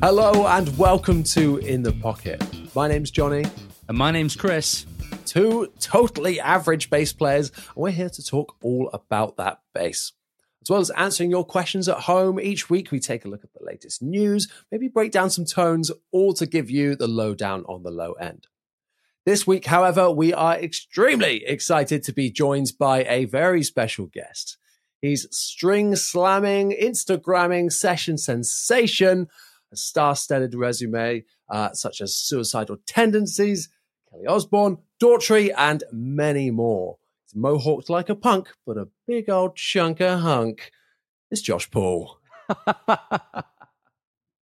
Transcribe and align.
Hello 0.00 0.46
and 0.46 0.78
welcome 0.78 1.24
to 1.24 1.56
In 1.56 1.82
the 1.82 1.92
Pocket. 1.92 2.40
My 2.72 2.86
name's 2.86 3.10
Jonny. 3.10 3.44
And 3.88 3.98
my 3.98 4.12
name's 4.12 4.36
Chris. 4.36 4.86
Two 5.26 5.72
totally 5.80 6.38
average 6.38 6.88
bass 6.88 7.12
players, 7.12 7.50
and 7.50 7.74
we're 7.74 7.90
here 7.90 8.08
to 8.08 8.22
talk 8.22 8.54
all 8.62 8.90
about 8.92 9.38
that 9.38 9.58
bass. 9.74 10.12
As 10.62 10.70
well 10.70 10.78
as 10.78 10.90
answering 10.90 11.32
your 11.32 11.44
questions 11.44 11.88
at 11.88 11.98
home, 11.98 12.38
each 12.38 12.70
week 12.70 12.92
we 12.92 13.00
take 13.00 13.24
a 13.24 13.28
look 13.28 13.42
at 13.42 13.52
the 13.54 13.64
latest 13.64 14.00
news, 14.00 14.46
maybe 14.70 14.86
break 14.86 15.10
down 15.10 15.30
some 15.30 15.44
tones, 15.44 15.90
all 16.12 16.32
to 16.34 16.46
give 16.46 16.70
you 16.70 16.94
the 16.94 17.08
lowdown 17.08 17.64
on 17.64 17.82
the 17.82 17.90
low 17.90 18.12
end. 18.12 18.46
This 19.26 19.48
week, 19.48 19.66
however, 19.66 20.08
we 20.12 20.32
are 20.32 20.54
extremely 20.54 21.44
excited 21.44 22.04
to 22.04 22.12
be 22.12 22.30
joined 22.30 22.70
by 22.78 23.02
a 23.02 23.24
very 23.24 23.64
special 23.64 24.06
guest. 24.06 24.58
He's 25.02 25.26
string 25.36 25.96
slamming, 25.96 26.70
Instagramming 26.80 27.72
session 27.72 28.16
sensation, 28.16 29.26
a 29.72 29.76
star-studded 29.76 30.54
resume 30.54 31.24
uh, 31.50 31.72
such 31.72 32.00
as 32.00 32.16
Suicidal 32.16 32.78
Tendencies, 32.86 33.68
Kelly 34.10 34.26
Osbourne, 34.26 34.78
Daughtry, 35.02 35.52
and 35.56 35.84
many 35.92 36.50
more. 36.50 36.96
He's 37.24 37.34
mohawked 37.40 37.88
like 37.90 38.08
a 38.08 38.14
punk, 38.14 38.48
but 38.66 38.76
a 38.78 38.88
big 39.06 39.28
old 39.28 39.56
chunk 39.56 40.00
of 40.00 40.20
hunk. 40.20 40.70
It's 41.30 41.42
Josh 41.42 41.70
Paul. 41.70 42.18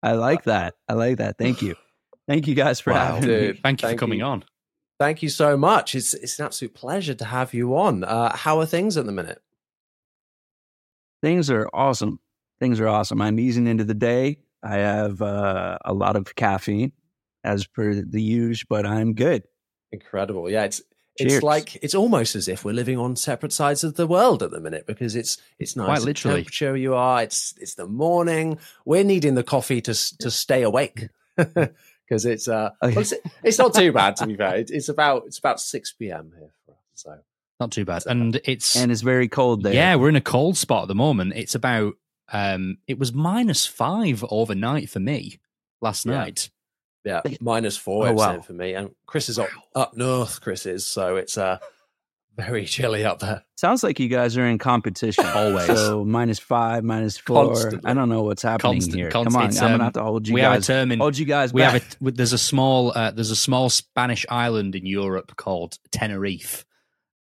I 0.02 0.12
like 0.12 0.44
that. 0.44 0.74
I 0.88 0.92
like 0.92 1.16
that. 1.18 1.38
Thank 1.38 1.62
you. 1.62 1.76
Thank 2.28 2.46
you 2.46 2.54
guys 2.54 2.80
for 2.80 2.92
Wow, 2.92 3.14
having 3.16 3.22
dude. 3.28 3.54
me. 3.56 3.60
Thank 3.62 3.82
you 3.82 3.88
Thank 3.88 3.98
for 3.98 4.02
coming 4.02 4.18
you. 4.18 4.24
on. 4.26 4.44
Thank 5.00 5.22
you 5.22 5.28
so 5.28 5.56
much. 5.56 5.94
It's 5.94 6.14
it's 6.14 6.38
an 6.38 6.44
absolute 6.46 6.74
pleasure 6.74 7.14
to 7.14 7.24
have 7.24 7.52
you 7.52 7.76
on. 7.76 8.04
Uh, 8.04 8.34
how 8.36 8.60
are 8.60 8.66
things 8.66 8.96
at 8.96 9.06
the 9.06 9.12
minute? 9.12 9.42
Things 11.22 11.50
are 11.50 11.68
awesome. 11.72 12.20
Things 12.60 12.80
are 12.80 12.86
awesome. 12.88 13.20
I'm 13.20 13.38
easing 13.40 13.66
into 13.66 13.84
the 13.84 13.94
day. 13.94 14.38
I 14.64 14.76
have 14.76 15.20
uh, 15.22 15.78
a 15.84 15.92
lot 15.92 16.16
of 16.16 16.34
caffeine 16.34 16.92
as 17.44 17.66
per 17.66 17.94
the 17.94 18.22
use, 18.22 18.64
but 18.68 18.86
I'm 18.86 19.12
good. 19.14 19.42
Incredible. 19.92 20.48
Yeah, 20.50 20.64
it's 20.64 20.80
it's 21.16 21.34
Cheers. 21.34 21.42
like 21.44 21.76
it's 21.84 21.94
almost 21.94 22.34
as 22.34 22.48
if 22.48 22.64
we're 22.64 22.72
living 22.72 22.98
on 22.98 23.14
separate 23.14 23.52
sides 23.52 23.84
of 23.84 23.94
the 23.94 24.06
world 24.06 24.42
at 24.42 24.50
the 24.50 24.58
minute 24.60 24.84
because 24.86 25.14
it's 25.14 25.38
it's 25.60 25.76
nice 25.76 25.86
Quite 25.86 25.98
at 25.98 26.04
literally. 26.04 26.36
temperature 26.38 26.76
you 26.76 26.94
are. 26.94 27.22
It's 27.22 27.54
it's 27.60 27.74
the 27.74 27.86
morning. 27.86 28.58
We're 28.84 29.04
needing 29.04 29.34
the 29.36 29.44
coffee 29.44 29.80
to 29.82 29.94
to 30.18 30.30
stay 30.30 30.62
awake 30.62 31.08
because 31.36 32.24
it's 32.24 32.48
uh 32.48 32.70
Oh, 32.82 32.88
well, 32.88 32.98
it's, 32.98 33.12
it's 33.44 33.58
not 33.58 33.74
too 33.74 33.92
bad 33.92 34.16
to 34.16 34.26
be 34.26 34.34
fair. 34.42 34.56
It, 34.56 34.70
it's 34.72 34.88
about 34.88 35.24
it's 35.26 35.38
about 35.38 35.60
six 35.60 35.92
p.m. 35.92 36.32
here 36.36 36.50
for 36.66 36.72
us. 36.72 36.78
So 36.94 37.18
Not 37.60 37.70
too 37.70 37.84
bad. 37.84 38.02
And 38.06 38.40
it's 38.44 38.74
And 38.74 38.90
it's 38.90 39.02
very 39.02 39.28
cold 39.28 39.62
there. 39.62 39.74
yeah, 39.74 39.94
we're 39.94 40.08
in 40.08 40.16
a 40.16 40.20
cold 40.20 40.56
spot 40.56 40.82
at 40.82 40.88
the 40.88 40.94
moment. 40.96 41.34
It's 41.36 41.54
about 41.54 41.94
um 42.32 42.78
it 42.86 42.98
was 42.98 43.12
minus 43.12 43.66
five 43.66 44.24
overnight 44.30 44.88
for 44.90 45.00
me 45.00 45.38
last 45.80 46.06
Yeah. 46.06 46.12
night. 46.12 46.50
yeah, 47.04 47.20
minus 47.40 47.76
four 47.76 48.06
Oh, 48.08 48.10
it's 48.12 48.18
wow. 48.18 48.40
for 48.40 48.52
me. 48.54 48.74
And 48.74 48.94
Chris 49.06 49.28
is 49.28 49.38
up 49.38 49.48
up 49.74 49.96
north. 49.96 50.40
Chris 50.40 50.64
is 50.66 50.86
so 50.86 51.16
it's 51.16 51.36
uh 51.36 51.58
very 52.36 52.64
chilly 52.64 53.04
up 53.04 53.20
there. 53.20 53.44
Sounds 53.56 53.84
like 53.84 54.00
you 54.00 54.08
guys 54.08 54.36
are 54.36 54.44
in 54.46 54.58
competition. 54.58 55.24
Always. 55.34 55.66
So 55.66 56.04
minus 56.04 56.38
five, 56.40 56.82
minus 56.82 57.16
four. 57.16 57.46
Constantly. 57.48 57.88
I 57.88 57.94
don't 57.94 58.08
know 58.08 58.22
what's 58.24 58.42
happening 58.42 58.72
Constant- 58.74 58.96
here. 58.96 59.10
constant- 59.10 59.34
Come 59.34 59.42
on. 59.42 59.48
it's, 59.50 59.58
I'm 59.60 59.68
going 59.68 59.72
um, 59.74 59.78
to 59.78 59.84
have 59.84 59.92
to 59.92 60.02
hold 60.02 60.26
you 60.26 60.34
we 60.34 60.40
have 60.40 60.52
a 60.52 60.56
guys. 60.56 60.66
term 60.66 60.90
in 60.92 60.98
hold 60.98 61.16
you 61.18 61.26
guys 61.26 61.52
we 61.52 61.60
back. 61.60 61.72
have 61.82 61.96
a 62.04 62.10
there's 62.10 62.32
a 62.32 62.38
small 62.38 62.90
uh, 62.96 63.10
there's 63.12 63.30
a 63.30 63.36
small 63.36 63.68
Spanish 63.70 64.26
island 64.28 64.74
in 64.74 64.84
Europe 64.86 65.36
called 65.36 65.78
Tenerife, 65.92 66.64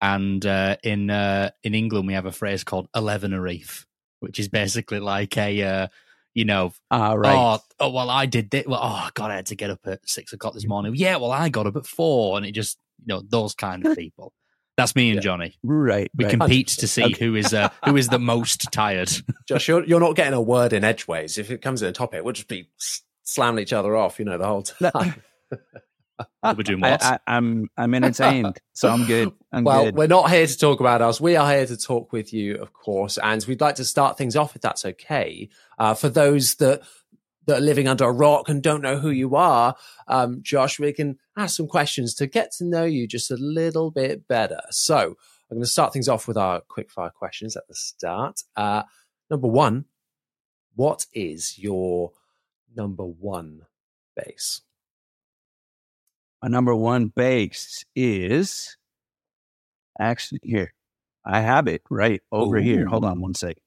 and 0.01 0.45
uh, 0.45 0.77
in 0.83 1.09
uh, 1.09 1.49
in 1.63 1.73
England 1.73 2.07
we 2.07 2.13
have 2.13 2.25
a 2.27 2.31
phrase 2.31 2.63
called 2.63 2.87
elevenerife, 2.95 3.85
which 4.21 4.39
is 4.39 4.47
basically 4.47 4.99
like 4.99 5.37
a 5.37 5.61
uh, 5.61 5.87
you 6.33 6.45
know 6.45 6.73
Ah, 6.89 7.11
right. 7.13 7.35
oh 7.35 7.59
oh 7.79 7.89
well 7.91 8.09
I 8.09 8.25
did 8.25 8.49
this 8.49 8.65
well 8.65 8.79
oh 8.81 9.09
god 9.13 9.29
I 9.31 9.35
had 9.35 9.47
to 9.47 9.55
get 9.55 9.69
up 9.69 9.81
at 9.85 10.07
six 10.07 10.31
o'clock 10.31 10.53
this 10.53 10.65
morning 10.65 10.93
yeah 10.95 11.17
well 11.17 11.31
I 11.31 11.49
got 11.49 11.67
up 11.67 11.75
at 11.75 11.85
four 11.85 12.37
and 12.37 12.45
it 12.45 12.53
just 12.53 12.77
you 12.99 13.07
know 13.13 13.21
those 13.27 13.53
kind 13.53 13.85
of 13.85 13.97
people. 14.03 14.31
That's 14.77 14.95
me 14.95 15.09
and 15.09 15.15
Yeah. 15.17 15.21
Johnny. 15.21 15.55
right. 15.63 16.09
We 16.15 16.23
right. 16.25 16.31
compete 16.39 16.69
to 16.69 16.87
see 16.87 17.03
Okay. 17.03 17.25
who 17.25 17.35
is 17.35 17.53
uh, 17.53 17.69
who 17.85 17.97
is 17.97 18.07
the 18.07 18.17
most 18.17 18.71
tired. 18.71 19.11
Josh, 19.47 19.67
you're, 19.67 19.83
you're 19.83 19.99
not 19.99 20.15
getting 20.15 20.33
a 20.33 20.41
word 20.41 20.71
in 20.71 20.83
edgeways. 20.85 21.37
If 21.37 21.51
it 21.51 21.61
comes 21.61 21.81
in 21.81 21.89
a 21.89 21.91
topic, 21.91 22.23
we'll 22.23 22.33
just 22.33 22.47
be 22.47 22.69
slamming 23.23 23.61
each 23.61 23.73
other 23.73 23.95
off, 23.97 24.17
you 24.17 24.25
know, 24.25 24.37
the 24.37 24.47
whole 24.47 24.63
time. 24.63 25.21
We're 26.43 26.63
doing 26.63 26.83
I, 26.83 26.91
what? 26.91 27.03
I, 27.03 27.19
I'm 27.27 27.69
I'm 27.77 27.93
entertained, 27.93 28.59
so 28.73 28.89
I'm 28.89 29.05
good. 29.05 29.31
I'm 29.51 29.63
well, 29.63 29.85
good. 29.85 29.95
we're 29.95 30.07
not 30.07 30.29
here 30.29 30.45
to 30.45 30.57
talk 30.57 30.79
about 30.79 31.01
us. 31.01 31.21
We 31.21 31.35
are 31.35 31.49
here 31.49 31.65
to 31.65 31.77
talk 31.77 32.11
with 32.11 32.33
you, 32.33 32.55
of 32.55 32.73
course, 32.73 33.17
and 33.17 33.43
we'd 33.45 33.61
like 33.61 33.75
to 33.75 33.85
start 33.85 34.17
things 34.17 34.35
off, 34.35 34.55
if 34.55 34.61
that's 34.61 34.85
okay. 34.85 35.49
Uh, 35.77 35.93
for 35.93 36.09
those 36.09 36.55
that 36.55 36.81
that 37.47 37.57
are 37.57 37.61
living 37.61 37.87
under 37.87 38.05
a 38.05 38.11
rock 38.11 38.49
and 38.49 38.61
don't 38.61 38.81
know 38.81 38.97
who 38.97 39.09
you 39.09 39.35
are, 39.35 39.75
um, 40.07 40.39
Josh, 40.41 40.79
we 40.79 40.93
can 40.93 41.17
ask 41.37 41.57
some 41.57 41.67
questions 41.67 42.13
to 42.15 42.27
get 42.27 42.51
to 42.53 42.65
know 42.65 42.85
you 42.85 43.07
just 43.07 43.31
a 43.31 43.37
little 43.37 43.91
bit 43.91 44.27
better. 44.27 44.61
So, 44.69 45.15
I'm 45.51 45.57
going 45.57 45.63
to 45.63 45.69
start 45.69 45.91
things 45.91 46.07
off 46.07 46.27
with 46.27 46.37
our 46.37 46.61
quickfire 46.61 47.11
questions 47.11 47.57
at 47.57 47.67
the 47.67 47.75
start. 47.75 48.41
Uh, 48.55 48.83
number 49.29 49.47
one, 49.47 49.85
what 50.75 51.05
is 51.13 51.57
your 51.59 52.13
number 52.75 53.03
one 53.03 53.63
bass? 54.15 54.61
My 56.41 56.47
number 56.47 56.73
one 56.75 57.07
bass 57.07 57.85
is 57.95 58.77
actually 59.99 60.39
here. 60.43 60.73
I 61.25 61.41
have 61.41 61.67
it 61.67 61.83
right 61.89 62.21
over 62.31 62.57
here. 62.59 62.87
Hold 62.87 63.05
on 63.05 63.21
one 63.21 63.35
sec. 63.35 63.57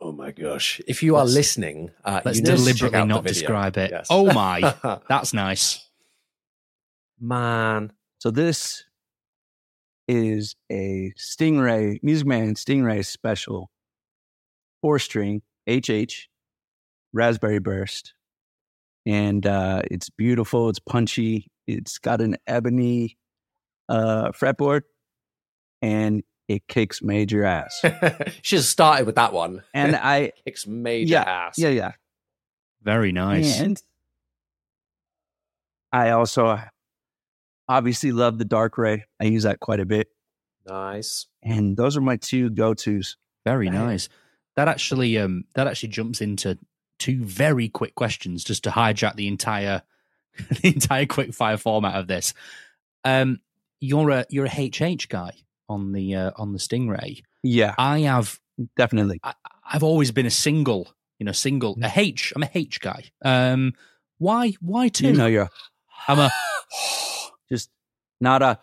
Oh 0.00 0.12
my 0.12 0.30
gosh! 0.30 0.80
If 0.86 1.02
you 1.02 1.16
are 1.16 1.22
Let's- 1.24 1.34
listening, 1.34 1.90
uh, 2.04 2.20
Let's 2.24 2.38
you 2.38 2.44
need 2.44 2.50
to 2.50 2.56
check 2.56 2.90
deliberately 2.92 3.08
not 3.08 3.24
describe 3.24 3.76
it. 3.76 3.90
Yes. 3.90 4.06
Oh 4.10 4.32
my, 4.32 4.74
that's 5.08 5.32
nice. 5.32 5.88
man! 7.20 7.92
So 8.20 8.30
this 8.30 8.84
is 10.06 10.54
a 10.70 11.12
Stingray 11.18 11.98
Music 12.02 12.26
Man 12.26 12.54
Stingray 12.54 13.04
special 13.04 13.70
four 14.82 14.98
string 15.00 15.42
HH 15.68 16.28
Raspberry 17.12 17.58
Burst, 17.58 18.14
and 19.04 19.44
uh, 19.46 19.82
it's 19.90 20.10
beautiful. 20.10 20.68
It's 20.70 20.78
punchy. 20.80 21.48
It's 21.68 21.98
got 21.98 22.20
an 22.22 22.36
ebony 22.46 23.18
uh, 23.88 24.32
fretboard, 24.32 24.82
and 25.82 26.22
it 26.48 26.66
kicks 26.66 27.02
major 27.02 27.44
ass. 27.44 27.78
Should 28.42 28.58
have 28.60 28.64
started 28.64 29.04
with 29.06 29.16
that 29.16 29.32
one. 29.34 29.62
and 29.74 29.94
I 30.02 30.32
Kicks 30.46 30.66
major 30.66 31.12
Yeah, 31.12 31.22
ass. 31.22 31.58
yeah 31.58 31.68
yeah 31.68 31.92
Very 32.82 33.12
nice. 33.12 33.60
And 33.60 33.80
I 35.92 36.10
also 36.10 36.58
obviously 37.68 38.12
love 38.12 38.38
the 38.38 38.44
DarkRay. 38.44 39.02
I 39.20 39.24
use 39.24 39.42
that 39.44 39.60
quite 39.60 39.80
a 39.80 39.86
bit. 39.86 40.08
Nice. 40.66 41.26
And 41.42 41.76
those 41.76 41.96
are 41.96 42.00
my 42.02 42.16
two 42.16 42.50
go 42.50 42.74
tos. 42.74 43.16
Very 43.44 43.66
Right. 43.68 43.74
nice. 43.74 44.08
That 44.56 44.68
actually 44.68 45.18
um 45.18 45.44
that 45.54 45.66
actually 45.66 45.90
jumps 45.90 46.20
into 46.20 46.58
two 46.98 47.22
very 47.24 47.68
quick 47.68 47.94
questions 47.94 48.42
just 48.44 48.64
to 48.64 48.70
hijack 48.70 49.14
the 49.14 49.28
entire 49.28 49.82
the 50.62 50.68
entire 50.68 51.06
quick 51.06 51.34
fire 51.34 51.56
format 51.56 51.94
of 51.94 52.06
this. 52.06 52.34
Um 53.04 53.40
you're 53.80 54.10
a 54.10 54.26
you're 54.30 54.46
a 54.46 54.48
HH 54.68 55.08
guy 55.08 55.32
on 55.68 55.92
the 55.92 56.14
uh, 56.14 56.30
on 56.36 56.52
the 56.52 56.58
Stingray. 56.58 57.22
Yeah, 57.42 57.74
I 57.78 58.00
have 58.00 58.40
definitely. 58.76 59.20
I, 59.22 59.34
I've 59.70 59.82
always 59.84 60.10
been 60.10 60.26
a 60.26 60.30
single, 60.30 60.88
you 61.18 61.26
know, 61.26 61.32
single 61.32 61.78
a 61.82 61.90
H. 61.94 62.32
I'm 62.34 62.42
a 62.42 62.50
H 62.54 62.80
guy. 62.80 63.04
Um 63.24 63.74
why 64.18 64.54
why 64.60 64.88
two? 64.88 65.06
You 65.08 65.12
know, 65.12 65.26
you're 65.26 65.50
I'm 66.08 66.18
a 66.18 66.30
just 67.52 67.70
not 68.20 68.42
a 68.42 68.58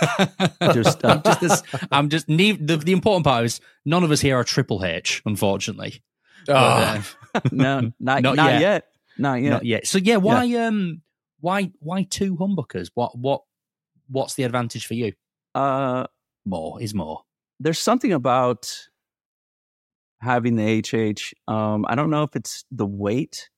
just, 0.72 1.04
uh, 1.04 1.08
I'm 1.08 1.22
just 1.22 1.40
this, 1.40 1.62
I'm 1.92 2.08
just 2.08 2.28
ne- 2.28 2.52
the, 2.52 2.76
the 2.78 2.92
important 2.92 3.24
part 3.24 3.44
is 3.44 3.60
none 3.84 4.02
of 4.02 4.10
us 4.10 4.20
here 4.20 4.36
are 4.36 4.44
triple 4.44 4.82
H, 4.84 5.22
unfortunately. 5.26 6.02
But, 6.46 6.54
Oh, 6.56 7.02
uh, 7.34 7.40
no, 7.52 7.92
not 8.00 8.22
Not 8.22 8.36
not, 8.36 8.52
yet. 8.52 8.60
yet. 8.60 8.86
not 9.18 9.34
yet. 9.42 9.50
Not 9.50 9.64
yet. 9.64 9.86
So 9.86 9.98
yeah, 9.98 10.16
why 10.16 10.54
um 10.56 11.02
Why 11.44 11.70
why 11.80 12.04
two 12.04 12.36
humbuckers? 12.36 12.88
What 12.94 13.18
what 13.18 13.42
what's 14.08 14.34
the 14.34 14.44
advantage 14.44 14.86
for 14.86 14.94
you? 14.94 15.12
Uh, 15.54 16.06
More 16.46 16.80
is 16.80 16.94
more. 16.94 17.20
there's 17.60 17.78
something 17.78 18.12
about 18.12 18.88
having 20.20 20.56
the 20.56 20.80
HH. 20.80 21.34
Um, 21.46 21.84
I 21.86 21.94
don't 21.94 22.08
know 22.10 22.22
if 22.22 22.34
it's 22.34 22.64
the 22.70 22.86
weight 22.86 23.50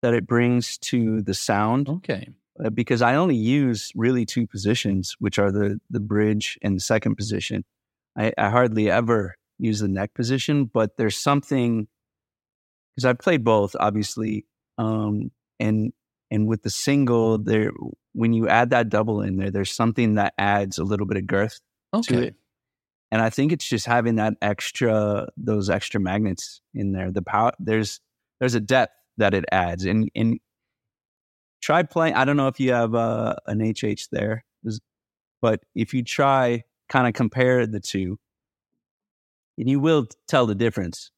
that 0.00 0.14
it 0.14 0.26
brings 0.26 0.78
to 0.78 1.20
the 1.22 1.34
sound 1.34 1.88
Okay. 1.88 2.28
uh, 2.64 2.70
because 2.70 3.02
I 3.02 3.14
only 3.14 3.36
use 3.36 3.92
really 3.94 4.24
two 4.24 4.46
positions, 4.46 5.14
which 5.18 5.38
are 5.38 5.52
the 5.52 5.78
the 5.90 6.00
bridge 6.00 6.58
and 6.62 6.76
the 6.76 6.80
second 6.80 7.16
position. 7.16 7.64
I, 8.16 8.32
I 8.38 8.48
hardly 8.48 8.90
ever 8.90 9.36
use 9.58 9.80
the 9.80 9.88
neck 9.88 10.14
position, 10.14 10.64
but 10.64 10.96
there's 10.96 11.16
something 11.16 11.88
because 12.96 13.04
I've 13.04 13.18
played 13.18 13.44
both, 13.44 13.76
obviously, 13.78 14.46
um, 14.78 15.30
and 15.60 15.92
and 16.32 16.48
with 16.48 16.62
the 16.62 16.70
single 16.70 17.36
there, 17.36 17.70
when 18.14 18.32
you 18.32 18.48
add 18.48 18.70
that 18.70 18.88
double 18.88 19.20
in 19.20 19.36
there, 19.36 19.50
there's 19.50 19.70
something 19.70 20.14
that 20.14 20.32
adds 20.38 20.78
a 20.78 20.84
little 20.84 21.06
bit 21.06 21.18
of 21.18 21.26
girth 21.26 21.60
Okay. 21.92 22.28
it. 22.28 22.34
And 23.10 23.20
I 23.20 23.28
think 23.28 23.52
it's 23.52 23.68
just 23.68 23.84
having 23.84 24.16
that 24.16 24.34
extra, 24.40 25.28
those 25.36 25.68
extra 25.68 26.00
magnets 26.00 26.62
in 26.72 26.92
there. 26.92 27.12
The 27.12 27.20
power, 27.20 27.52
there's, 27.58 28.00
there's 28.40 28.54
a 28.54 28.60
depth 28.60 28.94
that 29.18 29.34
it 29.34 29.44
adds. 29.52 29.84
And, 29.84 30.10
and 30.14 30.40
try 31.60 31.82
playing. 31.82 32.14
I 32.14 32.24
don't 32.24 32.38
know 32.38 32.48
if 32.48 32.58
you 32.58 32.72
have 32.72 32.94
uh, 32.94 33.34
an 33.46 33.60
HH 33.60 34.08
there, 34.10 34.46
but 35.42 35.60
if 35.74 35.92
you 35.92 36.02
try 36.02 36.62
kind 36.88 37.06
of 37.06 37.12
compare 37.12 37.66
the 37.66 37.80
two, 37.80 38.18
and 39.58 39.68
you 39.68 39.80
will 39.80 40.06
tell 40.28 40.46
the 40.46 40.54
difference 40.54 41.10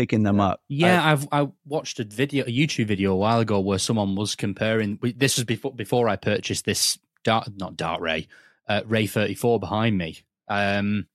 picking 0.00 0.22
them 0.22 0.40
up. 0.40 0.62
Yeah, 0.68 1.04
I, 1.04 1.10
have 1.10 1.28
I 1.30 1.48
watched 1.66 2.00
a 2.00 2.04
video, 2.04 2.44
a 2.44 2.48
YouTube 2.48 2.86
video 2.86 3.12
a 3.12 3.16
while 3.16 3.40
ago 3.40 3.60
where 3.60 3.78
someone 3.78 4.14
was 4.16 4.34
comparing. 4.34 4.98
This 5.16 5.36
was 5.36 5.44
before 5.44 5.74
before 5.74 6.08
I 6.08 6.16
purchased 6.16 6.64
this 6.64 6.98
dart, 7.22 7.48
not 7.56 7.76
DarkRay, 7.76 8.26
uh, 8.68 8.80
Ray 8.86 9.06
thirty 9.06 9.34
four 9.34 9.60
behind 9.60 9.98
me. 9.98 10.18
Um, 10.48 11.06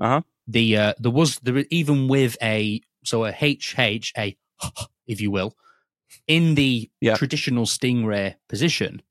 Uh-huh. 0.00 0.22
The 0.48 0.76
uh, 0.76 0.94
there 0.98 1.12
was 1.12 1.38
there 1.40 1.64
even 1.70 2.08
with 2.08 2.36
a 2.42 2.80
so 3.04 3.24
a 3.24 3.30
HH 3.32 4.12
a 4.18 4.36
if 5.06 5.20
you 5.20 5.30
will 5.30 5.56
in 6.26 6.56
the 6.56 6.90
Yeah. 7.00 7.16
traditional 7.16 7.64
Stingray 7.64 8.34
position, 8.48 9.02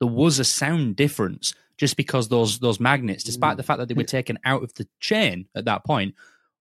there 0.00 0.08
was 0.08 0.38
a 0.38 0.44
sound 0.44 0.94
difference 0.96 1.54
just 1.76 1.96
because 1.96 2.28
those 2.28 2.60
those 2.60 2.78
magnets, 2.80 3.24
despite 3.24 3.54
Mm. 3.54 3.56
the 3.58 3.62
fact 3.64 3.78
that 3.80 3.88
they 3.88 3.94
were 3.94 4.04
taken 4.18 4.38
out 4.44 4.62
of 4.62 4.72
the 4.74 4.86
chain 5.00 5.48
at 5.56 5.64
that 5.64 5.84
point, 5.84 6.14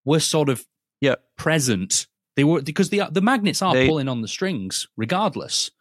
were 0.03 0.19
sort 0.19 0.49
of 0.49 0.65
Yeah. 1.01 1.15
present. 1.37 2.07
They 2.35 2.43
were 2.43 2.61
because 2.61 2.89
the 2.89 3.03
the 3.11 3.21
magnets 3.21 3.61
are 3.61 3.73
They- 3.73 3.87
pulling 3.87 4.07
on 4.09 4.21
the 4.21 4.27
strings 4.27 4.87
regardless. 4.97 5.71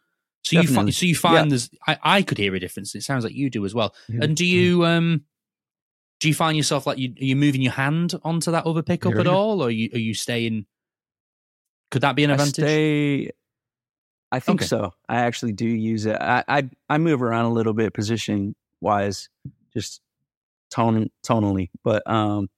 So 0.43 0.61
you 0.61 0.67
find 0.67 0.93
so 0.93 1.05
you 1.07 1.15
find 1.15 1.45
Yeah. 1.47 1.49
there's 1.49 1.69
I, 1.87 1.97
I 2.03 2.21
could 2.21 2.37
hear 2.37 2.53
a 2.53 2.59
difference. 2.59 2.93
It 2.93 3.01
sounds 3.01 3.23
like 3.23 3.33
you 3.33 3.49
do 3.49 3.65
as 3.65 3.73
well. 3.73 3.95
And 4.07 4.37
do 4.37 4.45
you 4.45 4.85
um 4.85 5.23
do 6.19 6.27
you 6.27 6.35
find 6.35 6.55
yourself 6.55 6.85
like 6.85 6.97
you 6.99 7.09
are 7.19 7.23
you 7.25 7.35
moving 7.35 7.61
your 7.61 7.71
hand 7.73 8.13
onto 8.23 8.51
that 8.51 8.65
other 8.65 8.83
pickup 8.83 9.15
at 9.15 9.27
all, 9.27 9.61
or 9.61 9.67
are 9.67 9.71
you 9.71 9.89
are 9.93 9.97
you 9.99 10.13
staying? 10.13 10.65
Could 11.91 12.01
that 12.03 12.15
be 12.15 12.23
an 12.23 12.29
I 12.31 12.33
advantage? 12.33 12.53
stay- 12.65 13.31
I 14.31 14.39
think 14.39 14.61
Okay. 14.61 14.67
so. 14.67 14.93
I 15.07 15.21
actually 15.21 15.53
do 15.53 15.67
use 15.67 16.05
it. 16.05 16.15
I, 16.19 16.43
I 16.47 16.69
I 16.89 16.97
move 16.99 17.21
around 17.21 17.45
a 17.45 17.53
little 17.53 17.73
bit 17.73 17.93
position 17.93 18.55
wise, 18.81 19.29
just 19.73 20.01
tone 20.71 21.09
tonally, 21.25 21.69
but 21.83 22.07
um, 22.09 22.49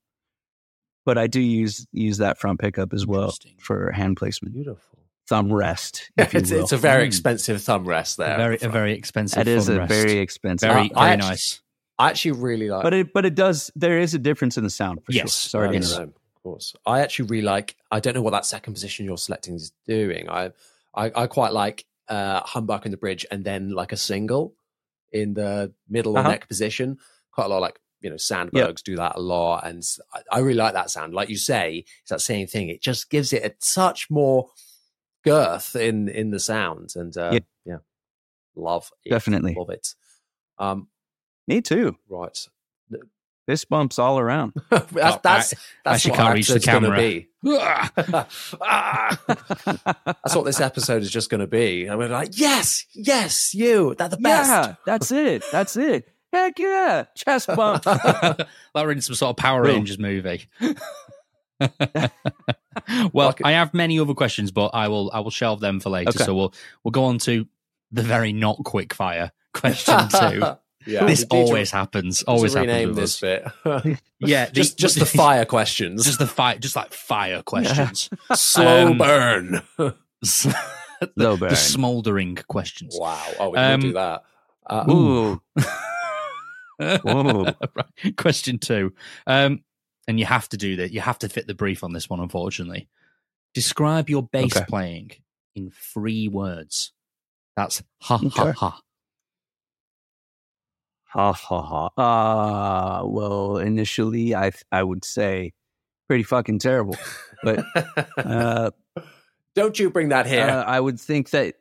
but 1.07 1.17
I 1.17 1.27
do 1.27 1.39
use 1.41 1.87
use 1.93 2.17
that 2.19 2.37
front 2.37 2.59
pickup 2.59 2.93
as 2.93 3.07
well 3.07 3.33
for 3.67 3.91
hand 3.91 4.17
placement, 4.17 4.53
Beautiful. 4.53 4.99
thumb 5.29 5.51
rest. 5.51 6.11
If 6.17 6.33
you 6.33 6.39
it's, 6.41 6.51
it's 6.51 6.73
a 6.73 6.77
very 6.77 7.03
Mm. 7.05 7.07
expensive 7.07 7.57
thumb 7.63 7.85
rest 7.85 8.17
there. 8.17 8.35
a 8.35 8.37
very 8.37 8.57
a 8.61 8.69
very 8.69 8.93
expensive. 8.93 9.37
that 9.45 9.47
is 9.47 9.69
a 9.69 9.77
rest. 9.79 9.89
very 9.97 10.17
expensive, 10.19 10.69
very 10.69 10.91
I 10.93 10.99
very 11.05 11.13
actually- 11.13 11.29
nice. 11.29 11.61
I 11.99 12.09
actually 12.11 12.33
really 12.49 12.69
like. 12.69 12.83
but 12.83 12.93
it 12.93 13.13
but 13.13 13.25
it 13.25 13.35
does. 13.35 13.71
There 13.75 13.97
is 14.05 14.13
a 14.13 14.19
difference 14.19 14.57
in 14.59 14.63
the 14.63 14.69
sound. 14.69 14.95
For 15.05 15.11
Yes. 15.13 15.31
sure. 15.31 15.49
Sorry 15.63 15.75
Yes. 15.75 15.97
Of 15.97 16.11
course. 16.43 16.75
I 16.85 16.99
actually 17.01 17.27
really 17.33 17.47
like. 17.55 17.75
I 17.95 17.99
don't 18.01 18.13
know 18.15 18.21
what 18.21 18.31
that 18.37 18.45
second 18.45 18.73
position 18.73 19.05
you're 19.07 19.17
selecting 19.27 19.55
is 19.55 19.71
doing. 19.87 20.29
I 20.29 20.51
I, 21.03 21.05
I 21.23 21.27
quite 21.27 21.53
like 21.53 21.85
uh, 22.09 22.41
humbuck 22.53 22.85
in 22.85 22.91
the 22.91 22.97
bridge 22.97 23.25
and 23.31 23.43
then 23.43 23.61
like 23.81 23.91
a 23.93 23.97
single 23.97 24.53
in 25.11 25.33
the 25.33 25.73
middle 25.89 26.13
or 26.15 26.19
Uh-huh. 26.19 26.31
neck 26.31 26.47
position. 26.47 26.97
Quite 27.31 27.45
a 27.45 27.49
lot, 27.49 27.61
like 27.67 27.79
you 28.01 28.09
know, 28.09 28.15
Sandbergs 28.15 28.83
do 28.83 28.95
that 28.97 29.15
a 29.15 29.19
lot, 29.19 29.65
and 29.65 29.83
I, 30.13 30.37
I 30.37 30.39
really 30.39 30.57
like 30.57 30.73
that 30.73 30.89
sound. 30.91 31.13
Like 31.13 31.29
you 31.29 31.37
say, 31.37 31.85
it's 32.01 32.09
that 32.09 32.21
same 32.21 32.47
thing. 32.47 32.69
It 32.69 32.81
just 32.81 33.09
gives 33.09 33.33
it 33.33 33.43
a 33.43 33.53
touch 33.73 34.09
more 34.09 34.49
girth 35.23 35.75
in 35.75 36.07
in 36.09 36.31
the 36.31 36.39
sound, 36.39 36.91
and 36.95 37.15
uh, 37.17 37.31
Yeah. 37.33 37.39
yeah, 37.65 37.77
love 38.55 38.91
it. 39.05 39.09
Definitely. 39.09 39.55
love 39.57 39.69
it. 39.69 39.87
Um, 40.59 40.87
Me 41.47 41.61
too. 41.61 41.95
right. 42.09 42.37
Fist 43.47 43.69
bumps 43.69 43.97
all 43.97 44.19
around. 44.19 44.51
that's 44.69 44.91
Oh, 44.93 45.19
that's 45.23 45.53
I- 45.53 45.57
that's 45.85 45.95
actually 46.05 46.11
what 46.11 46.17
can't 46.19 46.33
reach 46.35 46.47
the 46.49 46.55
episode's 46.55 46.65
gonna 46.65 46.87
camera. 46.87 46.99
be. 46.99 47.27
That's 50.05 50.35
what 50.35 50.45
this 50.45 50.59
episode 50.59 51.01
is 51.01 51.09
just 51.09 51.29
going 51.29 51.41
to 51.41 51.47
be. 51.47 51.85
And 51.85 51.97
we're 51.97 52.09
like, 52.09 52.37
yes, 52.37 52.85
yes, 52.93 53.53
you, 53.53 53.95
they're 53.97 54.09
the 54.09 54.17
best. 54.17 54.49
yeah, 54.49 54.75
that's 54.85 55.11
it. 55.11 55.43
That's 55.51 55.77
it. 55.77 56.07
Heck 56.33 56.59
yeah, 56.59 57.05
chest 57.15 57.47
bump. 57.47 57.85
like 57.85 58.47
we're 58.75 58.91
in 58.91 59.01
some 59.01 59.15
sort 59.15 59.29
of 59.31 59.37
Power 59.37 59.63
Boom. 59.63 59.75
Rangers 59.75 59.97
movie. 59.99 60.45
well, 63.13 63.33
I 63.43 63.51
have 63.53 63.73
many 63.73 63.99
other 63.99 64.13
questions, 64.13 64.51
but 64.51 64.71
I 64.73 64.87
will 64.87 65.09
I 65.13 65.19
will 65.21 65.31
shelve 65.31 65.59
them 65.59 65.79
for 65.79 65.89
later. 65.89 66.09
Okay. 66.09 66.23
So 66.23 66.35
we'll 66.35 66.53
we'll 66.83 66.91
go 66.91 67.05
on 67.05 67.17
to 67.19 67.47
the 67.91 68.03
very 68.03 68.33
not 68.33 68.57
quick 68.63 68.93
fire 68.93 69.31
question 69.53 69.97
two. 70.09 70.43
yeah, 70.85 71.05
this 71.05 71.21
to- 71.21 71.27
always 71.35 71.71
happens. 71.71 72.21
need 72.21 72.25
to 72.25 72.31
Always 72.31 72.53
happens 72.53 72.87
with 72.87 72.95
this 72.95 73.23
us. 73.23 73.41
bit. 73.85 73.99
Yeah, 74.19 74.45
the- 74.45 74.51
just 74.51 74.77
just 74.77 74.99
the 74.99 75.05
fire 75.05 75.45
questions. 75.45 76.05
just 76.05 76.19
the 76.19 76.27
fire, 76.27 76.57
just 76.59 76.75
like 76.75 76.93
fire 76.93 77.41
questions. 77.41 78.09
slow 78.33 78.87
um, 78.91 78.97
burn. 78.97 79.61
the, 79.77 80.55
Low 81.15 81.37
burn. 81.37 81.49
the 81.49 81.55
smoldering 81.55 82.35
questions. 82.47 82.95
wow. 82.99 83.21
Oh, 83.39 83.49
we 83.51 83.57
Um, 83.57 83.79
can 83.81 83.89
do 83.89 83.93
that. 83.93 84.23
Uh, 84.69 84.85
Ooh. 84.91 85.41
Whoa. 86.79 87.43
right. 87.75 88.17
Question 88.17 88.59
two. 88.59 88.93
Um, 89.25 89.63
and 90.07 90.19
you 90.19 90.25
have 90.25 90.47
to 90.49 90.57
do 90.57 90.77
that. 90.77 90.91
You 90.91 91.01
have 91.01 91.19
to 91.19 91.29
fit 91.29 91.47
the 91.47 91.53
brief 91.55 91.83
on 91.83 91.93
this 91.93 92.09
one, 92.09 92.19
unfortunately. 92.19 92.87
Describe 93.53 94.09
your 94.09 94.23
bass 94.23 94.55
Okay. 94.55 94.65
playing 94.69 95.11
in 95.55 95.71
three 95.71 96.27
words. 96.27 96.91
That's 97.55 97.81
ha 98.01 98.17
ha 98.17 98.25
Okay. 98.43 98.51
ha. 98.51 98.79
Ha 101.09 101.31
ha 101.33 101.61
ha. 101.95 103.01
Uh, 103.01 103.05
well, 103.07 103.57
initially, 103.57 104.35
I 104.35 104.51
I 104.71 104.83
would 104.83 105.03
say 105.05 105.53
pretty 106.07 106.23
fucking 106.23 106.59
terrible. 106.59 106.95
But 107.43 107.65
uh, 108.17 108.71
Don't 109.55 109.79
you 109.79 109.89
bring 109.89 110.09
that 110.09 110.27
here. 110.27 110.43
uh, 110.47 110.63
I 110.63 110.79
would 110.79 110.99
think 110.99 111.31
that, 111.31 111.55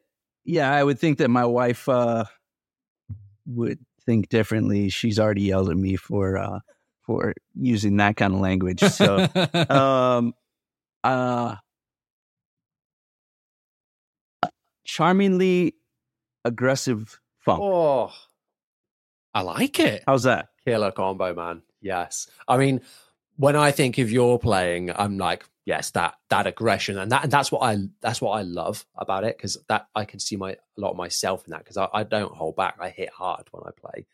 yeah, 0.44 0.70
I 0.70 0.84
would 0.84 0.98
think 0.98 1.18
that 1.18 1.28
my 1.30 1.46
wife 1.46 1.88
uh, 1.88 2.24
would 3.46 3.78
think 4.06 4.28
differently. 4.28 4.88
She's 4.88 5.18
already 5.18 5.42
yelled 5.42 5.70
at 5.70 5.76
me 5.76 5.96
for 5.96 6.38
uh, 6.38 6.60
for 7.02 7.34
using 7.54 7.96
that 7.98 8.16
kind 8.16 8.34
of 8.34 8.40
language. 8.40 8.80
So, 8.80 9.26
um, 9.68 10.34
uh, 11.04 11.56
charmingly 14.84 15.74
aggressive 16.44 17.20
funk. 17.38 17.60
oh, 17.60 18.12
I 19.34 19.42
like 19.42 19.78
it. 19.80 20.04
How's 20.06 20.22
that? 20.22 20.48
killer 20.66 20.90
combo, 20.90 21.32
man. 21.32 21.62
Yes. 21.80 22.28
I 22.48 22.56
mean, 22.56 22.80
when 23.36 23.56
I 23.56 23.70
think 23.70 23.98
of 23.98 24.10
your 24.10 24.38
playing, 24.38 24.90
I'm 24.94 25.16
like, 25.16 25.44
yes, 25.66 25.90
that 25.90 26.14
that 26.30 26.46
aggression 26.46 26.96
and 26.96 27.12
that 27.12 27.24
and 27.24 27.30
that's 27.30 27.52
what 27.52 27.60
I 27.62 27.76
that's 28.00 28.22
what 28.22 28.30
I 28.30 28.42
love 28.42 28.86
about 28.96 29.24
it 29.24 29.36
because 29.36 29.58
that 29.68 29.88
I 29.94 30.06
can 30.06 30.18
see 30.20 30.36
my 30.36 30.52
a 30.52 30.56
lot 30.78 30.92
of 30.92 30.96
myself 30.96 31.44
in 31.46 31.50
that 31.50 31.58
because 31.64 31.76
I, 31.76 31.88
I 31.92 32.04
don't 32.04 32.32
hold 32.32 32.56
back. 32.56 32.76
I 32.80 32.88
hit 32.88 33.10
hard 33.10 33.48
when 33.50 33.64
I 33.66 33.70
play. 33.78 34.06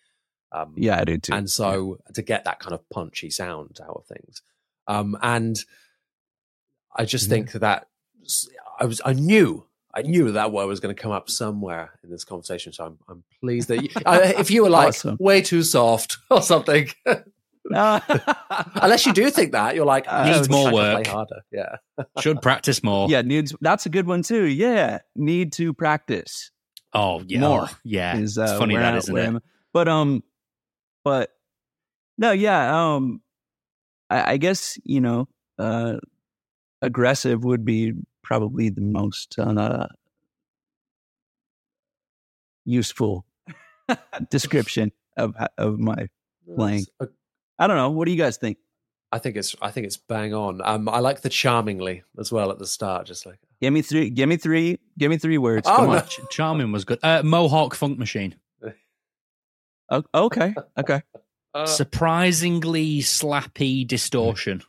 Um, 0.50 0.74
Yeah, 0.76 0.98
I 1.00 1.04
do 1.04 1.18
too. 1.18 1.32
and 1.34 1.48
so 1.48 1.98
to 2.14 2.22
get 2.22 2.44
that 2.44 2.58
kind 2.58 2.74
of 2.74 2.88
punchy 2.90 3.30
sound 3.30 3.78
out 3.82 3.96
of 3.96 4.06
things, 4.06 4.42
um, 4.88 5.16
and 5.22 5.64
I 6.94 7.04
just 7.04 7.26
Mhm. 7.26 7.30
think 7.30 7.52
that 7.52 7.88
I 8.80 8.86
was 8.86 9.00
I 9.04 9.12
knew. 9.12 9.66
I 9.94 10.00
knew 10.00 10.32
that 10.32 10.52
word 10.52 10.66
was 10.66 10.80
going 10.80 10.94
to 10.96 11.02
come 11.02 11.12
up 11.12 11.28
somewhere 11.28 11.98
in 12.02 12.08
this 12.10 12.24
conversation, 12.24 12.72
so 12.72 12.86
I'm, 12.86 12.98
I'm 13.10 13.24
pleased 13.40 13.68
that 13.68 13.82
you, 13.82 13.90
uh, 14.06 14.20
if 14.38 14.50
you 14.50 14.62
were 14.62 14.70
like 14.70 14.88
Awesome. 14.88 15.18
way 15.20 15.42
too 15.42 15.62
soft 15.62 16.16
or 16.30 16.40
something, 16.40 16.88
Unless 17.70 19.06
you 19.06 19.12
do 19.12 19.30
think 19.30 19.52
that, 19.52 19.74
you're 19.74 19.86
like, 19.86 20.04
Uh, 20.08 20.24
"Needs 20.24 20.38
Needs 20.38 20.50
more 20.50 20.64
more 20.70 20.72
work." 20.72 21.04
Play 21.04 21.12
harder. 21.12 21.42
Yeah. 21.52 21.76
Should 22.20 22.42
practice 22.42 22.82
more. 22.82 23.08
yeah, 23.08 23.22
needs. 23.22 23.54
That's 23.60 23.86
a 23.86 23.88
good 23.88 24.06
one 24.06 24.22
too. 24.22 24.44
Yeah, 24.46 24.98
need 25.14 25.52
to 25.54 25.72
practice. 25.72 26.50
Oh, 26.92 27.22
yeah. 27.26 27.40
More 27.40 27.66
Oh, 27.70 27.76
yeah. 27.84 28.16
Is 28.18 28.36
uh, 28.36 28.42
it's 28.42 28.52
funny 28.58 28.74
where 28.74 28.82
that, 28.82 28.94
I- 28.94 28.98
isn't 28.98 29.16
it? 29.16 29.22
I'm- 29.22 29.40
But 29.72 29.88
um, 29.88 30.22
but 31.04 31.30
no, 32.18 32.32
yeah. 32.32 32.94
Um, 32.94 33.22
I, 34.10 34.32
I 34.32 34.36
guess 34.36 34.78
you 34.84 35.00
know, 35.00 35.28
uh, 35.58 35.94
aggressive 36.82 37.44
would 37.44 37.64
be 37.64 37.92
probably 38.22 38.68
the 38.70 38.80
most 38.82 39.38
uh, 39.38 39.86
useful 42.64 43.24
description 44.30 44.92
of 45.16 45.34
of 45.58 45.78
my 45.78 46.08
playing. 46.56 46.84
I 47.58 47.66
don't 47.66 47.76
know. 47.76 47.90
What 47.90 48.06
do 48.06 48.10
you 48.12 48.18
guys 48.18 48.36
think? 48.36 48.58
I 49.10 49.18
think 49.18 49.36
it's 49.36 49.54
I 49.60 49.70
think 49.70 49.86
it's 49.86 49.96
bang 49.98 50.32
on. 50.34 50.60
Um, 50.64 50.88
I 50.88 51.00
like 51.00 51.20
the 51.20 51.28
charmingly 51.28 52.02
as 52.18 52.32
well 52.32 52.50
at 52.50 52.58
the 52.58 52.66
start, 52.66 53.06
just 53.06 53.26
like 53.26 53.38
Give 53.60 53.72
me 53.72 53.82
three. 53.82 54.10
Give 54.10 54.28
me 54.28 54.36
three. 54.36 54.78
Give 54.98 55.10
me 55.10 55.18
three 55.18 55.38
words. 55.38 55.68
Oh, 55.68 55.76
Come 55.76 55.86
no. 55.90 55.96
on. 55.98 56.06
Ch- 56.06 56.20
Charming 56.30 56.72
was 56.72 56.84
good. 56.84 56.98
Uh, 57.02 57.22
Mohawk 57.22 57.74
Funk 57.74 57.98
Machine. 57.98 58.34
O- 59.90 60.02
okay. 60.14 60.54
Okay. 60.78 61.02
uh, 61.54 61.66
Surprisingly 61.66 63.00
slappy 63.00 63.86
distortion. 63.86 64.62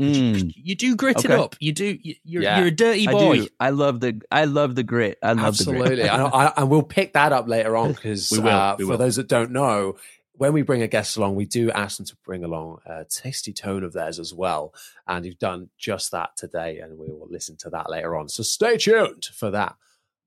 Mm, 0.00 0.52
You 0.56 0.74
do 0.74 0.96
grit 0.96 1.24
it 1.24 1.30
up. 1.30 1.54
You 1.60 1.72
do. 1.72 1.96
You, 2.02 2.14
you're, 2.24 2.42
Yeah. 2.42 2.58
you're 2.58 2.66
a 2.66 2.70
dirty 2.72 3.06
boy. 3.06 3.36
do. 3.36 3.48
I 3.60 3.70
love 3.70 4.00
the. 4.00 4.20
I 4.32 4.44
love 4.46 4.74
the 4.74 4.82
grit. 4.82 5.18
I 5.22 5.28
love 5.28 5.38
the 5.38 5.46
Absolutely, 5.46 5.96
grit. 5.96 6.08
and, 6.10 6.22
I, 6.22 6.52
and 6.56 6.68
we'll 6.68 6.82
pick 6.82 7.12
that 7.12 7.32
up 7.32 7.46
later 7.46 7.76
on 7.76 7.92
because 7.92 8.32
uh, 8.38 8.76
for 8.76 8.86
will. 8.86 8.98
those 8.98 9.16
that 9.16 9.28
don't 9.28 9.52
know, 9.52 9.96
when 10.36 10.52
we 10.52 10.62
bring 10.62 10.82
a 10.82 10.88
guest 10.88 11.16
along, 11.16 11.36
we 11.36 11.44
do 11.44 11.70
ask 11.70 11.96
them 11.96 12.06
to 12.06 12.16
bring 12.24 12.42
along 12.42 12.78
a 12.86 13.04
tasty 13.04 13.52
tone 13.52 13.84
of 13.84 13.92
theirs 13.92 14.18
as 14.18 14.34
well, 14.34 14.74
and 15.06 15.24
you've 15.24 15.38
done 15.38 15.70
just 15.78 16.10
that 16.10 16.36
today, 16.36 16.80
and 16.80 16.98
we 16.98 17.06
will 17.06 17.28
listen 17.30 17.56
to 17.58 17.70
that 17.70 17.88
later 17.88 18.16
on. 18.16 18.28
So 18.28 18.42
stay 18.42 18.76
tuned 18.76 19.26
for 19.26 19.50
that 19.52 19.76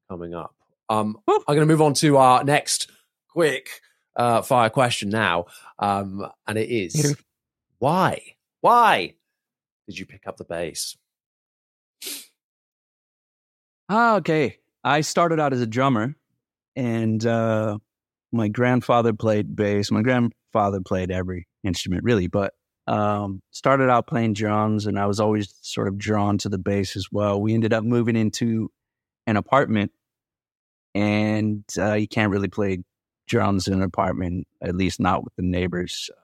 coming 0.09 0.33
up. 0.33 0.55
Um, 0.89 1.17
I'm 1.27 1.41
going 1.45 1.59
to 1.59 1.65
move 1.65 1.81
on 1.81 1.93
to 1.95 2.17
our 2.17 2.43
next 2.43 2.89
quick 3.27 3.81
uh, 4.15 4.41
fire 4.41 4.69
question 4.69 5.09
now, 5.09 5.45
um, 5.79 6.25
and 6.47 6.57
it 6.57 6.69
is 6.69 7.15
why 7.79 8.21
why 8.61 9.13
did 9.87 9.99
you 9.99 10.05
pick 10.05 10.25
up 10.27 10.37
the 10.37 10.43
bass? 10.45 10.97
Ah, 13.89 14.15
okay. 14.15 14.57
I 14.83 15.01
started 15.01 15.39
out 15.39 15.53
as 15.53 15.61
a 15.61 15.67
drummer, 15.67 16.15
and 16.75 17.25
uh, 17.25 17.77
my 18.37 18.47
grandfather 18.47 19.13
played 19.13 19.55
bass. 19.55 19.91
My 19.91 20.01
grandfather 20.01 20.79
played 20.81 21.11
every 21.11 21.47
instrument, 21.63 22.03
really, 22.03 22.27
but 22.27 22.53
um, 22.87 23.41
started 23.51 23.89
out 23.89 24.07
playing 24.07 24.33
drums, 24.33 24.85
and 24.85 24.97
I 24.97 25.05
was 25.05 25.19
always 25.19 25.53
sort 25.61 25.89
of 25.89 25.97
drawn 25.97 26.37
to 26.39 26.49
the 26.49 26.57
bass 26.57 26.95
as 26.95 27.07
well. 27.11 27.41
We 27.41 27.53
ended 27.53 27.73
up 27.73 27.83
moving 27.83 28.15
into 28.15 28.71
an 29.25 29.35
apartment, 29.35 29.91
and 30.95 31.65
uh, 31.77 31.95
you 31.95 32.07
can't 32.07 32.31
really 32.31 32.47
play 32.47 32.79
drums 33.27 33.67
in 33.67 33.73
an 33.73 33.81
apartment, 33.81 34.47
at 34.61 34.75
least 34.75 35.01
not 35.01 35.23
with 35.23 35.35
the 35.35 35.43
neighbors 35.43 36.09
uh, 36.15 36.21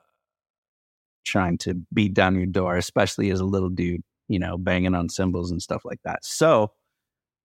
trying 1.26 1.58
to 1.58 1.74
beat 1.94 2.14
down 2.14 2.36
your 2.36 2.46
door, 2.46 2.78
especially 2.78 3.30
as 3.30 3.42
a 3.42 3.46
little 3.46 3.70
dude, 3.70 4.04
you 4.30 4.40
know, 4.40 4.58
banging 4.58 4.96
on 4.96 5.10
cymbals 5.10 5.52
and 5.52 5.62
stuff 5.62 5.84
like 5.84 6.00
that. 6.06 6.24
So 6.24 6.72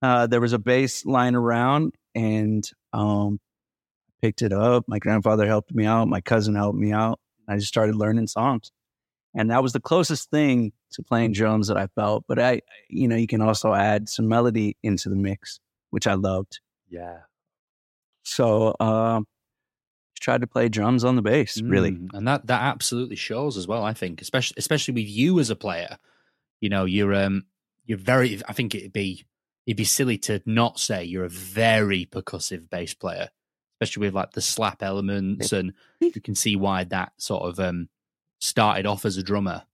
uh, 0.01 0.29
there 0.29 0.41
was 0.41 0.53
a 0.53 0.61
bass 0.61 1.05
lying 1.05 1.35
around, 1.35 1.95
and 2.15 2.69
um, 2.93 3.41
picked 4.21 4.43
it 4.43 4.53
up. 4.53 4.85
My 4.89 4.99
grandfather 4.99 5.47
helped 5.47 5.75
me 5.75 5.87
out. 5.87 6.09
My 6.09 6.21
cousin 6.21 6.55
helped 6.55 6.79
me 6.79 6.93
out. 6.93 7.19
I 7.49 7.57
just 7.57 7.69
started 7.69 7.95
learning 7.97 8.27
songs, 8.27 8.71
and 9.35 9.51
that 9.51 9.63
was 9.63 9.73
the 9.73 9.81
closest 9.81 10.31
thing 10.31 10.73
to 10.93 11.03
playing 11.03 11.33
drums 11.33 11.69
that 11.69 11.77
I 11.77 11.87
felt. 11.89 12.25
But 12.29 12.39
I, 12.39 12.63
you 12.89 13.09
know, 13.09 13.17
you 13.17 13.27
can 13.27 13.41
also 13.41 13.73
add 13.75 14.09
some 14.09 14.29
melody 14.29 14.77
into 14.83 15.09
the 15.09 15.17
mix, 15.17 15.61
which 15.91 16.07
I 16.07 16.15
loved. 16.15 16.61
Yeah, 16.91 17.19
So 18.23 18.75
um, 18.81 19.27
tried 20.21 20.41
to 20.41 20.47
play 20.47 20.69
drums 20.69 21.05
on 21.05 21.17
the 21.17 21.23
bass. 21.23 21.61
Really, 21.63 21.93
Mm, 21.93 22.09
and 22.15 22.29
that 22.29 22.47
that 22.47 22.63
absolutely 22.63 23.17
shows 23.17 23.57
as 23.57 23.67
well. 23.69 23.85
I 23.85 23.95
think, 23.95 24.21
especially 24.21 24.57
especially 24.59 24.95
with 24.95 25.09
you 25.09 25.39
as 25.39 25.51
a 25.51 25.57
player, 25.57 25.99
you 26.61 26.69
know, 26.69 26.85
you're 26.85 27.15
um 27.15 27.47
you're 27.85 27.99
very. 27.99 28.41
I 28.49 28.53
think 28.53 28.75
it'd 28.75 28.93
be 28.93 29.25
it'd 29.67 29.77
be 29.77 29.85
silly 29.85 30.19
to 30.19 30.43
not 30.45 30.79
say 30.79 31.05
you're 31.05 31.25
a 31.25 31.31
very 31.31 32.07
percussive 32.07 32.69
bass 32.69 32.95
player, 32.95 33.29
especially 33.81 34.07
with 34.07 34.15
like 34.15 34.33
the 34.33 34.41
slap 34.41 34.83
elements, 34.83 35.53
and 35.53 35.73
you 36.01 36.21
can 36.21 36.35
see 36.35 36.57
why 36.57 36.85
that 36.85 37.13
sort 37.19 37.43
of 37.45 37.61
um 37.61 37.89
started 38.41 38.87
off 38.87 39.05
as 39.05 39.17
a 39.17 39.23
drummer 39.23 39.65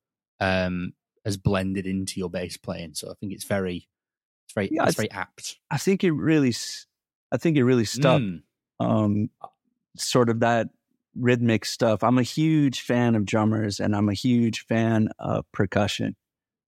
um 0.40 0.92
has 1.24 1.36
blended 1.36 1.86
into 1.86 2.20
your 2.20 2.30
bass 2.30 2.56
playing. 2.56 2.94
So 2.94 3.10
I 3.10 3.14
think 3.20 3.32
it's 3.32 3.44
very 3.44 3.88
it's 4.46 4.54
very 4.54 4.68
Yeah, 4.70 4.86
it's 4.86 4.96
very 4.96 5.10
apt. 5.10 5.58
I 5.70 5.78
think 5.78 6.04
it 6.04 6.12
really, 6.12 6.54
I 7.32 7.36
think 7.36 7.56
it 7.56 7.64
really 7.64 7.84
stuck. 7.84 8.20
Mm. 8.20 8.42
um, 8.80 9.30
sort 9.96 10.28
of 10.28 10.40
that 10.40 10.68
rhythmic 11.16 11.64
stuff. 11.64 12.02
I'm 12.02 12.18
a 12.18 12.22
huge 12.22 12.80
fan 12.80 13.14
of 13.14 13.24
drummers 13.24 13.80
and 13.80 13.94
I'm 13.94 14.08
a 14.08 14.14
huge 14.14 14.66
fan 14.66 15.08
of 15.18 15.44
percussion. 15.52 16.16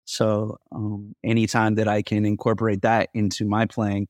So 0.06 0.58
um, 0.72 1.16
anytime 1.24 1.76
that 1.76 1.88
I 1.88 2.02
can 2.02 2.26
incorporate 2.26 2.82
that 2.82 3.10
into 3.14 3.46
my 3.46 3.66
playing, 3.66 4.08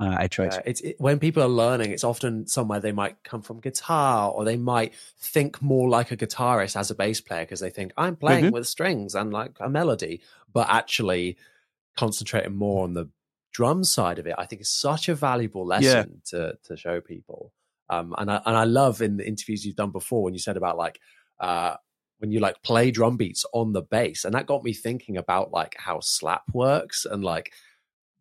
uh, 0.00 0.16
I 0.18 0.28
try 0.28 0.48
Yeah, 0.48 0.60
to. 0.60 0.62
it's 0.64 0.80
it, 0.82 0.96
when 0.98 1.18
people 1.18 1.42
are 1.42 1.48
learning, 1.48 1.90
it's 1.90 2.04
often 2.04 2.46
somewhere 2.46 2.78
they 2.80 2.92
might 2.92 3.22
come 3.24 3.42
from 3.42 3.60
guitar, 3.60 4.30
or 4.30 4.44
they 4.44 4.56
might 4.56 4.94
think 5.18 5.60
more 5.60 5.88
like 5.88 6.12
a 6.12 6.16
guitarist 6.16 6.76
as 6.76 6.90
a 6.90 6.94
bass 6.94 7.20
player 7.20 7.42
because 7.44 7.60
they 7.60 7.70
think 7.70 7.92
I'm 7.96 8.14
playing 8.16 8.50
Mhm. 8.50 8.52
with 8.52 8.66
strings 8.68 9.14
and 9.16 9.32
like 9.32 9.56
a 9.60 9.68
melody, 9.68 10.22
but 10.52 10.68
actually 10.70 11.36
concentrating 11.96 12.56
more 12.56 12.84
on 12.84 12.94
the 12.94 13.10
drum 13.52 13.84
side 13.84 14.18
of 14.18 14.26
it. 14.26 14.34
I 14.38 14.46
think 14.46 14.62
is 14.62 14.70
such 14.70 15.08
a 15.08 15.14
valuable 15.16 15.66
lesson 15.66 16.22
to 16.26 16.58
to 16.64 16.76
show 16.76 17.00
people. 17.00 17.52
Um, 17.90 18.14
and 18.18 18.30
I 18.30 18.42
and 18.46 18.56
I 18.56 18.64
love 18.64 19.02
in 19.02 19.16
the 19.18 19.26
interviews 19.28 19.66
you've 19.66 19.76
done 19.76 19.92
before 19.92 20.22
when 20.24 20.34
you 20.34 20.40
said 20.40 20.56
about 20.56 20.76
like 20.78 21.00
uh, 21.40 21.76
when 22.18 22.30
you 22.32 22.40
like 22.40 22.62
play 22.62 22.90
drum 22.90 23.16
beats 23.16 23.44
on 23.52 23.72
the 23.72 23.82
bass, 23.82 24.24
and 24.24 24.34
that 24.34 24.46
got 24.46 24.64
me 24.64 24.72
thinking 24.72 25.16
about 25.16 25.52
like 25.52 25.76
how 25.78 26.00
slap 26.00 26.44
works 26.52 27.04
and 27.06 27.24
like 27.24 27.52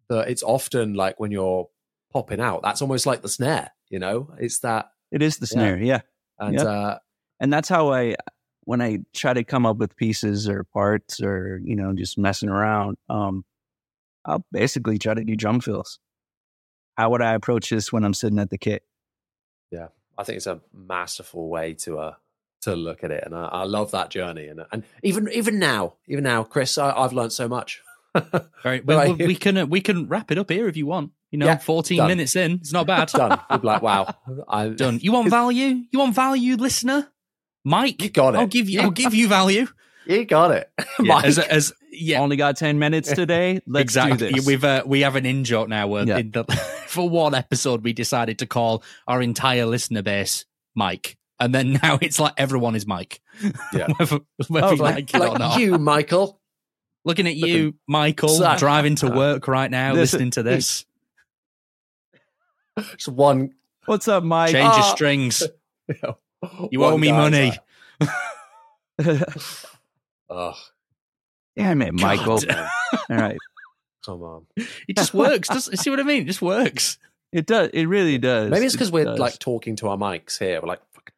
the 0.10 0.20
it's 0.20 0.44
often 0.44 0.94
like 0.94 1.20
when 1.20 1.32
you're 1.32 1.70
popping 2.12 2.40
out, 2.40 2.62
that's 2.64 2.82
almost 2.82 3.06
like 3.06 3.22
the 3.22 3.30
snare, 3.30 3.72
you 3.90 4.00
know? 4.00 4.30
It's 4.40 4.60
that 4.60 4.92
It 5.12 5.22
is 5.22 5.38
the 5.38 5.48
snare, 5.48 5.78
yeah. 5.78 6.02
and 6.40 6.56
Yep. 6.56 6.66
uh 6.66 6.98
And 7.40 7.52
that's 7.54 7.70
how 7.70 7.92
I, 7.94 8.16
when 8.64 8.82
I 8.82 9.00
try 9.14 9.34
to 9.34 9.44
come 9.44 9.66
up 9.66 9.78
with 9.78 9.96
pieces 9.96 10.50
or 10.50 10.64
parts 10.64 11.22
or, 11.22 11.62
you 11.64 11.76
know, 11.76 11.94
just 11.94 12.18
messing 12.18 12.50
around, 12.50 12.98
um, 13.10 13.46
I'll 14.26 14.44
basically 14.52 14.98
try 14.98 15.14
to 15.14 15.24
do 15.24 15.36
drum 15.36 15.62
fills. 15.62 16.00
How 16.98 17.12
would 17.12 17.22
I 17.22 17.34
approach 17.36 17.70
this 17.70 17.94
when 17.94 18.04
I'm 18.04 18.14
sitting 18.14 18.40
at 18.40 18.50
the 18.50 18.58
kit? 18.58 18.84
Yeah, 19.72 19.90
I 20.18 20.24
think 20.24 20.38
it's 20.38 20.48
a 20.48 20.62
masterful 20.74 21.48
way 21.50 21.74
to 21.86 22.00
uh 22.00 22.16
to 22.62 22.76
look 22.76 23.04
at 23.04 23.12
it. 23.12 23.24
And 23.26 23.36
I, 23.36 23.46
I 23.46 23.64
love 23.66 23.92
that 23.92 24.10
journey. 24.10 24.48
And 24.48 24.62
and 24.72 24.84
even 25.04 25.30
even 25.32 25.60
now, 25.60 25.94
even 26.08 26.24
now, 26.24 26.44
Chris, 26.44 26.78
I, 26.78 26.92
I've 26.92 27.14
learned 27.14 27.34
so 27.34 27.48
much. 27.48 27.82
Very, 28.64 28.82
we, 28.86 28.96
Right. 28.96 29.18
we, 29.18 29.28
we 29.28 29.36
can 29.36 29.58
uh, 29.58 29.66
we 29.66 29.82
can 29.82 30.08
wrap 30.08 30.32
it 30.32 30.38
up 30.38 30.50
here 30.52 30.68
if 30.68 30.78
you 30.78 30.86
want. 30.86 31.12
You 31.32 31.40
know, 31.40 31.46
Yeah, 31.46 31.58
14 31.58 31.98
done. 31.98 32.08
minutes 32.08 32.36
in, 32.36 32.54
it's 32.54 32.72
not 32.74 32.88
bad. 32.94 33.10
Done. 33.10 33.40
We'd 33.52 33.62
be 33.62 33.68
like, 33.68 33.82
wow. 33.82 34.14
I 34.48 34.70
Done. 34.70 35.00
You 35.02 35.12
want 35.12 35.30
value? 35.30 35.84
You 35.92 36.00
want 36.00 36.16
value, 36.16 36.56
listener? 36.56 37.08
Mike, 37.66 38.02
You 38.02 38.10
got 38.10 38.34
it. 38.36 38.38
I'll 38.38 38.48
give 38.48 38.70
you. 38.70 38.80
I'll 38.82 38.92
give 38.92 39.14
you 39.14 39.28
value. 39.28 39.68
You 40.06 40.24
got 40.24 40.52
it. 40.52 40.72
Yeah, 40.80 40.86
Mike. 41.16 41.26
as, 41.26 41.38
as 41.38 41.74
yeah, 41.92 42.22
Only 42.22 42.38
got 42.38 42.56
10 42.56 42.80
minutes 42.80 43.12
today. 43.12 43.60
Let's 43.68 43.84
exactly. 43.84 44.30
do 44.30 44.36
this. 44.36 44.46
We've 44.46 44.64
uh, 44.64 44.84
we 44.86 45.02
have 45.02 45.18
an 45.18 45.26
in 45.26 45.44
joke 45.44 45.68
now. 45.68 45.88
Where 45.88 46.08
Yeah. 46.08 46.20
in 46.20 46.32
the, 46.32 46.46
for 46.88 47.10
one 47.10 47.36
episode, 47.36 47.84
we 47.84 47.92
decided 47.92 48.40
to 48.40 48.46
call 48.46 48.84
our 49.06 49.22
entire 49.22 49.66
listener 49.66 50.02
base 50.02 50.46
Mike, 50.76 51.18
and 51.42 51.54
then 51.54 51.74
now 51.84 51.98
it's 52.02 52.22
like 52.22 52.34
everyone 52.38 52.76
is 52.76 52.88
Mike. 52.88 53.20
Yeah. 53.74 53.88
whether, 53.98 54.20
whether 54.48 54.68
Oh, 54.68 54.72
you 54.72 54.78
like, 54.78 55.14
it 55.14 55.16
or 55.16 55.28
like 55.28 55.40
not. 55.40 55.60
you, 55.60 55.78
Michael. 55.78 56.40
Looking 57.08 57.26
at 57.28 57.36
you, 57.36 57.74
Michael, 57.88 58.30
So- 58.30 58.56
driving 58.58 58.96
to 58.96 59.08
work 59.16 59.48
right 59.48 59.72
now, 59.72 59.94
This- 59.96 60.14
listening 60.14 60.32
to 60.32 60.44
this. 60.44 60.86
It's 62.94 63.08
one 63.08 63.52
What's 63.86 64.08
up, 64.08 64.24
Mike? 64.24 64.52
Change 64.52 64.66
your 64.76 64.84
Ah. 64.84 64.94
strings. 64.94 65.44
You 66.70 66.84
owe 66.84 66.96
me 66.98 67.12
money. 67.12 67.54
like, 68.00 69.22
Oh, 70.30 70.54
Damn 71.56 71.82
it, 71.82 71.94
Michael. 71.94 72.34
All 72.50 72.68
right. 73.18 73.38
come 74.06 74.22
on. 74.22 74.46
It 74.88 74.96
just 74.96 75.14
works. 75.14 75.48
Does, 75.48 75.70
see 75.82 75.90
what 75.90 76.00
I 76.00 76.04
mean? 76.04 76.22
It 76.24 76.26
just 76.26 76.42
works. 76.42 77.00
It 77.32 77.48
does. 77.48 77.70
It 77.74 77.86
really 77.88 78.18
does. 78.20 78.52
Maybe 78.52 78.66
it's 78.68 78.76
because 78.76 78.90
It 78.90 78.94
we're 78.94 79.06
does. 79.06 79.18
like 79.20 79.40
talking 79.40 79.76
to 79.78 79.88
our 79.88 79.98
mics 79.98 80.38
here. 80.38 80.62
We're 80.62 80.68
like, 80.68 80.82
fuck, 80.94 81.12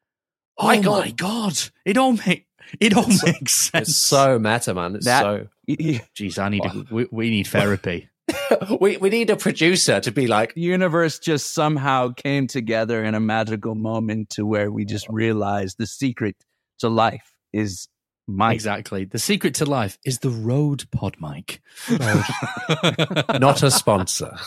Oh 0.57 0.67
Michael. 0.67 0.99
my 0.99 1.11
god! 1.11 1.59
It 1.85 1.97
all 1.97 2.13
make 2.13 2.47
it 2.79 2.93
all 2.95 3.03
It's 3.07 3.19
so- 3.19 3.27
makes 3.27 3.51
sense. 3.53 3.89
it's 3.89 3.97
so 3.97 4.39
meta, 4.39 4.73
man. 4.73 4.95
It's 4.95 5.05
That- 5.05 5.23
so. 5.23 5.47
Jeez, 5.69 6.39
I 6.39 6.49
need 6.49 6.63
to, 6.63 6.85
we, 6.89 7.07
we 7.11 7.29
need 7.29 7.47
therapy. 7.47 8.09
we 8.79 8.97
we 8.97 9.09
need 9.09 9.29
a 9.29 9.35
producer 9.35 9.99
to 9.99 10.11
be 10.11 10.27
like, 10.27 10.53
the 10.53 10.61
universe 10.61 11.19
just 11.19 11.53
somehow 11.53 12.13
came 12.13 12.47
together 12.47 13.03
in 13.03 13.15
a 13.15 13.19
magical 13.19 13.75
moment 13.75 14.29
to 14.31 14.45
where 14.45 14.71
we 14.71 14.85
just 14.85 15.07
realized 15.09 15.77
the 15.77 15.87
secret 15.87 16.35
to 16.79 16.89
life 16.89 17.33
is 17.53 17.87
Mike. 18.29 18.55
Exactly. 18.55 19.05
The 19.05 19.17
secret 19.19 19.55
to 19.55 19.65
life 19.65 19.97
is 20.05 20.19
the 20.19 20.29
road 20.29 20.85
pod 20.91 21.17
mic. 21.19 21.61
not 23.39 23.63
a 23.63 23.71
sponsor 23.71 24.37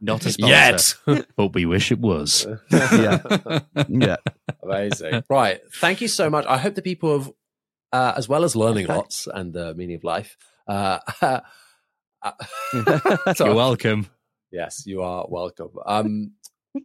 Not 0.00 0.26
a 0.26 0.32
sponsor, 0.32 0.96
yet. 1.06 1.26
but 1.36 1.54
we 1.54 1.64
wish 1.64 1.92
it 1.92 2.00
was. 2.00 2.46
Yeah. 2.70 3.60
Yeah. 3.88 4.16
Amazing. 4.62 5.22
Right. 5.30 5.60
Thank 5.76 6.00
you 6.00 6.08
so 6.08 6.28
much. 6.28 6.46
I 6.46 6.58
hope 6.58 6.74
the 6.74 6.82
people 6.82 7.18
have, 7.18 7.32
uh, 7.92 8.14
as 8.16 8.28
well 8.28 8.42
as 8.42 8.56
learning 8.56 8.86
lots 8.86 9.28
and 9.32 9.52
the 9.52 9.72
meaning 9.74 9.96
of 9.96 10.04
life, 10.04 10.36
uh, 10.68 10.98
You're 12.72 13.54
welcome. 13.54 14.08
Yes, 14.50 14.84
you 14.86 15.02
are 15.02 15.26
welcome. 15.28 15.70
Um, 15.84 16.32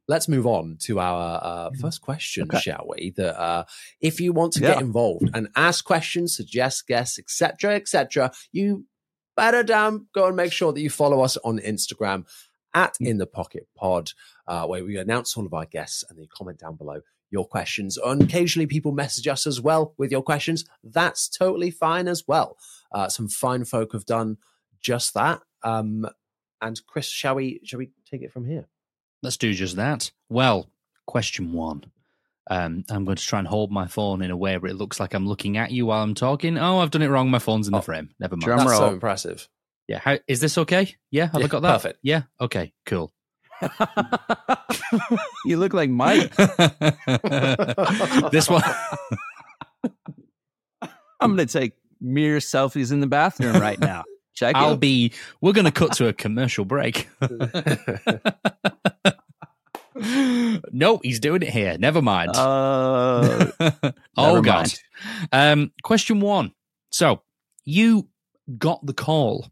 let's 0.08 0.28
move 0.28 0.46
on 0.48 0.78
to 0.82 1.00
our 1.00 1.40
uh, 1.44 1.70
first 1.80 2.02
question, 2.02 2.44
Okay. 2.44 2.60
shall 2.60 2.86
we? 2.90 3.12
That 3.16 3.40
uh, 3.40 3.64
if 4.02 4.20
you 4.20 4.34
want 4.34 4.54
to 4.54 4.62
Yeah. 4.62 4.74
get 4.74 4.82
involved 4.82 5.30
and 5.34 5.48
ask 5.56 5.86
questions, 5.86 6.36
suggest 6.36 6.88
guests, 6.88 7.20
etc., 7.20 7.76
etc., 7.76 8.32
you 8.52 8.86
better 9.36 9.64
damn 9.64 10.08
go 10.14 10.28
and 10.28 10.36
make 10.36 10.52
sure 10.52 10.74
that 10.74 10.82
you 10.82 10.90
follow 10.90 11.22
us 11.22 11.38
on 11.44 11.60
Instagram 11.60 12.26
at 12.76 12.96
In 13.00 13.18
the 13.18 13.28
Pocket 13.28 13.68
Pod, 13.78 14.12
uh, 14.48 14.66
where 14.66 14.84
we 14.84 14.98
announce 14.98 15.38
all 15.38 15.46
of 15.46 15.54
our 15.54 15.66
guests 15.66 16.04
and 16.10 16.18
then 16.18 16.24
you 16.24 16.30
comment 16.36 16.60
down 16.60 16.76
below 16.76 17.02
your 17.30 17.46
questions. 17.48 17.98
And 17.98 18.22
occasionally, 18.22 18.68
people 18.68 18.92
message 18.92 19.28
us 19.28 19.48
as 19.48 19.60
well 19.62 19.94
with 19.98 20.12
your 20.12 20.22
questions. 20.22 20.66
That's 20.84 21.28
totally 21.30 21.72
fine 21.72 22.08
as 22.08 22.24
well. 22.28 22.58
Uh, 22.94 23.10
some 23.10 23.28
fine 23.28 23.66
folk 23.66 23.94
have 23.94 24.06
done 24.06 24.38
just 24.80 25.14
that. 25.16 25.42
Um, 25.64 26.08
and 26.62 26.80
Chris, 26.88 27.08
shall 27.08 27.36
we 27.36 27.60
shall 27.64 27.80
we 27.80 27.90
take 28.10 28.22
it 28.22 28.32
from 28.32 28.46
here? 28.46 28.68
Let's 29.22 29.38
do 29.38 29.54
just 29.54 29.76
that. 29.78 30.12
Well, 30.30 30.70
question 31.08 31.54
one. 31.54 31.86
Um, 32.50 32.84
I'm 32.90 33.06
going 33.06 33.16
to 33.16 33.26
try 33.26 33.40
and 33.40 33.48
hold 33.48 33.72
my 33.72 33.88
phone 33.88 34.22
in 34.22 34.30
a 34.30 34.36
way 34.38 34.58
where 34.58 34.70
it 34.70 34.76
looks 34.76 35.00
like 35.00 35.14
I'm 35.14 35.26
looking 35.26 35.58
at 35.58 35.72
you 35.72 35.86
while 35.86 36.04
I'm 36.04 36.14
talking. 36.14 36.58
Oh, 36.58 36.80
I've 36.80 36.92
done 36.92 37.02
it 37.02 37.08
wrong. 37.08 37.32
My 37.32 37.40
phone's 37.40 37.70
in 37.70 37.74
Oh. 37.74 37.78
the 37.78 37.84
frame. 37.84 38.10
Never 38.20 38.36
mind. 38.36 38.44
Drum 38.44 38.58
That's 38.60 38.78
so 38.78 38.90
impressive. 38.90 39.48
Yeah. 39.88 40.00
How, 40.00 40.18
is 40.28 40.42
this 40.42 40.58
okay? 40.58 40.94
Yeah. 41.10 41.28
Have 41.28 41.40
Yeah, 41.40 41.46
I 41.46 41.48
got 41.48 41.62
that? 41.62 41.72
perfect. 41.74 42.00
Yeah. 42.04 42.24
Okay. 42.42 42.74
Cool. 42.86 43.14
you 45.46 45.58
look 45.58 45.74
like 45.74 45.90
Mike. 45.90 46.36
this 48.32 48.50
one. 48.50 48.64
I'm 51.22 51.36
going 51.36 51.48
to 51.48 51.60
take 51.60 51.74
mirror 52.04 52.40
selfies 52.40 52.92
in 52.92 53.00
the 53.00 53.08
bathroom 53.08 53.54
right 53.60 53.80
now. 53.80 54.04
Check 54.36 54.56
I'll 54.56 54.74
it. 54.74 54.80
be. 54.80 55.14
We're 55.42 55.54
going 55.54 55.66
to 55.66 55.72
cut 55.72 55.94
to 55.94 56.08
a 56.08 56.14
commercial 56.14 56.66
break. 56.66 57.08
no, 60.72 61.00
he's 61.04 61.20
doing 61.20 61.44
it 61.44 61.50
here. 61.50 61.78
Never 61.78 62.02
mind. 62.02 62.32
Uh, 62.36 63.48
oh 63.60 63.92
never 64.18 64.42
god. 64.42 64.44
mind. 64.44 64.80
Um, 65.32 65.72
question 65.84 66.20
one. 66.20 66.52
So 66.92 67.22
you 67.64 68.08
got 68.58 68.84
the 68.86 68.94
call 68.94 69.48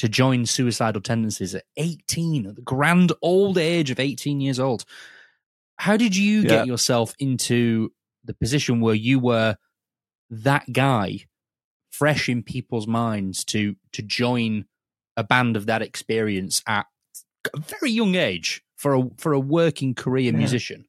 to 0.00 0.08
join 0.08 0.46
suicidal 0.46 1.00
tendencies 1.00 1.54
at 1.54 1.64
18, 1.76 2.46
at 2.46 2.56
the 2.56 2.62
grand 2.62 3.12
old 3.22 3.58
age 3.58 3.90
of 3.90 3.98
18 4.00 4.40
years 4.40 4.60
old. 4.60 4.84
How 5.76 5.96
did 5.96 6.16
you 6.16 6.40
Yeah. 6.42 6.48
get 6.48 6.66
yourself 6.66 7.14
into 7.18 7.92
the 8.24 8.34
position 8.34 8.80
where 8.80 8.94
you 8.94 9.18
were 9.20 9.56
that 10.30 10.70
guy, 10.72 11.20
fresh 11.98 12.28
in 12.28 12.42
people's 12.42 12.86
minds, 12.86 13.44
to 13.46 13.76
to 13.92 14.02
join 14.02 14.64
a 15.16 15.24
band 15.24 15.56
of 15.56 15.66
that 15.66 15.82
experience 15.82 16.62
at 16.66 16.86
a 17.54 17.58
very 17.60 17.90
young 17.90 18.14
age 18.14 18.62
for 18.76 18.94
a 18.94 19.02
for 19.18 19.32
a 19.32 19.40
working 19.40 19.94
career 19.94 20.32
Yeah. 20.32 20.38
musician? 20.38 20.84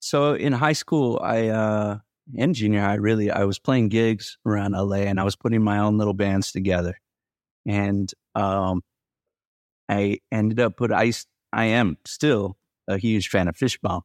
So 0.00 0.34
in 0.34 0.52
high 0.52 0.72
school, 0.74 1.18
I 1.22 1.48
uh 1.48 1.98
and 2.36 2.54
junior 2.54 2.80
high, 2.80 2.94
really, 2.94 3.30
I 3.30 3.44
was 3.44 3.58
playing 3.58 3.88
gigs 3.88 4.36
around 4.44 4.72
LA, 4.74 5.06
and 5.08 5.18
I 5.18 5.24
was 5.24 5.34
putting 5.36 5.62
my 5.62 5.78
own 5.78 5.96
little 5.96 6.12
bands 6.14 6.52
together. 6.52 6.94
And 7.66 8.12
um, 8.34 8.82
I 9.88 10.18
ended 10.30 10.60
up 10.60 10.76
put 10.76 10.92
I 10.92 11.12
I 11.52 11.64
am 11.66 11.96
still 12.04 12.56
a 12.86 12.98
huge 12.98 13.28
fan 13.28 13.48
of 13.48 13.56
Fishbone, 13.56 14.02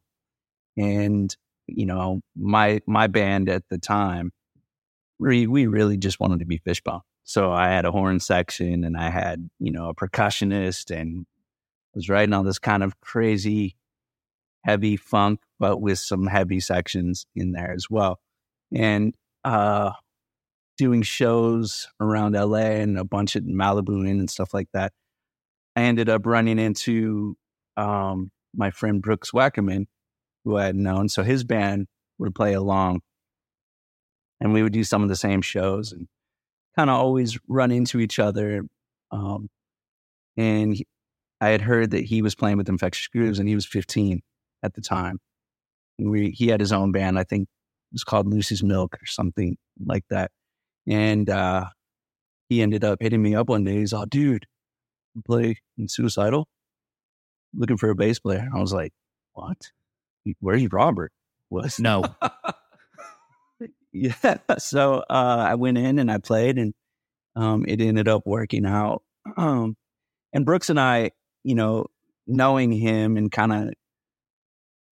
and 0.76 1.34
you 1.66 1.86
know 1.86 2.20
my 2.36 2.80
my 2.86 3.06
band 3.06 3.48
at 3.48 3.64
the 3.68 3.78
time, 3.78 4.32
we 5.18 5.46
we 5.46 5.66
really 5.66 5.96
just 5.96 6.20
wanted 6.20 6.40
to 6.40 6.46
be 6.46 6.58
Fishbone. 6.58 7.00
So 7.24 7.52
I 7.52 7.68
had 7.68 7.84
a 7.84 7.92
horn 7.92 8.20
section, 8.20 8.84
and 8.84 8.96
I 8.96 9.10
had 9.10 9.48
you 9.58 9.72
know 9.72 9.88
a 9.88 9.94
percussionist, 9.94 10.90
and 10.94 11.26
was 11.94 12.08
writing 12.08 12.32
all 12.32 12.42
this 12.42 12.58
kind 12.58 12.82
of 12.82 13.00
crazy 13.00 13.76
heavy 14.64 14.96
funk, 14.96 15.40
but 15.58 15.80
with 15.80 15.98
some 15.98 16.26
heavy 16.26 16.58
sections 16.58 17.26
in 17.36 17.52
there 17.52 17.72
as 17.72 17.88
well. 17.90 18.18
And 18.74 19.14
uh, 19.44 19.92
doing 20.76 21.02
shows 21.02 21.88
around 22.00 22.32
LA 22.32 22.58
and 22.58 22.98
a 22.98 23.04
bunch 23.04 23.36
of 23.36 23.44
Malibu 23.44 24.08
and 24.08 24.28
stuff 24.30 24.54
like 24.54 24.68
that. 24.72 24.92
I 25.76 25.82
ended 25.82 26.08
up 26.08 26.26
running 26.26 26.58
into 26.58 27.36
um, 27.76 28.30
my 28.54 28.70
friend 28.70 29.02
Brooks 29.02 29.32
Wackerman, 29.32 29.86
who 30.44 30.56
I 30.56 30.66
had 30.66 30.76
known. 30.76 31.08
So 31.08 31.22
his 31.22 31.44
band 31.44 31.86
would 32.18 32.34
play 32.34 32.54
along, 32.54 33.00
and 34.44 34.52
we 34.52 34.62
would 34.62 34.72
do 34.74 34.84
some 34.84 35.02
of 35.02 35.08
the 35.08 35.16
same 35.16 35.40
shows 35.42 35.90
and 35.90 36.06
kind 36.76 36.90
of 36.90 36.96
always 36.96 37.38
run 37.48 37.70
into 37.72 37.98
each 37.98 38.18
other. 38.18 38.62
Um, 39.10 39.48
and 40.36 40.74
he- 40.76 40.86
I 41.40 41.48
had 41.48 41.62
heard 41.62 41.90
that 41.92 42.04
he 42.04 42.22
was 42.22 42.34
playing 42.34 42.58
with 42.58 42.68
Infectious 42.68 43.08
Grooves, 43.08 43.38
and 43.38 43.48
he 43.48 43.54
was 43.54 43.66
15 43.66 44.22
at 44.62 44.74
the 44.74 44.80
time. 44.80 45.18
And 45.98 46.10
we 46.10 46.30
he 46.30 46.48
had 46.48 46.60
his 46.60 46.72
own 46.72 46.92
band, 46.92 47.18
I 47.18 47.24
think 47.24 47.44
it 47.44 47.94
was 47.94 48.04
called 48.04 48.28
Lucy's 48.28 48.62
Milk 48.62 48.94
or 48.94 49.06
something 49.06 49.56
like 49.84 50.04
that. 50.10 50.30
And 50.86 51.28
uh, 51.30 51.66
he 52.48 52.60
ended 52.62 52.84
up 52.84 52.98
hitting 53.00 53.22
me 53.22 53.34
up 53.34 53.48
one 53.48 53.64
day. 53.64 53.76
He's 53.78 53.92
all, 53.92 54.06
dude, 54.06 54.46
play 55.24 55.56
in 55.78 55.88
Suicidal? 55.88 56.46
Looking 57.54 57.76
for 57.78 57.88
a 57.90 57.94
bass 57.94 58.18
player. 58.18 58.48
I 58.54 58.60
was 58.60 58.72
like, 58.72 58.92
what? 59.32 59.70
Where's 60.40 60.60
he, 60.60 60.66
Robert? 60.66 61.12
Was 61.50 61.78
No. 61.80 62.04
Yeah. 63.94 64.38
So 64.58 65.04
uh, 65.08 65.46
I 65.48 65.54
went 65.54 65.78
in 65.78 65.98
and 65.98 66.10
I 66.10 66.18
played, 66.18 66.58
and 66.58 66.74
um, 67.36 67.64
it 67.66 67.80
ended 67.80 68.08
up 68.08 68.22
working 68.26 68.66
out. 68.66 69.02
Um, 69.36 69.76
and 70.32 70.44
Brooks 70.44 70.68
and 70.68 70.78
I, 70.78 71.12
you 71.44 71.54
know, 71.54 71.86
knowing 72.26 72.72
him 72.72 73.16
and 73.16 73.30
kind 73.30 73.52
of 73.52 73.74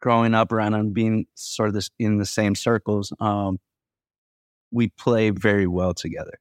growing 0.02 0.34
up 0.34 0.52
around 0.52 0.74
him, 0.74 0.94
being 0.94 1.26
sort 1.36 1.70
of 1.70 1.76
this, 1.76 1.90
in 2.00 2.18
the 2.18 2.26
same 2.26 2.56
circles, 2.56 3.12
um, 3.20 3.60
we 4.72 4.90
play 4.90 5.32
very 5.32 5.68
well 5.68 5.94
together. 5.94 6.40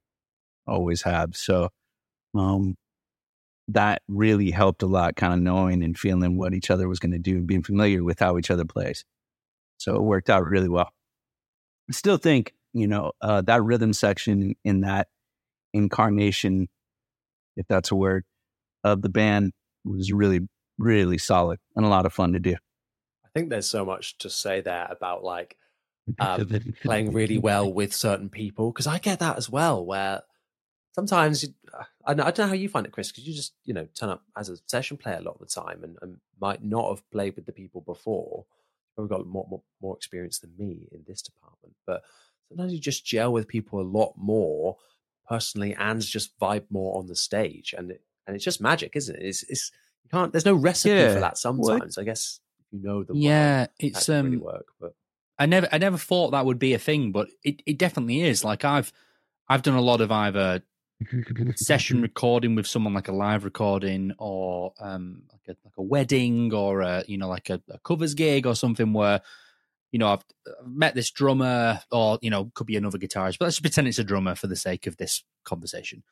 Always 0.67 1.03
have. 1.03 1.37
So 1.37 1.71
um, 2.35 2.77
that 3.69 4.03
really 4.09 4.51
helped 4.51 4.83
a 4.83 4.87
lot, 4.87 5.17
kind 5.17 5.35
of 5.35 5.41
knowing 5.41 5.83
and 5.83 5.99
feeling 5.99 6.37
what 6.37 6.55
each 6.55 6.71
other 6.71 6.89
was 6.89 6.99
going 6.99 7.13
to 7.13 7.19
do, 7.19 7.39
and 7.39 7.47
being 7.47 7.63
familiar 7.63 8.05
with 8.05 8.21
how 8.21 8.39
each 8.39 8.51
other 8.51 8.65
plays. 8.65 9.05
So 9.79 9.97
it 9.97 10.03
worked 10.03 10.31
out 10.31 10.47
really 10.47 10.69
well. 10.69 10.93
I 11.91 11.93
still 11.93 12.19
think, 12.19 12.55
you 12.73 12.87
know, 12.87 13.13
uh, 13.21 13.43
that 13.43 13.63
rhythm 13.63 13.93
section 13.93 14.55
in 14.65 14.83
that 14.83 15.09
incarnation, 15.75 16.69
if 17.57 17.67
that's 17.69 17.91
a 17.91 17.97
word, 17.97 18.25
of 18.85 19.03
the 19.03 19.09
band 19.09 19.53
was 19.85 20.13
really, 20.13 20.49
really 20.79 21.19
solid 21.19 21.59
and 21.75 21.85
a 21.85 21.89
lot 21.89 22.07
of 22.07 22.13
fun 22.13 22.33
to 22.33 22.39
do. 22.39 22.55
I 23.25 23.29
think 23.35 23.51
there's 23.51 23.69
so 23.69 23.85
much 23.85 24.19
to 24.19 24.31
say 24.31 24.61
there 24.61 24.87
about 24.89 25.25
like 25.25 25.57
um, 26.19 26.49
playing 26.83 27.13
really 27.13 27.39
well 27.39 27.73
with 27.73 27.93
certain 27.93 28.29
people 28.29 28.73
because 28.73 28.87
I 28.87 28.99
get 28.99 29.19
that 29.19 29.37
as 29.37 29.51
well. 29.51 29.85
Where 29.85 30.23
sometimes 30.93 31.43
you, 31.43 31.55
I, 32.05 32.15
don't- 32.15 32.39
know 32.39 32.47
how 32.47 32.55
you 32.55 32.69
find 32.69 32.87
it, 32.87 32.93
Chris, 32.93 33.11
because 33.11 33.27
you 33.27 33.35
just 33.35 33.55
you 33.65 33.75
know 33.75 33.87
turn 33.95 34.11
up 34.11 34.23
as 34.37 34.49
a 34.49 34.57
session 34.67 34.97
player 34.97 35.19
a 35.19 35.23
lot 35.23 35.35
of 35.35 35.41
the 35.41 35.47
time 35.47 35.83
and, 35.85 35.97
and 36.03 36.19
might 36.41 36.65
not 36.65 36.89
have 36.91 37.11
played 37.11 37.37
with 37.37 37.47
the 37.47 37.53
people 37.53 37.81
before. 37.81 38.47
You've 38.99 39.09
got 39.09 39.27
more, 39.27 39.47
more 39.49 39.63
more 39.81 39.97
experience 39.97 40.39
than 40.41 40.53
me 40.59 40.89
in 40.93 41.05
this 41.07 41.23
department, 41.23 41.50
but 41.87 42.03
sometimes 42.49 42.73
you 42.73 42.79
just 42.81 43.05
gel 43.05 43.33
with 43.33 43.49
people 43.49 43.81
a 43.81 43.83
lot 43.83 44.15
more 44.17 44.77
personally 45.29 45.75
and 45.75 46.01
just 46.01 46.39
vibe 46.39 46.65
more 46.71 46.99
on 46.99 47.07
the 47.07 47.17
stage, 47.17 47.75
and 47.77 47.91
it, 47.91 48.03
and 48.27 48.37
it's 48.37 48.45
just 48.45 48.61
magic, 48.61 48.97
isn't 48.97 49.17
it? 49.17 49.23
It's, 49.23 49.43
it's 49.45 49.71
you 50.05 50.11
can't. 50.11 50.33
There's 50.33 50.47
no 50.47 50.55
recipe 50.55 50.91
Yeah. 50.91 51.15
for 51.15 51.21
that. 51.21 51.39
Sometimes 51.39 51.99
I 51.99 52.05
guess 52.05 52.41
you 52.71 52.83
know 52.83 53.05
the 53.05 53.15
yeah, 53.15 53.67
it's 53.79 54.07
can 54.07 54.25
really 54.25 54.37
um 54.39 54.43
work, 54.43 54.67
but. 54.81 54.95
I 55.39 55.47
never 55.47 55.69
I 55.73 55.79
never 55.79 55.97
thought 55.97 56.33
that 56.33 56.45
would 56.45 56.59
be 56.59 56.75
a 56.75 56.79
thing, 56.79 57.13
but 57.13 57.29
it, 57.43 57.63
it 57.65 57.79
definitely 57.79 58.21
is. 58.21 58.45
Like 58.45 58.63
I've 58.63 58.93
I've 59.49 59.63
done 59.63 59.75
a 59.75 59.81
lot 59.81 60.03
of 60.03 60.13
either 60.13 60.63
session 61.57 62.03
recording 62.09 62.55
with 62.55 62.67
someone 62.67 62.93
like 62.93 63.09
a 63.09 63.13
live 63.13 63.45
recording 63.45 64.13
or 64.19 64.75
um 64.81 65.23
like 65.33 65.41
a 65.49 65.59
like 65.65 65.73
a 65.79 65.83
wedding 65.83 66.53
or 66.53 66.83
a 66.83 67.05
you 67.07 67.17
know 67.17 67.29
like 67.29 67.49
a, 67.49 67.61
a 67.71 67.79
covers 67.79 68.13
gig 68.13 68.47
or 68.47 68.55
something 68.55 68.93
where 68.93 69.23
you 69.93 69.99
know 69.99 70.09
I've, 70.09 70.25
met 70.65 70.95
this 70.95 71.11
drummer 71.11 71.81
or 71.91 72.19
you 72.23 72.31
know 72.31 72.51
could 72.55 72.67
be 72.67 72.77
another 72.77 72.99
guitarist 72.99 73.39
but 73.39 73.47
let's 73.47 73.57
just 73.57 73.63
pretend 73.63 73.89
it's 73.89 73.99
a 73.99 74.05
drummer 74.05 74.35
for 74.35 74.47
the 74.47 74.57
sake 74.57 74.87
of 74.87 74.97
this 74.97 75.25
conversation. 75.45 76.03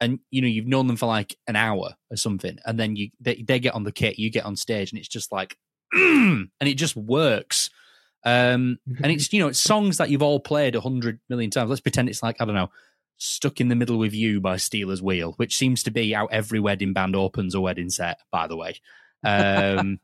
And 0.00 0.18
you 0.30 0.42
know 0.42 0.48
you've 0.48 0.66
known 0.66 0.86
them 0.86 0.96
for 0.96 1.06
like 1.06 1.36
an 1.46 1.56
hour 1.56 1.94
or 2.10 2.16
something 2.16 2.58
and 2.66 2.78
then 2.78 2.96
you 2.96 3.10
they, 3.20 3.36
they 3.36 3.58
get 3.60 3.74
on 3.74 3.84
the 3.84 3.92
kit 3.92 4.18
you 4.18 4.30
get 4.30 4.44
on 4.44 4.56
stage 4.56 4.92
and 4.92 4.98
it's 4.98 5.08
just 5.08 5.32
like 5.32 5.56
and 5.92 6.50
it 6.60 6.74
just 6.74 6.96
works. 6.96 7.70
Um 8.24 8.78
and 9.02 9.12
it's 9.12 9.32
you 9.32 9.40
know 9.40 9.48
it's 9.48 9.60
songs 9.60 9.98
that 9.98 10.10
you've 10.10 10.22
all 10.22 10.40
played 10.40 10.74
a 10.74 10.80
hundred 10.80 11.20
million 11.28 11.50
times. 11.50 11.70
Let's 11.70 11.80
pretend 11.80 12.08
it's 12.08 12.22
like 12.22 12.40
i 12.40 12.44
don't 12.44 12.54
know 12.54 12.70
Stuck 13.16 13.60
in 13.60 13.68
the 13.68 13.76
Middle 13.76 13.96
with 13.96 14.12
You 14.12 14.40
by 14.40 14.56
Stealers 14.56 15.00
Wheel, 15.00 15.34
which 15.36 15.56
seems 15.56 15.84
to 15.84 15.90
be 15.90 16.12
how 16.12 16.26
every 16.26 16.58
wedding 16.58 16.92
band 16.92 17.14
opens 17.14 17.54
a 17.54 17.60
wedding 17.60 17.88
set, 17.88 18.18
by 18.32 18.48
the 18.48 18.56
way. 18.56 18.74
Um, 19.22 20.00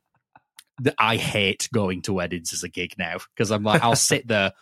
I 0.99 1.17
hate 1.17 1.69
going 1.73 2.03
to 2.03 2.13
weddings 2.13 2.53
as 2.53 2.63
a 2.63 2.69
gig 2.69 2.95
now 2.99 3.19
because 3.35 3.51
I'm 3.51 3.63
like, 3.63 3.83
I'll 3.83 3.97
sit 4.13 4.27
there 4.29 4.53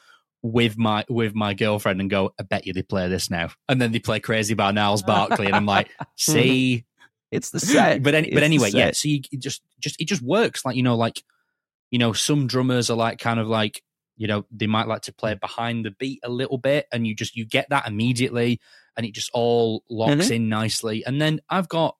with 0.42 0.78
my 0.78 1.04
with 1.08 1.34
my 1.34 1.54
girlfriend 1.54 2.00
and 2.00 2.08
go, 2.08 2.32
I 2.38 2.42
bet 2.44 2.66
you 2.66 2.72
they 2.72 2.82
play 2.82 3.08
this 3.08 3.30
now. 3.30 3.50
And 3.68 3.80
then 3.80 3.92
they 3.92 3.98
play 3.98 4.20
Crazy 4.20 4.54
by 4.54 4.70
Gnarls 4.72 5.02
Barkley. 5.02 5.46
And 5.46 5.56
I'm 5.56 5.66
like, 5.76 5.88
see, 6.16 6.84
It's 7.30 7.50
the 7.50 7.60
set. 7.60 8.02
but 8.02 8.14
any, 8.14 8.30
but 8.30 8.42
anyway, 8.42 8.70
yeah. 8.72 8.92
So 8.92 9.08
you 9.08 9.20
it 9.32 9.40
just 9.40 9.62
just 9.80 10.00
it 10.00 10.06
just 10.06 10.22
works. 10.22 10.64
Like 10.64 10.76
you 10.76 10.82
know, 10.82 10.96
like 10.96 11.22
you 11.90 11.98
know, 11.98 12.12
some 12.12 12.46
drummers 12.46 12.90
are 12.90 12.96
like 12.96 13.18
kind 13.18 13.40
of 13.40 13.48
like 13.48 13.82
you 14.16 14.26
know 14.26 14.44
they 14.50 14.66
might 14.66 14.88
like 14.88 15.02
to 15.02 15.12
play 15.12 15.34
behind 15.34 15.84
the 15.84 15.90
beat 15.92 16.20
a 16.22 16.28
little 16.28 16.58
bit, 16.58 16.86
and 16.92 17.06
you 17.06 17.14
just 17.14 17.36
you 17.36 17.44
get 17.44 17.68
that 17.70 17.86
immediately, 17.88 18.60
and 18.96 19.04
it 19.06 19.14
just 19.14 19.30
all 19.34 19.82
locks 19.90 20.26
Mhm. 20.28 20.30
in 20.36 20.48
nicely. 20.48 21.04
And 21.04 21.20
then 21.20 21.40
I've 21.48 21.68
got 21.68 21.96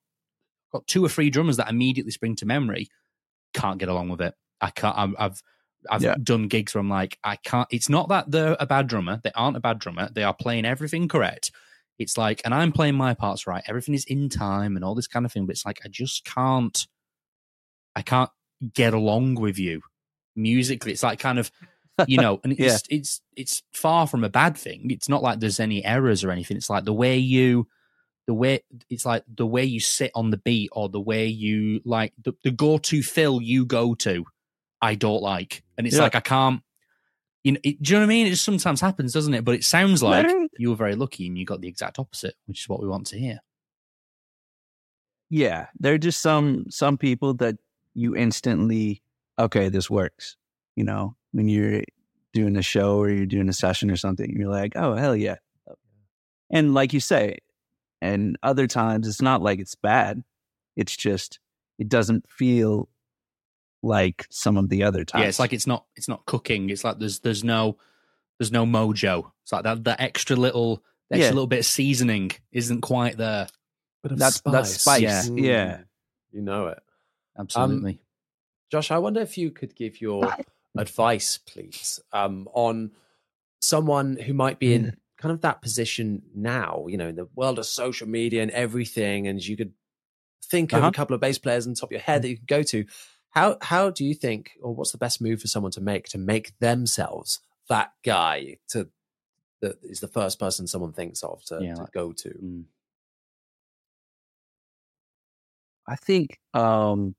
got 0.72 0.86
two 0.86 1.04
or 1.04 1.08
three 1.08 1.30
drummers 1.30 1.56
that 1.56 1.70
immediately 1.70 2.12
spring 2.12 2.36
to 2.36 2.46
memory. 2.46 2.88
Can't 3.54 3.78
get 3.78 3.88
along 3.88 4.08
with 4.10 4.20
it. 4.20 4.34
I 4.60 4.70
can't. 4.70 4.96
I'm, 4.96 5.16
I've 5.18 5.42
I've 5.88 6.02
Yeah. 6.02 6.16
done 6.22 6.48
gigs 6.48 6.74
where 6.74 6.80
I'm 6.80 6.88
like, 6.90 7.18
I 7.24 7.36
can't. 7.36 7.68
It's 7.70 7.88
not 7.88 8.08
that 8.08 8.30
they're 8.30 8.56
a 8.58 8.66
bad 8.66 8.88
drummer. 8.88 9.20
They 9.22 9.30
aren't 9.34 9.56
a 9.56 9.60
bad 9.60 9.78
drummer. 9.78 10.08
They 10.12 10.24
are 10.24 10.34
playing 10.34 10.64
everything 10.66 11.08
correct. 11.08 11.50
It's 11.98 12.16
like, 12.18 12.40
and 12.44 12.52
I'm 12.54 12.72
playing 12.72 12.94
my 12.94 13.14
parts 13.14 13.46
right. 13.46 13.62
Everything 13.66 13.94
is 13.94 14.04
in 14.04 14.28
time 14.28 14.76
and 14.76 14.84
all 14.84 14.94
this 14.94 15.06
kind 15.08 15.24
of 15.26 15.32
thing. 15.32 15.46
But 15.46 15.52
it's 15.52 15.66
like, 15.66 15.80
I 15.84 15.88
just 15.88 16.24
can't. 16.24 16.86
I 17.96 18.02
can't 18.02 18.30
get 18.74 18.94
along 18.94 19.36
with 19.36 19.58
you 19.58 19.80
musically. 20.36 20.92
It's 20.92 21.02
like 21.02 21.18
kind 21.20 21.38
of, 21.38 21.50
you 22.06 22.18
know, 22.18 22.40
and 22.44 22.52
it's 22.58 22.60
Yeah. 22.60 22.96
it's 22.98 23.20
it's 23.36 23.62
far 23.72 24.06
from 24.06 24.24
a 24.24 24.28
bad 24.28 24.56
thing. 24.56 24.90
It's 24.90 25.08
not 25.08 25.22
like 25.22 25.40
there's 25.40 25.60
any 25.60 25.84
errors 25.84 26.22
or 26.24 26.30
anything. 26.30 26.56
It's 26.56 26.70
like 26.70 26.84
the 26.84 26.92
way 26.92 27.18
you 27.18 27.66
the 28.28 28.34
way 28.34 28.60
it's 28.88 29.04
like 29.04 29.24
the 29.26 29.46
way 29.46 29.64
you 29.64 29.80
sit 29.80 30.12
on 30.14 30.30
the 30.30 30.36
beat 30.36 30.68
or 30.72 30.88
the 30.88 31.00
way 31.00 31.26
you 31.26 31.80
like 31.84 32.12
the, 32.22 32.32
the 32.44 32.52
go-to 32.52 33.02
fill 33.02 33.40
you 33.42 33.64
go 33.64 33.94
to 33.96 34.24
i 34.80 34.94
don't 34.94 35.22
like 35.22 35.64
and 35.76 35.86
it's 35.86 35.96
Yeah. 35.96 36.02
like 36.02 36.14
i 36.14 36.20
can't 36.20 36.62
you 37.42 37.52
know, 37.52 37.60
it, 37.64 37.82
do 37.82 37.92
you 37.94 37.98
know 37.98 38.02
what 38.02 38.12
i 38.12 38.14
mean 38.14 38.26
it 38.26 38.30
just 38.30 38.44
sometimes 38.44 38.80
happens 38.80 39.12
doesn't 39.12 39.34
it 39.34 39.44
but 39.44 39.54
it 39.56 39.64
sounds 39.64 40.02
like 40.02 40.26
you 40.58 40.68
were 40.70 40.76
very 40.76 40.94
lucky 40.94 41.26
and 41.26 41.36
you 41.38 41.44
got 41.44 41.60
the 41.60 41.68
exact 41.68 41.98
opposite 41.98 42.34
which 42.46 42.60
is 42.60 42.68
what 42.68 42.80
we 42.80 42.86
want 42.86 43.06
to 43.08 43.18
hear 43.18 43.40
yeah, 45.30 45.66
there 45.78 45.92
are 45.94 45.98
just 45.98 46.20
some 46.22 46.64
some 46.70 46.96
people 46.96 47.34
that 47.34 47.56
you 47.94 48.16
instantly 48.16 49.02
okay, 49.38 49.68
this 49.68 49.90
works. 49.90 50.36
You 50.74 50.84
know, 50.84 51.16
when 51.32 51.48
you're 51.48 51.82
doing 52.32 52.56
a 52.56 52.62
show 52.62 52.98
or 52.98 53.10
you're 53.10 53.26
doing 53.26 53.48
a 53.48 53.52
session 53.52 53.90
or 53.90 53.96
something, 53.96 54.30
you're 54.34 54.48
like, 54.50 54.72
oh 54.76 54.94
hell 54.94 55.14
yeah. 55.14 55.36
And 56.50 56.72
like 56.72 56.94
you 56.94 57.00
say, 57.00 57.38
and 58.00 58.36
other 58.42 58.66
times 58.66 59.06
it's 59.08 59.22
not 59.22 59.42
like 59.42 59.58
it's 59.58 59.74
bad. 59.74 60.22
It's 60.76 60.96
just 60.96 61.38
it 61.78 61.88
doesn't 61.88 62.28
feel 62.30 62.88
like 63.82 64.26
some 64.30 64.56
of 64.56 64.68
the 64.68 64.82
other 64.82 65.04
times. 65.04 65.22
yeah 65.22 65.28
it's 65.28 65.38
like 65.38 65.52
it's 65.52 65.66
not 65.66 65.84
it's 65.94 66.08
not 66.08 66.26
cooking 66.26 66.68
it's 66.68 66.82
like 66.82 66.98
there's 66.98 67.20
there's 67.20 67.44
no 67.44 67.76
there's 68.38 68.50
no 68.50 68.66
mojo 68.66 69.30
it's 69.44 69.52
like 69.52 69.62
that 69.62 69.84
that 69.84 70.00
extra 70.00 70.34
little 70.34 70.82
the 71.10 71.14
extra 71.16 71.28
Yeah. 71.28 71.34
little 71.34 71.46
bit 71.46 71.60
of 71.60 71.64
seasoning 71.66 72.32
isn't 72.50 72.80
quite 72.80 73.16
there 73.16 73.46
But 74.02 74.12
of 74.12 74.18
That's- 74.18 74.42
that's 74.44 74.80
spice, 74.80 75.00
Yeah. 75.00 75.22
yeah. 75.36 75.80
You 76.32 76.42
know 76.42 76.66
it. 76.68 76.82
absolutely 77.38 78.00
Josh, 78.70 78.90
I 78.90 78.98
wonder 78.98 79.20
if 79.20 79.38
you 79.38 79.50
could 79.52 79.74
give 79.76 80.00
your 80.00 80.30
advice, 80.76 81.38
please, 81.38 82.00
um, 82.12 82.46
on 82.52 82.90
someone 83.62 84.16
who 84.16 84.34
might 84.34 84.58
be 84.58 84.74
in 84.74 84.96
kind 85.18 85.32
of 85.32 85.40
that 85.42 85.60
position 85.62 86.22
now, 86.34 86.86
you 86.88 86.96
know, 86.96 87.08
in 87.08 87.16
the 87.16 87.28
world 87.34 87.58
of 87.58 87.66
social 87.66 88.08
media 88.08 88.40
and 88.42 88.50
everything, 88.52 89.26
and 89.26 89.44
you 89.44 89.56
could 89.56 89.72
think 90.44 90.72
of 90.72 90.78
Uh-huh. 90.78 90.88
a 90.88 90.92
couple 90.92 91.14
of 91.14 91.20
bass 91.20 91.38
players 91.38 91.66
on 91.66 91.74
top 91.74 91.88
of 91.88 91.92
your 91.92 92.00
head 92.00 92.22
that 92.22 92.28
you 92.30 92.36
could 92.36 92.46
go 92.46 92.62
to. 92.62 92.84
How 93.30 93.58
how 93.60 93.90
do 93.90 94.04
you 94.04 94.14
think, 94.14 94.52
or 94.62 94.74
what's 94.74 94.92
the 94.92 94.98
best 94.98 95.20
move 95.20 95.40
for 95.40 95.48
someone 95.48 95.72
to 95.72 95.80
make 95.80 96.06
to 96.08 96.18
make 96.18 96.58
themselves 96.60 97.40
that 97.68 97.92
guy 98.04 98.56
to 98.68 98.88
that 99.60 99.76
is 99.82 100.00
the 100.00 100.08
first 100.08 100.38
person 100.38 100.66
someone 100.66 100.92
thinks 100.92 101.22
of 101.22 101.44
to, 101.46 101.58
Yeah, 101.60 101.74
to 101.74 101.80
like- 101.82 101.92
go 101.92 102.12
to? 102.12 102.28
Mm. 102.30 102.64
I 105.86 105.96
think 105.96 106.38
um 106.54 107.14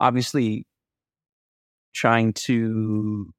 obviously 0.00 0.66
trying 1.94 2.32
to 2.32 3.32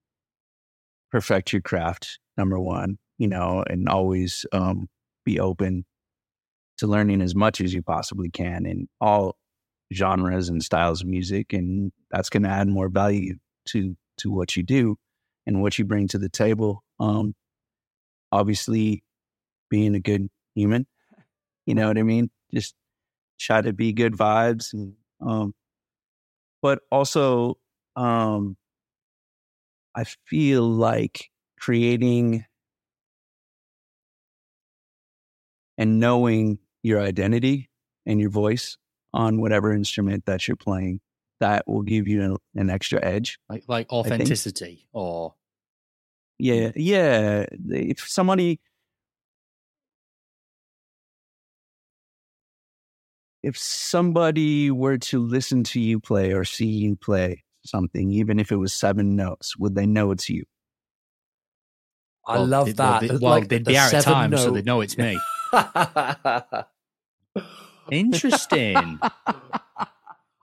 perfect 1.12 1.52
your 1.54 1.62
craft 1.62 2.20
number 2.38 2.60
one, 2.60 2.98
you 3.18 3.28
know, 3.28 3.64
and 3.70 3.90
always 3.90 4.46
um 4.52 4.88
be 5.26 5.40
open 5.40 5.86
to 6.78 6.88
learning 6.88 7.22
as 7.22 7.36
much 7.36 7.62
as 7.62 7.74
you 7.74 7.82
possibly 7.82 8.30
can 8.30 8.66
in 8.66 8.88
all 9.02 9.38
genres 9.94 10.50
and 10.50 10.64
styles 10.64 11.02
of 11.02 11.08
music 11.08 11.54
and 11.54 11.92
that's 12.12 12.30
going 12.30 12.44
to 12.44 12.50
add 12.50 12.68
more 12.68 12.90
value 12.90 13.36
to 13.66 13.96
to 14.18 14.32
what 14.32 14.56
you 14.56 14.64
do 14.64 14.98
and 15.46 15.62
what 15.62 15.78
you 15.78 15.86
bring 15.86 16.08
to 16.08 16.18
the 16.18 16.30
table. 16.30 16.84
Um 17.00 17.36
obviously 18.32 19.04
being 19.70 19.96
a 19.96 20.00
good 20.00 20.30
human, 20.56 20.88
you 21.66 21.76
know 21.76 21.88
what 21.88 21.98
I 21.98 22.04
mean? 22.04 22.30
Just 22.54 22.76
try 23.40 23.62
to 23.62 23.74
be 23.74 23.94
good 23.94 24.14
vibes 24.14 24.74
and 24.74 24.94
um 25.22 25.54
but 26.62 26.80
also 26.92 27.58
um 27.96 28.58
I 29.96 30.04
feel 30.28 30.64
like 30.64 31.30
creating 31.60 32.46
and 35.78 36.00
knowing 36.00 36.60
your 36.84 37.02
identity 37.02 37.70
and 38.06 38.20
your 38.20 38.30
voice 38.30 38.78
on 39.14 39.40
whatever 39.42 39.74
instrument 39.74 40.26
that 40.26 40.48
you're 40.48 40.58
playing 40.58 41.00
that 41.40 41.68
will 41.68 41.82
give 41.82 42.08
you 42.08 42.22
an, 42.22 42.38
an 42.56 42.70
extra 42.70 43.04
edge. 43.04 43.40
like 43.50 43.64
like 43.68 43.92
authenticity 43.92 44.88
or 44.94 45.36
Yeah, 46.40 46.72
yeah. 46.76 47.46
If 47.70 48.00
somebody, 48.08 48.60
if 53.44 53.58
somebody 53.58 54.72
were 54.72 54.98
to 54.98 55.20
listen 55.20 55.64
to 55.66 55.80
you 55.80 56.00
play 56.00 56.32
or 56.34 56.44
see 56.46 56.66
you 56.66 56.96
play 56.96 57.44
something, 57.66 58.12
even 58.12 58.40
if 58.40 58.52
it 58.52 58.56
was 58.58 58.74
seven 58.74 59.16
notes, 59.16 59.58
would 59.58 59.76
they 59.76 59.86
know 59.86 60.12
it's 60.12 60.30
you? 60.30 60.44
I 62.28 62.38
Well, 62.38 62.48
love 62.48 62.66
they- 62.68 62.74
well, 62.78 63.00
that. 63.00 63.02
they- 63.02 63.18
well, 63.18 63.20
like 63.32 63.50
they'd 63.50 63.66
the 63.66 63.72
be 63.72 63.78
out 63.78 63.94
of 63.94 64.04
time, 64.04 64.36
so 64.36 64.46
note- 64.48 64.54
they 64.56 64.62
know 64.64 64.82
it's 64.82 64.98
me. 64.98 65.20
Interesting. 67.92 69.00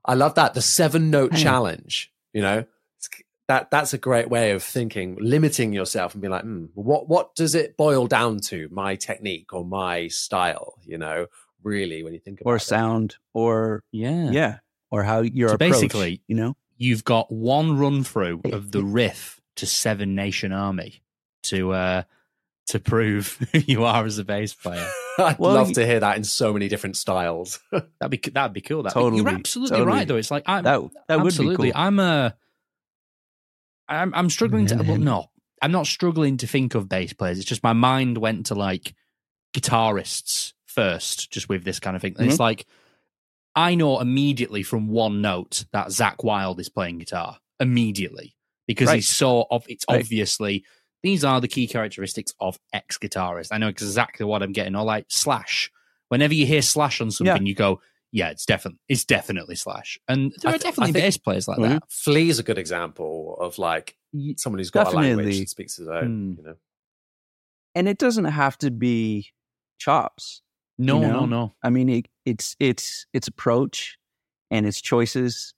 I 0.04 0.14
love 0.14 0.34
that. 0.36 0.54
The 0.54 0.62
seven 0.62 1.10
note 1.10 1.34
Hey. 1.34 1.42
challenge, 1.42 2.12
you 2.32 2.42
know, 2.42 2.58
It's- 2.58 3.22
that 3.48 3.70
that's 3.70 3.92
a 3.92 3.98
great 3.98 4.30
way 4.30 4.52
of 4.52 4.62
thinking, 4.62 5.16
limiting 5.20 5.72
yourself 5.72 6.14
and 6.14 6.22
being 6.22 6.30
like, 6.32 6.42
hmm, 6.42 6.66
what 6.74 7.08
what 7.08 7.34
does 7.34 7.54
it 7.54 7.76
boil 7.76 8.06
down 8.06 8.38
to? 8.40 8.68
My 8.70 8.94
technique 8.96 9.52
or 9.52 9.64
my 9.64 10.08
style, 10.08 10.74
you 10.84 10.98
know, 10.98 11.26
really 11.62 12.02
when 12.02 12.12
you 12.14 12.20
think 12.20 12.40
about 12.40 12.50
Or 12.50 12.56
it. 12.56 12.60
sound, 12.60 13.16
or 13.34 13.82
Yeah. 13.92 14.30
yeah, 14.30 14.58
or 14.90 15.02
how 15.02 15.20
your 15.20 15.48
So 15.50 15.54
approach, 15.56 15.72
basically- 15.72 16.22
you 16.26 16.36
know, 16.36 16.56
You've 16.78 17.04
got 17.04 17.30
one 17.30 17.78
run 17.78 18.02
through 18.02 18.40
of 18.52 18.72
the 18.72 18.82
riff 18.82 19.40
to 19.56 19.66
Seven 19.66 20.16
Nation 20.16 20.52
Army 20.52 21.02
to 21.44 21.72
uh 21.72 22.02
to 22.66 22.80
prove 22.80 23.36
who 23.52 23.58
you 23.58 23.84
are 23.84 24.04
as 24.04 24.18
a 24.18 24.24
bass 24.24 24.52
player. 24.54 24.88
I'd 25.18 25.38
Well, 25.38 25.54
love 25.54 25.68
you- 25.68 25.74
to 25.74 25.86
hear 25.86 26.00
that 26.00 26.16
in 26.16 26.24
so 26.24 26.52
many 26.52 26.68
different 26.68 26.96
styles. 26.96 27.60
That'd 27.70 28.10
be 28.22 28.30
that'd 28.30 28.52
be 28.52 28.60
cool. 28.60 28.82
That 28.84 28.92
Totally, 28.94 29.22
you're 29.22 29.28
absolutely 29.30 29.78
totally. 29.78 29.96
right 29.98 30.08
though. 30.08 30.16
It's 30.16 30.30
like 30.30 30.44
I'm 30.46 30.64
that 30.64 30.80
that 31.08 31.16
would 31.18 31.22
be 31.24 31.26
absolutely. 31.28 31.72
cool. 31.72 31.80
I'm 31.80 31.98
a. 31.98 32.34
I'm 33.88 34.14
I'm 34.14 34.30
struggling 34.30 34.66
to. 34.66 34.76
Well, 34.76 34.96
no, 34.98 35.26
I'm 35.60 35.72
not 35.72 35.86
struggling 35.86 36.38
to 36.38 36.46
think 36.46 36.74
of 36.74 36.88
bass 36.88 37.12
players. 37.12 37.38
It's 37.38 37.46
just 37.48 37.62
my 37.62 37.72
mind 37.72 38.18
went 38.18 38.46
to 38.46 38.54
like 38.54 38.94
guitarists 39.54 40.52
first, 40.66 41.30
just 41.30 41.48
with 41.48 41.64
this 41.64 41.80
kind 41.80 41.96
of 41.96 42.02
thing. 42.02 42.14
Mm-hmm. 42.14 42.30
it's 42.30 42.40
like 42.40 42.66
I 43.54 43.74
know 43.74 44.00
immediately 44.00 44.62
from 44.62 44.88
one 44.88 45.20
note 45.20 45.64
that 45.72 45.88
Zakk 45.88 46.24
Wylde 46.24 46.60
is 46.60 46.68
playing 46.70 46.98
guitar 46.98 47.38
immediately 47.60 48.34
because 48.66 48.88
Right. 48.88 48.96
he's 48.96 49.08
so 49.08 49.46
of. 49.50 49.64
It's 49.68 49.84
Right. 49.88 50.00
obviously 50.00 50.64
these 51.02 51.24
are 51.24 51.40
the 51.40 51.48
key 51.48 51.66
characteristics 51.66 52.32
of 52.40 52.58
ex 52.72 52.98
guitarist. 52.98 53.48
I 53.52 53.58
know 53.58 53.68
exactly 53.68 54.24
what 54.26 54.42
I'm 54.42 54.52
getting. 54.52 54.76
Or 54.76 54.84
like 54.84 55.06
Slash. 55.08 55.70
Whenever 56.08 56.34
you 56.34 56.46
hear 56.46 56.62
Slash 56.62 57.00
on 57.00 57.10
something, 57.10 57.46
you 57.46 57.54
go, 57.54 57.80
"Yeah, 58.12 58.28
it's 58.30 58.44
definitely 58.46 58.78
it's 58.88 59.04
definitely 59.04 59.54
Slash." 59.56 59.98
And 60.08 60.32
there 60.42 60.52
I 60.52 60.54
are 60.56 60.58
definitely 60.58 60.92
think- 60.92 61.04
bass 61.04 61.16
players 61.16 61.48
like 61.48 61.58
Mhm. 61.58 61.68
that. 61.68 61.82
Flea's 61.90 62.38
a 62.38 62.42
good 62.42 62.58
example 62.58 63.36
of 63.40 63.58
like 63.58 63.96
someone 64.36 64.58
who's 64.58 64.70
got 64.70 64.88
a 64.88 64.90
language 64.96 65.16
Definitely. 65.16 65.38
and 65.38 65.48
speaks 65.48 65.76
his 65.76 65.88
own, 65.88 66.32
Hmm. 66.34 66.38
you 66.38 66.42
know. 66.44 66.56
and 67.74 67.88
it 67.88 67.96
doesn't 67.96 68.26
have 68.26 68.58
to 68.58 68.70
be 68.70 69.32
chops. 69.78 70.42
No, 70.78 71.00
You 71.00 71.06
no, 71.08 71.24
no. 71.26 71.54
I 71.62 71.70
mean, 71.70 71.88
it, 71.88 72.06
it's 72.26 72.54
it's 72.60 73.06
its 73.14 73.28
approach 73.28 73.96
and 74.50 74.66
its 74.66 74.80
choices 74.82 75.54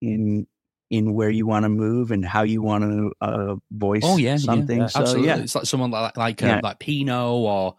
in 0.00 0.46
in 0.90 1.14
where 1.14 1.30
you 1.30 1.46
want 1.46 1.64
to 1.64 1.68
move 1.68 2.10
and 2.12 2.24
how 2.24 2.42
you 2.42 2.62
want 2.62 2.84
to 2.84 3.12
uh, 3.20 3.56
voice. 3.70 4.02
Oh 4.04 4.16
yeah, 4.18 4.36
something. 4.36 4.78
yeah, 4.80 4.86
So 4.86 5.00
absolutely. 5.00 5.28
yeah, 5.28 5.38
It's 5.38 5.54
like 5.54 5.66
someone 5.66 5.90
like 5.90 6.16
like 6.16 6.40
Yeah. 6.40 6.58
uh, 6.58 6.60
like 6.62 6.78
Pino 6.78 7.34
or 7.38 7.76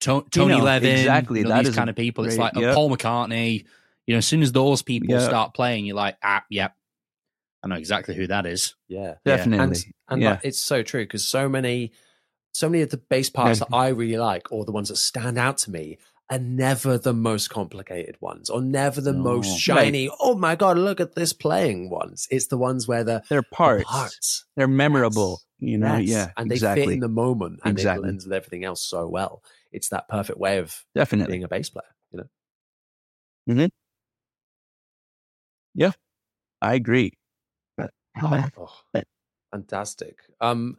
to- 0.00 0.24
Tony 0.30 0.54
Pino, 0.54 0.64
Levin. 0.64 0.98
exactly. 0.98 1.40
you 1.40 1.44
know, 1.44 1.50
That 1.50 1.64
these 1.64 1.74
kind 1.74 1.90
of 1.90 1.96
people. 1.96 2.24
It's 2.26 2.38
like 2.38 2.54
yep. 2.56 2.74
Paul 2.74 2.90
McCartney. 2.90 3.64
You 4.06 4.14
know, 4.14 4.18
as 4.18 4.26
soon 4.26 4.42
as 4.42 4.52
those 4.52 4.82
people 4.82 5.08
Yeah. 5.10 5.20
start 5.26 5.54
playing, 5.54 5.86
you're 5.86 5.96
like, 5.96 6.16
ah, 6.22 6.44
yep, 6.50 6.74
I 7.62 7.68
know 7.68 7.76
exactly 7.76 8.14
who 8.14 8.26
that 8.26 8.44
is. 8.46 8.74
Yeah. 8.86 9.14
definitely. 9.24 9.64
and 9.64 9.84
and 10.10 10.22
yeah, 10.22 10.30
like, 10.32 10.40
it's 10.44 10.58
so 10.60 10.82
true 10.82 11.04
because 11.04 11.24
so 11.26 11.48
many 11.48 11.92
so 12.52 12.68
many 12.68 12.82
of 12.82 12.90
the 12.90 12.98
bass 12.98 13.30
parts 13.30 13.58
that 13.60 13.68
I 13.72 13.88
really 13.88 14.16
like 14.18 14.52
or 14.52 14.64
the 14.64 14.70
ones 14.72 14.90
that 14.90 14.96
stand 14.96 15.38
out 15.38 15.58
to 15.58 15.70
me 15.72 15.98
are 16.30 16.38
never 16.38 16.96
the 16.98 17.12
most 17.12 17.50
complicated 17.50 18.16
ones 18.20 18.48
or 18.48 18.62
never 18.62 19.00
the 19.00 19.12
No. 19.12 19.22
most 19.22 19.68
Right. 19.68 19.84
shiny. 19.84 20.10
Oh 20.20 20.36
my 20.36 20.56
god, 20.56 20.78
look 20.78 21.00
at 21.00 21.14
this 21.14 21.32
playing 21.32 21.90
ones. 21.90 22.26
It's 22.30 22.46
the 22.46 22.56
ones 22.58 22.88
where 22.88 23.04
the 23.04 23.22
They're 23.28 23.42
the 23.42 23.56
parts. 23.56 23.84
parts 23.84 24.44
They're 24.56 24.66
memorable. 24.68 25.40
You 25.58 25.78
know, 25.78 25.96
Yes. 25.96 26.08
yeah, 26.08 26.30
and 26.36 26.50
they 26.50 26.56
exactly. 26.56 26.84
fit 26.86 26.92
in 26.94 27.00
the 27.00 27.08
moment 27.08 27.60
and 27.64 27.78
Exactly. 27.78 28.00
it 28.00 28.02
blends 28.02 28.24
with 28.24 28.32
everything 28.32 28.64
else 28.64 28.82
so 28.82 29.06
well. 29.06 29.42
It's 29.72 29.88
that 29.90 30.08
perfect 30.08 30.38
way 30.38 30.58
of 30.58 30.84
Definitely. 30.94 31.32
being 31.32 31.44
a 31.44 31.48
bass 31.48 31.70
player. 31.70 31.84
You 33.46 33.54
know, 33.54 33.68
Yeah, 35.74 35.92
I 36.62 36.74
agree. 36.74 37.12
oh, 38.22 38.68
fantastic. 39.50 40.18
Um, 40.40 40.78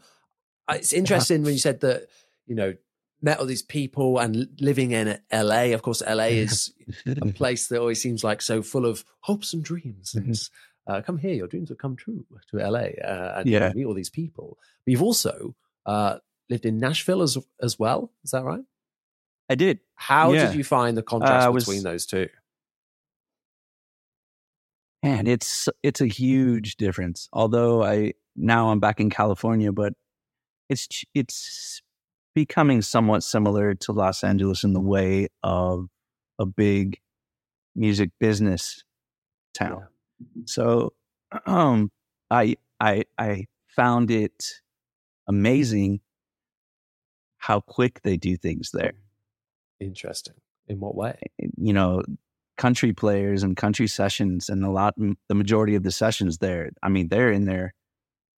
it's 0.70 0.94
interesting 0.94 1.44
when 1.44 1.54
you 1.54 1.60
said 1.60 1.82
that 1.82 2.08
you 2.48 2.56
know 2.56 2.74
met 3.22 3.40
all 3.40 3.46
these 3.46 3.64
people 3.64 4.20
and 4.20 4.48
living 4.60 4.92
in 4.92 5.20
LA. 5.32 5.74
Of 5.74 5.82
course, 5.82 6.02
LA 6.06 6.26
is 6.26 6.74
a 7.08 7.26
place 7.34 7.68
that 7.68 7.80
always 7.80 8.02
seems 8.02 8.24
like 8.24 8.42
so 8.42 8.62
full 8.62 8.86
of 8.86 9.04
hopes 9.22 9.54
and 9.54 9.64
dreams. 9.64 10.14
Mhm. 10.16 10.30
It's, 10.30 10.50
uh, 10.88 11.02
come 11.02 11.18
here, 11.18 11.34
your 11.34 11.48
dreams 11.48 11.70
will 11.70 11.78
come 11.78 11.96
true 11.96 12.26
to 12.52 12.58
LA, 12.60 12.90
uh, 13.04 13.36
and 13.38 13.50
Yeah. 13.50 13.72
meet 13.74 13.86
all 13.86 13.94
these 13.96 14.10
people. 14.12 14.58
But 14.86 14.92
you've 14.92 15.02
also 15.04 15.56
uh, 15.86 16.20
lived 16.50 16.66
in 16.66 16.78
Nashville 16.80 17.22
as 17.22 17.38
as 17.62 17.78
well. 17.80 18.12
Is 18.24 18.32
that 18.32 18.44
right? 18.44 18.64
I 19.50 19.56
did. 19.56 19.80
How 19.96 20.34
Yeah. 20.34 20.48
did 20.48 20.56
you 20.58 20.64
find 20.64 20.98
the 20.98 21.04
contrast 21.04 21.48
Uh, 21.48 21.52
was- 21.52 21.66
between 21.66 21.84
those 21.84 22.06
two? 22.08 22.28
Man, 25.04 25.28
it's 25.28 25.70
it's 25.84 26.02
a 26.02 26.08
huge 26.08 26.78
difference. 26.78 27.30
Although 27.32 27.84
I 27.84 28.14
now 28.36 28.70
I'm 28.72 28.80
back 28.80 29.00
in 29.00 29.10
California, 29.12 29.72
but 29.72 29.94
it's 30.70 30.88
it's 31.14 31.82
becoming 32.36 32.82
somewhat 32.82 33.24
similar 33.24 33.74
to 33.74 33.92
Los 33.94 34.24
Angeles 34.24 34.64
in 34.64 34.74
the 34.74 34.80
way 34.82 35.28
of 35.42 35.88
a 36.38 36.46
big 36.46 37.00
music 37.76 38.12
business 38.20 38.84
town. 39.54 39.86
So 40.46 40.94
um 41.46 41.92
I 42.30 42.56
I 42.80 43.06
I 43.18 43.46
found 43.70 44.12
it 44.12 44.62
amazing 45.28 46.02
how 47.38 47.60
quick 47.62 48.02
they 48.04 48.18
do 48.18 48.38
things 48.38 48.72
there. 48.72 48.94
Interesting. 49.80 50.36
In 50.68 50.80
what 50.80 50.96
way? 50.96 51.18
you 51.58 51.74
know 51.74 52.02
country 52.58 52.94
players 52.94 53.44
and 53.44 53.58
country 53.58 53.88
sessions 53.88 54.50
and 54.50 54.64
a 54.64 54.70
lot 54.70 54.94
the 55.28 55.36
majority 55.36 55.76
of 55.76 55.84
the 55.84 55.92
sessions 55.92 56.38
there 56.38 56.70
i 56.82 56.88
mean 56.88 57.10
they're 57.10 57.30
in 57.32 57.44
there 57.44 57.74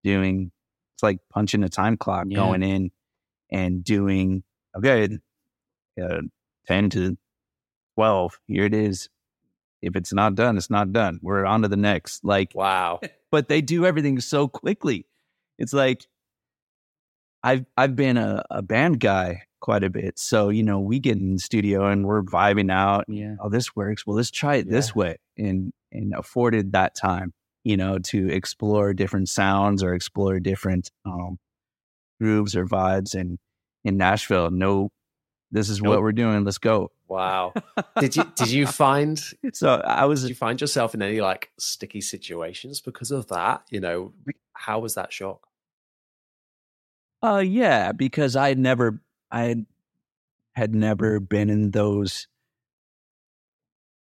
doing 0.03 0.51
it's 0.95 1.03
like 1.03 1.19
punching 1.31 1.63
a 1.63 1.69
time 1.69 1.95
clock 1.95 2.25
Yeah. 2.27 2.38
going 2.38 2.63
in 2.63 2.89
and 3.51 3.83
doing 3.83 4.43
okay 4.75 5.17
uh, 6.01 6.21
10 6.67 6.89
to 6.91 7.17
12 7.95 8.39
here 8.47 8.65
it 8.65 8.73
is 8.73 9.10
if 9.81 9.95
it's 9.95 10.13
not 10.13 10.36
done 10.36 10.57
it's 10.57 10.69
not 10.69 10.91
done 10.91 11.19
we're 11.21 11.45
on 11.45 11.62
to 11.62 11.67
the 11.67 11.77
next 11.77 12.23
like 12.23 12.51
Wow. 12.53 12.99
but 13.31 13.47
they 13.47 13.62
do 13.62 13.86
everything 13.86 14.19
so 14.19 14.47
quickly. 14.47 15.05
It's 15.57 15.73
like 15.73 16.05
I've 17.43 17.65
I've 17.75 17.95
been 17.95 18.17
a, 18.17 18.43
a 18.49 18.62
band 18.62 18.99
guy 18.99 19.43
quite 19.60 19.83
a 19.83 19.89
bit. 19.89 20.19
So, 20.19 20.49
you 20.49 20.63
know, 20.63 20.79
we 20.79 20.99
get 20.99 21.17
in 21.17 21.33
the 21.33 21.39
studio 21.39 21.88
and 21.88 22.05
we're 22.05 22.23
vibing 22.23 22.71
out. 22.71 23.05
Yeah. 23.07 23.36
Oh, 23.39 23.49
this 23.49 23.75
works. 23.75 24.05
Well, 24.05 24.15
let's 24.15 24.31
try 24.31 24.55
it 24.57 24.69
this 24.69 24.95
way. 24.95 25.17
And 25.38 25.73
and 25.91 26.13
afforded 26.13 26.73
that 26.73 26.95
time, 26.95 27.33
you 27.63 27.77
know, 27.77 27.99
to 27.99 28.29
explore 28.29 28.93
different 28.93 29.29
sounds 29.29 29.83
or 29.83 29.93
explore 29.93 30.39
different 30.39 30.91
um 31.05 31.38
grooves 32.19 32.56
or 32.56 32.65
vibes 32.65 33.13
and 33.13 33.39
in 33.84 33.97
Nashville, 33.97 34.49
no 34.51 34.89
this 35.51 35.69
is 35.69 35.82
what 35.82 36.01
we're 36.01 36.12
doing. 36.12 36.43
Let's 36.43 36.58
go. 36.58 36.91
Wow. 37.08 37.53
Did 37.99 38.17
you 38.17 38.23
did 38.36 38.49
you 38.49 38.67
find 38.67 39.17
So 39.53 39.75
I 39.75 40.06
was 40.06 40.21
did 40.23 40.30
you 40.30 40.36
find 40.36 40.60
yourself 40.60 40.93
in 40.93 41.01
any 41.01 41.21
like 41.21 41.51
sticky 41.58 42.01
situations 42.01 42.82
because 42.82 43.12
of 43.12 43.27
that? 43.27 43.63
You 43.69 43.80
know, 43.80 44.13
how 44.53 44.80
was 44.80 44.95
that 44.95 45.13
shock? 45.13 45.47
Uh 47.23 47.38
yeah, 47.38 47.93
because 47.93 48.36
I 48.36 48.49
had 48.49 48.60
never 48.60 48.99
I 49.32 49.43
had, 49.43 49.65
had 50.56 50.75
never 50.75 51.21
been 51.21 51.49
in 51.49 51.71
those 51.71 52.27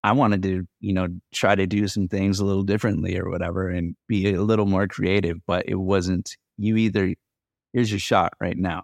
I 0.04 0.12
wanted 0.12 0.44
to, 0.44 0.68
you 0.80 0.94
know, 0.94 1.08
try 1.34 1.56
to 1.56 1.66
do 1.68 1.88
some 1.88 2.08
things 2.08 2.40
a 2.40 2.46
little 2.46 2.64
differently 2.64 3.18
or 3.18 3.30
whatever 3.30 3.70
and 3.70 3.96
be 4.08 4.34
a 4.34 4.42
little 4.42 4.68
more 4.68 4.88
creative, 4.88 5.38
but 5.46 5.66
it 5.68 5.76
wasn't 5.76 6.38
you 6.58 6.76
either 6.78 7.14
here's 7.76 7.92
your 7.92 8.00
shot 8.00 8.34
right 8.40 8.58
now. 8.58 8.84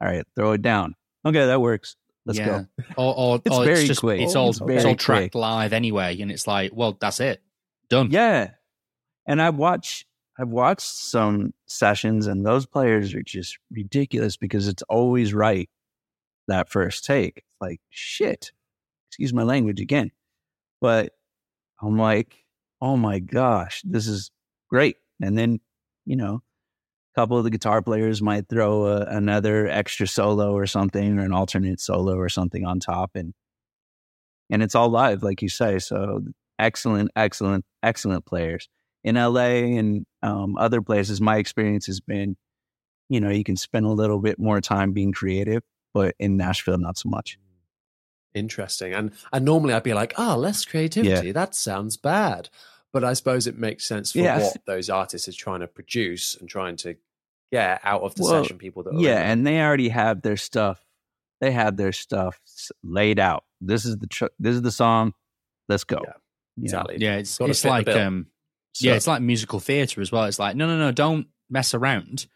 All 0.00 0.08
right, 0.08 0.24
throw 0.34 0.52
it 0.52 0.62
down. 0.62 0.94
Okay, 1.24 1.46
that 1.46 1.60
works. 1.60 1.96
Let's 2.26 2.38
Yeah. 2.38 2.64
go. 2.78 2.84
Or, 2.96 3.16
or, 3.16 3.42
It's 3.44 3.54
or 3.56 3.64
very 3.64 3.78
it's 3.78 3.88
just 3.88 4.00
quick. 4.00 4.20
it's 4.20 4.34
all 4.34 4.50
It's 4.50 4.60
it's, 4.60 4.84
all 4.84 4.96
tracked 4.96 5.32
quick. 5.32 5.34
live 5.36 5.72
anyway, 5.72 6.20
and 6.20 6.30
it's 6.30 6.46
like, 6.46 6.72
well, 6.74 6.96
that's 7.00 7.20
it, 7.20 7.40
done. 7.88 8.10
Yeah. 8.10 8.50
And 9.26 9.40
I 9.40 9.50
watch 9.50 10.04
I've 10.38 10.48
watched 10.48 10.82
some 10.86 11.54
sessions 11.66 12.26
and 12.26 12.44
those 12.44 12.66
players 12.66 13.14
are 13.14 13.22
just 13.22 13.56
ridiculous 13.70 14.36
because 14.36 14.68
it's 14.68 14.82
always 14.82 15.32
right 15.32 15.70
that 16.48 16.68
first 16.68 17.04
take. 17.06 17.42
Like 17.60 17.80
shit. 17.90 18.52
Excuse 19.08 19.32
my 19.32 19.44
language 19.44 19.80
again. 19.80 20.10
But 20.80 21.12
I'm 21.80 21.96
like, 21.96 22.44
oh 22.82 22.96
my 22.98 23.18
gosh, 23.18 23.80
this 23.84 24.06
is 24.06 24.30
great. 24.68 24.96
And 25.22 25.38
then, 25.38 25.60
you 26.04 26.16
know, 26.16 26.42
couple 27.16 27.38
of 27.38 27.44
the 27.44 27.50
guitar 27.50 27.80
players 27.82 28.20
might 28.20 28.48
throw 28.48 28.86
a, 28.86 29.00
another 29.06 29.66
extra 29.68 30.06
solo 30.06 30.52
or 30.52 30.66
something 30.66 31.18
or 31.18 31.24
an 31.24 31.32
alternate 31.32 31.80
solo 31.80 32.14
or 32.16 32.28
something 32.28 32.64
on 32.64 32.78
top 32.78 33.12
and 33.14 33.32
and 34.50 34.62
it's 34.62 34.74
all 34.76 34.88
live 34.90 35.22
like 35.24 35.42
you 35.42 35.48
say. 35.48 35.78
So 35.80 36.20
excellent, 36.58 37.10
excellent, 37.16 37.64
excellent 37.82 38.26
players 38.26 38.68
in 39.02 39.16
LA 39.16 39.76
and 39.78 40.06
um, 40.22 40.56
other 40.56 40.80
places. 40.82 41.20
My 41.20 41.38
experience 41.38 41.86
has 41.86 42.00
been, 42.00 42.36
you 43.08 43.20
know, 43.20 43.30
you 43.30 43.42
can 43.44 43.56
spend 43.56 43.86
a 43.86 43.90
little 43.90 44.20
bit 44.20 44.38
more 44.38 44.60
time 44.60 44.92
being 44.92 45.12
creative, 45.12 45.62
but 45.94 46.14
in 46.20 46.36
Nashville, 46.36 46.78
not 46.78 46.96
so 46.98 47.08
much. 47.08 47.38
Mm. 47.38 48.40
Interesting. 48.40 48.92
And 48.92 49.12
and 49.32 49.44
normally 49.44 49.72
I'd 49.74 49.82
be 49.82 49.94
like, 49.94 50.12
oh, 50.18 50.36
less 50.36 50.64
creativity. 50.64 51.32
That 51.32 51.54
sounds 51.54 51.96
bad. 51.96 52.50
But 52.92 53.02
I 53.04 53.14
suppose 53.14 53.46
it 53.46 53.58
makes 53.58 53.84
sense 53.84 54.12
for 54.12 54.18
Yeah. 54.18 54.38
what 54.38 54.56
those 54.66 54.88
artists 54.88 55.28
are 55.28 55.32
trying 55.32 55.60
to 55.60 55.66
produce 55.66 56.34
and 56.34 56.48
trying 56.48 56.76
to 56.76 56.96
get 57.52 57.80
out 57.84 58.02
of 58.02 58.14
the 58.14 58.22
Well, 58.24 58.42
session 58.42 58.58
people 58.58 58.82
that 58.84 58.94
are 58.94 59.00
Yeah, 59.00 59.20
in 59.24 59.30
and 59.30 59.46
they 59.46 59.60
already 59.60 59.88
have 59.90 60.22
their 60.22 60.36
stuff. 60.36 60.84
They 61.40 61.50
have 61.52 61.76
their 61.76 61.92
stuff 61.92 62.40
laid 62.82 63.18
out. 63.18 63.44
This 63.60 63.84
is 63.84 63.98
the 63.98 64.06
tr- 64.06 64.26
this 64.38 64.54
is 64.54 64.62
the 64.62 64.70
song. 64.72 65.12
Let's 65.68 65.84
go. 65.84 66.00
Yeah, 66.02 66.12
exactly. 66.62 66.96
Yeah, 66.98 67.16
it's 67.16 67.38
it's 67.40 67.64
like 67.64 67.88
um 67.88 68.26
So- 68.72 68.88
yeah, 68.88 68.94
it's 68.94 69.06
like 69.06 69.22
musical 69.22 69.60
theatre 69.60 70.00
as 70.00 70.10
well. 70.10 70.24
It's 70.24 70.38
like 70.38 70.56
no, 70.56 70.66
no, 70.66 70.78
no, 70.78 70.92
don't 70.92 71.26
mess 71.50 71.74
around. 71.74 72.26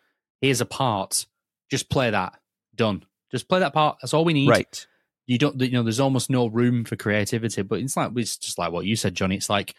Here's 0.41 0.61
a 0.61 0.67
part. 0.67 1.27
Just 1.71 1.89
play 1.91 2.11
that. 2.11 2.39
Done. 2.75 3.05
Just 3.31 3.49
play 3.49 3.61
that 3.61 3.73
part. 3.73 3.99
That's 4.03 4.13
all 4.15 4.25
we 4.25 4.33
need. 4.33 4.49
right. 4.49 4.87
You 5.27 5.39
don't. 5.39 5.61
You 5.61 5.71
know, 5.71 5.83
there's 5.83 6.01
almost 6.01 6.29
no 6.31 6.47
room 6.49 6.85
for 6.85 6.97
creativity. 6.97 7.63
But 7.63 7.79
it's 7.81 7.97
like 7.97 8.11
it's 8.17 8.37
just 8.37 8.59
like 8.59 8.73
what 8.73 8.85
you 8.87 8.97
said, 8.97 9.15
Jonny. 9.15 9.37
It's 9.37 9.49
like 9.51 9.75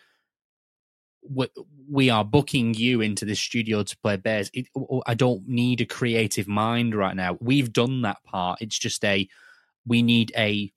we, 1.30 1.48
we 1.90 2.10
are 2.10 2.26
booking 2.26 2.74
you 2.74 3.02
into 3.02 3.26
this 3.26 3.40
studio 3.40 3.84
to 3.84 3.98
play 3.98 4.18
bass. 4.18 4.50
It, 4.54 4.68
I 5.06 5.14
don't 5.14 5.48
need 5.48 5.82
a 5.82 5.86
creative 5.86 6.48
mind 6.48 6.96
right 6.96 7.16
now. 7.16 7.38
We've 7.40 7.72
done 7.72 8.02
that 8.04 8.24
part. 8.24 8.62
It's 8.62 8.78
just 8.78 9.04
a 9.06 9.28
we 9.86 10.02
need 10.02 10.32
a 10.38 10.72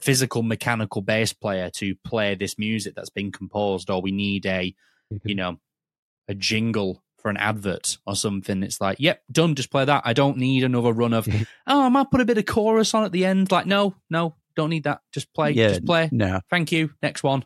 physical 0.00 0.42
mechanical 0.42 1.02
bass 1.02 1.32
player 1.32 1.70
to 1.70 1.94
play 2.04 2.34
this 2.34 2.58
music 2.58 2.94
that's 2.94 3.10
been 3.10 3.32
composed, 3.32 3.90
or 3.90 4.00
we 4.00 4.12
need 4.12 4.46
a 4.46 4.74
mm-hmm. 5.12 5.28
you 5.28 5.34
know 5.34 5.58
a 6.28 6.34
jingle 6.34 7.02
for 7.18 7.30
an 7.30 7.36
advert 7.36 7.98
or 8.06 8.14
something. 8.14 8.62
It's 8.62 8.80
like, 8.80 8.98
yep, 9.00 9.22
done. 9.30 9.54
Just 9.54 9.70
play 9.70 9.84
that. 9.84 10.02
I 10.04 10.12
don't 10.12 10.36
need 10.36 10.64
another 10.64 10.92
run 10.92 11.12
of. 11.12 11.28
oh, 11.66 11.82
I 11.82 11.88
might 11.88 12.10
put 12.10 12.20
a 12.20 12.24
bit 12.24 12.38
of 12.38 12.46
chorus 12.46 12.94
on 12.94 13.04
at 13.04 13.12
the 13.12 13.24
end. 13.24 13.50
Like, 13.50 13.66
no, 13.66 13.94
no, 14.10 14.36
don't 14.54 14.70
need 14.70 14.84
that. 14.84 15.00
Just 15.12 15.32
play. 15.32 15.52
yeah. 15.52 15.68
Just 15.68 15.84
play. 15.84 16.08
No. 16.12 16.40
Thank 16.50 16.72
you. 16.72 16.90
Next 17.02 17.22
one. 17.22 17.44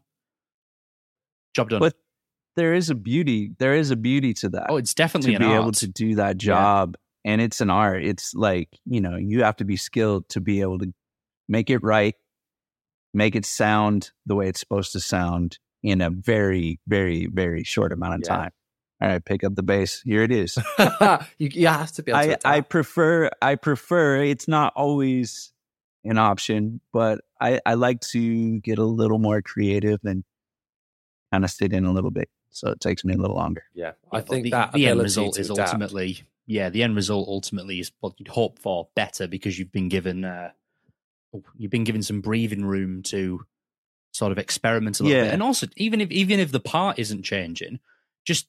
Job 1.54 1.70
done. 1.70 1.80
But 1.80 1.94
there 2.60 2.74
is 2.74 2.90
a 2.90 2.94
beauty. 2.94 3.52
There 3.58 3.74
is 3.74 3.90
a 3.90 3.96
beauty 3.96 4.34
to 4.34 4.48
that. 4.50 4.66
oh, 4.68 4.76
it's 4.76 4.94
definitely 4.94 5.32
to 5.34 5.38
be 5.40 5.46
art. 5.46 5.60
able 5.62 5.72
to 5.72 5.88
do 5.88 6.14
that 6.16 6.36
job 6.36 6.96
and 7.24 7.40
it's 7.40 7.60
an 7.60 7.68
art 7.68 8.02
it's 8.02 8.32
like 8.34 8.68
you 8.86 9.00
know 9.00 9.16
you 9.16 9.42
have 9.42 9.56
to 9.56 9.64
be 9.64 9.76
skilled 9.76 10.26
to 10.30 10.40
be 10.40 10.62
able 10.62 10.78
to 10.78 10.90
make 11.48 11.68
it 11.68 11.82
right 11.82 12.14
make 13.12 13.34
it 13.36 13.44
sound 13.44 14.10
the 14.24 14.34
way 14.34 14.48
it's 14.48 14.60
supposed 14.60 14.92
to 14.92 15.00
sound 15.00 15.58
in 15.82 16.00
a 16.00 16.08
very 16.08 16.80
very 16.86 17.26
very 17.26 17.62
short 17.62 17.92
amount 17.92 18.14
of 18.14 18.20
Yeah. 18.24 18.36
time 18.36 18.50
all 19.02 19.08
right 19.08 19.22
pick 19.24 19.44
up 19.44 19.54
the 19.54 19.62
bass 19.62 20.00
here 20.02 20.22
it 20.22 20.32
is 20.32 20.56
you, 21.38 21.48
you 21.52 21.66
have 21.66 21.92
to 21.92 22.02
be 22.02 22.10
able 22.12 22.36
to 22.38 22.48
i 22.48 22.56
i 22.56 22.60
prefer 22.62 23.28
i 23.42 23.54
prefer 23.54 24.22
it's 24.22 24.48
not 24.48 24.72
always 24.74 25.52
an 26.04 26.16
option 26.16 26.80
but 26.90 27.20
i 27.38 27.60
i 27.66 27.74
like 27.74 28.00
to 28.12 28.60
get 28.60 28.78
a 28.78 28.84
little 28.84 29.18
more 29.18 29.42
creative 29.42 30.00
and 30.04 30.24
kind 31.32 31.44
of 31.44 31.50
sit 31.50 31.74
in 31.74 31.84
a 31.84 31.92
little 31.92 32.10
bit 32.10 32.30
so 32.50 32.70
it 32.70 32.80
takes 32.80 33.04
me 33.04 33.14
a 33.14 33.16
little 33.16 33.36
longer 33.36 33.62
yeah, 33.74 33.86
Yeah, 33.86 33.92
I 34.12 34.18
but 34.20 34.28
think 34.28 34.44
the, 34.44 34.50
that 34.50 34.72
the 34.72 34.86
end 34.86 35.00
result 35.00 35.38
is 35.38 35.50
adapt- 35.50 35.68
ultimately 35.70 36.22
yeah 36.46 36.68
the 36.68 36.82
end 36.82 36.96
result 36.96 37.28
ultimately 37.28 37.80
is 37.80 37.92
what 38.00 38.14
you'd 38.18 38.28
hope 38.28 38.58
for 38.58 38.88
better 38.94 39.26
because 39.28 39.58
you've 39.58 39.72
been 39.72 39.88
given 39.88 40.24
uh, 40.24 40.50
you've 41.56 41.70
been 41.70 41.84
given 41.84 42.02
some 42.02 42.20
breathing 42.20 42.64
room 42.64 43.02
to 43.04 43.44
sort 44.12 44.32
of 44.32 44.38
experiment 44.38 44.98
a 44.98 45.04
little 45.04 45.16
Yeah. 45.16 45.24
bit. 45.26 45.32
And 45.34 45.42
also, 45.42 45.68
even 45.76 46.00
if 46.00 46.10
even 46.10 46.40
if 46.40 46.50
the 46.50 46.58
part 46.58 46.98
isn't 46.98 47.22
changing, 47.22 47.78
just 48.24 48.48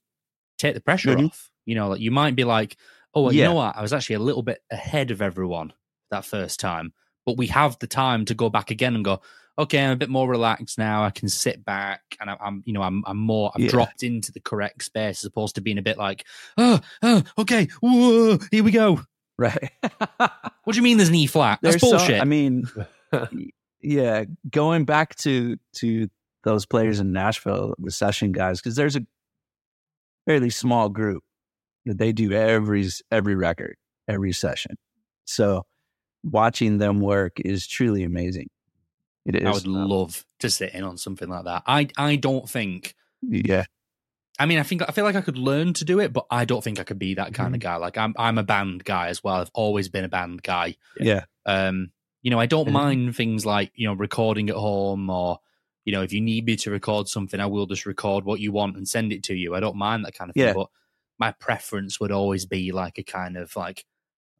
take 0.58 0.74
the 0.74 0.82
pressure 0.82 1.16
Mhm. 1.16 1.28
off. 1.28 1.52
You 1.66 1.76
know, 1.76 1.90
like 1.90 2.02
you 2.02 2.10
might 2.10 2.36
be 2.36 2.44
like, 2.44 2.78
oh, 3.14 3.22
well, 3.24 3.32
you 3.34 3.44
know 3.44 3.54
what? 3.54 3.76
I 3.76 3.82
was 3.84 3.94
actually 3.94 4.16
a 4.16 4.20
little 4.20 4.42
bit 4.42 4.64
ahead 4.72 5.12
of 5.12 5.22
everyone 5.22 5.74
that 6.10 6.26
first 6.26 6.60
time, 6.60 6.94
but 7.26 7.38
we 7.38 7.48
have 7.48 7.78
the 7.78 7.86
time 7.88 8.26
to 8.26 8.34
go 8.34 8.50
back 8.50 8.72
again 8.72 8.96
and 8.96 9.06
go. 9.06 9.22
Okay, 9.60 9.84
I'm 9.84 9.92
a 9.92 9.96
bit 9.96 10.10
more 10.10 10.28
relaxed 10.30 10.78
now. 10.78 11.04
I 11.04 11.10
can 11.12 11.28
sit 11.30 11.64
back, 11.66 12.02
and 12.20 12.30
I- 12.30 12.38
I'm, 12.42 12.64
you 12.66 12.74
know, 12.74 12.82
I'm, 12.82 13.04
I'm 13.06 13.18
more, 13.18 13.52
I'm 13.54 13.62
Yeah. 13.64 13.70
dropped 13.70 14.02
into 14.04 14.32
the 14.32 14.40
correct 14.40 14.84
space 14.84 15.20
as 15.20 15.26
opposed 15.26 15.56
to 15.56 15.62
being 15.62 15.78
a 15.78 15.82
bit 15.82 15.98
like, 15.98 16.26
oh, 16.58 16.80
oh, 17.04 17.24
okay, 17.38 17.68
whoa, 17.82 18.40
here 18.52 18.64
we 18.64 18.72
go. 18.72 19.02
Right. 19.38 19.72
What 20.64 20.74
do 20.74 20.78
you 20.78 20.84
mean 20.84 20.98
there's 20.98 21.10
an 21.10 21.16
E 21.16 21.26
flat? 21.26 21.58
That's 21.64 21.82
There's 21.82 21.90
some- 21.90 21.98
bullshit. 21.98 22.22
I 22.22 22.26
mean, 22.26 22.66
yeah, 23.82 24.26
going 24.50 24.86
back 24.86 25.16
to 25.18 25.58
to 25.78 26.08
those 26.44 26.66
players 26.68 27.00
in 27.00 27.12
Nashville, 27.12 27.74
the 27.80 27.90
session 27.92 28.32
guys, 28.32 28.60
because 28.62 28.76
there's 28.76 28.96
a 28.96 29.02
fairly 30.28 30.52
small 30.52 30.90
group 30.90 31.24
that 31.88 31.98
they 31.98 32.12
do 32.12 32.32
every 32.32 32.88
every 33.12 33.36
record, 33.36 33.76
every 34.08 34.32
session. 34.34 34.76
So 35.26 35.66
watching 36.24 36.78
them 36.78 37.00
work 37.00 37.40
is 37.40 37.66
truly 37.68 38.04
amazing. 38.04 38.50
It 39.26 39.36
is. 39.36 39.44
I 39.46 39.52
would 39.52 39.68
love 39.68 40.26
to 40.40 40.50
sit 40.50 40.74
in 40.74 40.84
on 40.84 40.98
something 40.98 41.30
like 41.30 41.46
that. 41.46 41.64
I 41.68 41.88
I 41.98 42.16
don't 42.16 42.50
think. 42.50 42.96
yeah. 43.22 43.66
I 44.40 44.46
mean, 44.48 44.58
I 44.58 44.64
think 44.64 44.82
I 44.88 44.92
feel 44.92 45.04
like 45.04 45.16
I 45.16 45.22
could 45.22 45.38
learn 45.38 45.74
to 45.74 45.86
do 45.86 46.00
it, 46.00 46.12
but 46.14 46.26
I 46.32 46.46
don't 46.46 46.64
think 46.64 46.80
I 46.80 46.84
could 46.84 46.98
be 46.98 47.14
that 47.16 47.34
kind 47.34 47.54
of 47.54 47.60
Mm-hmm. 47.62 47.68
guy. 47.74 47.76
Like 47.76 47.98
I'm 47.98 48.16
I'm 48.18 48.38
a 48.40 48.44
band 48.44 48.84
guy 48.84 49.10
as 49.10 49.24
well. 49.24 49.36
I've 49.36 49.52
always 49.54 49.90
been 49.90 50.06
a 50.06 50.10
band 50.10 50.42
guy. 50.42 50.76
Yeah. 51.00 51.26
Um, 51.46 51.92
you 52.24 52.32
know, 52.32 52.40
I 52.40 52.46
don't 52.48 52.68
Mhm. 52.70 52.72
mind 52.72 53.16
things 53.16 53.46
like 53.46 53.72
you 53.76 53.88
know 53.88 53.94
recording 53.94 54.50
at 54.50 54.56
home 54.56 55.10
or 55.10 55.40
you 55.86 55.92
know 55.92 56.02
if 56.02 56.12
you 56.14 56.22
need 56.22 56.46
me 56.46 56.56
to 56.56 56.72
record 56.72 57.08
something, 57.08 57.40
I 57.40 57.46
will 57.46 57.68
just 57.68 57.86
record 57.86 58.24
what 58.26 58.40
you 58.40 58.52
want 58.52 58.78
and 58.78 58.88
send 58.88 59.12
it 59.14 59.22
to 59.24 59.36
you. 59.36 59.54
I 59.54 59.60
don't 59.60 59.76
mind 59.76 60.06
that 60.06 60.16
kind 60.16 60.30
of 60.32 60.36
thing. 60.36 60.54
But 60.56 60.70
my 61.20 61.32
preference 61.34 62.00
would 62.00 62.12
always 62.12 62.48
be 62.48 62.72
like 62.72 62.98
a 62.98 63.04
kind 63.04 63.38
of 63.38 63.56
like 63.56 63.86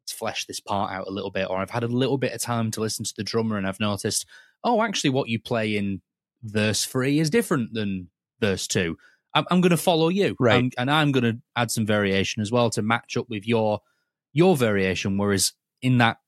let's 0.02 0.12
flesh 0.12 0.46
this 0.46 0.58
part 0.58 0.90
out 0.92 1.06
a 1.06 1.12
little 1.12 1.30
bit, 1.30 1.48
or 1.48 1.58
I've 1.58 1.70
had 1.70 1.84
a 1.84 1.88
little 1.88 2.18
bit 2.18 2.32
of 2.32 2.40
time 2.40 2.72
to 2.72 2.80
listen 2.80 3.04
to 3.04 3.14
the 3.16 3.22
drummer 3.22 3.56
and 3.56 3.68
I've 3.68 3.78
noticed, 3.78 4.26
oh, 4.64 4.82
actually, 4.82 5.10
what 5.10 5.28
you 5.28 5.40
play 5.40 5.76
in 5.76 6.00
verse 6.42 6.84
three 6.84 7.18
is 7.18 7.30
different 7.30 7.72
than 7.74 8.08
verse 8.40 8.66
two. 8.66 8.96
I'm, 9.34 9.44
I'm 9.50 9.60
going 9.60 9.70
to 9.70 9.76
follow 9.76 10.08
you, 10.08 10.36
Right. 10.38 10.54
I'm- 10.56 10.70
and 10.76 10.90
I'm 10.90 11.10
going 11.12 11.24
to 11.24 11.40
add 11.56 11.70
some 11.70 11.86
variation 11.86 12.42
as 12.42 12.52
well 12.52 12.68
to 12.70 12.82
match 12.82 13.16
up 13.16 13.28
with 13.30 13.46
your 13.46 13.80
your 14.32 14.56
variation. 14.56 15.16
Whereas 15.18 15.52
in 15.82 15.98
that 15.98 16.18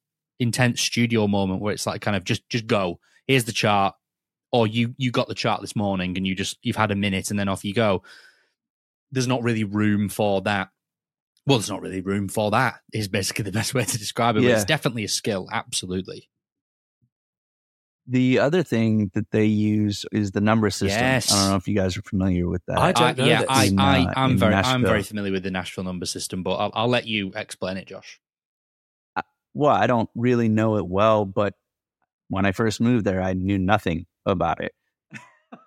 intense 0.41 0.81
studio 0.81 1.27
moment 1.29 1.61
where 1.63 1.73
it's 1.73 1.87
like 1.87 2.01
kind 2.01 2.17
of 2.17 2.25
just 2.25 2.49
just 2.49 2.67
go, 2.67 2.99
here's 3.27 3.45
the 3.45 3.53
chart, 3.53 3.95
or 4.53 4.67
you 4.67 4.95
you 4.99 5.11
got 5.11 5.29
the 5.29 5.35
chart 5.35 5.61
this 5.61 5.77
morning 5.77 6.17
and 6.17 6.27
you 6.27 6.35
just 6.35 6.59
you've 6.63 6.77
had 6.77 6.91
a 6.91 6.97
minute 6.97 7.31
and 7.31 7.39
then 7.39 7.49
off 7.49 7.65
you 7.65 7.75
go. 7.75 8.03
There's 9.13 9.29
not 9.29 9.43
really 9.43 9.65
room 9.65 10.09
for 10.09 10.41
that. 10.43 10.71
Well, 11.47 11.59
there's 11.59 11.71
not 11.71 11.83
really 11.83 12.01
room 12.01 12.29
for 12.29 12.51
that. 12.53 12.77
Is 12.93 13.07
basically 13.09 13.45
the 13.45 13.53
best 13.61 13.75
way 13.75 13.85
to 13.85 13.99
describe 13.99 14.37
it. 14.37 14.41
But 14.41 14.49
Yeah. 14.49 14.55
it's 14.57 14.65
definitely 14.65 15.05
a 15.05 15.09
skill, 15.09 15.49
absolutely. 15.53 16.29
The 18.07 18.39
other 18.39 18.63
thing 18.63 19.11
that 19.15 19.31
they 19.31 19.47
use 19.47 20.05
is 20.13 20.33
the 20.33 20.41
number 20.41 20.69
system. 20.69 21.01
Yes. 21.01 21.33
I 21.33 21.41
don't 21.41 21.51
know 21.51 21.57
if 21.57 21.67
you 21.67 21.75
guys 21.75 21.97
are 21.97 22.03
familiar 22.03 22.47
with 22.49 22.63
that. 22.67 22.79
I 22.79 22.93
don't 22.93 23.03
I, 23.03 23.13
know 23.13 23.25
yeah, 23.25 23.41
this. 23.41 23.49
I, 23.49 23.65
In, 23.65 23.79
I, 23.79 24.05
uh, 24.05 24.13
I'm 24.17 24.31
in 24.33 24.39
very, 24.39 24.55
I'm 24.55 24.83
very 24.83 25.03
familiar 25.03 25.33
with 25.33 25.43
the 25.43 25.51
Nashville 25.51 25.85
number 25.85 26.05
system, 26.05 26.43
but 26.43 26.57
I'll, 26.57 26.71
I'll 26.75 26.89
let 26.89 27.07
you 27.07 27.33
explain 27.35 27.79
it, 27.79 27.87
Josh. 27.87 28.21
well, 29.55 29.75
I 29.75 29.87
don't 29.87 30.11
really 30.15 30.51
know 30.51 30.77
it 30.77 30.87
well, 30.87 31.25
but 31.25 31.55
when 32.29 32.45
I 32.45 32.53
first 32.53 32.81
moved 32.81 33.07
there, 33.07 33.23
I 33.23 33.33
knew 33.33 33.59
nothing 33.59 34.07
about 34.27 34.63
it. 34.63 34.75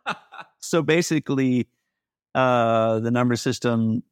so 0.60 0.84
basically, 0.84 1.68
uh, 2.36 3.00
the 3.00 3.10
number 3.10 3.36
system, 3.36 4.04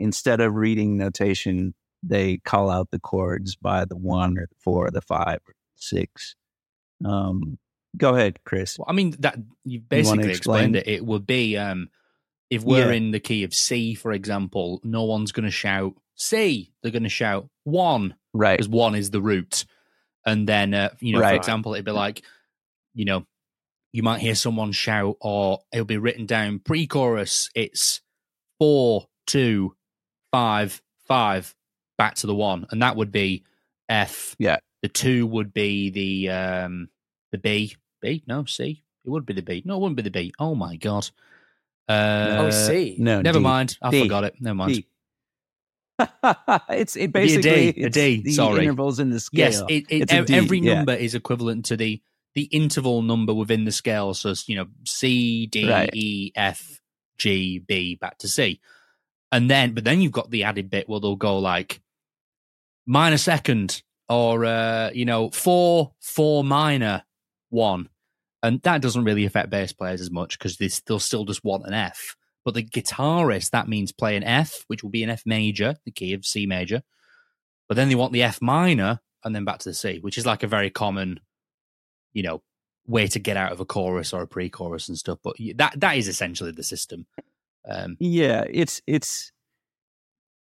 instead 0.00 0.40
of 0.40 0.54
reading 0.54 0.96
notation, 0.96 1.74
they 2.02 2.38
call 2.38 2.70
out 2.70 2.90
the 2.90 2.98
chords 2.98 3.56
by 3.56 3.84
the 3.84 3.96
one 3.96 4.36
or 4.38 4.46
the 4.46 4.56
four 4.58 4.86
or 4.86 4.90
the 4.90 5.00
five 5.00 5.38
or 5.46 5.54
six. 5.76 6.34
Um, 7.04 7.58
go 7.96 8.14
ahead, 8.14 8.38
Chris. 8.44 8.78
Well, 8.78 8.86
I 8.88 8.92
mean 8.92 9.14
that 9.20 9.38
you 9.64 9.80
basically 9.80 10.30
explain? 10.30 10.74
explained 10.74 10.76
it. 10.76 10.88
It 10.88 11.04
would 11.04 11.26
be 11.26 11.56
um, 11.56 11.88
if 12.50 12.62
we're 12.62 12.90
Yeah. 12.90 12.96
in 12.96 13.10
the 13.10 13.20
key 13.20 13.44
of 13.44 13.54
C, 13.54 13.94
for 13.94 14.12
example, 14.12 14.80
no 14.84 15.04
one's 15.04 15.32
going 15.32 15.44
to 15.44 15.50
shout 15.50 15.94
C. 16.16 16.72
They're 16.82 16.92
going 16.92 17.02
to 17.04 17.08
shout 17.08 17.48
one 17.64 18.14
Right. 18.34 18.56
because 18.58 18.68
one 18.68 18.94
is 18.94 19.10
the 19.10 19.20
root, 19.22 19.64
and 20.26 20.48
then 20.48 20.74
uh, 20.74 20.90
you 21.00 21.12
know, 21.12 21.20
for 21.20 21.34
example, 21.34 21.74
it'd 21.74 21.84
be 21.84 21.92
like, 21.92 22.22
you 22.94 23.04
know, 23.04 23.26
you 23.92 24.02
might 24.02 24.20
hear 24.20 24.34
someone 24.34 24.72
shout, 24.72 25.16
or 25.20 25.60
it'll 25.72 25.84
be 25.86 25.96
written 25.98 26.26
down 26.26 26.58
pre-chorus. 26.58 27.48
It's 27.54 28.00
four, 28.58 29.06
two, 29.26 29.74
five, 30.30 30.82
five, 31.06 31.54
back 31.96 32.16
to 32.16 32.26
the 32.26 32.34
one, 32.34 32.66
and 32.70 32.82
that 32.82 32.96
would 32.96 33.10
be 33.12 33.44
F. 33.88 34.36
Yeah. 34.38 34.58
The 34.82 34.88
two 34.88 35.26
would 35.26 35.52
be 35.54 35.90
the 35.90 36.30
um 36.30 36.88
the 37.32 37.38
B. 37.38 37.76
B? 38.00 38.22
No, 38.26 38.44
C. 38.44 38.82
It 39.04 39.10
would 39.10 39.26
be 39.26 39.34
the 39.34 39.42
B. 39.42 39.62
No, 39.64 39.76
it 39.76 39.80
wouldn't 39.80 39.96
be 39.96 40.02
the 40.02 40.10
B. 40.10 40.32
Oh 40.38 40.54
my 40.54 40.76
god. 40.76 41.08
Uh, 41.88 42.36
oh, 42.40 42.50
C. 42.50 42.96
No, 42.98 43.22
Never 43.22 43.38
D. 43.38 43.42
mind. 43.42 43.78
I 43.80 43.90
D. 43.90 44.02
forgot 44.02 44.24
it. 44.24 44.34
Never 44.40 44.54
mind. 44.54 44.84
It's 46.70 46.94
it 46.96 47.12
Be 47.12 47.34
a 47.34 47.42
D, 47.42 47.72
basically 47.72 47.82
a 47.82 47.86
it's 47.86 47.96
the 47.96 48.32
sorry. 48.32 48.62
intervals 48.64 49.00
in 49.00 49.10
the 49.10 49.18
scale. 49.20 49.38
Yes, 49.46 49.60
it, 49.68 49.84
it, 49.88 50.02
It's 50.02 50.12
a 50.12 50.16
ev- 50.16 50.26
D, 50.26 50.34
every 50.34 50.58
yeah. 50.60 50.74
number 50.74 50.92
is 50.94 51.14
equivalent 51.14 51.64
to 51.66 51.76
the 51.76 52.00
the 52.34 52.44
interval 52.44 53.02
number 53.02 53.34
within 53.34 53.64
the 53.64 53.72
scale. 53.72 54.14
So 54.14 54.30
it's, 54.30 54.48
you 54.48 54.54
know, 54.56 54.66
C, 54.86 55.46
D, 55.46 55.68
Right. 55.68 55.90
E, 55.92 56.30
F, 56.36 56.80
G, 57.18 57.58
B, 57.58 57.96
back 57.96 58.18
to 58.18 58.28
C, 58.28 58.60
and 59.32 59.50
then 59.50 59.74
but 59.74 59.82
then 59.84 60.00
you've 60.00 60.12
got 60.12 60.30
the 60.30 60.44
added 60.44 60.70
bit 60.70 60.88
where 60.88 61.00
they'll 61.00 61.16
go 61.16 61.38
like 61.38 61.80
minor 62.86 63.18
second 63.18 63.82
or 64.08 64.44
uh, 64.44 64.90
you 64.94 65.04
know 65.04 65.30
four 65.30 65.94
four 66.00 66.44
minor 66.44 67.02
one, 67.50 67.88
and 68.42 68.60
that 68.62 68.82
doesn't 68.82 69.04
really 69.04 69.24
affect 69.24 69.50
bass 69.50 69.72
players 69.72 70.00
as 70.00 70.10
much 70.10 70.38
because 70.38 70.56
they 70.56 70.70
they'll 70.86 70.98
still 70.98 71.24
just 71.24 71.44
want 71.44 71.66
an 71.66 71.74
F. 71.74 72.16
But 72.44 72.54
the 72.54 72.62
guitarist 72.62 73.50
that 73.50 73.68
means 73.68 73.92
play 73.92 74.16
an 74.16 74.24
F, 74.24 74.64
which 74.68 74.82
will 74.82 74.90
be 74.90 75.02
an 75.02 75.10
F 75.10 75.22
major, 75.26 75.76
the 75.84 75.90
key 75.90 76.14
of 76.14 76.24
C 76.24 76.46
major. 76.46 76.82
But 77.68 77.76
then 77.76 77.88
they 77.88 77.94
want 77.94 78.12
the 78.12 78.22
F 78.22 78.40
minor 78.40 79.00
and 79.24 79.34
then 79.34 79.44
back 79.44 79.58
to 79.60 79.68
the 79.68 79.74
C, 79.74 79.98
which 80.00 80.16
is 80.16 80.24
like 80.24 80.42
a 80.42 80.46
very 80.48 80.70
common, 80.70 81.20
you 82.12 82.22
know, 82.22 82.42
way 82.86 83.06
to 83.08 83.18
get 83.18 83.36
out 83.36 83.52
of 83.52 83.60
a 83.60 83.64
chorus 83.64 84.12
or 84.12 84.22
a 84.22 84.26
pre-chorus 84.26 84.88
and 84.88 84.96
stuff. 84.96 85.18
But 85.22 85.36
that 85.56 85.78
that 85.80 85.96
is 85.96 86.08
essentially 86.08 86.52
the 86.52 86.62
system. 86.62 87.06
Um, 87.68 87.96
Yeah, 88.00 88.44
it's 88.48 88.80
it's 88.86 89.32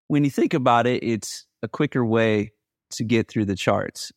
when 0.08 0.24
you 0.24 0.30
think 0.30 0.52
about 0.52 0.86
it, 0.86 1.02
it's 1.02 1.46
a 1.62 1.68
quicker 1.68 2.04
way 2.04 2.52
to 2.90 3.04
get 3.04 3.28
through 3.28 3.46
the 3.46 3.56
charts. 3.56 4.12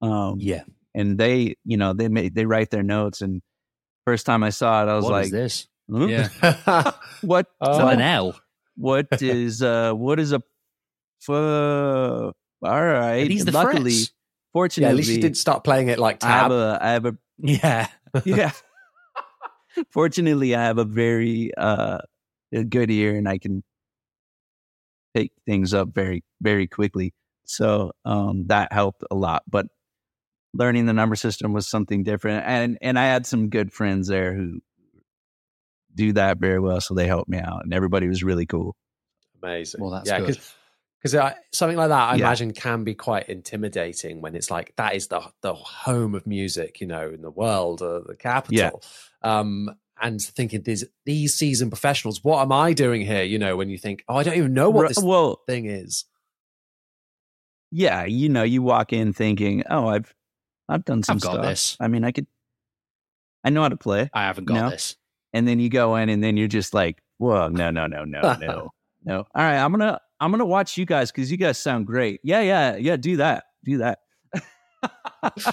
Um, 0.00 0.36
yeah. 0.40 0.62
And 0.96 1.16
they, 1.18 1.54
you 1.64 1.76
know, 1.76 1.92
they 1.92 2.08
make 2.08 2.34
they 2.34 2.44
write 2.46 2.70
their 2.70 2.82
notes. 2.82 3.20
And 3.20 3.42
first 4.04 4.26
time 4.26 4.42
I 4.42 4.50
saw 4.50 4.82
it, 4.82 4.88
I 4.88 4.94
was 4.96 5.04
What 5.04 5.12
like, 5.12 5.30
this? 5.30 5.68
"Huh? 5.88 6.06
Yeah. 6.06 6.90
what? 7.20 7.46
Oh. 7.60 7.70
Is 7.72 7.78
that 7.78 7.92
an 7.94 8.00
L? 8.00 8.34
What 8.76 9.06
is 9.22 9.62
uh? 9.62 9.92
What 9.92 10.18
is 10.18 10.32
a? 10.32 10.42
F- 11.22 11.30
all 11.30 12.32
right. 12.62 13.28
These 13.28 13.44
the 13.44 13.52
Luckily, 13.52 13.90
frets? 13.92 14.08
yeah, 14.10 14.52
fortunately, 14.52 14.90
at 14.90 14.96
least 14.96 15.10
you 15.10 15.20
didn't 15.20 15.36
start 15.36 15.62
playing 15.62 15.88
it 15.88 15.98
like 15.98 16.24
I 16.24 16.28
have 16.28 16.50
tab. 16.50 16.52
a. 16.52 16.78
I 16.80 16.88
have 16.90 17.04
a 17.06 17.16
Yeah. 17.38 17.86
yeah. 18.24 18.52
Fortunately, 19.90 20.54
I 20.54 20.62
have 20.62 20.78
a 20.78 20.84
very 20.84 21.52
uh, 21.56 21.98
a 22.52 22.64
good 22.64 22.90
ear, 22.90 23.14
and 23.16 23.28
I 23.28 23.36
can 23.38 23.62
pick 25.14 25.32
things 25.46 25.74
up 25.74 25.90
very, 25.94 26.24
very 26.40 26.66
quickly. 26.66 27.12
So 27.44 27.92
um, 28.04 28.46
that 28.48 28.72
helped 28.72 29.04
a 29.10 29.14
lot. 29.14 29.42
But 29.48 29.66
learning 30.56 30.86
the 30.86 30.92
number 30.92 31.16
system 31.16 31.52
was 31.52 31.66
something 31.66 32.02
different, 32.02 32.44
and 32.46 32.78
and 32.80 32.98
I 32.98 33.04
had 33.06 33.26
some 33.26 33.48
good 33.48 33.72
friends 33.72 34.08
there 34.08 34.34
who 34.34 34.60
do 35.94 36.12
that 36.12 36.38
very 36.38 36.60
well, 36.60 36.80
so 36.80 36.94
they 36.94 37.06
helped 37.06 37.28
me 37.28 37.38
out, 37.38 37.64
and 37.64 37.72
everybody 37.72 38.08
was 38.08 38.22
really 38.22 38.46
cool. 38.46 38.76
Amazing. 39.42 39.80
Well, 39.80 39.90
that's 39.90 40.08
yeah, 40.08 40.20
good. 40.20 40.38
Because 41.02 41.34
something 41.52 41.76
like 41.76 41.88
that, 41.90 42.08
I 42.10 42.16
Yeah. 42.16 42.24
imagine, 42.26 42.52
can 42.52 42.82
be 42.84 42.94
quite 42.94 43.28
intimidating 43.28 44.20
when 44.20 44.34
it's 44.34 44.50
like 44.50 44.74
that 44.76 44.94
is 44.94 45.06
the 45.08 45.22
the 45.42 45.54
home 45.54 46.14
of 46.14 46.26
music, 46.26 46.80
you 46.80 46.86
know, 46.86 47.10
in 47.10 47.22
the 47.22 47.30
world, 47.30 47.80
uh, 47.82 48.00
the 48.00 48.16
capital. 48.16 48.82
Yeah. 49.22 49.38
Um, 49.38 49.76
and 50.00 50.20
thinking 50.20 50.62
these 50.62 50.84
these 51.04 51.34
seasoned 51.34 51.70
professionals, 51.70 52.22
what 52.24 52.42
am 52.42 52.52
I 52.52 52.72
doing 52.72 53.02
here? 53.02 53.22
You 53.22 53.38
know, 53.38 53.56
when 53.56 53.70
you 53.70 53.78
think, 53.78 54.04
oh, 54.08 54.16
I 54.16 54.22
don't 54.24 54.36
even 54.36 54.52
know 54.52 54.68
what 54.68 54.82
Ru- 54.82 54.88
this 54.88 55.02
well, 55.02 55.40
thing 55.46 55.66
is. 55.66 56.04
yeah, 57.70 58.04
you 58.04 58.28
know, 58.28 58.42
you 58.42 58.62
walk 58.62 58.92
in 58.92 59.12
thinking, 59.12 59.62
"Oh, 59.70 59.88
I've 59.88 60.14
I've 60.68 60.84
done 60.84 61.02
some 61.02 61.16
I've 61.16 61.22
got 61.22 61.32
stuff. 61.34 61.44
this. 61.46 61.76
I 61.80 61.88
mean, 61.88 62.04
I 62.04 62.12
could, 62.12 62.26
I 63.44 63.50
know 63.50 63.62
how 63.62 63.68
to 63.68 63.76
play." 63.76 64.10
I 64.12 64.22
haven't 64.24 64.46
got 64.46 64.54
No. 64.54 64.70
this. 64.70 64.96
and 65.32 65.46
then 65.46 65.60
you 65.60 65.68
go 65.68 65.96
in 65.96 66.08
and 66.08 66.22
then 66.22 66.36
you're 66.36 66.48
just 66.48 66.72
like 66.74 67.02
whoa 67.18 67.48
no 67.48 67.70
no 67.70 67.86
no 67.86 68.04
no 68.04 68.20
no 68.40 68.70
no 69.04 69.16
all 69.18 69.26
right 69.42 69.56
i'm 69.58 69.70
gonna 69.72 69.98
i'm 70.20 70.30
gonna 70.30 70.44
watch 70.44 70.76
you 70.76 70.84
guys 70.84 71.10
because 71.10 71.30
you 71.30 71.36
guys 71.38 71.56
sound 71.58 71.86
great 71.86 72.20
yeah 72.22 72.40
yeah 72.40 72.76
yeah 72.76 72.96
do 72.96 73.16
that 73.18 73.44
do 73.64 73.78
that 73.78 74.00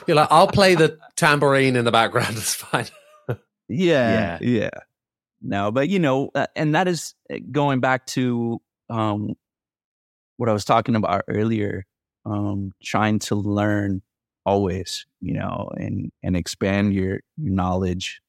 You're 0.08 0.16
like, 0.16 0.28
I'll 0.30 0.48
play 0.48 0.76
the 0.76 1.00
tambourine 1.16 1.76
in 1.76 1.86
the 1.86 1.92
background. 1.92 2.36
It's 2.38 2.54
fine. 2.56 2.86
Yeah, 3.28 3.38
yeah. 3.70 4.38
Yeah. 4.42 4.70
No, 5.42 5.72
but 5.72 5.90
you 5.90 5.98
know, 6.00 6.30
uh, 6.36 6.48
and 6.56 6.76
that 6.76 6.88
is 6.88 7.16
uh, 7.32 7.38
going 7.52 7.80
back 7.80 8.06
to 8.08 8.62
um, 8.90 9.34
what 10.38 10.50
I 10.50 10.54
was 10.54 10.66
talking 10.66 10.96
about 10.96 11.24
earlier. 11.28 11.86
Um, 12.26 12.72
trying 12.84 13.20
to 13.20 13.36
learn 13.36 14.02
always, 14.46 15.06
you 15.22 15.34
know, 15.34 15.72
and 15.76 16.12
and 16.22 16.36
expand 16.36 16.94
your, 16.94 17.22
your 17.38 17.54
knowledge 17.54 18.22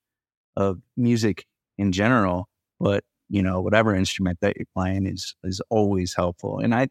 of 0.56 0.80
music 0.96 1.46
in 1.78 1.92
general. 1.92 2.48
But 2.80 3.04
you 3.28 3.42
know, 3.42 3.60
whatever 3.60 3.94
instrument 3.94 4.38
that 4.40 4.56
you're 4.56 4.66
playing 4.74 5.06
is 5.06 5.34
is 5.44 5.60
always 5.70 6.14
helpful. 6.14 6.58
And 6.58 6.74
I 6.74 6.88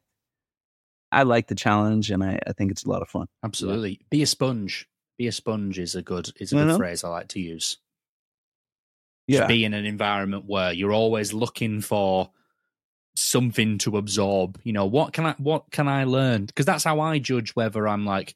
I 1.11 1.23
like 1.23 1.47
the 1.47 1.55
challenge, 1.55 2.09
and 2.09 2.23
I, 2.23 2.39
I 2.47 2.53
think 2.53 2.71
it's 2.71 2.83
a 2.83 2.89
lot 2.89 3.01
of 3.01 3.09
fun. 3.09 3.27
Absolutely. 3.43 4.01
Be 4.09 4.23
a 4.23 4.27
sponge. 4.27 4.87
Be 5.17 5.27
a 5.27 5.31
sponge 5.31 5.77
is 5.77 5.95
a 5.95 6.01
good 6.01 6.31
is 6.39 6.51
a 6.51 6.55
You 6.55 6.61
good 6.63 6.67
know? 6.69 6.77
phrase 6.77 7.03
I 7.03 7.09
like 7.09 7.27
to 7.29 7.39
use. 7.39 7.77
Yeah, 9.27 9.41
to 9.41 9.47
be 9.47 9.63
in 9.63 9.73
an 9.73 9.85
environment 9.85 10.45
where 10.47 10.73
you're 10.73 10.91
always 10.91 11.33
looking 11.33 11.79
for 11.79 12.31
something 13.15 13.77
to 13.79 13.95
absorb. 13.97 14.59
You 14.63 14.73
know, 14.73 14.85
what 14.85 15.13
can 15.13 15.25
I 15.25 15.35
what 15.37 15.71
can 15.71 15.87
I 15.87 16.03
learn? 16.03 16.45
Because 16.45 16.65
that's 16.65 16.83
how 16.83 16.99
I 16.99 17.19
judge 17.19 17.51
whether 17.51 17.87
I'm 17.87 18.05
like 18.05 18.35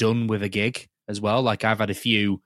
done 0.00 0.26
with 0.26 0.42
a 0.42 0.48
gig 0.48 0.88
as 1.08 1.20
well. 1.20 1.42
Like 1.42 1.62
I've 1.64 1.78
had 1.78 1.90
a 1.90 1.94
few 1.94 2.42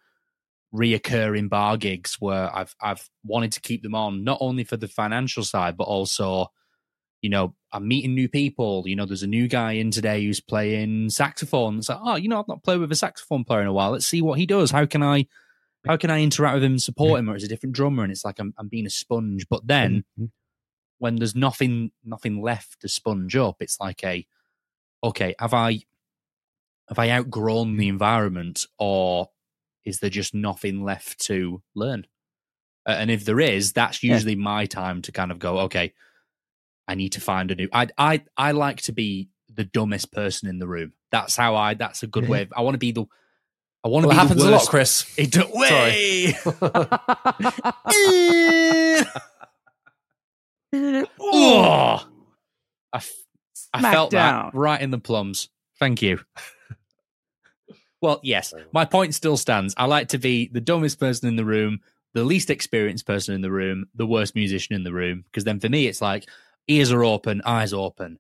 reoccurring 0.75 1.49
bar 1.49 1.77
gigs 1.77 2.17
where 2.19 2.55
I've 2.55 2.75
I've 2.81 3.09
wanted 3.25 3.53
to 3.53 3.61
keep 3.61 3.83
them 3.83 3.95
on, 3.95 4.25
not 4.25 4.39
only 4.41 4.65
for 4.65 4.77
the 4.77 4.89
financial 4.89 5.45
side, 5.45 5.77
but 5.77 5.85
also, 5.85 6.49
you 7.23 7.31
know, 7.31 7.55
I'm 7.73 7.87
meeting 7.87 8.15
new 8.15 8.29
people. 8.29 8.85
You 8.87 8.97
know, 8.97 9.07
there's 9.07 9.23
a 9.23 9.29
new 9.39 9.47
guy 9.49 9.73
in 9.73 9.91
today 9.91 10.25
who's 10.25 10.41
playing 10.41 11.11
saxophone. 11.11 11.79
It's 11.79 11.89
like, 11.89 12.01
oh, 12.03 12.17
you 12.17 12.29
know, 12.29 12.41
I've 12.41 12.49
not 12.49 12.65
played 12.65 12.81
with 12.81 12.93
a 12.93 12.97
saxophone 12.97 13.45
player 13.45 13.63
in 13.63 13.67
a 13.69 13.73
while. 13.73 13.93
Let's 13.93 14.07
see 14.07 14.23
what 14.23 14.39
he 14.39 14.47
does. 14.47 14.71
How 14.73 14.87
can 14.87 15.03
I 15.03 15.27
how 15.87 15.97
can 15.97 16.11
I 16.11 16.23
interact 16.23 16.55
with 16.55 16.65
him 16.65 16.79
support 16.79 17.21
him? 17.21 17.29
Or 17.31 17.35
it's 17.37 17.45
a 17.45 17.49
different 17.49 17.75
drummer, 17.75 18.03
and 18.03 18.11
it's 18.13 18.25
like 18.25 18.39
I'm 18.39 18.53
I'm 18.59 18.69
being 18.69 18.87
a 18.87 18.91
sponge. 18.91 19.47
But 19.49 19.67
then 19.67 20.05
Mhm. 20.19 20.31
when 20.99 21.17
there's 21.17 21.35
nothing 21.37 21.93
nothing 22.05 22.43
left 22.43 22.81
to 22.81 22.89
sponge 22.89 23.37
up, 23.37 23.57
it's 23.61 23.79
like 23.79 24.03
a 24.03 24.27
okay, 25.03 25.35
have 25.39 25.55
I 25.55 25.81
have 26.89 26.99
I 26.99 27.11
outgrown 27.11 27.77
the 27.77 27.89
environment, 27.89 28.67
or 28.79 29.31
is 29.85 29.99
there 30.01 30.11
just 30.11 30.35
nothing 30.35 30.83
left 30.85 31.21
to 31.27 31.63
learn? 31.75 32.07
Uh, 32.87 32.97
and 32.99 33.11
if 33.11 33.25
there 33.25 33.41
is, 33.41 33.73
that's 33.73 34.03
Yeah. 34.03 34.13
usually 34.15 34.35
my 34.37 34.67
time 34.67 35.01
to 35.03 35.13
kind 35.13 35.31
of 35.31 35.39
go, 35.39 35.61
okay, 35.61 35.95
I 36.87 36.95
need 36.95 37.13
to 37.13 37.21
find 37.21 37.51
a 37.51 37.55
new. 37.55 37.69
I 37.73 37.89
I 37.97 38.25
I 38.37 38.53
like 38.53 38.83
to 38.83 38.93
be 38.93 39.31
the 39.53 39.65
dumbest 39.65 40.13
person 40.13 40.49
in 40.49 40.59
the 40.59 40.67
room. 40.69 40.93
That's 41.11 41.37
how 41.37 41.55
I. 41.57 41.75
That's 41.75 42.03
a 42.03 42.07
good 42.07 42.29
way. 42.29 42.43
Of, 42.43 42.53
I 42.57 42.61
want 42.63 42.75
to 42.75 42.79
be 42.79 42.93
the. 42.93 43.07
I 43.85 43.89
want 43.89 44.05
to 44.05 44.09
Well, 44.09 44.17
it 44.17 44.21
be 44.21 44.27
happens 44.27 44.43
a 44.45 44.51
lot. 44.51 44.67
Chris. 44.69 45.15
It 45.19 45.31
do-. 45.31 45.47
Way. 45.55 46.35
oh, 51.21 52.07
I, 52.93 52.97
f- 52.97 53.13
I 53.73 53.81
felt 53.93 54.11
down. 54.11 54.47
that 54.53 54.55
right 54.59 54.81
in 54.81 54.91
the 54.91 54.99
plums. 54.99 55.49
Thank 55.79 56.03
you. 56.03 56.21
Well, 58.05 58.21
yes, 58.23 58.53
my 58.71 58.85
point 58.85 59.15
still 59.15 59.39
stands. 59.39 59.73
I 59.79 59.87
like 59.87 60.09
to 60.09 60.19
be 60.19 60.49
the 60.53 60.61
dumbest 60.61 61.01
person 61.01 61.27
in 61.27 61.37
the 61.37 61.45
room, 61.47 61.81
the 62.13 62.23
least 62.23 62.51
experienced 62.51 63.07
person 63.07 63.35
in 63.35 63.41
the 63.41 63.51
room, 63.51 63.87
the 63.95 64.07
worst 64.07 64.35
musician 64.35 64.75
in 64.77 64.85
the 64.85 64.93
room. 64.93 65.25
Because 65.25 65.45
then 65.45 65.59
for 65.59 65.71
me, 65.71 65.87
it's 65.87 66.03
like 66.03 66.29
ears 66.69 66.93
are 66.93 67.03
open, 67.03 67.41
eyes 67.47 67.73
open. 67.73 68.19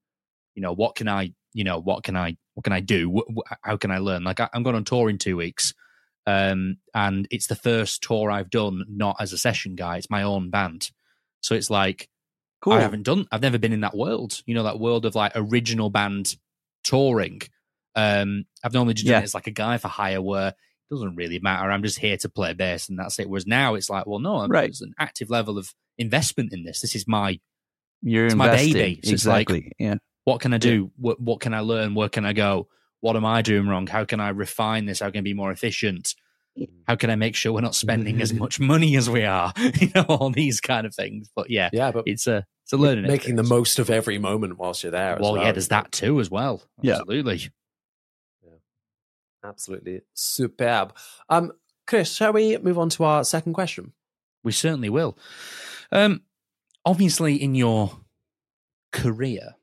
You 0.54 0.62
know, 0.62 0.72
what 0.72 0.94
can 0.94 1.06
I, 1.06 1.34
you 1.52 1.64
know, 1.64 1.78
what 1.78 2.02
can 2.02 2.16
I, 2.16 2.38
what 2.54 2.64
can 2.64 2.72
I 2.72 2.80
do? 2.80 3.22
How 3.60 3.76
can 3.76 3.90
I 3.90 3.98
learn? 3.98 4.24
Like 4.24 4.40
I, 4.40 4.48
I'm 4.54 4.62
going 4.62 4.74
on 4.74 4.84
tour 4.84 5.10
in 5.10 5.18
two 5.18 5.36
weeks. 5.36 5.74
Um, 6.26 6.78
and 6.94 7.28
it's 7.30 7.48
the 7.48 7.54
first 7.54 8.02
tour 8.02 8.30
I've 8.30 8.48
done 8.48 8.86
not 8.88 9.16
as 9.20 9.34
a 9.34 9.38
session 9.38 9.74
guy. 9.74 9.98
It's 9.98 10.08
my 10.08 10.22
own 10.22 10.48
band. 10.48 10.92
So 11.42 11.54
it's 11.54 11.68
like, 11.68 12.08
cool. 12.62 12.72
I 12.72 12.80
haven't 12.80 13.02
done. 13.02 13.26
I've 13.30 13.42
never 13.42 13.58
been 13.58 13.74
in 13.74 13.82
that 13.82 13.94
world. 13.94 14.40
You 14.46 14.54
know, 14.54 14.62
that 14.62 14.80
world 14.80 15.04
of 15.04 15.14
like 15.14 15.32
original 15.34 15.90
band 15.90 16.38
touring. 16.84 17.42
Um, 17.96 18.44
I've 18.62 18.72
normally 18.72 18.94
just 18.94 19.06
done 19.06 19.12
Yeah. 19.14 19.20
it 19.20 19.24
as 19.24 19.34
like 19.34 19.46
a 19.46 19.50
guy 19.52 19.78
for 19.78 19.88
hire, 19.88 20.20
where 20.22 20.48
it 20.48 20.54
doesn't 20.90 21.16
really 21.16 21.38
matter. 21.38 21.70
I'm 21.70 21.82
just 21.82 21.98
here 21.98 22.16
to 22.18 22.28
play 22.28 22.52
bass, 22.54 22.88
and 22.88 22.98
that's 22.98 23.18
it. 23.18 23.28
Whereas 23.28 23.46
now 23.46 23.74
it's 23.74 23.88
like, 23.90 24.06
well, 24.06 24.18
no, 24.20 24.46
Right. 24.46 24.62
there's 24.66 24.80
an 24.80 24.94
active 24.98 25.30
level 25.30 25.58
of 25.58 25.72
investment 25.98 26.52
in 26.52 26.64
this. 26.64 26.80
This 26.80 26.94
is 26.96 27.06
my. 27.08 27.38
You're 28.02 28.26
it's 28.26 28.34
my 28.34 28.50
baby. 28.50 29.00
So 29.02 29.12
it's 29.12 29.24
like- 29.26 29.48
exactly. 29.48 29.72
yeah. 29.78 29.94
What 30.24 30.40
can 30.40 30.52
I 30.54 30.58
do? 30.58 30.90
What 30.96 31.20
What 31.20 31.40
can 31.40 31.54
I 31.54 31.60
learn? 31.60 31.94
Where 31.94 32.08
can 32.08 32.24
I 32.26 32.32
go? 32.32 32.68
What 33.00 33.16
am 33.16 33.24
I 33.26 33.42
doing 33.42 33.68
wrong? 33.68 33.86
How 33.86 34.04
can 34.04 34.20
I 34.20 34.30
refine 34.30 34.86
this? 34.86 35.00
How 35.00 35.10
can 35.10 35.18
I 35.18 35.22
be 35.22 35.34
more 35.34 35.50
efficient? 35.52 36.14
How 36.86 36.94
can 36.96 37.10
I 37.10 37.16
make 37.16 37.34
sure 37.34 37.52
we're 37.52 37.60
not 37.60 37.74
spending 37.74 38.22
as 38.22 38.32
much 38.44 38.58
money 38.60 38.96
as 38.96 39.08
we 39.10 39.24
are? 39.24 39.52
You 39.80 39.90
know, 39.94 40.02
all 40.08 40.30
these 40.30 40.60
kind 40.60 40.86
of 40.86 40.94
things. 40.94 41.28
But 41.34 41.50
yeah, 41.50 41.68
yeah, 41.72 41.90
but 41.92 42.04
it's 42.06 42.26
a 42.26 42.46
it's 42.64 42.72
a 42.72 42.76
learning. 42.78 43.06
making 43.06 43.36
the 43.36 43.42
most 43.42 43.78
of 43.78 43.90
every 43.90 44.18
moment 44.18 44.56
whilst 44.58 44.82
you're 44.82 44.92
there. 44.92 45.16
as 45.16 45.20
Well, 45.20 45.34
well. 45.34 45.42
yeah, 45.42 45.52
there's 45.52 45.68
that 45.68 45.92
too 45.92 46.20
as 46.20 46.30
well. 46.30 46.62
Yeah. 46.80 46.92
Absolutely. 47.00 47.50
Absolutely 49.44 50.00
superb. 50.14 50.94
Um, 51.28 51.52
Chris, 51.86 52.12
shall 52.12 52.32
we 52.32 52.56
move 52.58 52.78
on 52.78 52.88
to 52.90 53.04
our 53.04 53.24
second 53.24 53.52
question? 53.52 53.92
We 54.42 54.52
certainly 54.52 54.88
will. 54.88 55.18
Um, 55.92 56.22
obviously, 56.84 57.36
in 57.36 57.54
your 57.54 57.92
career, 58.92 59.56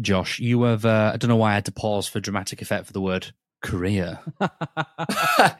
Josh, 0.00 0.38
you 0.38 0.62
have. 0.62 0.84
Uh, 0.84 1.12
I 1.14 1.16
don't 1.16 1.28
know 1.28 1.36
why 1.36 1.52
I 1.52 1.54
had 1.54 1.64
to 1.66 1.72
pause 1.72 2.06
for 2.06 2.20
dramatic 2.20 2.62
effect 2.62 2.86
for 2.86 2.92
the 2.92 3.00
word 3.00 3.32
career. 3.62 4.20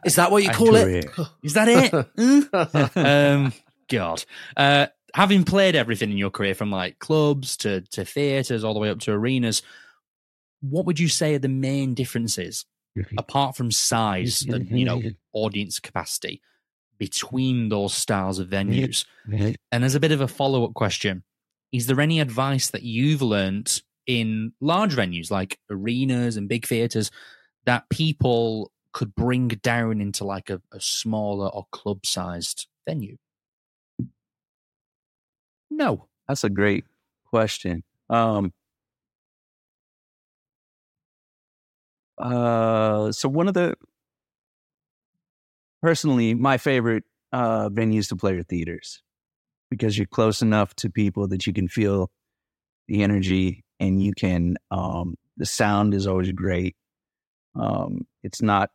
Is 0.05 0.17
that 0.17 0.29
what 0.31 0.43
you 0.43 0.51
call 0.53 0.77
it? 0.77 1.07
Is 1.43 1.55
that 1.55 1.69
it? 1.69 2.97
um, 2.97 3.53
God. 3.89 4.25
Uh, 4.57 4.87
having 5.15 5.45
played 5.45 5.75
everything 5.75 6.11
in 6.11 6.19
your 6.19 6.31
career, 6.31 6.55
from 6.55 6.71
like 6.71 6.99
clubs 6.99 7.57
to 7.59 7.81
to 7.93 8.05
theaters, 8.05 8.63
all 8.63 8.75
the 8.75 8.81
way 8.81 8.91
up 8.91 9.01
to 9.01 9.13
arenas, 9.13 9.63
what 10.61 10.87
would 10.87 11.01
you 11.01 11.09
say 11.09 11.35
are 11.35 11.41
the 11.41 11.49
main 11.49 11.95
differences, 11.95 12.65
Mm-hmm. 12.97 13.19
apart 13.19 13.57
from 13.57 13.71
size 13.71 14.43
mm-hmm. 14.43 14.55
and 14.55 14.79
you 14.79 14.85
know 14.85 14.99
mm-hmm. 14.99 15.09
audience 15.33 15.79
capacity, 15.81 16.41
between 16.99 17.69
those 17.69 17.95
styles 17.95 18.39
of 18.39 18.49
venues? 18.49 19.05
And 19.71 19.85
as 19.85 19.95
a 19.95 20.01
bit 20.01 20.13
of 20.13 20.21
a 20.21 20.29
follow 20.29 20.65
up 20.65 20.75
question, 20.75 21.23
is 21.73 21.87
there 21.87 22.01
any 22.01 22.21
advice 22.21 22.71
that 22.71 22.83
you've 22.83 23.23
learnt 23.23 23.83
in 24.07 24.53
large 24.61 24.95
venues 24.95 25.31
like 25.31 25.59
arenas 25.69 26.37
and 26.37 26.49
big 26.49 26.67
theatres 26.67 27.11
that 27.65 27.89
people 27.91 28.71
could 28.93 29.15
bring 29.15 29.49
down 29.49 30.01
into 30.01 30.25
like 30.25 30.49
a, 30.49 30.63
a 30.73 30.81
smaller 30.81 31.49
or 31.49 31.67
club 31.73 32.07
sized 32.07 32.67
venue? 32.89 33.17
No. 35.71 36.07
That's 36.29 36.45
a 36.45 36.51
great 36.51 36.85
question. 37.31 37.83
Um, 38.11 38.53
uh, 42.19 43.13
so 43.13 43.29
one 43.29 43.49
of 43.49 43.55
the 43.55 43.75
personally 45.83 46.35
my 46.35 46.59
favorite 46.59 47.05
uh, 47.33 47.69
venues 47.69 48.09
to 48.09 48.17
play 48.17 48.35
are 48.35 48.43
theaters 48.43 49.03
because 49.71 49.99
you're 49.99 50.07
close 50.07 50.43
enough 50.43 50.75
to 50.77 50.91
people 50.91 51.29
that 51.29 51.47
you 51.47 51.53
can 51.53 51.69
feel 51.69 52.11
the 52.89 53.03
energy 53.03 53.65
and 53.81 54.03
you 54.03 54.13
can 54.13 54.57
um, 54.71 55.17
the 55.37 55.47
sound 55.47 55.95
is 55.95 56.07
always 56.07 56.33
great. 56.33 56.77
Um, 57.55 58.07
it's 58.23 58.43
not 58.43 58.71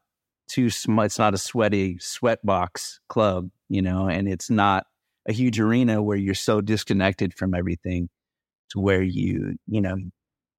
too 0.47 0.69
sm- 0.69 0.99
it's 0.99 1.19
not 1.19 1.33
a 1.33 1.37
sweaty 1.37 1.97
sweat 1.99 2.45
box 2.45 2.99
club, 3.09 3.49
you 3.69 3.81
know, 3.81 4.07
and 4.07 4.27
it's 4.27 4.49
not 4.49 4.85
a 5.27 5.33
huge 5.33 5.59
arena 5.59 6.01
where 6.01 6.17
you're 6.17 6.33
so 6.33 6.61
disconnected 6.61 7.33
from 7.33 7.53
everything 7.53 8.09
to 8.71 8.79
where 8.79 9.01
you 9.01 9.55
you 9.67 9.81
know 9.81 9.97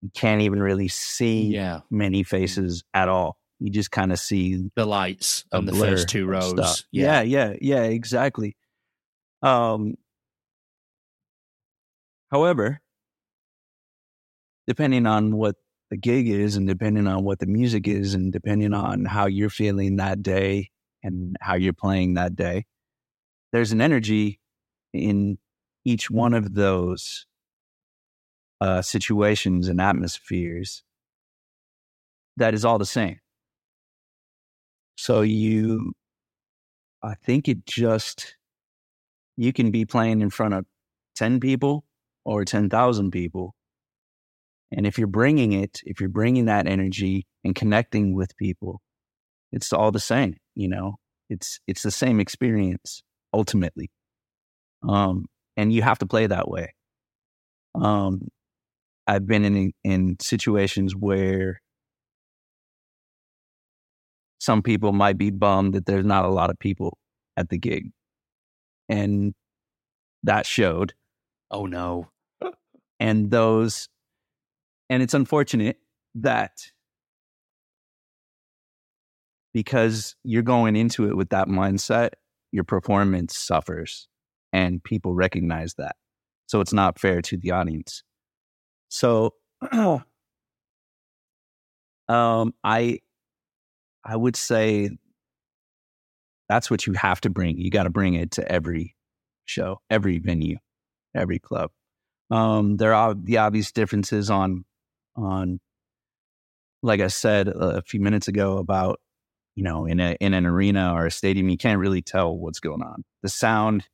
you 0.03 0.11
can't 0.15 0.43
even 0.43 0.61
really 0.63 0.89
see 0.89 1.53
Yeah. 1.53 1.81
many 1.91 2.23
faces 2.25 2.83
at 2.93 3.09
all. 3.09 3.39
You 3.61 3.71
just 3.71 3.91
kind 3.93 4.13
of 4.13 4.19
see 4.19 4.69
The 4.75 4.85
lights 4.85 5.45
on 5.53 5.65
the 5.67 5.73
first 5.73 6.09
two 6.09 6.27
rows. 6.27 6.51
stuff. 6.51 6.83
Yeah, 6.91 7.23
yeah, 7.23 7.55
yeah, 7.61 7.85
exactly. 7.85 8.57
Um, 9.43 9.95
however, 12.31 12.81
depending 14.67 15.07
on 15.07 15.37
what 15.37 15.57
the 15.91 15.97
gig 15.97 16.29
is, 16.29 16.57
and 16.57 16.67
depending 16.67 17.07
on 17.07 17.23
what 17.23 17.39
the 17.39 17.47
music 17.47 17.87
is, 17.87 18.15
and 18.15 18.33
depending 18.33 18.73
on 18.73 19.05
how 19.05 19.27
you're 19.27 19.51
feeling 19.51 19.97
that 19.97 20.23
day 20.23 20.71
and 21.03 21.37
how 21.41 21.55
you're 21.55 21.73
playing 21.73 22.15
that 22.15 22.35
day, 22.35 22.65
there's 23.53 23.73
an 23.73 23.81
energy 23.81 24.41
in 24.93 25.39
each 25.85 26.11
one 26.11 26.35
of 26.35 26.55
those 26.55 27.27
uh, 28.63 28.81
situations 28.81 29.69
and 29.69 29.81
atmospheres 29.81 30.85
that 32.37 32.55
is 32.55 32.65
all 32.65 32.79
the 32.79 32.87
same. 32.87 33.19
So 34.97 35.23
you, 35.23 35.93
I 37.03 37.15
think 37.15 37.49
it 37.49 37.67
just, 37.67 38.37
you 39.37 39.53
can 39.53 39.71
be 39.73 39.85
playing 39.85 40.21
in 40.21 40.31
front 40.31 40.55
of 40.55 40.65
10 41.17 41.41
people 41.41 41.85
or 42.25 42.45
10,000 42.45 43.11
people. 43.11 43.55
And 44.71 44.87
if 44.87 44.97
you're 44.97 45.09
bringing 45.09 45.53
it, 45.53 45.81
if 45.85 46.01
you're 46.01 46.09
bringing 46.09 46.45
that 46.47 46.69
energy 46.69 47.27
and 47.45 47.55
connecting 47.55 48.15
with 48.15 48.37
people, 48.37 48.81
it's 49.51 49.73
all 49.73 49.91
the 49.91 50.01
same, 50.01 50.37
you 50.55 50.69
know. 50.69 50.97
It's 51.29 51.61
it's 51.67 51.83
the 51.83 51.91
same 51.91 52.21
experience 52.21 53.03
ultimately. 53.33 53.91
Um 54.87 55.27
and 55.57 55.73
you 55.73 55.83
have 55.83 55.99
to 55.99 56.07
play 56.07 56.27
that 56.27 56.49
way. 56.49 56.75
Um 57.75 58.29
I've 59.07 59.27
been 59.27 59.45
in 59.45 59.73
in 59.85 60.17
situations 60.21 60.95
where 60.95 61.61
some 64.39 64.63
people 64.63 64.93
might 64.93 65.19
be 65.19 65.31
bummed 65.31 65.75
that 65.75 65.87
there's 65.87 66.05
not 66.05 66.25
a 66.25 66.29
lot 66.29 66.51
of 66.51 66.59
people 66.59 66.99
at 67.37 67.49
the 67.49 67.59
gig. 67.59 67.93
And 68.89 69.35
that 70.25 70.47
showed. 70.47 70.95
Oh 71.51 71.67
no. 71.67 72.11
And 72.99 73.31
those 73.31 73.89
and 74.91 75.03
it's 75.03 75.15
unfortunate 75.15 75.79
that 76.17 76.53
because 79.55 80.17
you're 80.25 80.43
going 80.43 80.77
into 80.77 81.09
it 81.09 81.17
with 81.17 81.31
that 81.31 81.49
mindset, 81.49 82.11
your 82.51 82.65
performance 82.65 83.39
suffers 83.39 84.09
and 84.53 84.83
people 84.83 85.15
recognize 85.15 85.75
that. 85.75 85.97
So 86.47 86.61
it's 86.61 86.73
not 86.73 86.99
fair 86.99 87.23
to 87.23 87.37
the 87.37 87.53
audience. 87.53 88.03
So 88.93 89.33
um 89.73 90.05
I 92.63 92.99
I 94.05 94.17
would 94.17 94.37
say 94.37 94.91
that's 96.49 96.71
what 96.71 96.87
you 96.87 96.93
have 96.93 97.21
to 97.23 97.31
bring. 97.31 97.57
You 97.57 97.71
got 97.71 97.85
to 97.85 97.91
bring 97.91 98.15
it 98.15 98.33
to 98.33 98.53
every 98.53 98.95
show, 99.47 99.81
every 99.89 100.19
venue, 100.19 100.59
every 101.15 101.39
club. 101.39 101.71
Um 102.31 102.77
there 102.77 102.93
are 102.93 103.15
the 103.15 103.39
obvious 103.39 103.73
differences 103.73 104.29
on 104.29 104.67
on 105.17 105.59
like 106.83 107.01
I 107.01 107.09
said 107.09 107.49
a 107.49 107.81
few 107.83 108.01
minutes 108.01 108.29
ago 108.29 108.59
about 108.59 109.01
you 109.55 109.65
know 109.65 109.87
in 109.87 110.01
a 110.01 110.17
in 110.21 110.35
an 110.35 110.45
arena 110.45 110.93
or 110.95 111.07
a 111.07 111.11
stadium 111.11 111.49
you 111.49 111.57
can't 111.57 111.81
really 111.81 112.03
tell 112.03 112.37
what's 112.37 112.61
going 112.61 112.83
on. 112.83 113.05
The 113.23 113.31
sound 113.31 113.89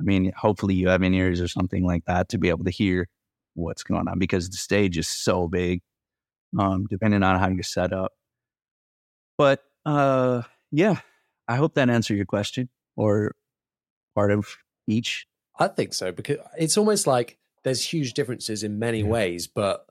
I 0.00 0.04
mean 0.04 0.32
hopefully 0.36 0.74
you 0.76 0.88
have 0.88 1.02
in 1.02 1.14
ears 1.14 1.40
or 1.40 1.48
something 1.48 1.84
like 1.84 2.04
that 2.06 2.28
to 2.28 2.38
be 2.38 2.48
able 2.48 2.64
to 2.66 2.70
hear 2.70 3.08
what's 3.56 3.82
going 3.82 4.06
on 4.08 4.18
because 4.18 4.48
the 4.50 4.56
stage 4.56 4.96
is 4.98 5.08
so 5.08 5.48
big 5.48 5.82
um 6.58 6.86
depending 6.88 7.22
on 7.22 7.38
how 7.40 7.48
you're 7.48 7.62
set 7.62 7.92
up. 7.92 8.12
But 9.38 9.62
uh 9.84 10.42
yeah, 10.70 11.00
I 11.48 11.56
hope 11.56 11.74
that 11.74 11.90
answered 11.90 12.16
your 12.16 12.26
question 12.26 12.68
or 12.96 13.32
part 14.14 14.30
of 14.30 14.56
each. 14.86 15.26
I 15.58 15.68
think 15.68 15.94
so 15.94 16.12
because 16.12 16.38
it's 16.58 16.76
almost 16.78 17.06
like 17.06 17.38
there's 17.62 17.82
huge 17.92 18.14
differences 18.14 18.62
in 18.62 18.78
many 18.78 18.98
Yeah. 19.00 19.06
ways, 19.06 19.46
but 19.46 19.86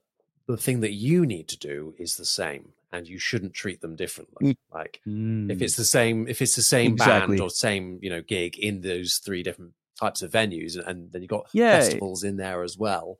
the 0.48 0.58
thing 0.58 0.82
that 0.82 0.94
you 0.94 1.26
need 1.26 1.48
to 1.50 1.58
do 1.58 1.96
is 1.98 2.18
the 2.18 2.26
same, 2.26 2.74
and 2.92 3.08
you 3.08 3.18
shouldn't 3.18 3.54
treat 3.54 3.82
them 3.82 3.96
differently. 3.96 4.46
Mm. 4.54 4.58
Like 4.72 5.02
Mm. 5.08 5.52
if 5.52 5.62
it's 5.62 5.76
the 5.76 5.86
same, 5.86 6.28
if 6.28 6.42
it's 6.42 6.56
the 6.56 6.62
same 6.62 6.94
Exactly. 6.94 7.38
band 7.38 7.42
or 7.42 7.50
same 7.50 8.00
you 8.02 8.10
know 8.10 8.22
gig 8.22 8.58
in 8.60 8.82
those 8.82 9.18
three 9.18 9.44
different 9.44 9.74
types 10.00 10.22
of 10.22 10.32
venues, 10.32 10.76
and, 10.78 10.88
and 10.88 11.12
then 11.12 11.22
you've 11.22 11.30
got 11.30 11.48
Yeah. 11.54 11.80
festivals 11.80 12.24
in 12.24 12.38
there 12.38 12.64
as 12.64 12.78
well. 12.78 13.18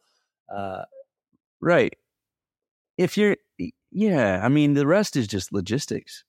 Uh, 0.54 0.84
Right. 1.62 1.96
If 2.98 3.18
you're, 3.18 3.38
yeah, 3.92 4.40
I 4.44 4.50
mean, 4.50 4.74
the 4.74 4.86
rest 4.86 5.16
is 5.16 5.28
just 5.28 5.52
logistics. 5.52 6.24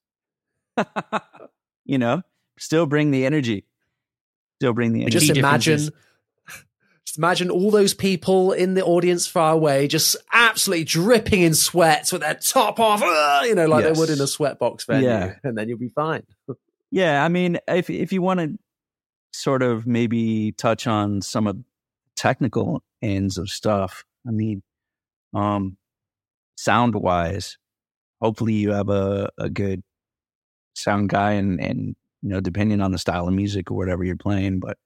you 1.85 1.99
know, 1.99 2.23
still 2.59 2.87
bring 2.87 3.11
the 3.11 3.27
energy. 3.27 3.65
Still 4.61 4.73
bring 4.73 4.93
the 4.93 5.03
energy. 5.03 5.19
just 5.19 5.37
imagine. 5.37 5.81
Just 7.05 7.19
imagine 7.19 7.51
all 7.51 7.71
those 7.71 7.95
people 7.95 8.51
in 8.51 8.75
the 8.75 8.85
audience 8.85 9.29
far 9.29 9.53
away, 9.53 9.87
just 9.87 10.17
absolutely 10.33 10.83
dripping 10.83 11.41
in 11.43 11.55
sweat 11.55 12.11
with 12.13 12.21
their 12.23 12.35
top 12.35 12.81
off, 12.81 13.01
you 13.47 13.55
know, 13.55 13.67
like 13.69 13.85
Yes. 13.85 13.95
they 13.95 14.01
would 14.01 14.11
in 14.11 14.21
a 14.21 14.25
sweatbox 14.25 14.87
venue, 14.89 15.07
Yeah. 15.09 15.35
and 15.45 15.57
then 15.57 15.69
you'll 15.69 15.79
be 15.79 15.89
fine. 15.91 16.25
Yeah, 16.91 17.25
I 17.25 17.29
mean, 17.29 17.59
if 17.69 17.91
if 17.91 18.13
you 18.13 18.23
want 18.23 18.41
to 18.41 18.59
sort 19.33 19.63
of 19.63 19.87
maybe 19.87 20.51
touch 20.53 20.87
on 20.89 21.21
some 21.23 21.47
of 21.47 21.59
technical 22.17 22.83
ends 23.03 23.39
of 23.39 23.49
stuff, 23.49 24.05
I 24.27 24.31
mean, 24.31 24.63
um, 25.35 25.77
sound 26.57 26.95
wise, 26.95 27.59
hopefully 28.21 28.55
you 28.55 28.73
have 28.73 28.89
a, 28.89 29.31
a 29.39 29.49
good 29.49 29.83
sound 30.75 31.09
guy 31.09 31.33
and 31.33 31.61
and 31.61 31.97
you 32.23 32.31
know, 32.31 32.41
depending 32.41 32.81
on 32.81 32.91
the 32.91 32.99
style 32.99 33.29
of 33.29 33.35
music 33.35 33.71
or 33.71 33.77
whatever 33.77 34.03
you're 34.03 34.17
playing, 34.17 34.59
but 34.59 34.77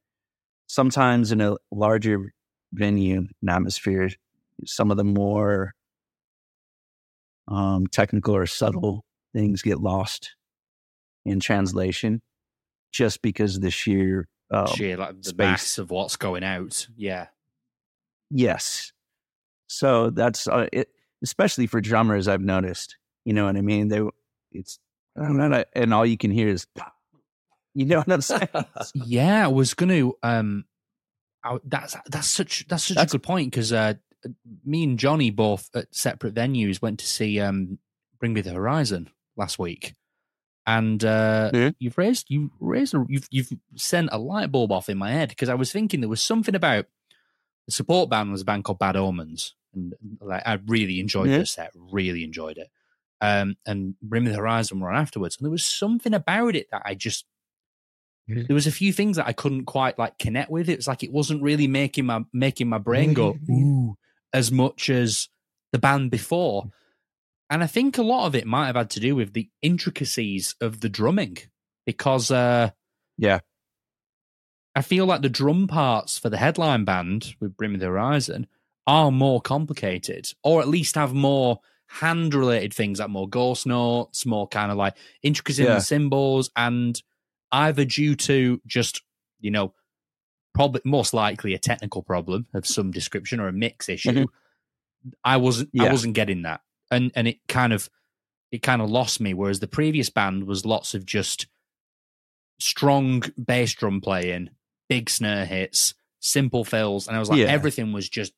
sometimes 0.67 1.33
in 1.33 1.41
a 1.41 1.57
larger 1.71 2.33
venue 2.73 3.27
and 3.41 3.51
atmosphere, 3.51 4.11
some 4.67 4.91
of 4.91 4.97
the 4.97 5.05
more 5.05 5.73
um, 7.49 7.87
technical 7.87 8.37
or 8.37 8.47
subtle 8.47 9.05
things 9.33 9.63
get 9.63 9.81
lost 9.81 10.35
in 11.25 11.41
translation 11.41 12.21
just 12.93 13.23
because 13.23 13.57
of 13.57 13.63
the 13.63 13.71
sheer 13.71 14.29
um, 14.51 14.67
sheer 14.67 14.97
like 14.97 15.17
the 15.23 15.29
space. 15.29 15.39
mass 15.39 15.79
of 15.79 15.91
what's 15.91 16.17
going 16.17 16.43
out. 16.43 16.89
Yeah. 16.97 17.29
Yes 18.31 18.93
so 19.73 20.11
that's 20.11 20.49
uh, 20.49 20.67
it 20.73 20.89
especially 21.23 21.67
for 21.69 21.81
drummers 21.81 22.27
i've 22.27 22.41
noticed 22.41 22.97
you 23.25 23.33
know 23.33 23.45
what 23.45 23.57
i 23.57 23.61
mean 23.61 23.87
they 23.89 24.01
it's 24.53 24.79
I 25.17 25.23
don't 25.25 25.37
know, 25.37 25.65
and 25.75 25.95
all 25.95 26.05
you 26.07 26.17
can 26.17 26.31
hear 26.33 26.49
is 26.49 26.67
you 27.75 27.85
know 27.85 27.99
what 27.99 28.11
i'm 28.11 28.21
saying 28.21 28.49
Yeah, 28.95 29.45
I 29.45 29.49
was 29.49 29.75
going 29.75 29.91
to. 29.91 30.17
Um, 30.23 30.65
I, 31.45 31.59
that's 31.65 31.97
that's 32.07 32.29
such 32.29 32.67
that's 32.69 32.85
such 32.85 32.97
That's- 32.97 33.13
a 33.13 33.19
good 33.19 33.23
point 33.23 33.51
because 33.51 33.73
uh, 33.73 33.95
me 34.65 34.85
and 34.85 34.99
Jonny 34.99 35.31
both 35.31 35.69
at 35.75 35.87
separate 35.95 36.35
venues 36.35 36.83
went 36.83 36.99
to 37.01 37.07
see 37.07 37.41
um, 37.41 37.79
Bring 38.19 38.33
Me 38.35 38.41
the 38.41 38.51
Horizon 38.53 39.09
last 39.37 39.59
week, 39.59 39.95
and 40.67 41.03
uh, 41.05 41.51
Yeah. 41.55 41.71
you've 41.79 41.97
raised 41.99 42.27
you 42.29 42.51
raised 42.61 42.95
a, 42.95 43.05
you've 43.09 43.27
you've 43.31 43.53
sent 43.77 44.09
a 44.13 44.19
light 44.19 44.51
bulb 44.53 44.71
off 44.73 44.89
in 44.89 44.99
my 44.99 45.11
head 45.13 45.29
because 45.31 45.49
I 45.49 45.55
was 45.55 45.73
thinking 45.73 46.01
there 46.01 46.09
was 46.11 46.23
something 46.23 46.55
about 46.55 46.87
the 47.71 47.75
support 47.75 48.11
band 48.11 48.33
was 48.33 48.43
a 48.43 48.45
band 48.45 48.65
called 48.65 48.79
Bad 48.79 48.97
Omens, 48.97 49.55
and 49.75 49.95
like 50.21 50.43
I 50.47 50.59
really 50.67 51.01
enjoyed 51.01 51.31
Yeah. 51.31 51.39
the 51.39 51.47
set, 51.47 51.71
really 51.75 52.25
enjoyed 52.25 52.59
it. 52.59 52.71
Um, 53.21 53.57
and 53.67 53.95
Bring 54.03 54.25
Me 54.25 54.31
the 54.31 54.37
Horizon 54.37 54.81
were 54.81 54.91
on 54.91 55.01
afterwards, 55.01 55.37
and 55.37 55.45
there 55.45 55.51
was 55.51 55.65
something 55.65 56.15
about 56.15 56.57
it 56.57 56.69
that 56.71 56.83
I 56.85 56.95
just 56.95 57.27
Yeah. 58.27 58.43
there 58.49 58.55
was 58.55 58.67
a 58.67 58.73
few 58.73 58.93
things 58.93 59.17
that 59.17 59.27
I 59.27 59.33
couldn't 59.33 59.65
quite 59.67 59.99
like 59.99 60.19
connect 60.19 60.51
with. 60.51 60.69
It 60.69 60.77
was 60.79 60.89
like 60.89 61.03
it 61.03 61.13
wasn't 61.13 61.43
really 61.43 61.67
making 61.67 62.07
my 62.07 62.25
making 62.33 62.69
my 62.69 62.79
brain 62.79 63.13
go 63.15 63.39
ooh 63.51 63.97
as 64.33 64.51
much 64.53 64.89
as 64.91 65.29
the 65.73 65.79
band 65.79 66.11
before. 66.11 66.71
And 67.49 67.63
I 67.65 67.67
think 67.67 67.99
a 67.99 68.03
lot 68.03 68.27
of 68.27 68.35
it 68.37 68.47
might 68.47 68.67
have 68.67 68.77
had 68.77 68.91
to 68.91 69.01
do 69.01 69.17
with 69.17 69.33
the 69.33 69.51
intricacies 69.63 70.55
of 70.61 70.81
the 70.81 70.89
drumming 70.89 71.39
because 71.87 72.31
uh 72.31 72.71
Yeah. 73.19 73.41
I 74.75 74.83
feel 74.83 75.05
like 75.07 75.23
the 75.23 75.29
drum 75.29 75.67
parts 75.67 76.19
for 76.19 76.31
the 76.31 76.37
headline 76.37 76.85
band 76.85 77.35
with 77.41 77.57
Bring 77.57 77.73
Me 77.73 77.79
the 77.79 77.87
Horizon 77.87 78.47
are 78.87 79.11
more 79.11 79.41
complicated, 79.41 80.33
or 80.43 80.61
at 80.61 80.69
least 80.69 80.95
have 80.95 81.13
more 81.13 81.61
hand 81.89 82.33
related 82.35 82.73
things 82.73 83.01
like 83.01 83.11
more 83.11 83.29
ghost 83.29 83.67
notes, 83.67 84.25
more 84.25 84.47
kind 84.47 84.71
of 84.71 84.77
like 84.79 84.97
intricacies 85.23 85.61
in 85.61 85.67
the 85.75 85.81
cymbals, 85.81 86.51
and 86.57 87.03
either 87.53 87.85
due 87.85 88.15
to 88.15 88.61
just, 88.67 89.03
you 89.41 89.51
know, 89.51 89.75
probably 90.55 90.81
most 90.85 91.13
likely 91.13 91.53
a 91.55 91.59
technical 91.59 92.03
problem 92.03 92.47
of 92.55 92.67
some 92.67 92.91
description 92.93 93.41
or 93.41 93.49
a 93.49 93.53
mix 93.53 93.89
issue. 93.89 94.11
Mhm. 94.13 94.27
I 95.25 95.37
wasn't 95.37 95.71
I 95.81 95.91
wasn't 95.93 96.15
getting 96.15 96.43
that. 96.43 96.61
And 96.93 97.11
and 97.17 97.27
it 97.27 97.39
kind 97.49 97.73
of 97.73 97.91
it 98.53 98.63
kind 98.63 98.83
of 98.83 98.91
lost 98.91 99.21
me. 99.21 99.35
Whereas 99.35 99.61
the 99.61 99.69
previous 99.69 100.11
band 100.11 100.45
was 100.45 100.65
lots 100.65 100.95
of 100.95 101.07
just 101.07 101.47
strong 102.59 103.23
bass 103.43 103.73
drum 103.75 104.01
playing, 104.01 104.51
big 104.91 105.09
snare 105.09 105.47
hits, 105.47 105.95
simple 106.21 106.65
fills, 106.65 107.09
and 107.09 107.17
I 107.17 107.21
was 107.21 107.31
like, 107.31 107.39
Yeah. 107.39 107.47
everything 107.47 107.93
was 107.93 108.07
just 108.09 108.33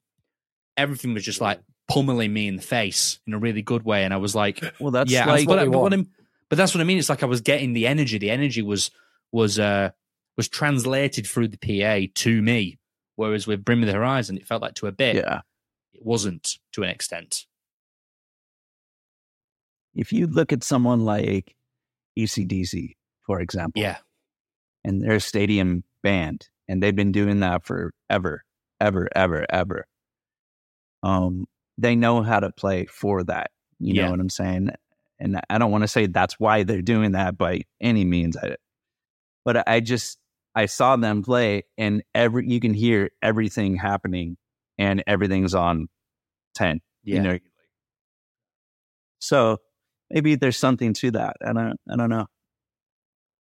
everything 0.77 1.13
was 1.15 1.25
just 1.25 1.41
like 1.41 1.61
pummeling 1.89 2.33
me 2.33 2.47
in 2.47 2.57
the 2.57 2.63
face 2.63 3.19
in 3.27 3.35
a 3.35 3.39
really 3.39 3.63
good 3.63 3.83
way. 3.85 4.05
And 4.05 4.15
I 4.15 4.19
was 4.19 4.35
like, 4.37 4.63
well 4.79 4.93
that's 4.93 5.11
yeah, 5.11 5.27
like 5.27 5.41
that's 5.41 5.47
what 5.49 5.59
I, 5.59 5.65
but, 5.67 5.81
what. 5.81 5.93
I'm- 5.93 6.11
but 6.49 6.57
that's 6.57 6.75
what 6.75 6.81
I 6.83 6.85
mean. 6.85 6.99
It's 6.99 7.09
like 7.09 7.23
I 7.23 7.27
was 7.27 7.41
getting 7.41 7.73
the 7.73 7.87
energy. 7.87 8.19
The 8.19 8.31
energy 8.31 8.63
was 8.63 8.91
was 9.33 9.59
uh 9.59 9.91
was 10.37 10.49
translated 10.49 11.27
through 11.27 11.49
the 11.49 11.57
PA 11.59 12.13
to 12.23 12.43
me. 12.43 12.79
Whereas 13.17 13.47
with 13.47 13.65
Bring 13.65 13.81
Me 13.81 13.87
the 13.87 13.93
Horizon, 13.93 14.37
it 14.37 14.47
felt 14.47 14.63
like 14.63 14.75
to 14.75 14.87
a 14.87 14.93
bit 14.93 15.17
yeah 15.17 15.41
it 15.95 16.05
wasn't 16.05 16.59
to 16.73 16.83
an 16.83 16.91
extent. 16.91 17.47
if 19.95 20.13
you 20.13 20.27
look 20.27 20.53
at 20.53 20.65
someone 20.65 21.05
like 21.05 21.55
ACDC 22.19 22.97
for 23.27 23.41
example 23.41 23.81
Yeah, 23.83 23.99
and 24.85 25.03
they're 25.03 25.21
stadium 25.21 25.85
band 26.03 26.49
and 26.69 26.83
they've 26.83 26.97
been 26.97 27.13
doing 27.13 27.41
that 27.41 27.65
for 27.65 27.93
ever 28.11 28.45
ever 28.81 29.09
ever 29.15 29.47
ever 29.51 29.87
um 31.03 31.47
they 31.79 31.95
know 31.95 32.23
how 32.23 32.41
to 32.41 32.51
play 32.53 32.87
for 32.87 33.23
that 33.25 33.51
you 33.79 33.95
Yeah. 33.95 34.05
know 34.05 34.11
what 34.11 34.21
i'm 34.21 34.31
saying 34.31 34.71
and 35.19 35.41
i 35.49 35.59
don't 35.59 35.71
want 35.71 35.83
to 35.83 35.89
say 35.89 36.07
that's 36.07 36.39
why 36.39 36.63
they're 36.63 36.83
doing 36.83 37.13
that 37.13 37.39
by 37.39 37.63
any 37.81 38.05
means 38.05 38.37
I, 38.37 38.57
but 39.45 39.67
i 39.69 39.81
just 39.81 40.19
i 40.55 40.67
saw 40.67 40.97
them 40.97 41.23
play 41.23 41.65
and 41.79 42.03
every 42.15 42.49
you 42.49 42.61
can 42.61 42.75
hear 42.75 43.11
everything 43.23 43.77
happening 43.77 44.37
and 44.79 45.03
everything's 45.07 45.55
on 45.55 45.89
10 46.55 46.81
yeah, 47.05 47.17
you 47.17 47.21
know 47.23 47.39
so 49.23 49.59
maybe 50.11 50.35
there's 50.35 50.57
something 50.57 50.93
to 50.95 51.13
that. 51.13 51.37
I 51.47 51.53
don't 51.53 51.79
I 51.91 51.97
don't 51.97 52.11
know. 52.11 52.27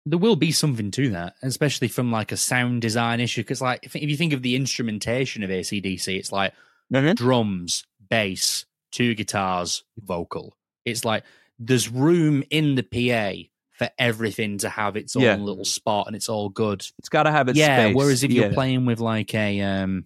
There 0.07 0.19
will 0.19 0.37
be 0.37 0.53
something 0.53 0.91
to 0.93 1.11
that, 1.11 1.35
especially 1.43 1.89
from 1.89 2.13
like 2.13 2.31
a 2.33 2.37
sound 2.37 2.83
design 2.83 3.21
issue. 3.21 3.41
Because 3.43 3.61
like 3.63 3.81
if, 3.85 3.97
if 3.97 4.03
you 4.09 4.17
think 4.17 4.33
of 4.33 4.43
the 4.43 4.55
instrumentation 4.57 5.43
of 5.43 5.51
ACDC, 5.51 6.17
it's 6.19 6.31
like 6.33 6.53
Mhm. 6.93 7.15
drums, 7.17 7.85
bass, 8.11 8.67
two 8.93 9.15
guitars, 9.15 9.83
vocal. 9.99 10.57
It's 10.85 11.05
like 11.05 11.25
there's 11.59 11.89
room 11.89 12.45
in 12.51 12.75
the 12.75 12.83
PA 12.83 13.49
for 13.73 13.89
everything 13.99 14.59
to 14.59 14.69
have 14.69 14.97
its 14.97 15.17
own 15.17 15.23
Yeah. 15.23 15.37
little 15.37 15.65
spot, 15.65 16.07
and 16.07 16.15
it's 16.15 16.29
all 16.29 16.49
good. 16.49 16.87
It's 16.99 17.09
got 17.09 17.23
to 17.25 17.31
have 17.33 17.49
its 17.49 17.59
yeah. 17.59 17.87
space. 17.87 17.97
Whereas 17.97 18.23
if 18.23 18.31
you're 18.31 18.53
playing 18.53 18.85
with 18.85 19.01
like 19.01 19.35
a 19.35 19.61
um, 19.63 20.05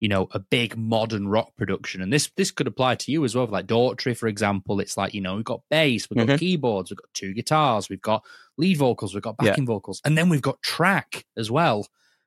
you 0.00 0.08
know, 0.08 0.28
a 0.32 0.38
big 0.38 0.76
modern 0.76 1.26
rock 1.28 1.56
production, 1.56 2.02
and 2.02 2.12
this 2.12 2.30
this 2.36 2.50
could 2.50 2.66
apply 2.66 2.96
to 2.96 3.10
you 3.12 3.24
as 3.24 3.34
well. 3.34 3.46
Like 3.46 3.66
Daughtry, 3.66 4.16
for 4.16 4.28
example, 4.28 4.80
it's 4.80 4.96
like 4.96 5.14
you 5.14 5.20
know 5.20 5.36
we've 5.36 5.44
got 5.44 5.62
bass, 5.70 6.08
we've 6.10 6.18
got 6.26 6.34
Mhm. 6.34 6.38
keyboards, 6.38 6.90
we've 6.90 6.98
got 6.98 7.12
two 7.14 7.32
guitars, 7.32 7.88
we've 7.88 8.00
got 8.02 8.22
lead 8.58 8.76
vocals, 8.76 9.14
we've 9.14 9.22
got 9.22 9.36
Yeah. 9.42 9.50
backing 9.50 9.66
vocals, 9.66 10.00
and 10.04 10.16
then 10.18 10.28
we've 10.28 10.42
got 10.42 10.60
track 10.62 11.24
as 11.36 11.50
well. 11.50 11.78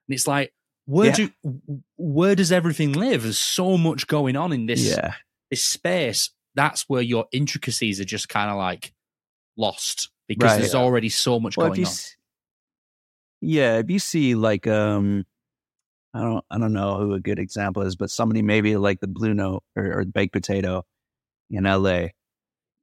And 0.08 0.16
it's 0.16 0.26
like 0.28 0.54
where 0.86 1.08
Yeah. 1.10 1.28
do 1.54 1.72
where 1.98 2.36
does 2.36 2.52
everything 2.52 2.94
live? 2.94 3.22
There's 3.24 3.38
so 3.40 3.78
much 3.78 4.08
going 4.08 4.36
on 4.36 4.52
in 4.52 4.66
this 4.66 4.84
yeah, 4.84 5.14
this 5.52 5.64
space. 5.64 6.32
That's 6.56 6.90
where 6.90 7.04
your 7.04 7.28
intricacies 7.32 8.00
are 8.02 8.06
just 8.06 8.28
kind 8.30 8.50
of 8.50 8.58
like 8.58 8.94
lost 9.56 10.10
because 10.28 10.52
Right. 10.52 10.58
there's 10.60 10.74
Yeah. 10.74 10.80
already 10.80 11.10
so 11.10 11.40
much 11.40 11.56
well, 11.58 11.68
going 11.70 11.86
on. 11.86 11.94
yeah, 13.42 13.78
if 13.78 13.90
you 13.90 14.00
see 14.00 14.34
like 14.36 14.66
um, 14.68 15.26
I 16.14 16.22
don't 16.22 16.44
I 16.50 16.58
don't 16.58 16.74
know 16.74 16.98
who 16.98 17.14
a 17.14 17.20
good 17.20 17.40
example 17.40 17.84
is, 17.84 17.96
but 17.96 18.10
somebody 18.10 18.42
maybe 18.42 18.76
like 18.78 19.00
the 19.00 19.08
Blue 19.08 19.34
Note 19.34 19.64
or, 19.76 20.00
or 20.00 20.06
Baked 20.06 20.34
Potato 20.34 20.86
in 21.50 21.66
L.A. 21.66 22.14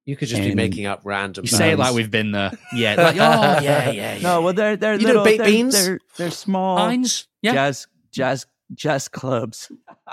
You 0.05 0.15
could 0.17 0.29
just 0.29 0.43
be 0.43 0.55
making 0.55 0.87
up 0.87 1.01
random. 1.05 1.45
You 1.45 1.49
say 1.49 1.73
it 1.73 1.79
like 1.81 1.93
we've 1.93 2.11
been 2.11 2.31
there. 2.31 2.53
Yeah. 2.73 2.95
Like, 2.95 3.17
oh, 3.17 3.19
yeah, 3.19 3.91
yeah, 3.91 3.91
yeah. 3.91 4.19
No, 4.21 4.41
well 4.43 4.53
they're 4.55 4.77
they're 4.77 4.95
You 4.95 5.01
know 5.03 5.07
little, 5.09 5.25
baked 5.25 5.39
they're, 5.39 5.47
beans? 5.47 5.75
They're, 5.75 6.01
they're 6.17 6.31
small 6.31 6.77
Mines. 6.77 7.27
Yeah. 7.43 7.55
jazz 7.55 7.87
jazz 8.13 8.47
jazz 8.73 9.09
clubs. 9.09 9.73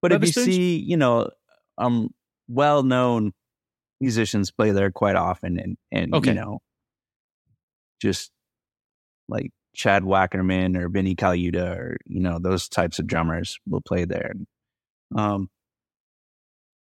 but 0.00 0.12
if 0.12 0.22
you 0.22 0.28
Wetherspoons? 0.28 0.44
see, 0.44 0.76
you 0.78 0.96
know, 0.96 1.28
um, 1.76 2.08
well 2.48 2.82
known 2.82 3.32
musicians 4.00 4.50
play 4.50 4.70
there 4.70 4.90
quite 4.90 5.16
often, 5.16 5.58
and 5.58 5.76
and 5.92 6.14
Okay. 6.14 6.30
you 6.30 6.34
know, 6.36 6.60
just 8.00 8.30
like 9.28 9.50
Chad 9.74 10.02
Wackerman 10.02 10.76
or 10.76 10.88
Vinnie 10.88 11.16
Colaiuta 11.16 11.76
or 11.76 11.96
you 12.06 12.20
know 12.20 12.38
those 12.38 12.68
types 12.68 12.98
of 12.98 13.06
drummers 13.06 13.58
will 13.66 13.80
play 13.80 14.04
there. 14.04 14.34
Um, 15.16 15.48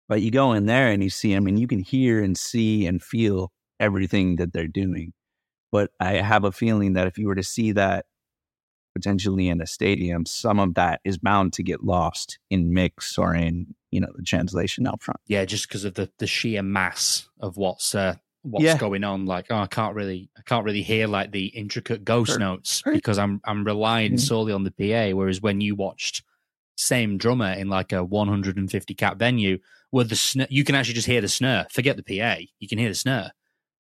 but 0.09 0.22
you 0.22 0.30
go 0.30 0.53
in 0.53 0.66
there 0.66 0.88
and 0.88 1.03
you 1.05 1.11
see 1.11 1.32
them, 1.32 1.47
and 1.47 1.59
you 1.59 1.68
can 1.68 1.78
hear 1.78 2.22
and 2.22 2.36
see 2.36 2.86
and 2.86 3.03
feel 3.03 3.53
everything 3.78 4.36
that 4.36 4.53
they're 4.53 4.66
doing. 4.66 5.12
But 5.70 5.93
I 6.01 6.14
have 6.14 6.45
a 6.45 6.53
feeling 6.53 6.95
that 6.95 7.07
if 7.07 7.16
you 7.16 7.28
were 7.28 7.36
to 7.36 7.45
see 7.45 7.72
that 7.72 8.07
potentially 8.93 9.49
in 9.49 9.61
a 9.61 9.66
stadium, 9.66 10.26
some 10.26 10.59
of 10.59 10.74
that 10.74 11.01
is 11.05 11.16
bound 11.16 11.53
to 11.55 11.62
get 11.62 11.84
lost 11.84 12.38
in 12.51 12.74
mix 12.74 13.16
or 13.16 13.34
in 13.34 13.74
you 13.91 14.01
know 14.01 14.09
the 14.16 14.22
translation 14.22 14.86
out 14.86 15.03
front. 15.03 15.20
yeah, 15.26 15.45
just 15.45 15.68
because 15.68 15.84
of 15.84 15.95
the 15.95 16.11
the 16.18 16.26
sheer 16.26 16.62
mass 16.62 17.28
of 17.41 17.57
what's 17.57 17.95
uh, 17.95 18.16
what's 18.43 18.64
Yeah. 18.64 18.78
going 18.78 19.05
on. 19.05 19.26
Like, 19.26 19.47
oh, 19.51 19.57
I 19.59 19.66
can't 19.66 19.95
really, 19.95 20.30
I 20.38 20.43
can't 20.43 20.64
really 20.64 20.82
hear 20.82 21.07
like 21.07 21.30
the 21.32 21.47
intricate 21.47 22.05
ghost 22.05 22.30
Sure. 22.32 22.38
notes 22.38 22.82
because 22.93 23.18
I'm 23.18 23.41
I'm 23.45 23.64
relying 23.64 24.12
Mhm. 24.14 24.20
solely 24.20 24.53
on 24.53 24.64
the 24.64 24.70
PA. 24.70 25.12
Whereas 25.14 25.41
when 25.41 25.61
you 25.61 25.74
watched 25.74 26.22
same 26.76 27.18
drummer 27.18 27.53
in 27.53 27.68
like 27.68 27.93
a 27.93 28.03
150 28.03 28.95
cap 28.95 29.18
venue, 29.18 29.59
where 29.91 30.05
the 30.05 30.16
snare, 30.16 30.47
you 30.51 30.64
can 30.64 30.74
actually 30.74 30.95
just 30.95 31.07
hear 31.07 31.20
the 31.20 31.28
snare. 31.28 31.66
Forget 31.70 31.97
the 31.97 32.03
PA, 32.03 32.38
you 32.59 32.68
can 32.68 32.78
hear 32.78 32.88
the 32.88 32.95
snare. 32.95 33.32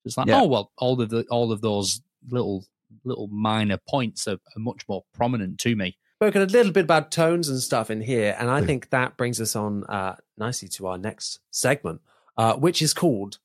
It's 0.04 0.16
like, 0.18 0.26
Yeah. 0.26 0.40
oh 0.42 0.46
well, 0.46 0.72
all 0.78 1.00
of 1.00 1.08
the 1.10 1.24
all 1.30 1.52
of 1.52 1.60
those 1.62 2.02
little 2.28 2.64
little 3.04 3.28
minor 3.28 3.78
points 3.88 4.26
are, 4.28 4.32
are 4.34 4.58
much 4.58 4.82
more 4.88 5.04
prominent 5.14 5.58
to 5.60 5.76
me. 5.76 5.96
spoken 6.16 6.42
a 6.42 6.46
little 6.46 6.72
bit 6.72 6.84
about 6.84 7.10
tones 7.10 7.48
and 7.48 7.60
stuff 7.60 7.90
in 7.90 8.02
here, 8.02 8.36
and 8.38 8.50
I 8.50 8.60
think 8.60 8.90
that 8.90 9.16
brings 9.16 9.40
us 9.40 9.56
on 9.56 9.84
uh, 9.84 10.16
nicely 10.36 10.68
to 10.68 10.86
our 10.88 10.98
next 10.98 11.38
segment, 11.50 12.02
uh, 12.36 12.56
which 12.56 12.82
is 12.82 12.92
called 12.92 13.38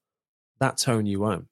"That 0.60 0.78
Tone 0.78 1.06
You 1.06 1.26
Own." 1.26 1.48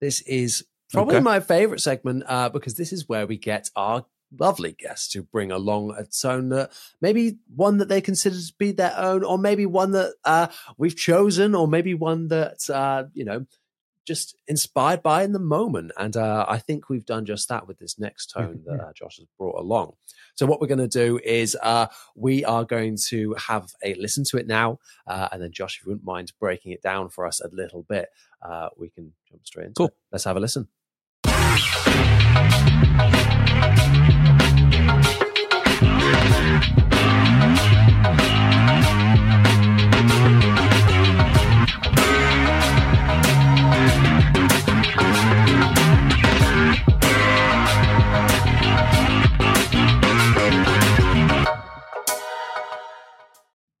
This 0.00 0.20
is 0.22 0.64
probably 0.92 1.16
Okay. 1.16 1.22
my 1.22 1.40
favorite 1.40 1.80
segment 1.80 2.24
uh, 2.26 2.48
because 2.48 2.74
this 2.74 2.92
is 2.92 3.08
where 3.08 3.26
we 3.26 3.36
get 3.38 3.70
our 3.76 4.04
lovely 4.38 4.72
guests 4.72 5.08
to 5.12 5.22
bring 5.22 5.52
along 5.52 5.94
a 5.96 6.04
tone 6.04 6.48
that 6.48 6.72
maybe 7.00 7.38
one 7.54 7.78
that 7.78 7.88
they 7.88 8.00
consider 8.00 8.36
to 8.36 8.52
be 8.58 8.72
their 8.72 8.94
own, 8.96 9.22
or 9.24 9.38
maybe 9.38 9.66
one 9.66 9.92
that 9.92 10.14
uh, 10.24 10.48
we've 10.78 10.96
chosen, 10.96 11.54
or 11.54 11.68
maybe 11.68 11.94
one 11.94 12.28
that 12.28 12.68
uh, 12.70 13.04
you 13.12 13.24
know 13.24 13.46
just 14.06 14.36
inspired 14.48 15.02
by 15.02 15.22
in 15.22 15.32
the 15.32 15.38
moment. 15.38 15.92
And 15.96 16.16
uh, 16.16 16.44
I 16.48 16.58
think 16.58 16.88
we've 16.88 17.04
done 17.06 17.24
just 17.24 17.48
that 17.48 17.66
with 17.66 17.78
this 17.78 17.98
next 17.98 18.26
tone 18.30 18.62
that 18.66 18.80
uh, 18.80 18.92
Josh 18.94 19.18
has 19.18 19.26
brought 19.38 19.58
along. 19.60 19.92
So 20.34 20.46
what 20.46 20.60
we're 20.60 20.66
going 20.66 20.78
to 20.78 20.88
do 20.88 21.20
is 21.22 21.56
uh, 21.62 21.86
we 22.16 22.44
are 22.44 22.64
going 22.64 22.96
to 23.08 23.34
have 23.34 23.70
a 23.84 23.94
listen 23.94 24.24
to 24.24 24.38
it 24.38 24.46
now, 24.46 24.78
uh, 25.06 25.28
and 25.30 25.42
then 25.42 25.52
Josh, 25.52 25.78
if 25.78 25.84
you 25.86 25.90
wouldn't 25.90 26.06
mind 26.06 26.32
breaking 26.40 26.72
it 26.72 26.82
down 26.82 27.10
for 27.10 27.26
us 27.26 27.40
a 27.40 27.48
little 27.52 27.82
bit, 27.88 28.08
uh, 28.42 28.68
we 28.76 28.88
can 28.90 29.12
jump 29.28 29.46
straight 29.46 29.66
into 29.66 29.74
Cool. 29.78 29.86
it. 29.88 29.94
Let's 30.10 30.24
have 30.24 30.36
a 30.36 30.40
listen. 30.40 30.68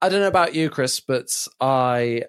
I 0.02 0.08
don't 0.08 0.20
know 0.20 0.26
about 0.26 0.52
you, 0.56 0.68
Chris, 0.68 0.98
but 0.98 1.46
I 1.60 2.24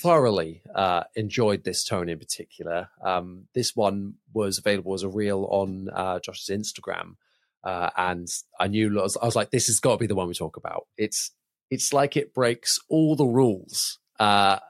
thoroughly 0.00 0.62
uh, 0.74 1.04
enjoyed 1.14 1.62
this 1.62 1.84
tone 1.84 2.08
in 2.08 2.18
particular. 2.18 2.88
Um, 3.04 3.48
this 3.54 3.76
one 3.76 4.14
was 4.32 4.56
available 4.56 4.94
as 4.94 5.02
a 5.02 5.10
reel 5.10 5.46
on 5.50 5.90
uh, 5.92 6.20
Josh's 6.20 6.48
Instagram, 6.48 7.16
uh, 7.62 7.90
and 7.98 8.26
I 8.58 8.68
knew 8.68 8.98
I 8.98 9.02
was, 9.02 9.18
I 9.18 9.26
was 9.26 9.36
like, 9.36 9.50
"This 9.50 9.66
has 9.66 9.78
got 9.78 9.92
to 9.92 9.98
be 9.98 10.06
the 10.06 10.14
one 10.14 10.26
we 10.26 10.32
talk 10.32 10.56
about." 10.56 10.86
It's 10.96 11.32
it's 11.70 11.92
like 11.92 12.16
it 12.16 12.32
breaks 12.32 12.78
all 12.88 13.14
the 13.14 13.26
rules 13.26 13.98
uh, 14.18 14.60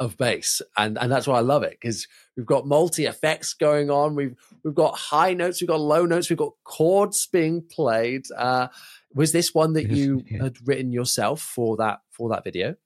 of 0.00 0.16
bass, 0.16 0.62
and 0.76 0.96
and 0.98 1.10
that's 1.10 1.26
why 1.26 1.38
I 1.38 1.40
love 1.42 1.62
it 1.62 1.72
because 1.80 2.06
we've 2.36 2.46
got 2.46 2.66
multi 2.66 3.06
effects 3.06 3.54
going 3.54 3.90
on. 3.90 4.14
We've 4.14 4.36
we've 4.62 4.74
got 4.74 4.96
high 4.96 5.34
notes, 5.34 5.60
we've 5.60 5.68
got 5.68 5.80
low 5.80 6.06
notes, 6.06 6.30
we've 6.30 6.38
got 6.38 6.52
chords 6.64 7.26
being 7.26 7.62
played. 7.62 8.26
Uh, 8.36 8.68
was 9.14 9.32
this 9.32 9.54
one 9.54 9.72
that 9.72 9.90
you 9.90 10.22
Yeah. 10.30 10.44
had 10.44 10.66
written 10.68 10.92
yourself 10.92 11.40
for 11.40 11.76
that 11.78 12.00
for 12.10 12.28
that 12.30 12.44
video? 12.44 12.76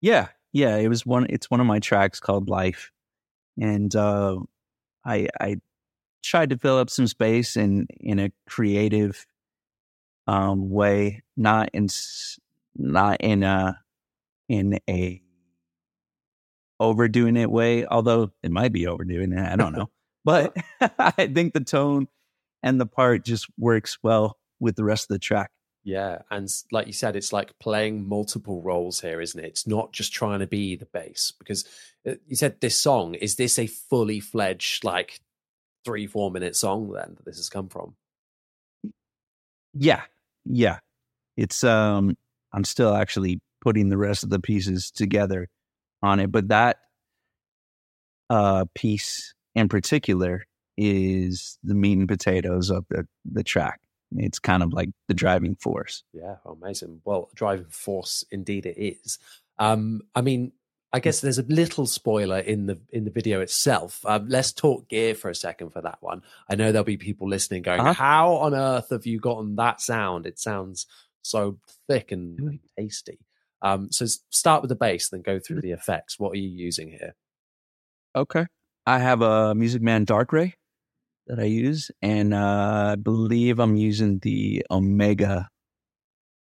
Yeah, 0.00 0.28
yeah. 0.52 0.76
It 0.76 0.88
was 0.88 1.06
one. 1.06 1.26
It's 1.30 1.50
one 1.50 1.60
of 1.60 1.66
my 1.66 1.78
tracks 1.78 2.20
called 2.20 2.48
"Life," 2.48 2.90
and 3.60 3.94
uh, 3.94 4.38
I 5.04 5.28
I 5.40 5.56
tried 6.22 6.50
to 6.50 6.58
fill 6.58 6.78
up 6.78 6.90
some 6.90 7.06
space 7.06 7.56
in 7.56 7.86
in 8.00 8.18
a 8.18 8.32
creative 8.48 9.26
um, 10.26 10.70
way, 10.70 11.22
not 11.36 11.70
in 11.72 11.88
not 12.76 13.20
in 13.20 13.42
a 13.42 13.81
in 14.52 14.78
a 14.88 15.22
overdoing 16.78 17.36
it 17.38 17.50
way. 17.50 17.86
Although 17.86 18.32
it 18.42 18.50
might 18.50 18.72
be 18.72 18.86
overdoing 18.86 19.32
it, 19.32 19.48
I 19.48 19.56
don't 19.56 19.72
know. 19.72 19.88
but 20.24 20.54
I 20.98 21.26
think 21.26 21.54
the 21.54 21.60
tone 21.60 22.06
and 22.62 22.78
the 22.80 22.86
part 22.86 23.24
just 23.24 23.46
works 23.58 23.98
well 24.02 24.36
with 24.60 24.76
the 24.76 24.84
rest 24.84 25.04
of 25.04 25.14
the 25.14 25.18
track. 25.18 25.50
Yeah, 25.84 26.18
and 26.30 26.48
like 26.70 26.86
you 26.86 26.92
said, 26.92 27.16
it's 27.16 27.32
like 27.32 27.58
playing 27.58 28.08
multiple 28.08 28.62
roles 28.62 29.00
here, 29.00 29.20
isn't 29.20 29.42
it? 29.42 29.48
It's 29.48 29.66
not 29.66 29.92
just 29.92 30.12
trying 30.12 30.38
to 30.38 30.46
be 30.46 30.76
the 30.76 30.86
bass 30.86 31.32
because 31.36 31.64
uh, 32.06 32.14
you 32.28 32.36
said 32.36 32.60
this 32.60 32.78
song 32.78 33.14
is 33.14 33.34
this 33.34 33.58
a 33.58 33.66
fully 33.66 34.20
fledged 34.20 34.84
like 34.84 35.18
three 35.84 36.06
four 36.06 36.30
minute 36.30 36.54
song 36.54 36.92
then 36.92 37.14
that 37.16 37.24
this 37.24 37.38
has 37.38 37.48
come 37.48 37.68
from? 37.68 37.96
Yeah, 39.74 40.02
yeah. 40.44 40.78
It's 41.36 41.64
um 41.64 42.16
I'm 42.52 42.64
still 42.64 42.94
actually 42.94 43.40
putting 43.62 43.88
the 43.88 43.96
rest 43.96 44.22
of 44.24 44.28
the 44.30 44.40
pieces 44.40 44.90
together 44.90 45.48
on 46.02 46.20
it, 46.20 46.30
but 46.30 46.48
that 46.48 46.76
uh 48.28 48.64
piece 48.74 49.34
in 49.54 49.68
particular 49.68 50.46
is 50.76 51.58
the 51.62 51.74
meat 51.74 51.98
and 51.98 52.08
potatoes 52.08 52.70
of 52.70 52.84
the 52.90 53.06
the 53.24 53.44
track. 53.44 53.80
It's 54.16 54.38
kind 54.38 54.62
of 54.62 54.72
like 54.72 54.90
the 55.08 55.14
driving 55.14 55.54
force. 55.56 56.02
Yeah, 56.12 56.36
amazing. 56.44 57.00
Well, 57.04 57.30
driving 57.34 57.70
force 57.70 58.24
indeed 58.30 58.66
it 58.66 58.76
is. 58.78 59.18
Um, 59.58 60.02
I 60.14 60.20
mean, 60.20 60.52
I 60.92 61.00
guess 61.00 61.20
there's 61.20 61.38
a 61.38 61.44
little 61.44 61.86
spoiler 61.86 62.38
in 62.38 62.66
the 62.66 62.78
in 62.90 63.04
the 63.04 63.10
video 63.10 63.40
itself. 63.40 64.04
Um, 64.04 64.28
let's 64.28 64.52
talk 64.52 64.88
gear 64.88 65.14
for 65.14 65.30
a 65.30 65.34
second 65.34 65.70
for 65.70 65.80
that 65.80 65.98
one. 66.00 66.22
I 66.48 66.56
know 66.56 66.72
there'll 66.72 66.84
be 66.84 66.98
people 66.98 67.28
listening 67.28 67.62
going, 67.62 67.80
Uh-huh. 67.80 67.92
"How 67.94 68.32
on 68.34 68.54
earth 68.54 68.90
have 68.90 69.06
you 69.06 69.18
gotten 69.18 69.56
that 69.56 69.80
sound? 69.80 70.26
It 70.26 70.38
sounds 70.38 70.86
so 71.22 71.58
thick 71.88 72.12
and 72.12 72.60
tasty." 72.78 73.18
Um, 73.62 73.90
so 73.92 74.06
start 74.30 74.62
with 74.62 74.68
the 74.68 74.76
bass, 74.76 75.08
then 75.08 75.22
go 75.22 75.38
through 75.38 75.60
the 75.60 75.70
effects. 75.70 76.18
What 76.18 76.32
are 76.32 76.38
you 76.38 76.48
using 76.48 76.90
here? 76.90 77.14
Okay. 78.14 78.46
I 78.86 78.98
have 78.98 79.22
a 79.22 79.54
Music 79.54 79.80
Man 79.80 80.04
DarkRay 80.04 80.54
that 81.28 81.38
I 81.38 81.44
use, 81.44 81.90
and 82.02 82.34
uh, 82.34 82.92
I 82.92 82.96
believe 82.96 83.60
I'm 83.60 83.76
using 83.76 84.18
the 84.18 84.66
Omega 84.70 85.48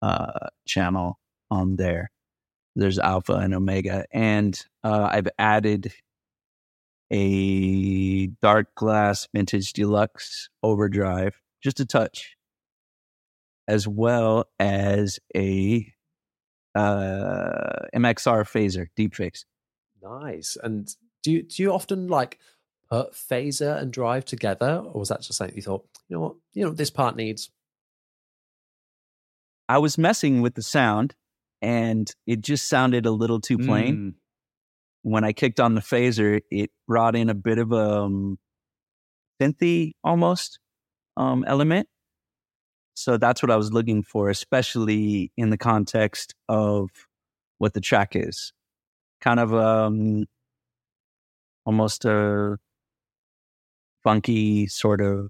uh, 0.01 0.47
channel 0.65 1.19
on 1.51 1.75
there. 1.75 2.09
There's 2.75 2.99
Alpha 2.99 3.33
and 3.33 3.53
Omega, 3.53 4.05
and 4.11 4.59
uh, 4.83 5.07
I've 5.11 5.29
added 5.37 5.93
a 7.11 8.27
Darkglass 8.27 9.27
Vintage 9.33 9.71
Deluxe 9.73 10.49
Overdrive, 10.63 11.39
just 11.61 11.79
a 11.79 11.85
touch, 11.85 12.35
as 13.67 13.87
well 13.87 14.45
as 14.59 15.19
a 15.35 15.93
uh, 16.75 17.87
MXR 17.95 18.43
phaser, 18.43 18.87
deep 18.95 19.15
fix. 19.15 19.45
Nice. 20.01 20.57
And 20.61 20.93
do 21.23 21.31
you, 21.31 21.43
do 21.43 21.63
you 21.63 21.73
often 21.73 22.07
like 22.07 22.39
put 22.89 23.13
phaser 23.13 23.77
and 23.81 23.91
drive 23.91 24.25
together, 24.25 24.83
or 24.85 24.99
was 24.99 25.09
that 25.09 25.21
just 25.21 25.37
something 25.37 25.55
you 25.55 25.61
thought, 25.61 25.85
you 26.07 26.15
know 26.15 26.21
what, 26.21 26.35
you 26.53 26.63
know 26.63 26.69
what 26.69 26.77
this 26.77 26.91
part 26.91 27.15
needs? 27.15 27.49
I 29.67 29.79
was 29.79 29.97
messing 29.97 30.41
with 30.41 30.53
the 30.53 30.61
sound 30.61 31.15
and 31.61 32.11
it 32.27 32.41
just 32.41 32.67
sounded 32.67 33.05
a 33.05 33.11
little 33.11 33.41
too 33.41 33.57
plain. 33.57 33.95
Mm. 33.95 34.13
When 35.01 35.23
I 35.23 35.33
kicked 35.33 35.59
on 35.59 35.73
the 35.75 35.81
phaser, 35.81 36.41
it 36.51 36.69
brought 36.87 37.15
in 37.15 37.29
a 37.29 37.33
bit 37.33 37.57
of 37.57 37.71
a 37.71 38.01
um, 38.03 38.37
synthy 39.41 39.93
almost 40.03 40.59
um, 41.17 41.43
element. 41.47 41.87
So 42.95 43.17
that's 43.17 43.43
what 43.43 43.51
I 43.51 43.57
was 43.57 43.71
looking 43.71 44.03
for, 44.03 44.29
especially 44.29 45.31
in 45.37 45.49
the 45.49 45.57
context 45.57 46.33
of 46.49 46.89
what 47.57 47.73
the 47.73 47.81
track 47.81 48.15
is. 48.15 48.53
Kind 49.21 49.39
of 49.39 49.53
um, 49.53 50.25
almost 51.65 52.05
a 52.05 52.57
funky 54.03 54.67
sort 54.67 55.01
of 55.01 55.29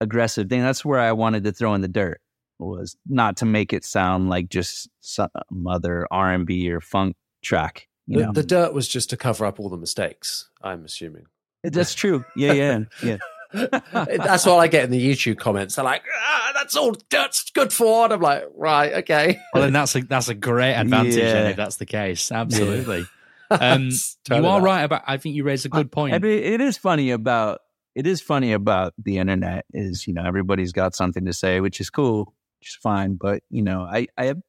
aggressive 0.00 0.48
thing. 0.48 0.62
That's 0.62 0.84
where 0.84 1.00
I 1.00 1.12
wanted 1.12 1.44
to 1.44 1.52
throw 1.52 1.74
in 1.74 1.80
the 1.80 1.88
dirt 1.88 2.20
was 2.58 2.96
not 3.08 3.36
to 3.38 3.44
make 3.44 3.72
it 3.72 3.84
sound 3.84 4.28
like 4.28 4.48
just 4.48 4.88
some 5.00 5.28
other 5.66 6.06
R 6.10 6.32
and 6.32 6.46
B 6.46 6.70
or 6.70 6.80
funk 6.80 7.16
track. 7.42 7.88
You 8.06 8.18
The, 8.18 8.24
know, 8.26 8.32
the 8.32 8.42
dirt 8.42 8.72
was 8.72 8.88
just 8.88 9.10
to 9.10 9.16
cover 9.16 9.44
up 9.46 9.58
all 9.60 9.68
the 9.68 9.76
mistakes, 9.76 10.48
I'm 10.62 10.84
assuming. 10.84 11.26
that's 11.62 11.94
true. 11.94 12.24
Yeah, 12.36 12.52
yeah, 12.52 12.78
yeah. 13.02 13.18
That's 13.52 14.46
what 14.46 14.56
I 14.58 14.66
get 14.68 14.84
in 14.84 14.90
the 14.90 15.00
YouTube 15.10 15.38
comments. 15.38 15.76
They're 15.76 15.84
like, 15.84 16.02
ah, 16.14 16.50
that's 16.54 16.76
all 16.76 16.92
dirt's 17.10 17.50
good 17.50 17.72
for. 17.72 18.04
And 18.04 18.12
I'm 18.14 18.20
like, 18.20 18.44
right, 18.54 18.92
okay. 18.94 19.38
Well, 19.52 19.62
then 19.64 19.72
that's 19.72 19.94
a 19.96 20.00
that's 20.02 20.28
a 20.28 20.34
great 20.34 20.74
advantage 20.74 21.16
Yeah. 21.16 21.48
if 21.48 21.56
that's 21.56 21.76
the 21.76 21.86
case. 21.86 22.30
Absolutely. 22.32 23.06
Um, 23.50 23.90
Turn 24.24 24.44
you 24.44 24.48
are 24.48 24.60
up. 24.60 24.64
right 24.64 24.80
about. 24.82 25.02
I 25.06 25.18
think 25.18 25.34
you 25.34 25.44
raised 25.44 25.66
a 25.66 25.68
good 25.68 25.92
point. 25.92 26.14
I 26.14 26.18
mean, 26.20 26.42
it 26.42 26.62
is 26.62 26.78
funny 26.78 27.10
about 27.10 27.60
it 27.94 28.06
is 28.06 28.22
funny 28.22 28.54
about 28.54 28.94
the 28.96 29.18
internet 29.18 29.66
is 29.74 30.06
you 30.06 30.14
know 30.14 30.24
everybody's 30.24 30.72
got 30.72 30.94
something 30.94 31.26
to 31.26 31.34
say, 31.34 31.60
which 31.60 31.78
is 31.78 31.90
cool, 31.90 32.32
which 32.60 32.70
is 32.70 32.76
fine. 32.82 33.16
But 33.20 33.42
you 33.50 33.60
know, 33.60 33.82
I 33.82 34.06
I 34.16 34.24
have 34.24 34.40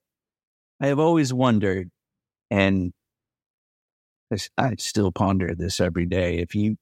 I 0.80 0.88
have 0.88 1.00
always 1.00 1.34
wondered, 1.34 1.92
and 2.50 2.94
I 4.58 4.76
still 4.80 5.12
ponder 5.12 5.54
this 5.54 5.82
every 5.82 6.06
day. 6.06 6.38
If 6.38 6.56
you 6.56 6.78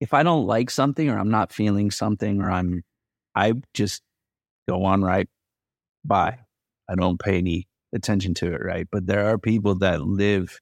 if 0.00 0.14
I 0.14 0.22
don't 0.22 0.46
like 0.46 0.70
something 0.70 1.08
or 1.08 1.18
I'm 1.18 1.30
not 1.30 1.52
feeling 1.52 1.90
something 1.90 2.40
or 2.40 2.50
I'm 2.50 2.84
I 3.34 3.54
just 3.74 4.02
go 4.68 4.84
on 4.84 5.02
right 5.02 5.28
by. 6.04 6.38
I 6.88 6.94
don't 6.94 7.18
pay 7.20 7.38
any 7.38 7.68
attention 7.94 8.34
to 8.34 8.52
it, 8.52 8.62
right? 8.64 8.86
But 8.90 9.06
there 9.06 9.26
are 9.28 9.38
people 9.38 9.76
that 9.76 10.00
live 10.02 10.60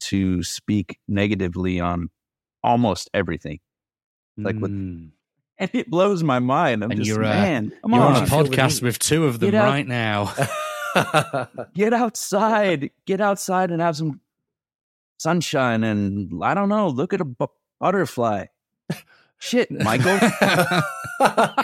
to 0.00 0.42
speak 0.42 0.98
negatively 1.08 1.80
on 1.80 2.10
almost 2.62 3.10
everything. 3.14 3.60
like 4.36 4.56
what- 4.56 4.70
Mm. 4.70 5.10
And 5.58 5.70
it 5.74 5.90
blows 5.90 6.22
my 6.22 6.38
mind. 6.38 6.82
I'm 6.82 6.90
And 6.90 7.00
just 7.00 7.08
you're, 7.08 7.22
uh, 7.22 7.28
man, 7.28 7.70
come 7.82 7.92
You're 7.92 8.02
on, 8.02 8.16
on 8.16 8.22
a 8.22 8.26
podcast 8.26 8.76
need. 8.76 8.82
with 8.84 8.98
two 8.98 9.26
of 9.26 9.40
them 9.40 9.54
out. 9.54 9.64
right 9.68 9.86
now. 9.86 10.32
get 11.74 11.92
outside, 11.92 12.90
get 13.06 13.20
outside 13.20 13.70
and 13.70 13.82
have 13.82 13.94
some 13.94 14.22
sunshine 15.18 15.84
and 15.84 16.42
I 16.42 16.54
don't 16.54 16.70
know, 16.70 16.88
look 16.88 17.12
at 17.12 17.20
a 17.20 17.26
bu- 17.26 17.46
butterfly. 17.80 18.46
Shit, 19.38 19.70
Michael. 19.82 20.18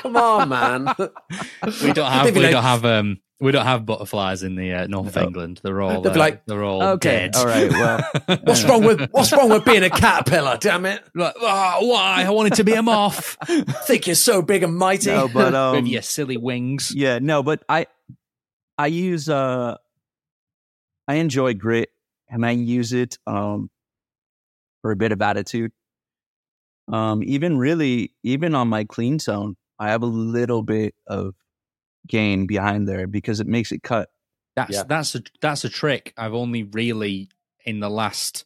Come 0.01 0.17
on, 0.17 0.49
man. 0.49 0.87
we 1.83 1.93
don't 1.93 2.11
have 2.11 2.35
we 2.35 2.43
like- 2.43 2.51
don't 2.53 2.63
have 2.63 2.85
um 2.85 3.21
we 3.39 3.53
don't 3.53 3.67
have 3.67 3.85
butterflies 3.85 4.43
in 4.43 4.55
the 4.55 4.73
uh, 4.73 4.87
North 4.87 5.09
of 5.09 5.17
No. 5.17 5.23
England. 5.25 5.61
They're 5.63 5.83
all 5.83 6.01
They'd 6.01 6.15
be 6.15 6.19
uh, 6.19 6.23
like, 6.23 6.47
they're 6.47 6.65
all 6.65 6.83
Okay, 6.95 7.29
dead. 7.31 7.37
all 7.37 7.45
right, 7.45 7.71
well, 7.71 8.01
What's 8.45 8.65
wrong 8.65 8.83
with 8.83 9.11
What's 9.11 9.31
wrong 9.31 9.51
with 9.51 9.63
being 9.67 9.83
a 9.83 9.91
caterpillar? 9.91 10.57
Damn 10.59 10.87
it! 10.87 11.03
Like, 11.15 11.35
"Ah, 11.43 11.77
why? 11.81 12.25
I 12.27 12.31
wanted 12.31 12.55
to 12.55 12.65
be 12.65 12.73
a 12.73 12.83
moth 12.83 13.37
Think 13.87 14.07
you're 14.07 14.17
so 14.17 14.41
big 14.41 14.63
and 14.63 14.75
mighty. 14.75 15.11
no, 15.11 15.29
but 15.29 15.55
um, 15.55 15.77
with 15.77 15.87
your 15.87 16.01
silly 16.01 16.39
wings. 16.39 16.95
Yeah, 16.95 17.19
no, 17.19 17.43
but 17.43 17.63
I 17.69 17.89
I 18.79 18.87
use 18.87 19.29
uh 19.29 19.77
I 21.07 21.15
enjoy 21.17 21.53
grit 21.55 21.91
and 22.31 22.45
I 22.47 22.53
use 22.53 22.95
it 22.95 23.19
um 23.27 23.69
for 24.81 24.93
a 24.93 24.97
bit 24.97 25.13
of 25.13 25.21
attitude. 25.21 25.73
Um 26.89 27.23
even 27.25 27.59
really 27.59 28.13
even 28.23 28.55
on 28.55 28.69
my 28.69 28.85
clean 28.85 29.19
tone, 29.19 29.57
I 29.79 29.89
have 29.91 30.03
a 30.03 30.07
little 30.07 30.63
bit 30.63 30.95
of 31.07 31.35
gain 32.07 32.47
behind 32.47 32.87
there 32.89 33.07
because 33.07 33.41
it 33.41 33.47
makes 33.47 33.73
it 33.73 33.83
cut. 33.83 34.09
That's 34.55 34.73
Yeah. 34.73 34.85
that's 34.89 35.15
a 35.15 35.23
that's 35.41 35.65
a 35.65 35.69
trick 35.69 36.13
I've 36.17 36.35
only 36.35 36.63
really 36.63 37.29
in 37.65 37.81
the 37.81 37.91
last 37.91 38.45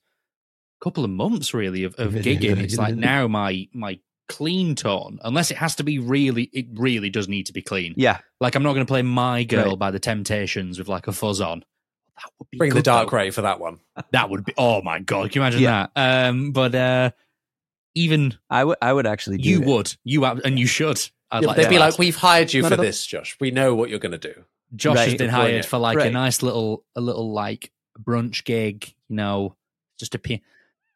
couple 0.83 1.05
of 1.05 1.11
months 1.11 1.53
really 1.53 1.85
of, 1.85 1.95
of 1.97 2.13
gigging. 2.15 2.59
It's 2.59 2.79
like 2.79 2.95
now 3.11 3.29
my 3.29 3.69
my 3.73 4.01
clean 4.29 4.75
tone, 4.77 5.19
unless 5.25 5.51
it 5.51 5.57
has 5.57 5.75
to 5.75 5.83
be 5.83 5.99
really, 5.99 6.45
it 6.53 6.67
really 6.75 7.11
does 7.11 7.27
need 7.29 7.47
to 7.47 7.53
be 7.53 7.61
clean. 7.63 7.95
Yeah. 7.97 8.19
Like 8.41 8.55
I'm 8.55 8.63
not 8.63 8.73
going 8.75 8.87
to 8.87 8.91
play 8.91 9.03
"My 9.03 9.43
Girl" 9.45 9.71
Right. 9.71 9.79
by 9.79 9.91
the 9.91 9.99
Temptations 9.99 10.79
with 10.79 10.89
like 10.89 11.07
a 11.09 11.13
fuzz 11.13 11.41
on. 11.41 11.65
That 12.17 12.31
would 12.39 12.49
be 12.51 12.59
Bring 12.59 12.75
the 12.75 12.81
dark 12.83 13.11
though. 13.11 13.17
ray 13.17 13.31
for 13.31 13.43
that 13.43 13.59
one. 13.61 13.81
That 14.13 14.31
would 14.31 14.45
be. 14.45 14.55
Oh 14.57 14.83
my 14.83 15.01
god! 15.01 15.31
Can 15.33 15.41
you 15.41 15.45
imagine 15.45 15.61
Yeah. 15.63 15.87
that? 15.95 16.29
Um, 16.29 16.53
but 16.53 16.75
uh, 16.75 17.11
even 17.95 18.35
I 18.49 18.65
would 18.65 18.79
I 18.83 18.93
would 18.93 19.07
actually 19.07 19.39
do 19.39 19.49
you 19.49 19.63
it. 19.63 19.67
would, 19.67 19.97
you 20.05 20.25
have, 20.25 20.41
and 20.45 20.59
you 20.59 20.67
should. 20.67 21.01
I'd 21.31 21.43
Yeah, 21.43 21.49
like 21.49 21.57
they'd 21.57 21.69
be 21.69 21.77
add. 21.77 21.81
like, 21.81 21.99
"We've 21.99 22.17
hired 22.17 22.53
you 22.53 22.63
None 22.63 22.71
for 22.71 22.77
them- 22.77 22.85
this, 22.87 23.05
Josh. 23.07 23.37
We 23.41 23.51
know 23.51 23.75
what 23.75 23.89
you're 23.91 23.99
going 24.01 24.13
to 24.13 24.19
do." 24.19 24.45
Josh 24.75 24.99
has 24.99 25.07
been 25.15 25.31
Brilliant. 25.31 25.33
hired 25.33 25.65
for 25.67 25.79
like 25.79 25.99
a 25.99 26.11
nice 26.11 26.43
little, 26.43 26.85
a 26.95 27.01
little 27.01 27.33
like 27.33 27.73
brunch 28.01 28.45
gig. 28.45 28.93
You 29.09 29.17
know, 29.17 29.57
just 29.99 30.15
a 30.15 30.19
pi- 30.19 30.41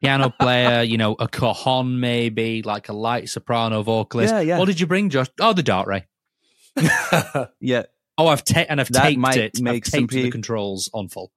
piano 0.01 0.29
player. 0.39 0.81
you 0.83 0.97
know, 0.97 1.13
a 1.19 1.27
cajon 1.27 1.99
maybe, 1.99 2.61
like 2.63 2.87
a 2.89 2.93
light 2.93 3.29
soprano 3.29 3.81
vocalist. 3.83 4.33
Yeah, 4.33 4.39
yeah. 4.41 4.59
What 4.59 4.65
did 4.65 4.79
you 4.79 4.87
bring, 4.87 5.09
Josh? 5.09 5.27
Oh, 5.39 5.53
the 5.53 5.63
DarkRay. 5.63 6.03
Yeah. 7.59 7.83
Oh, 8.17 8.27
I've 8.27 8.43
ta- 8.45 8.65
and 8.69 8.79
I've 8.79 8.89
That 8.89 9.03
taped 9.03 9.35
it. 9.37 9.61
make 9.61 9.85
I've 9.87 9.91
some 9.91 9.99
taped 10.07 10.11
the 10.13 10.31
controls 10.31 10.89
on 10.93 11.09
full. 11.09 11.31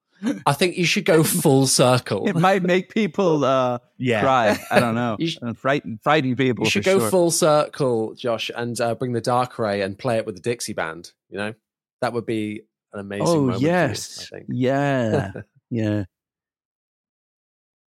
I 0.47 0.53
think 0.53 0.77
you 0.77 0.85
should 0.85 1.05
go 1.05 1.23
full 1.23 1.67
circle. 1.67 2.29
It 2.29 2.35
might 2.37 2.63
make 2.63 2.93
people 2.93 3.45
uh 3.45 3.79
Yeah. 3.99 4.21
cry. 4.23 4.59
I 4.71 4.81
don't 4.81 4.95
know. 4.95 5.17
You 5.21 5.29
sh- 5.29 5.39
Uh, 5.41 5.53
frighten 5.53 5.99
frighten 6.03 6.35
people 6.37 6.65
You 6.65 6.71
should 6.71 6.85
for 6.85 6.91
go 6.95 6.99
sure. 7.01 7.11
full 7.11 7.31
circle, 7.31 8.15
Josh, 8.15 8.51
and 8.55 8.81
uh, 8.81 8.95
bring 8.95 9.13
the 9.13 9.21
DarkRay 9.23 9.85
and 9.85 9.99
play 9.99 10.17
it 10.17 10.27
with 10.27 10.35
the 10.35 10.41
Dixie 10.43 10.73
band. 10.73 11.13
You 11.31 11.39
know, 11.39 11.55
that 12.01 12.13
would 12.13 12.27
be 12.27 12.63
an 12.93 13.01
amazing. 13.01 13.27
Oh 13.29 13.35
moment 13.41 13.55
for 13.57 13.61
you, 13.63 13.67
yes. 13.69 14.29
I 14.33 14.37
think. 14.37 14.47
Yeah. 14.51 15.33
yeah. 15.71 16.05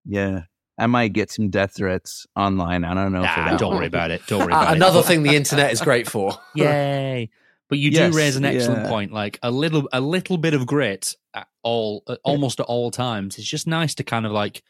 Yeah. 0.05 0.41
I 0.77 0.87
might 0.87 1.11
get 1.13 1.29
some 1.29 1.49
death 1.49 1.75
threats 1.75 2.25
online. 2.37 2.85
I 2.85 2.93
don't 2.93 3.11
know. 3.11 3.21
Nah, 3.21 3.35
that 3.49 3.59
don't 3.59 3.69
one. 3.69 3.77
worry 3.79 3.87
about 3.87 4.11
it. 4.11 4.21
Don't 4.27 4.39
worry 4.45 4.53
Uh, 4.53 4.61
about 4.61 4.75
another 4.77 5.01
thing 5.01 5.23
the 5.23 5.35
internet 5.35 5.73
is 5.73 5.81
great 5.81 6.07
for. 6.07 6.39
Yay! 6.55 7.29
But 7.69 7.77
you 7.77 7.91
do 7.91 8.11
raise 8.11 8.35
an 8.35 8.45
excellent 8.45 8.83
yeah. 8.83 8.89
point. 8.89 9.11
Like 9.13 9.37
a 9.43 9.51
little, 9.51 9.87
a 9.93 10.01
little 10.01 10.37
bit 10.37 10.53
of 10.55 10.65
grit 10.65 11.15
at 11.35 11.47
all, 11.63 12.03
at 12.09 12.19
almost 12.23 12.59
at 12.59 12.65
all 12.65 12.89
times. 12.91 13.37
It's 13.37 13.47
just 13.47 13.67
nice 13.67 13.93
to 13.95 14.03
kind 14.03 14.25
of 14.25 14.31
like 14.31 14.63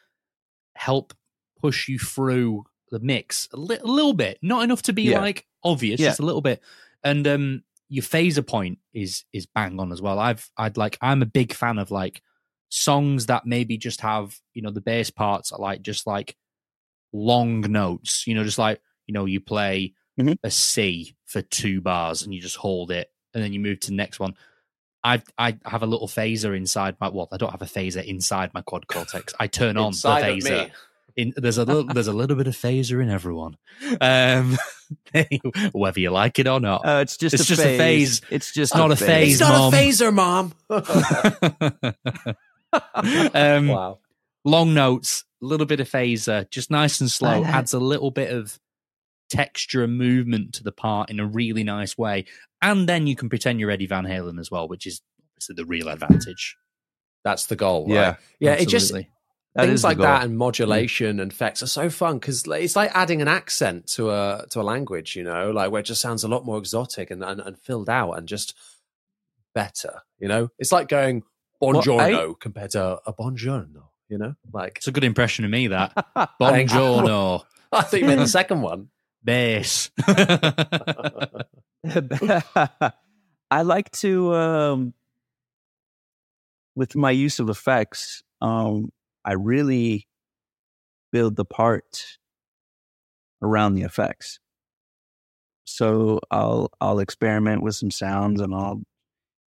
help 0.75 1.13
push 1.61 1.87
you 1.87 1.97
through 1.97 2.65
the 2.91 2.99
mix 2.99 3.47
a, 3.53 3.57
li- 3.57 3.79
a 3.81 3.87
little 3.87 4.13
bit, 4.13 4.37
not 4.41 4.63
enough 4.63 4.81
to 4.83 4.93
be 4.93 5.03
Yeah. 5.03 5.19
like 5.21 5.45
obvious, 5.63 5.99
Yeah. 5.99 6.09
just 6.09 6.19
a 6.19 6.25
little 6.25 6.41
bit. 6.41 6.61
And 7.03 7.25
um, 7.27 7.63
your 7.87 8.03
phaser 8.03 8.45
point 8.45 8.79
is 8.93 9.23
is 9.31 9.45
bang 9.45 9.79
on 9.79 9.91
as 9.91 10.01
well. 10.01 10.19
I've 10.19 10.49
I'd 10.57 10.75
like 10.77 10.97
I'm 11.01 11.21
a 11.21 11.25
big 11.27 11.53
fan 11.53 11.77
of 11.77 11.91
like 11.91 12.21
songs 12.69 13.27
that 13.27 13.45
maybe 13.45 13.77
just 13.77 14.01
have 14.01 14.37
you 14.53 14.61
know 14.61 14.71
the 14.71 14.81
bass 14.81 15.09
parts 15.09 15.51
are 15.51 15.59
like 15.59 15.81
just 15.81 16.05
like 16.05 16.35
long 17.13 17.61
notes. 17.61 18.27
You 18.27 18.35
know, 18.35 18.43
just 18.43 18.57
like 18.57 18.81
you 19.07 19.13
know 19.13 19.25
you 19.25 19.39
play 19.39 19.93
Mhm. 20.19 20.37
a 20.43 20.51
C 20.51 21.15
for 21.25 21.41
two 21.41 21.79
bars 21.81 22.21
and 22.23 22.33
you 22.33 22.41
just 22.41 22.57
hold 22.57 22.91
it 22.91 23.09
and 23.33 23.41
then 23.43 23.53
you 23.53 23.59
move 23.59 23.79
to 23.81 23.87
the 23.91 23.95
next 23.95 24.19
one. 24.19 24.35
I 25.03 25.21
I 25.37 25.57
have 25.65 25.81
a 25.81 25.85
little 25.85 26.07
phaser 26.09 26.55
inside 26.57 26.97
my 26.99 27.07
well, 27.09 27.29
I 27.31 27.37
don't 27.37 27.51
have 27.51 27.61
a 27.61 27.65
phaser 27.65 28.03
inside 28.05 28.53
my 28.53 28.61
quad 28.61 28.87
cortex. 28.87 29.33
I 29.39 29.47
turn 29.47 29.77
on 29.77 29.87
Inside 29.87 30.21
the 30.23 30.29
of 30.31 30.37
phaser. 30.39 30.65
me. 30.67 30.71
In, 31.15 31.33
there's 31.35 31.57
a 31.57 31.65
little 31.65 31.83
there's 31.85 32.07
a 32.07 32.13
little 32.13 32.37
bit 32.37 32.47
of 32.47 32.55
phaser 32.55 33.01
in 33.01 33.09
everyone. 33.09 33.57
Um, 33.99 34.57
whether 35.73 35.99
you 35.99 36.11
like 36.11 36.39
it 36.39 36.47
or 36.47 36.59
not. 36.59 36.85
Uh, 36.85 36.99
it's 37.01 37.17
just 37.17 37.33
It's 37.33 37.43
a 37.43 37.47
just 37.47 37.61
a 37.61 37.77
phase. 37.77 38.19
phase. 38.19 38.31
It's 38.31 38.53
just 38.53 38.75
not 38.75 38.91
a 38.91 38.95
phase. 38.95 39.33
it's 39.33 39.41
not 39.41 39.57
Mom. 39.57 39.73
a 39.73 39.77
phaser, 39.77 40.13
mom. 40.13 40.53
um, 43.33 43.67
wow. 43.67 43.99
Long 44.45 44.73
notes, 44.73 45.25
a 45.41 45.45
little 45.45 45.65
bit 45.65 45.79
of 45.79 45.89
phaser, 45.89 46.49
just 46.49 46.71
nice 46.71 47.01
and 47.01 47.11
slow. 47.11 47.29
I- 47.29 47.39
I- 47.39 47.43
adds 47.49 47.73
a 47.73 47.79
little 47.79 48.11
bit 48.11 48.31
of 48.31 48.57
texture 49.29 49.83
and 49.83 49.97
movement 49.97 50.53
to 50.55 50.63
the 50.63 50.71
part 50.71 51.09
in 51.09 51.19
a 51.19 51.25
really 51.25 51.63
nice 51.63 51.97
way. 51.97 52.25
And 52.61 52.89
then 52.89 53.07
you 53.07 53.15
can 53.15 53.29
pretend 53.29 53.59
you're 53.59 53.71
Eddie 53.71 53.87
Van 53.87 54.05
Halen 54.05 54.39
as 54.39 54.51
well, 54.51 54.67
which 54.67 54.85
is 54.85 55.01
obviously 55.31 55.55
the 55.55 55.65
real 55.65 55.87
advantage. 55.87 56.57
That's 57.23 57.45
the 57.45 57.55
goal. 57.55 57.87
Right? 57.87 57.93
Yeah, 57.93 58.15
Yeah. 58.39 58.53
It 58.53 58.69
just 58.69 58.93
That 59.55 59.65
things 59.65 59.83
like 59.83 59.97
that 59.97 60.23
and 60.23 60.37
modulation 60.37 61.19
and 61.19 61.31
effects 61.31 61.63
are 61.63 61.67
so 61.67 61.89
fun 61.89 62.19
because 62.19 62.45
it's 62.45 62.75
like 62.75 62.91
adding 62.93 63.21
an 63.21 63.27
accent 63.27 63.87
to 63.93 64.11
a 64.11 64.45
to 64.51 64.61
a 64.61 64.63
language, 64.63 65.15
you 65.15 65.23
know, 65.23 65.51
like 65.51 65.71
where 65.71 65.79
it 65.79 65.85
just 65.85 66.01
sounds 66.01 66.23
a 66.23 66.27
lot 66.27 66.45
more 66.45 66.57
exotic 66.57 67.11
and 67.11 67.23
and, 67.23 67.39
and 67.39 67.57
filled 67.57 67.89
out 67.89 68.13
and 68.13 68.27
just 68.27 68.53
better. 69.53 70.01
You 70.19 70.27
know, 70.27 70.49
it's 70.59 70.71
like 70.71 70.87
going 70.87 71.23
Well, 71.59 71.77
eh? 71.77 71.81
buongiorno 71.81 72.39
compared 72.39 72.71
to 72.71 72.99
a 73.05 73.13
buongiorno. 73.13 73.83
You 74.07 74.17
know, 74.17 74.33
like 74.53 74.77
It's 74.77 74.87
a 74.87 74.91
good 74.91 75.03
impression 75.03 75.45
of 75.45 75.51
me, 75.51 75.67
that. 75.67 75.93
Buongiorno. 76.41 77.43
I 77.71 77.83
think 77.83 78.01
you 78.01 78.07
meant 78.07 78.19
the 78.19 78.27
second 78.27 78.61
one. 78.61 78.89
Bass. 79.23 79.91
I 83.51 83.61
like 83.63 83.91
to 83.91 84.33
um 84.33 84.93
with 86.75 86.95
my 86.95 87.11
use 87.11 87.39
of 87.39 87.49
effects, 87.49 88.23
um, 88.41 88.91
I 89.25 89.33
really 89.33 90.07
build 91.11 91.35
the 91.35 91.45
part 91.45 92.17
around 93.41 93.75
the 93.75 93.83
effects. 93.83 94.39
So 95.65 96.19
I'll 96.31 96.71
I'll 96.81 96.99
experiment 96.99 97.61
with 97.61 97.75
some 97.75 97.91
sounds 97.91 98.41
and 98.41 98.53
I'll 98.53 98.81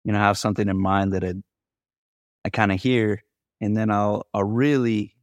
you 0.03 0.11
know 0.11 0.19
have 0.19 0.37
something 0.37 0.67
in 0.67 0.77
mind 0.77 1.13
that 1.13 1.23
I 1.23 1.35
I 2.45 2.49
kind 2.49 2.71
of 2.71 2.81
hear 2.81 3.23
and 3.61 3.75
then 3.75 3.89
I'll 3.89 4.27
I'll 4.33 4.43
really 4.43 5.15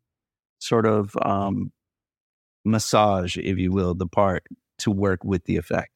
sort 0.58 0.86
of 0.86 1.14
um 1.22 1.72
massage 2.66 3.36
if 3.38 3.58
you 3.58 3.72
will 3.72 3.94
the 3.94 4.06
part 4.06 4.44
to 4.78 4.90
work 4.90 5.24
with 5.24 5.44
the 5.44 5.56
effect. 5.56 5.92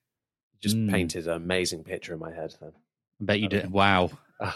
Just 0.61 0.77
Mm. 0.77 0.91
painted 0.91 1.27
an 1.27 1.35
amazing 1.35 1.85
picture 1.85 2.13
in 2.13 2.19
my 2.19 2.33
head. 2.33 2.55
Then. 2.61 2.73
I 3.21 3.25
bet 3.25 3.41
you 3.41 3.49
did. 3.49 3.71
Wow. 3.71 4.11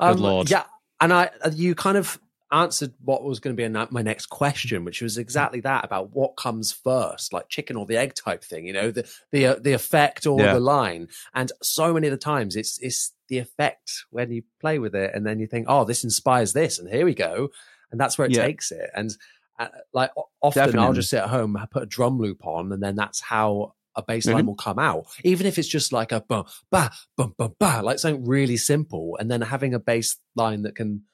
Um, 0.00 0.18
lord. 0.20 0.50
Yeah, 0.50 0.64
and 1.00 1.12
I 1.12 1.30
you 1.52 1.74
kind 1.74 1.96
of 1.96 2.18
answered 2.52 2.94
what 3.04 3.24
was 3.24 3.40
going 3.40 3.56
to 3.56 3.60
be 3.60 3.64
a, 3.64 3.88
my 3.90 4.02
next 4.02 4.26
question, 4.26 4.84
which 4.84 5.02
was 5.02 5.18
exactly 5.18 5.60
that 5.60 5.84
about 5.84 6.14
what 6.14 6.36
comes 6.36 6.72
first, 6.72 7.32
like 7.32 7.48
chicken 7.48 7.76
or 7.76 7.86
the 7.86 7.96
egg 7.96 8.14
type 8.14 8.42
thing. 8.44 8.66
You 8.66 8.72
know, 8.72 8.90
the 8.90 9.08
the 9.32 9.46
uh, 9.46 9.54
the 9.60 9.72
effect 9.72 10.26
or 10.26 10.40
Yeah. 10.40 10.52
the 10.52 10.60
line. 10.60 11.08
And 11.34 11.50
so 11.62 11.92
many 11.92 12.06
of 12.08 12.12
the 12.12 12.18
times, 12.18 12.56
it's 12.56 12.78
it's 12.78 13.12
the 13.28 13.38
effect 13.38 14.04
when 14.10 14.30
you 14.30 14.42
play 14.60 14.78
with 14.78 14.94
it, 14.94 15.12
and 15.14 15.26
then 15.26 15.38
you 15.40 15.46
think, 15.46 15.66
oh, 15.68 15.84
this 15.84 16.04
inspires 16.04 16.52
this, 16.52 16.78
and 16.78 16.88
here 16.88 17.04
we 17.04 17.14
go, 17.14 17.50
and 17.90 18.00
that's 18.00 18.16
where 18.18 18.26
it 18.28 18.34
Yeah. 18.34 18.42
takes 18.46 18.70
it. 18.70 18.90
And 18.94 19.16
uh, 19.58 19.68
like 19.92 20.10
o- 20.16 20.28
often, 20.42 20.78
I'll 20.78 20.92
just 20.92 21.10
sit 21.10 21.20
at 21.22 21.28
home, 21.28 21.56
put 21.70 21.82
a 21.82 21.86
drum 21.86 22.18
loop 22.18 22.46
on, 22.46 22.72
and 22.72 22.82
then 22.82 22.96
that's 22.96 23.20
how. 23.20 23.74
A 23.98 24.02
bass 24.02 24.26
line 24.26 24.42
Mhm. 24.44 24.48
will 24.48 24.54
come 24.56 24.78
out, 24.78 25.06
even 25.24 25.46
if 25.46 25.58
it's 25.58 25.66
just 25.66 25.90
like 25.90 26.12
a 26.12 26.20
bum, 26.20 26.44
ba, 26.70 26.90
bum, 27.16 27.34
bum, 27.38 27.54
ba, 27.58 27.80
like 27.82 27.98
something 27.98 28.26
really 28.26 28.58
simple, 28.58 29.16
and 29.18 29.30
then 29.30 29.40
having 29.40 29.72
a 29.72 29.78
bass 29.78 30.18
line 30.34 30.60
that 30.64 30.76
can 30.76 31.04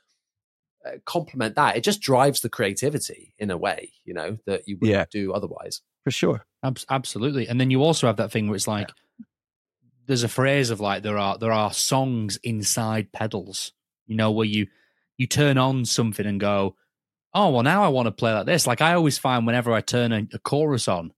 uh, 0.85 0.97
complement 1.07 1.55
that. 1.55 1.77
It 1.77 1.85
just 1.85 2.01
drives 2.01 2.41
the 2.41 2.49
creativity 2.49 3.35
in 3.39 3.53
a 3.53 3.57
way, 3.57 3.93
you 4.05 4.15
know, 4.15 4.39
that 4.47 4.67
you 4.67 4.79
wouldn't 4.81 4.91
Yeah. 4.99 5.05
do 5.13 5.33
otherwise. 5.33 5.81
For 6.03 6.11
sure. 6.11 6.45
Abs- 6.65 6.85
absolutely. 6.91 7.47
And 7.47 7.61
then 7.61 7.71
you 7.71 7.85
also 7.85 8.09
have 8.09 8.17
that 8.17 8.33
thing 8.33 8.49
where 8.49 8.57
it's 8.57 8.67
like 8.67 8.91
there's 10.07 10.25
a 10.25 10.29
phrase 10.29 10.71
of 10.71 10.81
like 10.81 11.05
there 11.05 11.19
are 11.19 11.39
there 11.39 11.53
are 11.53 11.73
songs 11.73 12.37
inside 12.43 13.13
pedals. 13.13 13.71
You 14.09 14.17
know, 14.17 14.33
where 14.33 14.45
you 14.47 14.67
you 15.19 15.29
turn 15.29 15.57
on 15.57 15.85
something 15.85 16.27
and 16.27 16.41
go, 16.41 16.75
oh 17.35 17.51
well, 17.51 17.63
now 17.63 17.83
I 17.85 17.89
want 17.89 18.07
to 18.07 18.13
play 18.13 18.33
like 18.33 18.47
this. 18.47 18.67
Like 18.67 18.81
I 18.81 18.95
always 18.95 19.19
find 19.19 19.47
whenever 19.47 19.73
I 19.73 19.81
turn 19.81 20.13
a, 20.13 20.27
a 20.33 20.39
chorus 20.39 20.89
on, 20.89 21.13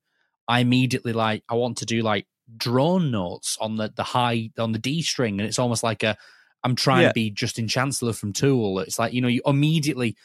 I 0.49 0.61
immediately 0.61 1.13
like 1.13 1.43
I 1.49 1.55
want 1.55 1.79
to 1.79 1.87
do 1.87 2.03
like 2.03 2.27
drone 2.57 3.11
notes 3.11 3.57
on 3.61 3.77
the 3.77 3.93
the 3.95 4.03
high 4.03 4.51
on 4.59 4.73
the 4.73 4.79
D 4.79 5.03
string, 5.03 5.41
and 5.41 5.47
it's 5.49 5.59
almost 5.59 5.83
like 5.83 6.03
a 6.03 6.17
I'm 6.63 6.77
trying 6.77 7.03
Yeah. 7.03 7.09
to 7.09 7.15
be 7.15 7.31
Justin 7.31 7.69
Chancellor 7.69 8.13
from 8.13 8.33
Tool. 8.33 8.79
It's 8.81 8.99
like 8.99 9.13
you 9.13 9.21
know 9.21 9.29
you 9.29 9.43
immediately 9.47 10.17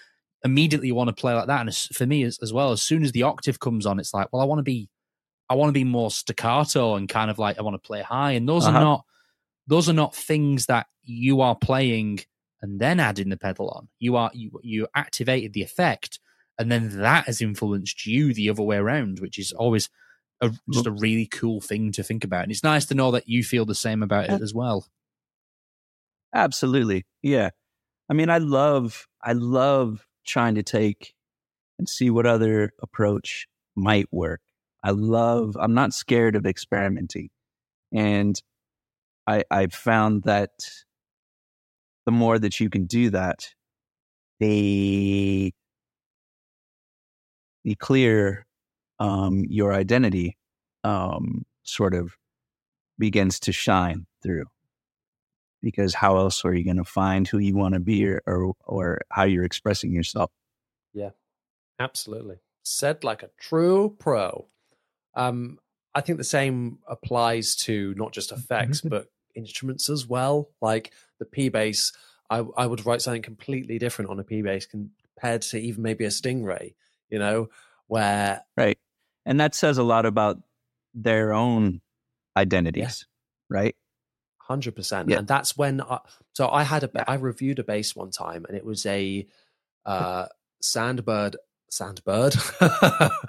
immediately 0.45 0.87
you 0.87 0.95
want 0.95 1.09
to 1.09 1.13
play 1.21 1.33
like 1.33 1.47
that. 1.47 1.61
And 1.61 1.75
for 1.75 2.05
me 2.05 2.23
as, 2.23 2.39
as 2.41 2.53
well, 2.53 2.71
as 2.71 2.81
soon 2.81 3.03
as 3.03 3.11
the 3.11 3.23
octave 3.23 3.59
comes 3.59 3.85
on, 3.85 3.99
it's 3.99 4.13
like 4.13 4.27
well 4.31 4.41
I 4.41 4.45
want 4.45 4.59
to 4.59 4.63
be 4.63 4.89
I 5.49 5.55
want 5.55 5.69
to 5.69 5.73
be 5.73 5.83
more 5.83 6.11
staccato 6.11 6.95
and 6.95 7.09
kind 7.09 7.31
of 7.31 7.39
like 7.39 7.57
I 7.57 7.61
want 7.61 7.73
to 7.81 7.85
play 7.87 8.01
high, 8.01 8.31
and 8.31 8.47
those 8.47 8.65
Uh-huh. 8.67 8.77
are 8.77 8.81
not 8.81 9.05
those 9.67 9.89
are 9.89 9.93
not 9.93 10.15
things 10.15 10.65
that 10.67 10.87
you 11.03 11.41
are 11.41 11.55
playing 11.55 12.19
and 12.61 12.79
then 12.79 12.99
adding 12.99 13.29
the 13.29 13.37
pedal 13.37 13.69
on. 13.69 13.87
You 13.99 14.15
are 14.15 14.31
you 14.33 14.59
you 14.63 14.87
activated 14.95 15.53
the 15.53 15.63
effect, 15.63 16.19
and 16.57 16.71
then 16.71 16.99
that 16.99 17.25
has 17.25 17.41
influenced 17.41 18.05
you 18.05 18.33
the 18.33 18.49
other 18.49 18.63
way 18.63 18.77
around, 18.77 19.19
which 19.19 19.37
is 19.39 19.51
always 19.51 19.89
a, 20.41 20.51
just 20.71 20.85
a 20.85 20.91
really 20.91 21.25
cool 21.25 21.61
thing 21.61 21.91
to 21.93 22.03
think 22.03 22.23
about. 22.23 22.43
And 22.43 22.51
it's 22.51 22.63
nice 22.63 22.85
to 22.87 22.95
know 22.95 23.11
that 23.11 23.27
you 23.27 23.43
feel 23.43 23.65
the 23.65 23.75
same 23.75 24.03
about 24.03 24.29
it 24.29 24.41
as 24.41 24.53
well. 24.53 24.87
Absolutely. 26.33 27.05
Yeah. 27.21 27.49
I 28.09 28.13
mean, 28.13 28.29
I 28.29 28.37
love, 28.37 29.07
I 29.23 29.33
love 29.33 30.05
trying 30.25 30.55
to 30.55 30.63
take 30.63 31.13
and 31.77 31.87
see 31.87 32.09
what 32.09 32.25
other 32.25 32.73
approach 32.81 33.47
might 33.75 34.07
work. 34.11 34.41
I 34.83 34.91
love, 34.91 35.57
I'm 35.59 35.73
not 35.73 35.93
scared 35.93 36.35
of 36.35 36.45
experimenting. 36.45 37.29
And 37.93 38.39
I, 39.27 39.43
I've 39.51 39.73
found 39.73 40.23
that 40.23 40.51
the 42.05 42.11
more 42.11 42.39
that 42.39 42.59
you 42.59 42.69
can 42.69 42.85
do 42.85 43.09
that, 43.11 43.49
the, 44.39 45.53
the 47.63 47.75
clear 47.75 48.45
um, 48.99 49.45
your 49.47 49.73
identity 49.73 50.37
um, 50.83 51.45
sort 51.63 51.93
of 51.93 52.15
begins 52.97 53.39
to 53.41 53.51
shine 53.51 54.05
through 54.21 54.45
because 55.61 55.93
how 55.93 56.17
else 56.17 56.43
are 56.45 56.53
you 56.53 56.63
going 56.63 56.77
to 56.77 56.85
find 56.85 57.27
who 57.27 57.37
you 57.37 57.55
want 57.55 57.73
to 57.73 57.79
be 57.79 58.05
or, 58.05 58.21
or 58.25 58.53
or 58.65 59.01
how 59.11 59.23
you're 59.23 59.43
expressing 59.43 59.91
yourself 59.91 60.31
Yeah, 60.93 61.09
Absolutely. 61.79 62.37
Said 62.63 63.03
like 63.03 63.23
a 63.23 63.29
true 63.39 63.95
pro. 63.97 64.47
Um, 65.15 65.59
I 65.95 66.01
think 66.01 66.17
the 66.17 66.23
same 66.23 66.79
applies 66.87 67.55
to 67.57 67.93
not 67.95 68.11
just 68.11 68.31
effects, 68.31 68.81
but 68.83 69.07
instruments 69.35 69.89
as 69.89 70.05
well. 70.05 70.49
Like 70.61 70.91
the 71.19 71.25
P 71.25 71.49
bass, 71.49 71.91
I, 72.29 72.43
I 72.57 72.65
would 72.65 72.85
write 72.85 73.01
something 73.01 73.21
completely 73.21 73.77
different 73.77 74.09
on 74.11 74.19
a 74.19 74.23
P 74.23 74.41
bass 74.41 74.65
compared 74.65 75.41
to 75.43 75.59
even 75.59 75.83
maybe 75.83 76.05
a 76.05 76.09
Stingray, 76.09 76.73
you 77.09 77.19
know, 77.19 77.49
where 77.87 78.43
right 78.57 78.77
and 79.25 79.39
that 79.39 79.53
says 79.55 79.77
a 79.77 79.83
lot 79.83 80.05
about 80.05 80.39
their 80.93 81.33
own 81.33 81.81
identities 82.37 83.05
right 83.49 83.75
Hundred 84.49 84.75
percent, 84.75 85.09
Yeah. 85.09 85.19
and 85.19 85.27
that's 85.27 85.55
when. 85.55 85.79
I, 85.79 85.99
so 86.33 86.49
I 86.49 86.63
had 86.63 86.83
a. 86.83 87.07
I 87.07 87.13
reviewed 87.15 87.59
a 87.59 87.63
bass 87.63 87.95
one 87.95 88.09
time, 88.09 88.45
and 88.47 88.57
it 88.57 88.65
was 88.65 88.83
a 88.87 89.27
uh, 89.85 90.25
Sandbird. 90.63 91.35
Sandbird. 91.69 92.33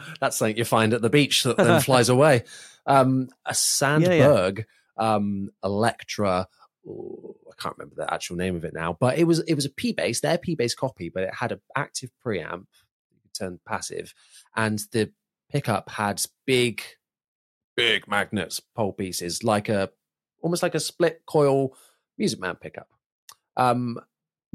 that's 0.21 0.39
something 0.39 0.57
you 0.57 0.65
find 0.65 0.95
at 0.95 1.03
the 1.03 1.11
beach 1.11 1.43
that 1.43 1.59
then 1.59 1.79
flies 1.83 2.09
away. 2.09 2.45
Um, 2.87 3.29
a 3.45 3.53
Sandberg 3.53 4.65
um, 4.97 5.51
Electra. 5.63 6.49
Ooh, 6.87 7.35
I 7.49 7.61
can't 7.61 7.77
remember 7.79 7.95
the 7.97 8.13
actual 8.13 8.37
name 8.37 8.57
of 8.57 8.65
it 8.65 8.75
now, 8.75 8.97
but 8.99 9.19
it 9.19 9.25
was 9.25 9.41
it 9.41 9.55
was 9.55 9.65
a 9.65 9.71
P 9.71 9.93
bass, 9.93 10.21
their 10.21 10.39
P 10.39 10.55
bass 10.55 10.75
copy, 10.75 11.09
but 11.09 11.23
it 11.25 11.35
had 11.35 11.53
an 11.53 11.61
active 11.77 12.11
preamp. 12.25 12.67
You 13.11 13.19
could 13.23 13.35
turn 13.35 13.61
passive, 13.67 14.15
and 14.57 14.79
the 14.93 15.13
pickup 15.51 15.91
had 15.91 16.23
big, 16.47 16.83
big 17.77 18.07
magnets, 18.09 18.61
pole 18.61 18.93
pieces, 18.93 19.43
like 19.45 19.69
a 19.69 19.91
almost 20.43 20.63
like 20.63 20.75
a 20.75 20.81
split 20.81 21.23
coil 21.27 21.77
Music 22.19 22.39
Man 22.41 22.57
pickup. 22.57 22.89
Um, 23.57 23.99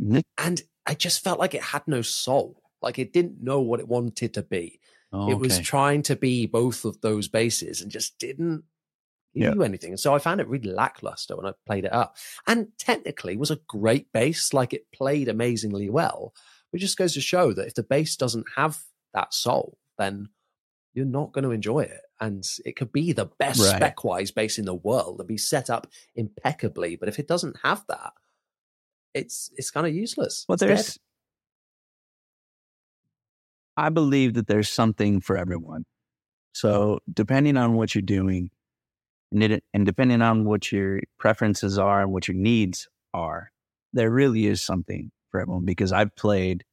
Mhm. 0.01 0.23
and 0.38 0.61
I 0.86 0.93
just 0.95 1.23
felt 1.23 1.39
like 1.39 1.53
it 1.53 1.61
had 1.61 1.88
no 1.88 2.01
soul. 2.01 2.61
Like 2.82 2.99
it 2.99 3.13
didn't 3.13 3.41
know 3.41 3.61
what 3.61 3.80
it 3.80 3.88
wanted 3.88 4.34
to 4.36 4.43
be. 4.43 4.80
Oh, 5.11 5.30
It 5.30 5.39
was 5.39 5.59
trying 5.59 6.01
to 6.03 6.15
be 6.15 6.45
both 6.45 6.86
of 6.86 7.01
those 7.01 7.28
bases 7.28 7.82
and 7.82 7.91
just 7.91 8.17
didn't 8.19 8.65
Yeah. 9.36 9.53
you 9.53 9.63
anything. 9.63 9.91
And 9.91 9.99
so 9.99 10.15
I 10.15 10.19
found 10.19 10.39
it 10.41 10.47
really 10.47 10.69
lackluster 10.71 11.36
when 11.36 11.45
I 11.45 11.53
played 11.65 11.86
it 11.86 11.93
up. 11.93 12.15
And 12.47 12.69
technically 12.77 13.38
was 13.38 13.51
a 13.51 13.59
great 13.67 14.11
bass, 14.13 14.53
like 14.53 14.73
it 14.73 14.91
played 14.93 15.27
amazingly 15.27 15.89
well. 15.89 16.33
But 16.71 16.79
it 16.79 16.81
just 16.81 16.97
goes 16.97 17.13
to 17.13 17.21
show 17.21 17.53
that 17.53 17.67
if 17.67 17.73
the 17.75 17.83
bass 17.83 18.15
doesn't 18.15 18.45
have 18.55 18.79
that 19.13 19.33
soul, 19.33 19.77
then 19.97 20.29
you're 20.93 21.05
not 21.05 21.31
going 21.33 21.43
to 21.43 21.51
enjoy 21.51 21.81
it. 21.81 22.01
And 22.19 22.43
it 22.65 22.75
could 22.77 22.91
be 22.93 23.11
the 23.11 23.25
best 23.39 23.59
Right. 23.59 23.75
spec 23.75 24.03
wise 24.03 24.31
bass 24.31 24.57
in 24.57 24.65
the 24.65 24.73
world 24.73 25.19
and 25.19 25.27
be 25.27 25.38
set 25.38 25.69
up 25.69 25.88
impeccably. 26.15 26.95
But 26.95 27.09
if 27.09 27.19
it 27.19 27.27
doesn't 27.27 27.57
have 27.63 27.83
that, 27.89 28.13
it's 29.13 29.49
it's 29.55 29.71
kind 29.71 29.88
of 29.88 29.93
useless. 29.93 30.45
well 30.47 30.53
It's 30.55 30.61
dead. 30.61 30.69
there's 30.69 30.99
i 33.77 33.89
believe 33.89 34.33
that 34.36 34.47
there's 34.47 34.69
something 34.69 35.21
for 35.21 35.38
everyone 35.38 35.86
so 36.53 36.99
depending 37.11 37.57
on 37.57 37.73
what 37.73 37.93
you're 37.95 38.01
doing 38.01 38.49
and 39.36 39.53
it, 39.53 39.63
and 39.73 39.86
depending 39.86 40.21
on 40.21 40.45
what 40.45 40.71
your 40.71 41.01
preferences 41.19 41.77
are 41.77 42.01
and 42.01 42.11
what 42.13 42.27
your 42.27 42.38
needs 42.38 42.88
are, 43.13 43.51
there 43.93 44.09
really 44.09 44.47
is 44.47 44.61
something 44.61 45.11
for 45.29 45.41
everyone. 45.41 45.65
Because 45.65 45.91
I've 45.91 46.15
played 46.15 46.63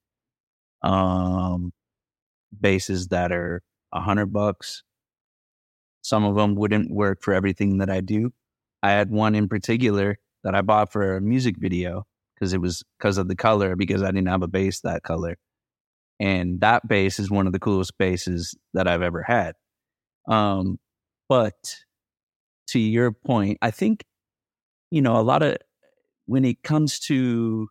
um 0.82 1.72
basses 2.58 3.08
that 3.08 3.32
are 3.32 3.62
a 3.92 4.00
hundred 4.00 4.32
bucks. 4.32 4.82
Some 6.02 6.24
of 6.24 6.36
them 6.36 6.54
wouldn't 6.56 6.90
work 6.90 7.22
for 7.22 7.34
everything 7.34 7.78
that 7.78 7.90
I 7.90 8.00
do. 8.00 8.32
I 8.82 8.92
had 8.92 9.10
one 9.10 9.34
in 9.34 9.48
particular 9.48 10.18
that 10.44 10.54
I 10.54 10.62
bought 10.62 10.92
for 10.92 11.16
a 11.16 11.20
music 11.20 11.56
video 11.58 12.04
because 12.34 12.52
it 12.52 12.60
was 12.60 12.82
because 12.98 13.18
of 13.18 13.28
the 13.28 13.36
color 13.36 13.76
because 13.76 14.02
I 14.02 14.10
didn't 14.10 14.28
have 14.28 14.42
a 14.42 14.48
bass 14.48 14.80
that 14.80 15.02
color. 15.02 15.36
And 16.20 16.60
that 16.60 16.86
bass 16.86 17.18
is 17.18 17.30
one 17.30 17.46
of 17.46 17.52
the 17.52 17.60
coolest 17.60 17.98
basses 17.98 18.56
that 18.74 18.88
I've 18.88 19.02
ever 19.02 19.22
had. 19.22 19.54
Um, 20.28 20.78
but 21.28 21.54
to 22.68 22.78
your 22.78 23.12
point, 23.12 23.58
I 23.62 23.70
think, 23.70 24.04
you 24.90 25.02
know, 25.02 25.16
a 25.16 25.22
lot 25.22 25.42
of 25.42 25.56
when 26.26 26.44
it 26.44 26.62
comes 26.62 26.98
to 27.00 27.68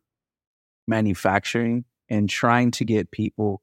manufacturing 0.88 1.86
and 2.10 2.30
trying 2.30 2.72
to 2.72 2.86
get 2.86 3.12
people 3.12 3.62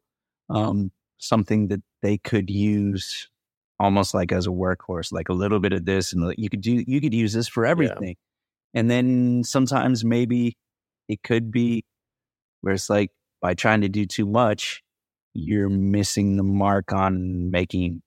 um, 0.48 0.90
something 1.18 1.68
that 1.68 1.82
they 2.02 2.18
could 2.18 2.48
use 2.50 3.28
almost 3.78 4.14
like 4.14 4.32
as 4.32 4.46
a 4.46 4.50
workhorse, 4.50 5.12
like 5.12 5.28
a 5.28 5.34
little 5.34 5.60
bit 5.60 5.72
of 5.72 5.84
this, 5.84 6.12
and 6.12 6.34
you 6.36 6.48
could 6.48 6.60
do 6.60 6.84
you 6.86 7.00
could 7.00 7.14
use 7.14 7.32
this 7.32 7.48
for 7.48 7.66
everything. 7.66 8.16
Yeah. 8.74 8.80
And 8.80 8.90
then 8.90 9.44
sometimes 9.44 10.04
maybe 10.04 10.56
it 11.08 11.22
could 11.22 11.50
be 11.50 11.84
where 12.60 12.74
it's 12.74 12.90
like 12.90 13.10
by 13.40 13.54
trying 13.54 13.82
to 13.82 13.88
do 13.88 14.04
too 14.04 14.26
much, 14.26 14.82
you're 15.34 15.68
missing 15.68 16.36
the 16.36 16.42
mark 16.42 16.92
on 16.92 17.50
making 17.50 18.02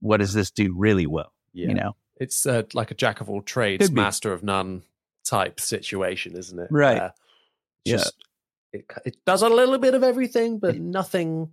what 0.00 0.18
does 0.18 0.34
this 0.34 0.50
do 0.50 0.74
really 0.76 1.06
well. 1.06 1.32
Yeah. 1.52 1.68
You 1.68 1.74
know, 1.74 1.96
it's 2.16 2.46
uh, 2.46 2.62
like 2.72 2.90
a 2.90 2.94
jack 2.94 3.20
of 3.20 3.28
all 3.28 3.42
trades, 3.42 3.90
master 3.90 4.32
of 4.32 4.42
none 4.42 4.82
type 5.24 5.60
situation, 5.60 6.36
isn't 6.36 6.58
it? 6.58 6.68
Right. 6.70 6.98
Uh, 6.98 7.10
just 7.86 8.14
yeah. 8.72 8.80
it, 8.80 8.92
it 9.04 9.16
does 9.24 9.42
a 9.42 9.48
little 9.48 9.78
bit 9.78 9.94
of 9.94 10.02
everything, 10.02 10.58
but 10.58 10.76
nothing 10.78 11.50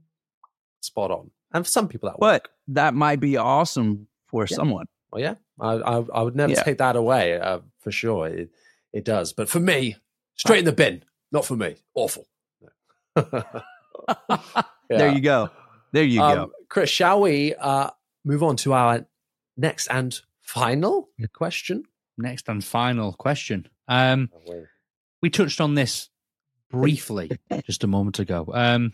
spot 0.82 1.12
on. 1.12 1.32
And 1.54 1.66
for 1.66 1.72
some 1.72 1.88
people 1.88 2.10
that 2.10 2.20
but 2.20 2.48
that 2.70 2.94
might 2.94 3.20
be 3.20 3.38
awesome 3.38 4.08
for 4.28 4.46
yeah. 4.50 4.56
someone. 4.56 4.88
Well, 5.12 5.22
yeah, 5.22 5.36
I, 5.60 5.74
I, 5.74 6.06
I 6.14 6.22
would 6.22 6.36
never 6.36 6.54
yeah. 6.54 6.64
take 6.64 6.78
that 6.78 6.96
away 6.96 7.38
uh, 7.38 7.60
for 7.80 7.92
sure. 7.92 8.28
It, 8.28 8.50
it 8.94 9.04
does, 9.04 9.34
but 9.34 9.50
for 9.50 9.60
me, 9.60 9.98
straight 10.36 10.60
in 10.60 10.66
the 10.66 10.72
bin. 10.72 11.04
Not 11.34 11.46
for 11.46 11.56
me. 11.56 11.76
Awful. 11.96 12.28
There 14.98 15.14
you 15.14 15.22
go. 15.22 15.50
There 15.92 16.04
you 16.04 16.22
um, 16.22 16.36
go. 16.36 16.52
Chris, 16.70 16.90
shall 16.90 17.22
we 17.22 17.56
uh, 17.56 17.90
move 18.26 18.44
on 18.44 18.58
to 18.58 18.74
our 18.74 19.06
next 19.58 19.88
and 19.88 20.20
final 20.52 21.10
question? 21.34 21.84
Next 22.18 22.50
and 22.50 22.64
final 22.64 23.14
question. 23.14 23.68
Um, 23.88 24.30
oh, 24.48 24.66
we 25.22 25.30
touched 25.30 25.62
on 25.62 25.76
this 25.76 26.10
briefly 26.70 27.32
just 27.66 27.84
a 27.84 27.88
moment 27.88 28.20
ago. 28.20 28.48
Um, 28.54 28.94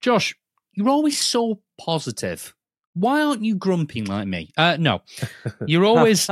Josh, 0.00 0.34
you're 0.72 0.88
always 0.88 1.18
so 1.18 1.60
positive. 1.78 2.54
Why 2.94 3.22
aren't 3.22 3.44
you 3.44 3.56
grumpy 3.56 4.02
like 4.02 4.26
me? 4.26 4.50
Uh, 4.56 4.76
no, 4.80 5.02
you're 5.66 5.84
always 5.84 6.30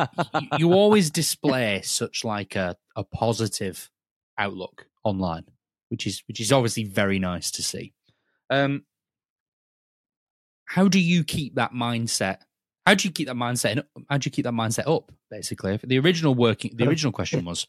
you 0.56 0.72
always 0.72 1.10
display 1.10 1.82
such 1.82 2.24
like 2.24 2.56
a, 2.56 2.76
a 2.96 3.04
positive 3.04 3.90
outlook 4.38 4.86
online, 5.02 5.44
which 5.90 6.06
is 6.06 6.22
which 6.26 6.40
is 6.40 6.52
obviously 6.52 6.84
very 6.84 7.18
nice 7.18 7.50
to 7.52 7.62
see. 7.62 7.92
Um, 8.48 8.84
how 10.64 10.88
do 10.88 10.98
you 10.98 11.22
keep 11.22 11.56
that 11.56 11.72
mindset? 11.72 12.38
How 12.86 12.94
do 12.94 13.08
you 13.08 13.12
keep 13.12 13.28
that 13.28 13.36
mindset? 13.36 13.82
How 14.10 14.18
do 14.18 14.26
you 14.26 14.30
keep 14.30 14.44
that 14.44 14.52
mindset 14.52 14.86
up? 14.86 15.10
Basically, 15.30 15.78
the 15.82 15.98
original 15.98 16.34
working, 16.34 16.72
the 16.76 16.86
original 16.86 17.12
question 17.18 17.44
was, 17.44 17.66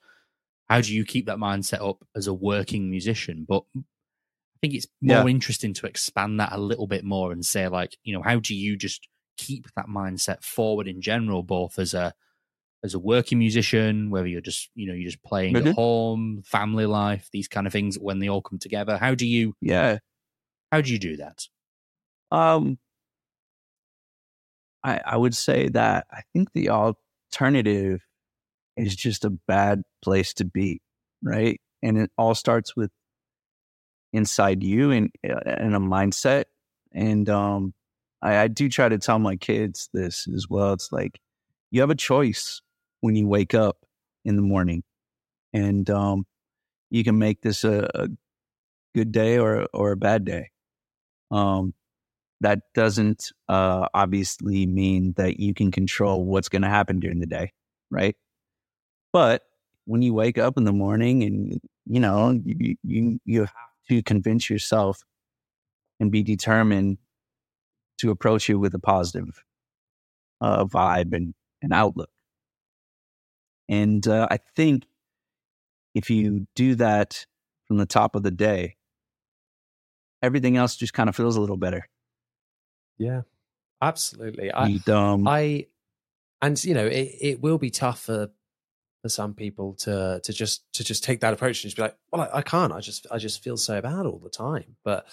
how 0.69 0.81
do 0.81 0.93
you 0.93 1.05
keep 1.05 1.27
that 1.27 1.37
mindset 1.37 1.87
up 1.87 2.03
as 2.15 2.27
a 2.27 2.33
working 2.33 2.89
musician? 2.89 3.45
But 3.47 3.63
I 3.75 3.81
think 4.61 4.73
it's 4.73 4.87
more 5.01 5.17
yeah. 5.17 5.27
interesting 5.27 5.73
to 5.75 5.85
expand 5.85 6.39
that 6.39 6.51
a 6.51 6.59
little 6.59 6.87
bit 6.87 7.03
more 7.03 7.31
and 7.31 7.45
say, 7.45 7.67
like, 7.67 7.97
you 8.03 8.13
know, 8.13 8.21
how 8.21 8.39
do 8.39 8.55
you 8.55 8.75
just 8.75 9.07
keep 9.37 9.67
that 9.75 9.87
mindset 9.87 10.43
forward 10.43 10.87
in 10.87 11.01
general, 11.01 11.43
both 11.43 11.79
as 11.79 11.93
a 11.93 12.13
as 12.83 12.93
a 12.93 12.99
working 12.99 13.39
musician, 13.39 14.09
whether 14.09 14.27
you're 14.27 14.41
just 14.41 14.69
you 14.75 14.87
know 14.87 14.93
you're 14.93 15.09
just 15.09 15.23
playing 15.23 15.55
mm-hmm. 15.55 15.67
at 15.67 15.75
home, 15.75 16.43
family 16.45 16.85
life, 16.85 17.29
these 17.31 17.47
kind 17.47 17.67
of 17.67 17.73
things 17.73 17.97
when 17.97 18.19
they 18.19 18.29
all 18.29 18.41
come 18.41 18.59
together. 18.59 18.97
How 18.97 19.15
do 19.15 19.25
you? 19.25 19.55
Yeah. 19.61 19.99
How 20.71 20.81
do 20.81 20.91
you 20.91 20.99
do 20.99 21.17
that? 21.17 21.47
Um, 22.31 22.79
I 24.85 25.01
I 25.05 25.17
would 25.17 25.35
say 25.35 25.69
that 25.69 26.07
I 26.11 26.21
think 26.33 26.49
the 26.53 26.69
alternative 26.69 28.01
is 28.77 28.95
just 28.95 29.25
a 29.25 29.29
bad 29.29 29.83
place 30.03 30.33
to 30.35 30.45
be, 30.45 30.81
right? 31.23 31.59
And 31.83 31.97
it 31.97 32.11
all 32.17 32.35
starts 32.35 32.75
with 32.75 32.91
inside 34.13 34.63
you 34.63 34.91
and 34.91 35.11
and 35.23 35.75
a 35.75 35.79
mindset. 35.79 36.45
And 36.93 37.29
um, 37.29 37.73
I, 38.21 38.37
I 38.37 38.47
do 38.47 38.69
try 38.69 38.89
to 38.89 38.97
tell 38.97 39.19
my 39.19 39.35
kids 39.35 39.89
this 39.93 40.27
as 40.33 40.47
well. 40.49 40.73
It's 40.73 40.91
like 40.91 41.19
you 41.71 41.81
have 41.81 41.89
a 41.89 41.95
choice 41.95 42.61
when 43.01 43.15
you 43.15 43.27
wake 43.27 43.53
up 43.53 43.77
in 44.23 44.35
the 44.35 44.41
morning, 44.41 44.83
and 45.53 45.89
um, 45.89 46.25
you 46.89 47.03
can 47.03 47.17
make 47.19 47.41
this 47.41 47.63
a, 47.63 47.89
a 47.95 48.07
good 48.95 49.11
day 49.11 49.37
or 49.37 49.67
or 49.73 49.91
a 49.91 49.97
bad 49.97 50.25
day. 50.25 50.51
Um, 51.31 51.73
that 52.41 52.59
doesn't 52.73 53.31
uh, 53.47 53.87
obviously 53.93 54.65
mean 54.65 55.13
that 55.17 55.39
you 55.39 55.53
can 55.53 55.71
control 55.71 56.25
what's 56.25 56.49
going 56.49 56.61
to 56.61 56.69
happen 56.69 56.99
during 56.99 57.19
the 57.19 57.25
day, 57.25 57.53
right? 57.89 58.15
But 59.13 59.43
when 59.85 60.01
you 60.01 60.13
wake 60.13 60.37
up 60.37 60.57
in 60.57 60.63
the 60.63 60.73
morning 60.73 61.23
and 61.23 61.59
you 61.85 61.99
know 61.99 62.39
you 62.43 62.75
you 62.83 63.19
you 63.23 63.39
have 63.41 63.49
to 63.89 64.01
convince 64.03 64.49
yourself 64.49 65.03
and 65.99 66.11
be 66.11 66.23
determined 66.23 66.97
to 67.99 68.11
approach 68.11 68.49
it 68.49 68.55
with 68.55 68.73
a 68.73 68.79
positive 68.79 69.43
uh, 70.41 70.65
vibe 70.65 71.13
and, 71.13 71.33
and 71.61 71.73
outlook. 71.73 72.09
And 73.69 74.05
uh, 74.07 74.27
I 74.29 74.39
think 74.55 74.85
if 75.93 76.09
you 76.09 76.47
do 76.55 76.75
that 76.75 77.25
from 77.65 77.77
the 77.77 77.85
top 77.85 78.15
of 78.15 78.23
the 78.23 78.31
day, 78.31 78.75
everything 80.21 80.57
else 80.57 80.75
just 80.75 80.93
kind 80.93 81.09
of 81.09 81.15
feels 81.15 81.35
a 81.35 81.41
little 81.41 81.57
better. 81.57 81.87
Yeah, 82.97 83.21
absolutely. 83.81 84.51
I, 84.51 84.79
um, 84.87 85.27
I, 85.27 85.67
and 86.41 86.61
you 86.63 86.73
know, 86.73 86.85
it, 86.85 87.15
it 87.21 87.41
will 87.41 87.57
be 87.57 87.69
tough 87.69 88.01
for 88.01 88.29
for 89.05 89.09
some 89.09 89.35
people 89.35 89.75
to 89.75 90.19
to 90.23 90.33
just 90.33 90.63
to 90.73 90.83
just 90.83 91.03
take 91.03 91.19
that 91.19 91.31
approach 91.31 91.63
and 91.63 91.69
just 91.69 91.75
be 91.75 91.83
like, 91.83 91.95
well, 92.11 92.23
I, 92.23 92.39
I 92.39 92.41
can't. 92.41 92.73
I 92.73 92.79
just 92.79 93.05
I 93.11 93.19
just 93.19 93.43
feel 93.43 93.55
so 93.55 93.79
bad 93.79 94.07
all 94.07 94.17
the 94.17 94.31
time. 94.31 94.77
But 94.83 95.05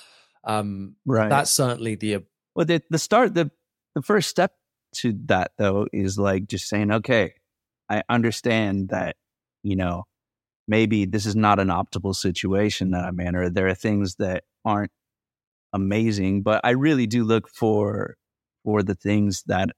um, 0.44 0.96
right, 1.04 1.28
that's 1.28 1.50
certainly 1.50 1.96
the 1.96 2.24
well, 2.54 2.64
the 2.64 2.82
the 2.88 2.98
start 2.98 3.34
the 3.34 3.50
the 3.94 4.00
first 4.00 4.30
step 4.30 4.52
to 4.96 5.14
that 5.26 5.52
though 5.58 5.88
is 5.92 6.18
like 6.18 6.46
just 6.46 6.68
saying, 6.68 6.90
okay, 6.90 7.34
I 7.90 8.02
understand 8.08 8.88
that 8.88 9.16
you 9.62 9.76
know 9.76 10.04
maybe 10.66 11.04
this 11.04 11.26
is 11.26 11.36
not 11.36 11.58
an 11.58 11.68
optimal 11.68 12.14
situation 12.14 12.92
that 12.92 13.04
I'm 13.04 13.20
in, 13.20 13.36
or 13.36 13.50
there 13.50 13.68
are 13.68 13.74
things 13.74 14.14
that 14.14 14.44
aren't 14.64 14.90
amazing, 15.72 16.42
but 16.42 16.60
I 16.64 16.70
really 16.70 17.06
do 17.06 17.24
look 17.24 17.48
for 17.48 18.16
for 18.64 18.82
the 18.82 18.94
things 18.94 19.42
that 19.46 19.70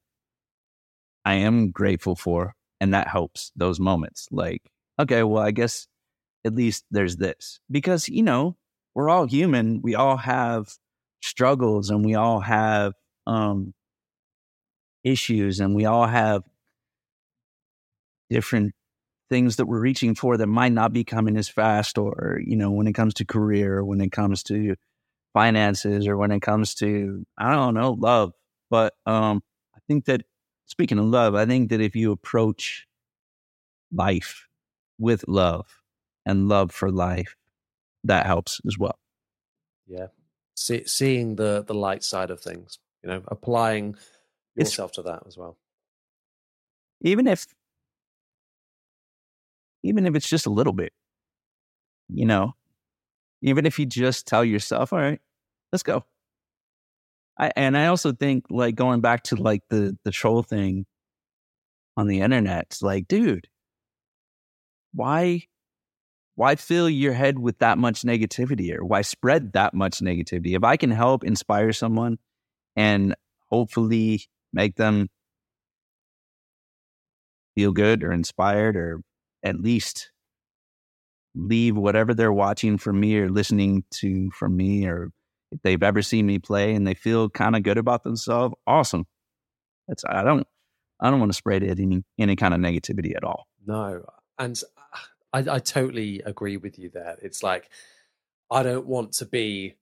I 1.24 1.34
am 1.34 1.70
grateful 1.70 2.16
for, 2.16 2.54
and 2.80 2.92
that 2.94 3.08
helps 3.08 3.50
those 3.56 3.80
moments. 3.80 4.28
Like, 4.30 4.62
okay, 5.00 5.22
well, 5.22 5.42
I 5.42 5.50
guess 5.50 5.86
at 6.44 6.54
least 6.54 6.84
there's 6.90 7.16
this 7.16 7.60
because 7.70 8.08
you 8.08 8.22
know 8.22 8.56
we're 8.94 9.08
all 9.10 9.26
human. 9.26 9.80
We 9.82 9.94
all 9.94 10.16
have 10.16 10.74
struggles, 11.22 11.90
and 11.90 12.04
we 12.04 12.14
all 12.14 12.40
have 12.40 12.92
um, 13.26 13.72
issues, 15.02 15.60
and 15.60 15.74
we 15.74 15.86
all 15.86 16.06
have 16.06 16.42
different 18.30 18.74
things 19.30 19.56
that 19.56 19.66
we're 19.66 19.80
reaching 19.80 20.14
for 20.14 20.36
that 20.36 20.46
might 20.46 20.72
not 20.72 20.92
be 20.92 21.04
coming 21.04 21.36
as 21.36 21.48
fast 21.48 21.98
or 21.98 22.40
you 22.44 22.56
know 22.56 22.70
when 22.70 22.86
it 22.86 22.92
comes 22.92 23.14
to 23.14 23.24
career 23.24 23.84
when 23.84 24.00
it 24.00 24.12
comes 24.12 24.42
to 24.42 24.76
finances 25.34 26.06
or 26.06 26.16
when 26.16 26.30
it 26.30 26.40
comes 26.40 26.74
to 26.76 27.26
I 27.36 27.54
don't 27.54 27.74
know 27.74 27.92
love. 27.92 28.32
But 28.70 28.94
um, 29.04 29.42
I 29.76 29.80
think 29.86 30.06
that 30.06 30.22
speaking 30.64 30.98
of 30.98 31.04
love, 31.04 31.34
I 31.34 31.44
think 31.44 31.70
that 31.70 31.82
if 31.82 31.94
you 31.94 32.12
approach 32.12 32.86
life 33.92 34.48
with 34.98 35.28
love 35.28 35.66
and 36.24 36.48
love 36.48 36.72
for 36.72 36.90
life, 36.90 37.36
that 38.04 38.24
helps 38.24 38.60
as 38.66 38.78
well. 38.78 38.98
Yeah, 39.86 40.06
See, 40.56 40.84
seeing 40.86 41.34
the 41.36 41.64
the 41.66 41.74
light 41.74 42.04
side 42.04 42.30
of 42.30 42.40
things, 42.40 42.78
you 43.02 43.10
know, 43.10 43.22
applying 43.28 43.96
yourself 44.54 44.90
it's, 44.90 44.96
to 44.96 45.02
that 45.02 45.24
as 45.26 45.36
well. 45.36 45.58
Even 47.00 47.26
if, 47.26 47.46
even 49.82 50.06
if 50.06 50.14
it's 50.14 50.28
just 50.28 50.46
a 50.46 50.50
little 50.50 50.72
bit, 50.72 50.92
you 52.08 52.24
know, 52.24 52.54
even 53.44 53.66
if 53.66 53.78
you 53.78 53.86
just 53.86 54.26
tell 54.26 54.44
yourself, 54.44 54.92
all 54.92 54.98
right, 54.98 55.20
let's 55.72 55.82
go. 55.82 56.04
I, 57.38 57.52
and 57.56 57.76
I 57.76 57.86
also 57.86 58.12
think 58.12 58.46
like 58.50 58.74
going 58.74 59.00
back 59.00 59.24
to 59.24 59.36
like 59.36 59.62
the, 59.68 59.96
the 60.04 60.10
troll 60.10 60.42
thing, 60.42 60.86
on 61.96 62.06
the 62.06 62.20
internet. 62.20 62.78
Like, 62.82 63.08
dude, 63.08 63.48
why 64.92 65.44
why 66.36 66.56
fill 66.56 66.90
your 66.90 67.12
head 67.12 67.38
with 67.38 67.58
that 67.60 67.78
much 67.78 68.02
negativity 68.02 68.76
or 68.76 68.84
why 68.84 69.02
spread 69.02 69.52
that 69.52 69.72
much 69.72 70.00
negativity? 70.00 70.56
If 70.56 70.64
I 70.64 70.76
can 70.76 70.90
help 70.90 71.22
inspire 71.22 71.72
someone 71.72 72.18
and 72.74 73.14
hopefully 73.50 74.24
make 74.52 74.74
them 74.74 75.08
feel 77.54 77.70
good 77.70 78.02
or 78.02 78.10
inspired 78.12 78.76
or 78.76 79.00
at 79.44 79.60
least 79.60 80.10
leave 81.34 81.76
whatever 81.76 82.14
they're 82.14 82.32
watching 82.32 82.78
from 82.78 83.00
me 83.00 83.16
or 83.18 83.28
listening 83.28 83.84
to 83.90 84.30
from 84.30 84.56
me 84.56 84.86
or 84.86 85.10
if 85.50 85.60
they've 85.62 85.82
ever 85.82 86.02
seen 86.02 86.26
me 86.26 86.38
play 86.38 86.74
and 86.74 86.86
they 86.86 86.94
feel 86.94 87.28
kind 87.30 87.56
of 87.56 87.62
good 87.62 87.78
about 87.78 88.04
themselves, 88.04 88.54
awesome. 88.66 89.06
That's 89.88 90.04
I 90.08 90.22
don't 90.22 90.46
I 91.00 91.10
don't 91.10 91.20
want 91.20 91.32
to 91.32 91.36
spread 91.36 91.62
any 91.62 92.02
any 92.18 92.36
kind 92.36 92.54
of 92.54 92.60
negativity 92.60 93.16
at 93.16 93.24
all. 93.24 93.46
No, 93.66 94.04
and 94.38 94.60
I, 95.32 95.38
I 95.38 95.58
totally 95.58 96.22
agree 96.24 96.56
with 96.56 96.78
you 96.78 96.90
there. 96.90 97.16
It's 97.22 97.42
like 97.42 97.68
I 98.50 98.62
don't 98.62 98.86
want 98.86 99.12
to 99.14 99.26
be 99.26 99.74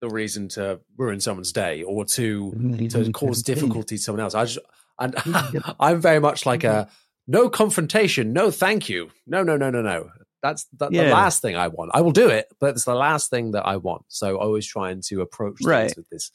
the 0.00 0.08
reason 0.08 0.48
to 0.48 0.80
ruin 0.96 1.20
someone's 1.20 1.52
day 1.52 1.82
or 1.82 2.04
to 2.04 2.88
to 2.90 3.12
cause 3.12 3.42
difficulty 3.42 3.96
to 3.96 4.02
someone 4.02 4.22
else. 4.22 4.34
I 4.34 4.44
just 4.44 4.58
and 4.98 5.14
I'm 5.80 6.00
very 6.00 6.20
much 6.20 6.46
like 6.46 6.60
mm-hmm. 6.60 6.88
a 6.88 6.90
no 7.26 7.50
confrontation, 7.50 8.32
no 8.32 8.50
thank 8.50 8.88
you, 8.88 9.10
no 9.26 9.42
no 9.42 9.56
no 9.56 9.70
no 9.70 9.82
no. 9.82 10.10
That's 10.42 10.66
the, 10.76 10.88
Yeah. 10.90 11.04
the 11.04 11.10
last 11.10 11.42
thing 11.42 11.56
I 11.56 11.68
want. 11.68 11.90
I 11.94 12.00
will 12.00 12.12
do 12.12 12.28
it, 12.28 12.46
but 12.60 12.70
it's 12.70 12.84
the 12.84 12.94
last 12.94 13.28
thing 13.30 13.52
that 13.52 13.66
I 13.66 13.76
want. 13.76 14.04
So 14.08 14.36
always 14.38 14.66
trying 14.66 15.02
to 15.08 15.20
approach 15.20 15.58
things 15.58 15.68
Right. 15.68 15.94
with 15.96 16.08
this 16.10 16.30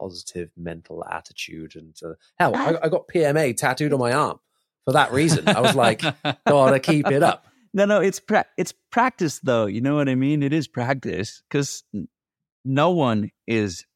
positive 0.00 0.50
mental 0.56 1.04
attitude. 1.10 1.74
And 1.76 1.94
uh, 2.04 2.14
hell, 2.38 2.54
I, 2.54 2.76
I 2.82 2.88
got 2.88 3.08
PMA 3.08 3.56
tattooed 3.56 3.92
on 3.92 3.98
my 3.98 4.12
arm 4.12 4.38
for 4.84 4.92
that 4.92 5.12
reason. 5.12 5.48
I 5.48 5.60
was 5.60 5.74
like, 5.74 6.02
gotta 6.46 6.80
keep 6.80 7.06
it 7.10 7.22
up. 7.22 7.46
No, 7.72 7.84
no, 7.84 8.00
it's 8.00 8.18
pra- 8.20 8.46
it's 8.58 8.74
practice 8.90 9.38
though. 9.42 9.66
You 9.66 9.80
know 9.80 9.94
what 9.94 10.08
I 10.08 10.14
mean? 10.16 10.42
It 10.42 10.52
is 10.52 10.66
practice 10.68 11.42
because 11.48 11.84
no 12.64 12.90
one 12.90 13.30
is 13.46 13.86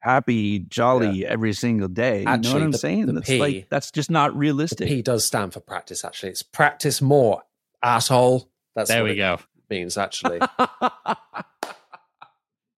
happy, 0.00 0.60
jolly 0.60 1.26
every 1.26 1.52
single 1.52 1.88
day. 1.88 2.20
you 2.20 2.24
know 2.26 2.30
Actually, 2.32 2.52
what 2.54 2.62
I'm 2.62 2.70
the- 2.72 2.78
saying? 2.78 3.06
the 3.06 3.12
that's 3.14 3.28
P- 3.28 3.38
like 3.38 3.68
that's 3.70 3.90
just 3.90 4.10
not 4.10 4.32
The 4.32 4.38
realistic. 4.38 4.88
P 4.88 5.02
does 5.02 5.24
stand 5.26 5.52
for 5.52 5.60
practice. 5.60 6.04
Actually, 6.04 6.30
it's 6.30 6.42
practice 6.42 7.00
more, 7.02 7.42
asshole. 7.82 8.48
That's 8.76 8.88
there 8.88 9.02
what 9.02 9.06
we 9.10 9.12
it 9.12 9.16
go. 9.16 9.38
means. 9.68 9.98
Actually, 9.98 10.38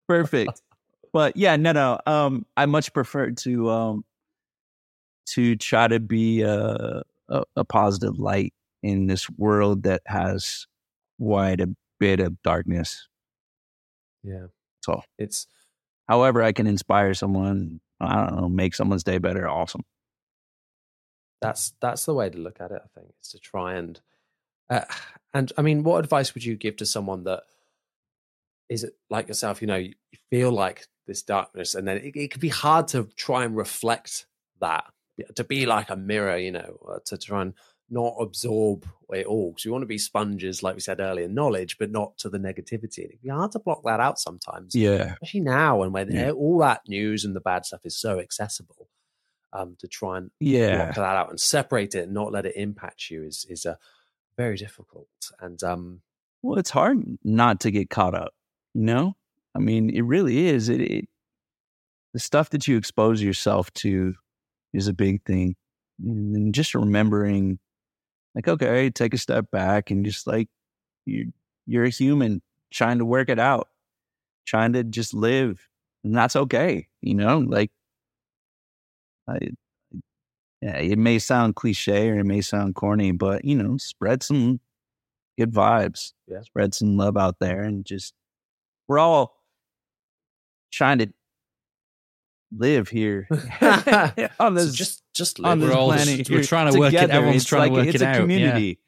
Perfect. 0.08 0.60
But 1.12 1.36
yeah, 1.36 1.56
no, 1.56 1.72
no. 1.72 1.98
Um, 2.06 2.46
I 2.56 2.66
much 2.66 2.92
prefer 2.92 3.30
to 3.30 3.70
um 3.70 4.04
to 5.30 5.56
try 5.56 5.88
to 5.88 6.00
be 6.00 6.42
a, 6.42 7.02
a 7.28 7.42
a 7.56 7.64
positive 7.64 8.18
light 8.18 8.52
in 8.82 9.06
this 9.06 9.28
world 9.30 9.84
that 9.84 10.02
has 10.06 10.66
quite 11.20 11.60
a 11.60 11.74
bit 12.00 12.20
of 12.20 12.40
darkness. 12.42 13.08
yeah. 14.24 14.46
So, 14.84 15.02
It's 15.18 15.46
however, 16.08 16.42
I 16.42 16.52
can 16.52 16.66
inspire 16.66 17.14
someone. 17.14 17.80
I 18.00 18.26
don't 18.26 18.40
know, 18.40 18.48
make 18.48 18.74
someone's 18.74 19.04
day 19.04 19.18
better. 19.18 19.48
Awesome. 19.48 19.82
that's 21.40 21.72
that's 21.80 22.04
the 22.04 22.14
way 22.14 22.30
to 22.30 22.38
look 22.38 22.60
at 22.60 22.72
it. 22.72 22.82
I 22.84 22.88
think 22.98 23.12
is 23.22 23.28
to 23.30 23.38
try 23.38 23.74
and 23.74 24.00
uh, 24.70 24.84
and 25.34 25.52
I 25.56 25.62
mean, 25.62 25.82
what 25.82 25.98
advice 26.04 26.34
would 26.34 26.44
you 26.44 26.56
give 26.56 26.76
to 26.76 26.86
someone 26.86 27.24
that 27.24 27.42
is 28.68 28.86
like 29.10 29.28
yourself? 29.28 29.60
You 29.60 29.68
know, 29.68 29.76
you 29.76 29.94
feel 30.30 30.50
like 30.52 30.86
this 31.06 31.22
darkness, 31.22 31.74
and 31.74 31.86
then 31.86 31.98
it, 31.98 32.16
it 32.16 32.30
can 32.30 32.40
be 32.40 32.48
hard 32.48 32.88
to 32.88 33.08
try 33.16 33.44
and 33.44 33.56
reflect 33.56 34.26
that 34.60 34.84
to 35.36 35.44
be 35.44 35.66
like 35.66 35.90
a 35.90 35.96
mirror. 35.96 36.36
You 36.36 36.52
know, 36.52 36.78
uh, 36.90 36.98
to 37.06 37.18
try 37.18 37.42
and 37.42 37.54
not 37.90 38.14
absorb 38.20 38.86
it 39.10 39.26
all 39.26 39.50
because 39.50 39.64
you 39.66 39.72
want 39.72 39.82
to 39.82 39.86
be 39.86 39.98
sponges, 39.98 40.62
like 40.62 40.74
we 40.74 40.80
said 40.80 40.98
earlier, 41.00 41.28
knowledge, 41.28 41.76
but 41.78 41.90
not 41.90 42.16
to 42.16 42.30
the 42.30 42.38
negativity. 42.38 42.98
And 43.04 43.10
it 43.10 43.10
can 43.10 43.18
be 43.22 43.28
hard 43.28 43.52
to 43.52 43.58
block 43.58 43.82
that 43.84 44.00
out 44.00 44.18
sometimes. 44.18 44.74
Yeah. 44.74 45.12
especially 45.14 45.40
now 45.40 45.82
and 45.82 45.92
when 45.92 46.10
Yeah. 46.10 46.30
all 46.30 46.56
that 46.58 46.80
news 46.88 47.24
and 47.26 47.36
the 47.36 47.40
bad 47.40 47.66
stuff 47.66 47.84
is 47.84 48.00
so 48.00 48.18
accessible 48.18 48.88
um, 49.52 49.76
to 49.80 49.88
try 49.88 50.16
and 50.18 50.30
Yeah. 50.40 50.76
block 50.76 50.94
that 50.94 51.16
out 51.16 51.28
and 51.28 51.38
separate 51.38 51.94
it 51.94 52.04
and 52.04 52.14
not 52.14 52.32
let 52.32 52.46
it 52.46 52.56
impact 52.56 53.10
you 53.10 53.24
is 53.24 53.44
is 53.50 53.66
uh, 53.66 53.74
very 54.36 54.56
difficult 54.56 55.08
and 55.40 55.62
um 55.62 56.00
Well, 56.42 56.58
it's 56.58 56.70
hard 56.70 56.98
not 57.24 57.60
to 57.60 57.70
get 57.70 57.90
caught 57.90 58.14
up. 58.14 58.32
You 58.74 58.82
know, 58.82 59.14
I 59.54 59.58
mean, 59.60 59.90
it 59.90 60.02
really 60.02 60.46
is. 60.48 60.68
It, 60.68 60.80
it 60.80 61.08
the 62.12 62.20
stuff 62.20 62.50
that 62.50 62.68
you 62.68 62.76
expose 62.76 63.22
yourself 63.22 63.72
to 63.74 64.14
is 64.72 64.88
a 64.88 64.92
big 64.94 65.24
thing, 65.24 65.56
and 66.04 66.54
just 66.54 66.74
remembering, 66.74 67.58
like, 68.34 68.48
okay, 68.48 68.90
take 68.90 69.14
a 69.14 69.18
step 69.18 69.50
back 69.50 69.90
and 69.90 70.04
just 70.04 70.26
like 70.26 70.48
you, 71.06 71.32
you're 71.66 71.84
a 71.84 71.90
human 71.90 72.42
trying 72.72 72.98
to 72.98 73.04
work 73.06 73.28
it 73.30 73.38
out, 73.40 73.68
trying 74.46 74.74
to 74.74 74.84
just 74.84 75.14
live, 75.14 75.68
and 76.04 76.16
that's 76.16 76.36
okay. 76.36 76.88
You 77.02 77.14
know, 77.16 77.38
like, 77.40 77.72
I, 79.28 79.38
yeah, 80.62 80.76
it 80.78 80.96
may 80.98 81.18
sound 81.18 81.56
cliche 81.56 82.08
or 82.08 82.18
it 82.20 82.24
may 82.24 82.40
sound 82.40 82.74
corny, 82.76 83.12
but 83.12 83.44
you 83.44 83.56
know, 83.56 83.76
spread 83.78 84.22
some 84.22 84.60
good 85.38 85.52
vibes. 85.52 86.12
Yeah. 86.28 86.40
Spread 86.42 86.72
some 86.74 86.96
love 86.96 87.16
out 87.16 87.38
there 87.40 87.62
and 87.62 87.84
just 87.84 88.14
we're 88.88 88.98
all 88.98 89.42
trying 90.72 90.98
to 90.98 91.12
live 92.56 92.88
here 92.88 93.26
on 94.40 94.56
so 94.58 94.64
this 94.64 94.74
just 94.74 95.02
just 95.14 95.38
on 95.40 95.44
live 95.44 95.60
this 95.60 95.70
We're 95.70 95.76
all 95.76 95.88
planet 95.88 96.18
just- 96.18 96.30
we're 96.30 96.42
trying 96.44 96.72
to 96.72 96.78
work 96.78 96.92
it- 96.92 97.10
everyone's 97.10 97.36
It's 97.36 97.44
trying 97.46 97.70
to 97.70 97.76
work 97.76 97.86
it's 97.86 97.96
it 97.96 98.02
a 98.02 98.06
out, 98.06 98.14
yeah. 98.14 98.20
community. 98.20 98.78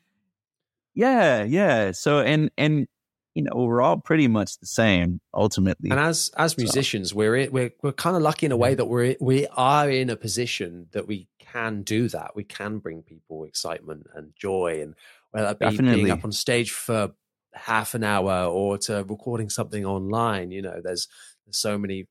Yeah, 0.94 1.42
yeah. 1.44 1.90
So 1.92 2.20
and 2.20 2.50
and 2.56 2.86
you 3.34 3.42
know 3.42 3.52
we're 3.56 3.82
all 3.82 3.96
pretty 3.96 4.28
much 4.28 4.58
the 4.58 4.66
same 4.66 5.20
ultimately. 5.32 5.90
and 5.90 5.98
as 5.98 6.30
as 6.36 6.52
So- 6.52 6.56
musicians 6.62 7.14
we're 7.14 7.48
we're 7.50 7.72
we're 7.82 7.92
kind 7.92 8.16
of 8.16 8.22
lucky 8.22 8.46
in 8.46 8.52
a 8.52 8.56
way 8.56 8.74
that 8.74 8.84
we're 8.84 9.16
we 9.20 9.46
are 9.48 9.90
in 9.90 10.10
a 10.10 10.16
position 10.16 10.86
that 10.92 11.08
we 11.08 11.26
can 11.55 11.82
do 11.82 12.09
that 12.09 12.34
we 12.34 12.44
can 12.44 12.78
bring 12.78 13.02
people 13.02 13.44
excitement 13.44 14.07
and 14.14 14.32
joy 14.36 14.80
and 14.82 14.94
whether 15.30 15.46
that 15.46 15.59
be 15.59 15.66
Definitely. 15.66 16.05
being 16.05 16.11
up 16.11 16.24
on 16.24 16.32
stage 16.32 16.72
for 16.72 17.12
half 17.55 17.94
an 17.94 18.02
hour 18.02 18.46
or 18.46 18.76
to 18.78 19.05
recording 19.09 19.48
something 19.48 19.84
online 19.84 20.50
you 20.50 20.61
know 20.61 20.80
there's 20.82 21.07
there's 21.46 21.57
so 21.57 21.78
many 21.78 22.07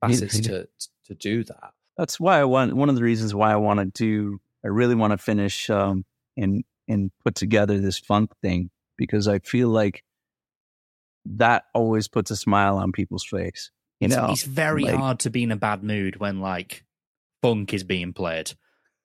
facets 0.00 0.40
to 0.40 0.68
to 1.06 1.14
do 1.14 1.42
that 1.44 1.72
that's 1.96 2.20
why 2.20 2.38
I 2.40 2.44
want 2.44 2.74
one 2.74 2.88
of 2.88 2.94
the 2.94 3.02
reasons 3.02 3.34
why 3.34 3.52
I 3.52 3.56
want 3.56 3.80
to 3.80 3.86
do 3.86 4.38
I 4.64 4.68
really 4.68 4.94
want 4.94 5.10
to 5.12 5.18
finish 5.18 5.68
um 5.70 6.04
and 6.36 6.62
and 6.86 7.10
put 7.24 7.34
together 7.34 7.80
this 7.80 7.98
funk 7.98 8.30
thing 8.42 8.70
because 8.96 9.26
I 9.26 9.40
feel 9.40 9.68
like 9.68 10.04
that 11.26 11.64
always 11.74 12.08
puts 12.08 12.30
a 12.30 12.36
smile 12.36 12.76
on 12.76 12.92
people's 12.92 13.24
face. 13.24 13.70
You 14.00 14.06
it's, 14.06 14.16
know, 14.16 14.28
it's 14.30 14.42
very 14.42 14.84
like- 14.84 14.94
hard 14.94 15.20
to 15.20 15.30
be 15.30 15.42
in 15.42 15.50
a 15.50 15.56
bad 15.56 15.82
mood 15.82 16.16
when 16.16 16.40
like 16.40 16.84
funk 17.44 17.74
is 17.74 17.84
being 17.84 18.12
played. 18.12 18.52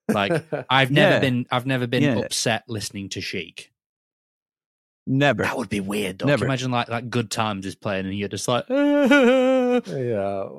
Like 0.08 0.46
I've 0.70 0.92
never 0.92 1.16
Yeah. 1.16 1.20
been 1.20 1.46
I've 1.52 1.66
never 1.66 1.88
been 1.88 2.04
Yeah. 2.04 2.20
upset 2.20 2.64
listening 2.68 3.10
to 3.10 3.22
Chic. 3.22 3.72
never. 5.06 5.44
That 5.44 5.58
would 5.58 5.70
be 5.70 5.80
weird. 5.80 6.20
Though. 6.20 6.28
Never. 6.28 6.40
Can 6.40 6.48
you 6.48 6.50
imagine 6.50 6.72
like 6.72 6.90
like 6.90 7.10
Good 7.10 7.32
Times 7.32 7.66
is 7.66 7.76
playing 7.76 8.06
and 8.06 8.18
you're 8.18 8.30
just 8.30 8.48
like 8.48 8.66
yeah 8.70 10.50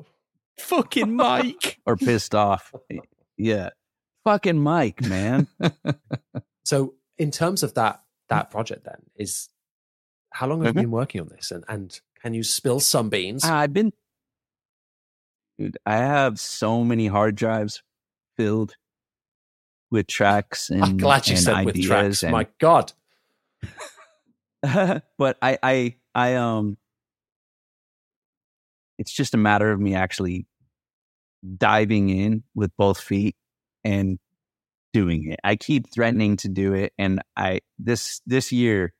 fucking 0.61 1.15
Mike. 1.15 1.79
or 1.85 1.97
pissed 1.97 2.35
off. 2.35 2.73
Yeah. 3.37 3.69
Fucking 4.23 4.59
Mike, 4.59 5.01
man. 5.01 5.47
So, 6.63 6.93
in 7.17 7.31
terms 7.31 7.63
of 7.63 7.73
that 7.73 8.01
that 8.29 8.51
project, 8.51 8.85
then 8.85 9.01
is 9.15 9.49
how 10.31 10.47
long 10.47 10.59
have 10.59 10.67
you 10.67 10.71
mm-hmm. 10.71 10.81
been 10.81 10.91
working 10.91 11.21
on 11.21 11.27
this, 11.29 11.51
and 11.51 11.63
and 11.67 11.99
can 12.21 12.33
you 12.33 12.43
spill 12.43 12.79
some 12.79 13.09
beans? 13.09 13.43
I've 13.43 13.73
been, 13.73 13.91
dude. 15.61 15.77
I 15.85 15.97
have 15.97 16.39
so 16.39 16.83
many 16.83 17.07
hard 17.07 17.35
drives 17.35 17.81
filled 18.37 18.75
with 19.91 20.07
tracks 20.07 20.69
and 20.69 20.83
I'm 20.83 20.97
glad 20.97 21.27
you 21.27 21.35
said 21.37 21.65
with 21.65 21.81
tracks. 21.81 22.23
and- 22.23 22.31
My 22.31 22.47
God, 22.59 22.93
but 25.17 25.37
I, 25.41 25.57
I, 25.61 25.95
I, 26.15 26.35
um, 26.35 26.77
it's 28.97 29.11
just 29.11 29.33
a 29.33 29.37
matter 29.37 29.71
of 29.71 29.79
me 29.79 29.95
actually 29.95 30.45
diving 31.57 32.09
in 32.09 32.43
with 32.55 32.71
both 32.77 32.99
feet 32.99 33.35
and 33.83 34.19
doing 34.93 35.31
it. 35.31 35.39
I 35.43 35.55
keep 35.55 35.91
threatening 35.93 36.37
to 36.37 36.49
do 36.49 36.73
it, 36.73 36.93
and 36.99 37.21
I 37.35 37.61
this 37.79 38.21
this 38.27 38.51
year 38.51 38.93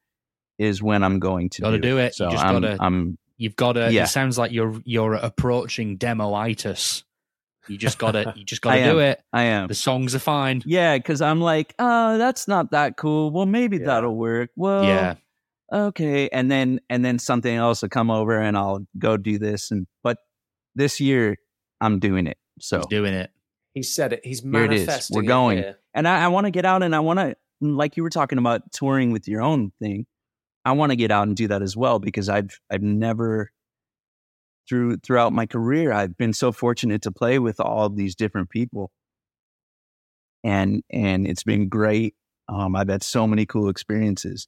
is 0.58 0.82
when 0.82 1.04
I'm 1.04 1.20
going 1.20 1.50
to 1.52 1.62
Gotta 1.62 1.78
do, 1.78 1.90
do 1.92 1.98
it. 2.00 2.06
it. 2.08 2.16
So 2.16 2.32
just 2.32 2.44
I'm, 2.44 2.62
gotta- 2.62 2.78
I'm 2.82 3.18
You've 3.42 3.56
got 3.56 3.74
to. 3.74 3.92
Yeah. 3.92 4.04
It 4.04 4.08
sounds 4.08 4.38
like 4.38 4.52
you're 4.52 4.80
you're 4.86 5.16
approaching 5.16 5.98
demoitis. 5.98 7.04
You 7.68 7.78
just 7.78 7.98
gotta 7.98 8.34
you 8.38 8.44
just 8.46 8.62
gotta 8.62 8.84
do 8.84 9.00
it. 9.00 9.20
I 9.34 9.44
am 9.44 9.68
The 9.68 9.74
songs 9.74 10.14
are 10.14 10.20
fine. 10.20 10.62
Yeah, 10.66 10.98
because 10.98 11.22
I'm 11.22 11.42
like, 11.42 11.74
oh, 11.80 12.18
that's 12.20 12.48
not 12.48 12.70
that 12.72 12.98
cool. 12.98 13.32
Well, 13.32 13.46
maybe 13.48 13.78
Yeah. 13.78 13.86
that'll 13.86 14.16
work. 14.16 14.52
Well, 14.56 14.84
yeah, 14.84 15.16
okay. 15.74 16.30
And 16.30 16.52
then 16.52 16.82
and 16.90 17.04
then 17.04 17.18
something 17.20 17.56
else 17.56 17.82
will 17.82 17.90
come 17.90 18.12
over, 18.12 18.40
and 18.40 18.56
I'll 18.56 18.86
go 18.98 19.18
do 19.18 19.40
this. 19.40 19.72
And 19.72 19.88
but 20.04 20.18
this 20.76 21.00
year, 21.00 21.38
I'm 21.80 22.00
doing 22.00 22.28
it. 22.28 22.38
So 22.60 22.78
he's 22.78 22.86
doing 22.88 23.14
it. 23.14 23.32
He 23.74 23.84
said 23.84 24.14
it. 24.14 24.22
He's 24.24 24.42
Here 24.42 24.66
it 24.66 24.72
is. 24.74 24.86
manifesting. 24.86 25.16
We're 25.16 25.24
it 25.24 25.28
going. 25.28 25.58
here. 25.58 25.80
And 25.94 26.08
I, 26.08 26.26
I 26.26 26.28
want 26.28 26.46
to 26.46 26.52
get 26.52 26.66
out 26.66 26.84
and 26.84 26.94
I 26.96 27.00
want 27.00 27.20
to, 27.20 27.36
like 27.62 27.98
you 27.98 28.04
were 28.04 28.10
talking 28.10 28.38
about 28.38 28.72
touring 28.72 29.12
with 29.12 29.28
your 29.28 29.42
own 29.42 29.72
thing. 29.80 30.06
I 30.64 30.74
want 30.74 30.92
to 30.92 30.96
get 30.96 31.12
out 31.12 31.28
and 31.28 31.36
do 31.36 31.48
that 31.48 31.62
as 31.62 31.76
well 31.76 32.00
because 32.00 32.30
I've 32.30 32.60
I've 32.70 32.82
never 32.84 33.52
through 34.68 34.98
throughout 34.98 35.34
my 35.34 35.46
career 35.46 35.92
I've 35.92 36.18
been 36.18 36.34
so 36.34 36.52
fortunate 36.52 37.02
to 37.04 37.12
play 37.12 37.40
with 37.40 37.60
all 37.60 37.86
of 37.86 37.96
these 37.96 38.16
different 38.16 38.50
people, 38.50 38.92
and 40.44 40.84
and 40.90 41.28
it's 41.28 41.44
been 41.44 41.70
great. 41.70 42.16
Um, 42.48 42.76
I've 42.76 42.90
had 42.90 43.04
so 43.04 43.28
many 43.28 43.46
cool 43.46 43.70
experiences, 43.70 44.48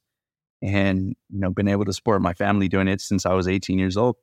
and 0.62 1.16
you 1.30 1.40
know 1.40 1.50
been 1.50 1.68
able 1.68 1.84
to 1.84 1.92
support 1.92 2.22
my 2.22 2.34
family 2.34 2.68
doing 2.68 2.88
it 2.88 3.00
since 3.00 3.26
I 3.26 3.34
was 3.34 3.48
18 3.48 3.78
years 3.78 3.96
old. 3.96 4.16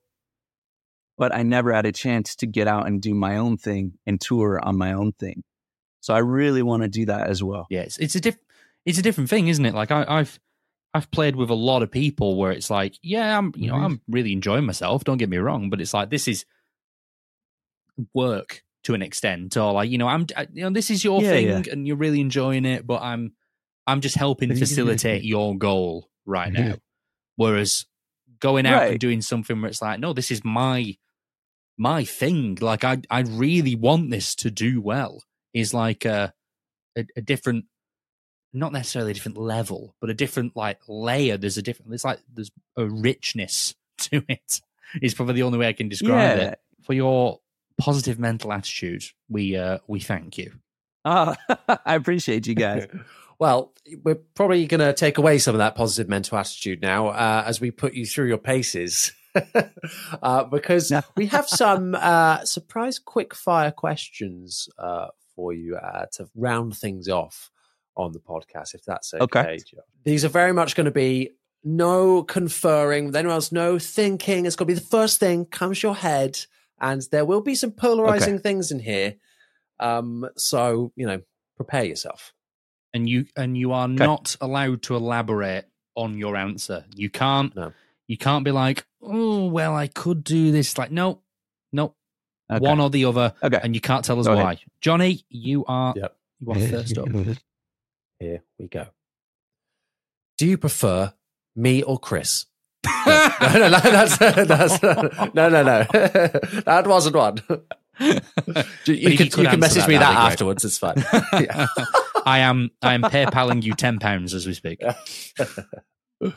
But 1.18 1.36
I 1.36 1.44
never 1.44 1.74
had 1.74 1.86
a 1.86 1.92
chance 1.92 2.36
to 2.38 2.48
get 2.48 2.68
out 2.68 2.88
and 2.88 3.02
do 3.02 3.14
my 3.14 3.38
own 3.38 3.58
thing 3.58 3.94
and 4.08 4.20
tour 4.20 4.60
on 4.64 4.78
my 4.78 4.94
own 4.94 5.12
thing. 5.12 5.44
So 6.00 6.16
I 6.16 6.20
really 6.20 6.64
want 6.64 6.82
to 6.82 6.90
do 6.90 7.06
that 7.06 7.28
as 7.28 7.44
well. 7.44 7.68
Yeah, 7.70 7.82
it's, 7.82 7.98
it's 8.00 8.16
a 8.16 8.22
diff- 8.22 8.40
it's 8.86 8.98
a 8.98 9.04
different 9.04 9.30
thing, 9.30 9.48
isn't 9.48 9.66
it? 9.66 9.76
Like 9.76 9.92
I, 9.92 10.04
I've 10.08 10.40
I've 10.94 11.10
played 11.12 11.36
with 11.38 11.50
a 11.50 11.56
lot 11.56 11.84
of 11.84 11.92
people 11.92 12.36
where 12.38 12.52
it's 12.52 12.70
like, 12.70 12.96
yeah, 13.02 13.38
I'm 13.38 13.54
you 13.56 13.68
know 13.68 13.76
Mhm. 13.76 13.86
I'm 13.86 14.02
really 14.10 14.34
enjoying 14.34 14.66
myself. 14.66 15.04
Don't 15.04 15.18
get 15.18 15.30
me 15.30 15.38
wrong, 15.38 15.70
but 15.70 15.80
it's 15.82 15.94
like 15.94 16.10
this 16.10 16.28
is 16.28 16.46
work 18.14 18.64
to 18.84 18.94
an 18.94 19.02
extent, 19.02 19.56
or 19.58 19.74
like 19.74 19.90
you 19.90 19.98
know 19.98 20.08
I'm 20.08 20.26
I- 20.36 20.48
you 20.54 20.64
know 20.64 20.70
this 20.72 20.90
is 20.90 21.04
your 21.04 21.22
Yeah, 21.22 21.32
thing 21.32 21.48
yeah. 21.48 21.64
and 21.72 21.88
you're 21.88 21.98
really 21.98 22.20
enjoying 22.22 22.66
it, 22.66 22.86
but 22.88 23.02
I'm 23.02 23.34
I'm 23.88 24.02
just 24.02 24.16
helping 24.16 24.50
facilitate 24.56 25.24
your 25.34 25.58
goal 25.58 26.10
right 26.26 26.52
now. 26.52 26.76
Whereas 27.36 27.86
going 28.40 28.66
out 28.66 28.84
and 28.92 29.00
doing 29.00 29.22
something 29.22 29.62
where 29.62 29.70
it's 29.70 29.82
like, 29.82 30.00
no, 30.00 30.14
this 30.14 30.32
is 30.32 30.44
my 30.44 30.96
my 31.78 32.04
thing. 32.04 32.58
Like 32.60 32.84
I 32.84 33.02
I 33.10 33.22
really 33.22 33.76
want 33.76 34.10
this 34.12 34.36
to 34.36 34.52
do 34.52 34.82
well. 34.82 35.24
Is 35.54 35.74
like 35.74 36.06
a 36.06 36.34
a, 36.98 37.06
a 37.16 37.22
different 37.22 37.66
not 38.54 38.72
necessarily 38.74 39.12
a 39.12 39.14
different 39.14 39.38
level, 39.38 39.96
but 40.02 40.10
a 40.10 40.14
different 40.14 40.56
like 40.56 40.80
layer. 40.88 41.38
There's 41.38 41.58
a 41.58 41.62
different. 41.62 41.90
There's 41.90 42.06
like 42.06 42.20
there's 42.34 42.52
a 42.78 42.86
richness 42.86 43.76
to 44.00 44.24
it. 44.28 44.62
Is 45.02 45.14
probably 45.14 45.36
the 45.36 45.44
only 45.44 45.58
way 45.58 45.68
I 45.70 45.74
can 45.74 45.88
describe 45.90 46.38
Yeah. 46.38 46.44
it. 46.50 46.60
For 46.84 46.94
your 46.94 47.40
positive 47.78 48.20
mental 48.20 48.52
attitude, 48.52 49.04
we 49.30 49.56
uh 49.56 49.78
we 49.88 50.00
thank 50.00 50.38
you. 50.38 50.52
Ah, 51.06 51.36
I 51.86 51.96
appreciate 51.96 52.48
you 52.48 52.56
guys. 52.56 52.88
Well, 53.40 53.74
we're 54.04 54.20
probably 54.36 54.68
going 54.68 54.82
to 54.82 54.94
take 54.94 55.18
away 55.18 55.40
some 55.40 55.56
of 55.56 55.58
that 55.58 55.74
positive 55.74 56.08
mental 56.08 56.38
attitude 56.38 56.80
now 56.80 57.08
uh, 57.08 57.44
as 57.48 57.60
we 57.60 57.72
put 57.72 57.96
you 57.96 58.06
through 58.06 58.28
your 58.28 58.38
paces. 58.38 59.14
uh, 60.22 60.44
because 60.44 60.94
we 61.18 61.26
have 61.26 61.48
some 61.50 61.96
uh, 61.96 62.46
surprise 62.46 63.00
quick 63.00 63.34
fire 63.34 63.72
questions 63.72 64.70
uh, 64.78 65.08
for 65.36 65.54
you 65.54 65.76
uh, 65.76 66.06
to 66.14 66.30
round 66.36 66.78
things 66.78 67.08
off 67.10 67.50
on 67.96 68.12
the 68.14 68.20
podcast, 68.20 68.74
if 68.74 68.84
that's 68.86 69.14
okay. 69.14 69.22
Okay. 69.40 69.58
These 70.04 70.24
are 70.26 70.30
very 70.30 70.54
much 70.54 70.76
going 70.76 70.86
to 70.86 70.92
be 70.92 71.32
no 71.64 72.24
conferring 72.24 73.06
with 73.08 73.16
anyone 73.16 73.36
else, 73.36 73.52
no 73.52 73.78
thinking. 73.80 74.46
It's 74.46 74.56
going 74.56 74.68
to 74.68 74.74
be 74.74 74.80
the 74.80 74.86
first 74.86 75.20
thing 75.20 75.46
comes 75.46 75.80
to 75.82 75.88
your 75.88 75.96
head, 75.96 76.40
and 76.80 77.02
there 77.12 77.26
will 77.26 77.42
be 77.42 77.56
some 77.56 77.72
polarizing 77.72 78.40
things 78.40 78.72
in 78.72 78.80
here. 78.80 79.16
Um, 79.80 80.28
so, 80.38 80.92
you 80.96 81.06
know, 81.08 81.22
prepare 81.58 81.84
yourself. 81.84 82.34
and 82.94 83.08
you 83.10 83.26
and 83.38 83.58
you 83.58 83.72
are 83.72 83.88
not 83.88 84.36
allowed 84.42 84.82
to 84.84 84.96
elaborate 84.96 85.66
on 85.96 86.18
your 86.18 86.36
answer. 86.36 86.86
You 86.96 87.10
can't. 87.10 87.56
No. 87.56 87.72
You 88.08 88.18
can't 88.18 88.44
be 88.44 88.52
like, 88.52 88.86
oh 89.02 89.46
well, 89.48 89.76
I 89.76 89.88
could 89.88 90.24
do 90.24 90.52
this. 90.52 90.78
Like, 90.78 90.92
no, 90.92 91.22
no, 91.72 91.96
Okay. 92.52 92.60
one 92.68 92.80
or 92.82 92.90
the 92.90 93.06
other, 93.06 93.34
Okay. 93.42 93.60
and 93.64 93.74
you 93.76 93.80
can't 93.82 94.04
tell 94.04 94.20
us 94.20 94.28
Go 94.28 94.36
why. 94.36 94.42
ahead. 94.54 94.60
Jonny, 94.82 95.24
you 95.30 95.64
are 95.66 95.94
Yep. 95.96 96.16
you 96.42 96.52
are 96.52 96.60
first 96.68 96.98
up. 96.98 97.08
Here 98.22 98.44
we 98.60 98.68
go. 98.68 98.86
Do 100.38 100.46
you 100.46 100.60
prefer 100.60 101.12
me 101.56 101.82
or 101.82 101.98
Chris? 101.98 102.46
no, 102.86 102.92
no, 103.52 103.58
no, 103.58 103.80
that's, 103.80 104.18
that's, 104.20 104.84
no, 105.34 105.50
no, 105.50 105.64
no. 105.64 105.84
that 106.66 106.84
wasn't 106.86 107.16
one. 107.16 107.42
You, 108.00 108.20
you 108.86 109.18
can, 109.18 109.26
you 109.26 109.50
can 109.50 109.60
message 109.60 109.82
that, 109.82 109.90
me 109.90 109.98
great. 109.98 110.08
afterwards. 110.08 110.64
It's 110.64 110.78
fine. 110.78 111.04
Yeah. 111.34 111.66
I 112.26 112.40
am 112.40 112.70
I 112.84 112.94
am 112.94 113.02
PayPaling 113.02 113.64
you 113.64 113.74
ten 113.74 113.98
pounds 113.98 114.36
as 114.36 114.46
we 114.46 114.54
speak. 114.54 114.84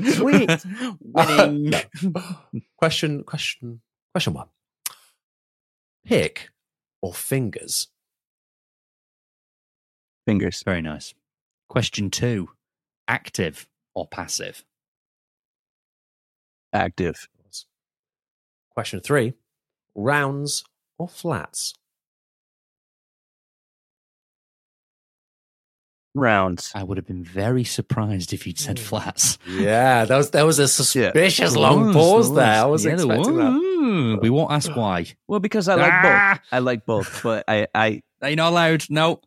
Sweet. 0.08 0.64
Winning. 1.02 1.74
question, 2.78 3.24
question, 3.24 3.82
question 4.14 4.32
one. 4.32 4.48
Pick 6.06 6.48
or 7.02 7.12
fingers? 7.12 7.88
Fingers. 10.26 10.62
Very 10.62 10.80
nice. 10.80 11.12
Question 11.68 12.10
two: 12.10 12.50
active 13.08 13.66
or 13.94 14.06
passive? 14.06 14.64
Active. 16.72 17.28
Question 18.70 19.00
three. 19.00 19.34
Rounds 19.94 20.64
or 20.98 21.08
flats? 21.08 21.74
Rounds. 26.16 26.70
I 26.74 26.82
would 26.84 26.96
have 26.96 27.06
been 27.06 27.24
very 27.24 27.64
surprised 27.64 28.32
if 28.32 28.46
you'd 28.46 28.58
said 28.58 28.78
flats. 28.78 29.36
Yeah, 29.48 30.04
that 30.04 30.16
was 30.16 30.30
there 30.30 30.46
was 30.46 30.58
a 30.60 30.68
suspicious 30.68 31.56
long 31.56 31.86
Was, 31.86 31.96
pause 31.96 32.28
was. 32.30 32.36
there. 32.36 32.62
I 32.62 32.64
was 32.66 32.84
Yeah, 32.84 32.96
there 32.96 33.06
expecting 33.06 33.36
that. 33.36 34.18
We 34.22 34.30
won't 34.30 34.52
ask 34.52 34.70
why. 34.76 35.06
Well, 35.28 35.40
because 35.40 35.68
I 35.68 35.74
like 35.74 35.92
Ah! 35.92 36.34
both. 36.40 36.48
I 36.52 36.58
like 36.60 36.86
both, 36.86 37.22
but 37.22 37.44
I, 37.48 37.66
I, 37.74 38.02
Are 38.22 38.30
you 38.30 38.36
not 38.36 38.50
allowed? 38.50 38.84
No, 38.90 39.20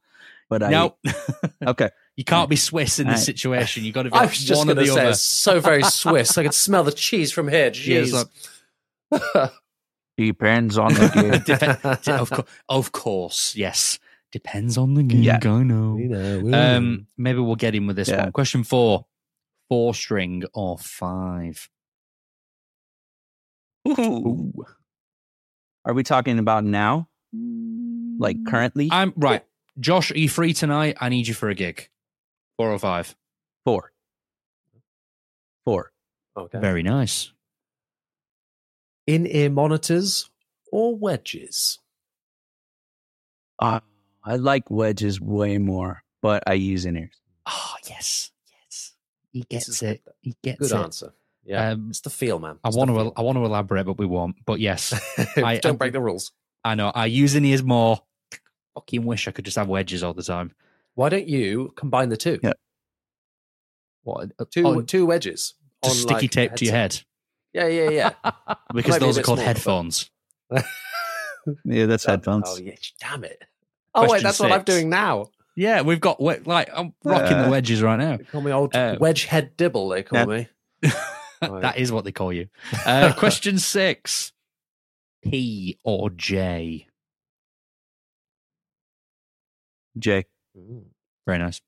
but 0.50 0.64
I. 0.64 0.70
no. 0.70 0.96
Okay. 1.68 1.90
You 2.18 2.24
can't 2.26 2.50
be 2.50 2.56
Swiss 2.58 3.00
in 3.00 3.08
this 3.08 3.24
situation. 3.26 3.86
You've 3.86 3.94
got 3.96 4.04
to 4.04 4.10
be 4.12 4.18
I 4.18 4.26
was 4.26 4.38
just 4.38 4.58
one 4.60 4.70
or 4.70 4.74
going 4.74 4.86
to 4.88 4.92
the 4.92 4.96
say, 4.96 5.02
other. 5.02 5.10
it's 5.12 5.22
so 5.22 5.60
very 5.62 5.84
Swiss. 5.84 6.38
I 6.38 6.44
could 6.44 6.54
smell 6.68 6.84
the 6.84 6.92
cheese 6.92 7.32
from 7.32 7.48
here. 7.48 7.72
Yeah, 7.74 8.02
Jeez. 8.02 8.30
Depends 10.18 10.78
on 10.78 10.94
the 10.96 11.10
game. 11.14 11.44
Dep- 11.46 11.86
of, 12.20 12.30
co- 12.32 12.46
of 12.68 12.92
course, 12.92 13.56
yes. 13.56 14.00
Depends 14.32 14.78
on 14.78 14.96
the 14.96 15.04
game. 15.04 15.22
Yeah. 15.22 15.40
I 15.44 15.64
know. 15.64 15.98
You 15.98 16.10
know, 16.10 16.58
Um, 16.78 17.08
maybe 17.18 17.40
we'll 17.40 17.56
get 17.56 17.76
in 17.76 17.88
with 17.88 17.96
this 17.96 18.10
Yeah. 18.10 18.24
one. 18.24 18.32
Question 18.34 18.64
four: 18.64 19.06
four 19.70 19.94
string 19.94 20.44
or 20.54 20.78
five? 20.80 21.70
Ooh. 23.88 24.54
Are 25.86 25.94
we 25.94 26.04
talking 26.04 26.40
about 26.40 26.66
now? 26.66 27.08
Like 28.20 28.38
currently? 28.48 28.90
I'm 28.92 29.14
right. 29.16 29.46
Josh, 29.80 30.12
are 30.12 30.18
you 30.18 30.28
free 30.28 30.54
tonight? 30.54 30.98
I 31.00 31.10
need 31.10 31.28
you 31.28 31.34
for 31.36 31.50
a 31.50 31.56
gig. 31.56 31.88
Four 32.58 32.72
or 32.72 32.80
five. 32.80 33.16
Four. 33.66 33.92
Four. 35.66 35.92
okay. 36.36 36.60
Very 36.60 36.84
nice. 36.84 37.32
In 39.06 39.26
ear 39.28 39.50
monitors 39.50 40.30
or 40.72 40.96
wedges? 40.96 41.80
Uh, 43.60 43.80
I 44.24 44.36
like 44.36 44.70
wedges 44.70 45.20
way 45.22 45.58
more, 45.58 46.04
but 46.22 46.44
I 46.48 46.54
use 46.54 46.86
in 46.86 46.98
ears. 46.98 47.16
Oh 47.46 47.76
yes, 47.88 48.32
yes. 48.52 48.94
He 49.32 49.42
gets 49.44 49.82
it. 49.82 50.04
good. 50.04 50.14
He 50.22 50.36
gets 50.44 50.60
Good 50.60 50.66
it. 50.72 50.74
Good 50.74 50.84
answer. 50.84 51.14
Yeah, 51.46 51.72
Um, 51.72 51.88
it's 51.90 52.02
the 52.02 52.10
feel, 52.10 52.40
man. 52.40 52.60
I 52.64 52.70
want 52.70 52.90
the 52.94 53.04
to. 53.06 53.14
I 53.16 53.22
want 53.22 53.38
to 53.38 53.46
elaborate, 53.46 53.86
but 53.86 53.98
we 53.98 54.06
won't. 54.06 54.36
But 54.46 54.60
yes. 54.60 54.94
I- 55.38 55.58
don't 55.58 55.74
I- 55.74 55.78
break 55.78 55.94
the 55.94 56.02
rules. 56.02 56.32
I 56.66 56.76
know. 56.76 56.92
I 56.94 57.06
use 57.06 57.36
in 57.36 57.46
ears 57.46 57.64
more. 57.64 58.02
Fucking 58.76 59.06
wish 59.06 59.28
I 59.28 59.32
could 59.32 59.46
just 59.46 59.56
have 59.58 59.70
wedges 59.70 60.04
all 60.04 60.14
the 60.14 60.24
time. 60.24 60.54
Why 60.98 61.10
don't 61.10 61.28
you 61.28 61.74
combine 61.76 62.10
the 62.10 62.18
two? 62.18 62.40
Yeah. 62.42 62.54
What? 64.02 64.32
uh, 64.40 64.46
Two 64.50 64.66
oh, 64.66 64.82
two 64.82 65.06
wedges. 65.06 65.54
just 65.84 65.96
on, 65.96 66.02
sticky 66.02 66.14
like, 66.26 66.32
tape 66.32 66.56
to 66.56 66.66
your 66.66 66.74
head 66.74 67.00
Yeah, 67.54 67.68
yeah, 67.68 67.90
yeah. 67.92 68.10
because 68.74 68.94
Might 68.94 69.00
be 69.02 69.06
those 69.06 69.18
are 69.18 69.20
bit 69.22 69.26
called 69.26 69.38
small, 69.38 69.46
but- 69.46 69.46
headphones. 69.46 70.10
Yeah, 71.64 71.86
that's 71.86 72.04
headphones. 72.04 72.46
Oh, 72.50 72.58
yeah, 72.58 72.74
damn 73.00 73.24
it. 73.24 73.42
Oh, 73.96 74.02
wait, 74.02 74.08
Question 74.10 74.24
that's 74.24 74.40
what 74.40 74.52
I'm 74.52 74.64
doing 74.64 74.90
now. 74.90 75.28
Yeah, 75.56 75.82
we've 75.84 76.02
got 76.02 76.20
like 76.20 76.70
I'm 76.76 76.94
rocking 77.06 77.42
the 77.44 77.50
wedges 77.50 77.82
right 77.82 77.96
now. 77.98 78.18
They 78.18 78.24
call 78.26 78.42
me 78.42 78.52
old 78.52 78.76
Uh, 78.76 78.98
wedge 79.00 79.26
head 79.26 79.56
dibble, 79.56 79.88
they 79.90 80.02
call 80.04 80.20
Yeah. 80.20 80.26
me. 80.26 80.92
that 81.62 81.78
is 81.78 81.92
what 81.92 82.04
they 82.06 82.12
call 82.12 82.34
you. 82.34 82.50
Uh, 82.86 83.14
question 83.14 83.60
six: 83.60 84.34
P 85.24 85.78
or 85.86 86.10
J? 86.10 86.88
Jay. 89.98 90.26
Mm. 90.58 90.86
Very 91.26 91.38
nice. 91.40 91.62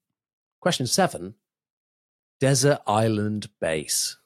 Question 0.62 0.88
seven 0.88 1.36
Desert 2.40 2.80
Island 2.88 3.50
Bass. 3.62 4.18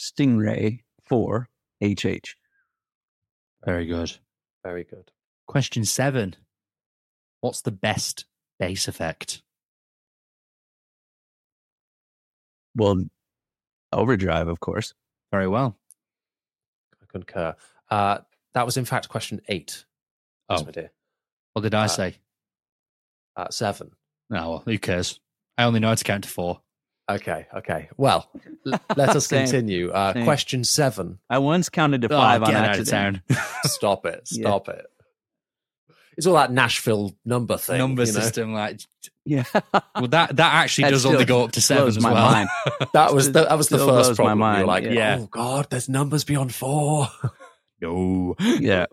Stingray 0.00 0.80
4 1.08 1.48
HH. 1.82 2.36
Very 3.64 3.86
good. 3.86 4.16
Very 4.64 4.84
good. 4.84 5.10
Question 5.46 5.84
seven: 5.84 6.36
What's 7.40 7.62
the 7.62 7.72
best 7.72 8.24
bass 8.58 8.88
effect? 8.88 9.42
Well, 12.74 13.04
overdrive, 13.92 14.48
of 14.48 14.60
course. 14.60 14.94
Very 15.32 15.48
well. 15.48 15.76
I 17.02 17.06
concur. 17.08 17.54
Uh, 17.90 18.18
that 18.54 18.64
was 18.64 18.76
in 18.76 18.84
fact 18.84 19.08
question 19.08 19.40
eight. 19.48 19.84
Yes, 20.50 20.60
Oh. 20.62 20.64
my 20.64 20.70
dear. 20.70 20.90
What 21.52 21.62
did 21.62 21.74
I 21.74 21.84
Uh, 21.84 21.88
say? 21.88 22.16
Uh, 23.36 23.48
seven. 23.50 23.90
No, 24.30 24.50
well, 24.50 24.62
who 24.64 24.78
cares? 24.78 25.20
I 25.58 25.64
only 25.64 25.80
know 25.80 25.88
how 25.88 25.94
to 25.94 26.04
count 26.04 26.24
to 26.24 26.30
four. 26.30 26.60
Okay, 27.08 27.46
okay. 27.54 27.88
Well, 27.96 28.28
l- 28.66 28.80
let 28.96 29.10
us 29.10 29.26
continue. 29.28 29.90
Uh, 29.90 30.24
question 30.24 30.64
seven. 30.64 31.18
I 31.30 31.38
once 31.38 31.68
counted 31.68 32.02
to 32.02 32.08
Oh, 32.12 32.18
five 32.18 32.42
on 32.42 32.50
get 32.50 32.56
out 32.56 32.74
of 32.74 32.80
accident. 32.80 33.22
town. 33.28 33.38
Stop 33.64 34.06
it. 34.06 34.28
Yeah. 34.32 34.42
Stop 34.48 34.68
it. 34.68 34.84
It's 36.16 36.26
all 36.26 36.34
that 36.34 36.50
Nashville 36.50 37.14
number 37.24 37.58
thing. 37.58 37.78
Number 37.78 38.04
you 38.04 38.12
know? 38.12 38.20
system, 38.20 38.52
like 38.54 38.80
Yeah. 39.24 39.44
well, 39.94 40.08
that 40.08 40.34
that 40.36 40.54
actually 40.54 40.84
That 40.84 40.90
does 40.92 41.06
only 41.06 41.26
go 41.26 41.44
up 41.44 41.52
to 41.52 41.60
seven 41.60 41.84
blows 41.84 41.96
as 41.98 42.02
my 42.02 42.12
well. 42.12 42.32
mind. 42.32 42.48
That 42.94 43.12
was 43.14 43.26
the, 43.32 43.44
that 43.44 43.56
was 43.58 43.68
the 43.68 43.78
first 43.78 43.86
blows 43.86 44.08
my 44.10 44.14
problem. 44.24 44.38
You're 44.38 44.66
mind, 44.66 44.66
like, 44.66 44.84
yeah. 44.84 45.18
oh 45.20 45.26
god, 45.26 45.66
there's 45.70 45.88
numbers 45.88 46.24
beyond 46.24 46.54
four. 46.54 47.08
no, 47.82 48.34
yeah. 48.40 48.86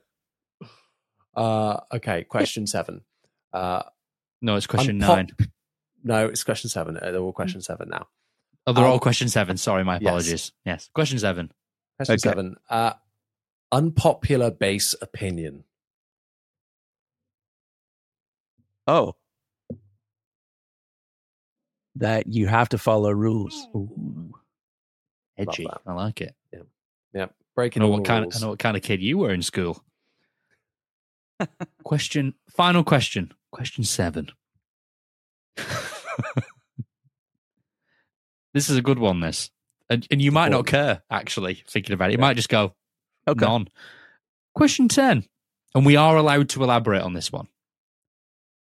Uh, 1.36 1.80
okay, 1.94 2.24
question 2.24 2.68
seven. 2.68 3.02
Uh, 3.52 3.84
no, 4.42 4.56
it's 4.56 4.68
question 4.68 5.00
unpop- 5.00 5.08
nine. 5.16 5.30
No, 6.06 6.26
it's 6.28 6.44
question 6.44 6.70
seven. 6.70 6.98
Uh, 6.98 7.12
They're 7.12 7.22
all 7.22 7.32
question 7.32 7.62
seven 7.62 7.88
now. 7.88 8.08
Oh, 8.68 8.74
they're 8.74 8.84
um, 8.84 8.92
all 8.92 9.00
question 9.00 9.30
seven. 9.30 9.56
Sorry, 9.56 9.86
my 9.86 9.96
apologies. 9.96 10.52
Yes, 10.66 10.90
question 10.94 11.18
seven. 11.18 11.50
Question 11.98 12.14
Okay. 12.16 12.20
seven. 12.22 12.56
Uh, 12.70 12.92
unpopular 13.72 14.52
bass 14.52 14.96
opinion. 15.02 15.64
Oh. 18.86 19.16
That 21.96 22.28
you 22.28 22.48
have 22.48 22.68
to 22.70 22.78
follow 22.78 23.12
rules. 23.12 23.68
Ooh. 23.74 24.34
Edgy. 25.38 25.68
I 25.86 25.94
like 25.94 26.20
it. 26.22 26.36
Yeah, 27.14 27.26
I 27.26 27.30
breaking 27.56 27.82
know 27.82 27.86
all 27.88 27.94
what 27.94 28.04
the 28.04 28.08
kind. 28.08 28.24
rules. 28.24 28.38
I 28.38 28.46
know 28.46 28.50
what 28.50 28.60
kind 28.60 28.76
of 28.76 28.84
kid 28.84 29.02
you 29.02 29.20
were 29.20 29.32
in 29.32 29.42
school. 29.42 29.84
Question. 31.84 32.34
Final 32.50 32.84
question. 32.84 33.32
Question 33.52 33.84
seven. 33.84 34.30
this 38.54 38.70
is 38.70 38.78
a 38.78 38.82
good 38.82 39.00
one. 39.00 39.20
This, 39.20 39.50
and 39.90 40.08
and 40.12 40.22
you 40.22 40.32
might 40.32 40.50
not 40.52 40.68
care. 40.68 41.02
Actually, 41.10 41.64
thinking 41.68 41.94
about 41.94 42.10
it, 42.10 42.14
you 42.14 42.18
might 42.20 42.36
just 42.36 42.50
go 42.50 42.74
Okay. 43.28 43.46
none. 43.46 43.68
Question 44.56 44.88
ten, 44.88 45.26
and 45.74 45.86
we 45.86 45.96
are 45.96 46.18
allowed 46.18 46.50
to 46.50 46.64
elaborate 46.64 47.02
on 47.02 47.14
this 47.14 47.32
one. 47.32 47.48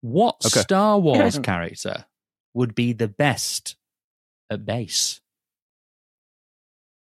What 0.00 0.36
Okay. 0.46 0.60
Star 0.60 0.98
Wars 0.98 1.38
character 1.38 2.04
would 2.54 2.74
be 2.74 2.92
the 2.92 3.08
best 3.08 3.76
at 4.50 4.64
bass? 4.64 5.20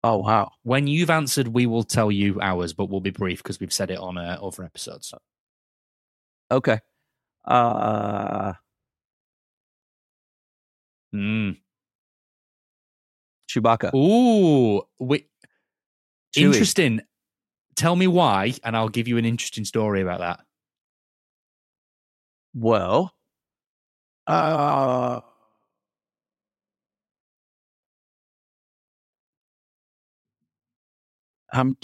Oh 0.04 0.18
wow. 0.18 0.52
When 0.64 0.88
you've 0.88 1.10
answered, 1.10 1.48
we 1.50 1.66
will 1.66 1.84
tell 1.84 2.12
you 2.12 2.40
ours, 2.42 2.74
but 2.74 2.90
we'll 2.90 3.02
be 3.02 3.10
brief 3.10 3.42
because 3.42 3.60
we've 3.60 3.74
said 3.74 3.90
it 3.92 3.98
on 3.98 4.18
uh, 4.18 4.38
other 4.42 4.64
episodes. 4.64 5.14
Okay. 6.52 6.80
Uh 7.46 8.54
Mm. 11.14 11.56
Chewbacca. 13.50 13.94
Ooh, 13.96 14.82
Chewie. 15.00 15.22
interesting. 16.36 17.02
Tell 17.76 17.96
me 17.96 18.08
why, 18.08 18.54
and 18.64 18.76
I'll 18.76 18.90
give 18.90 19.08
you 19.08 19.18
an 19.18 19.26
interesting 19.26 19.66
story 19.66 20.02
about 20.02 20.20
that. 20.20 20.46
Well, 22.54 23.14
uh, 24.28 25.22
I'm, 31.52 31.78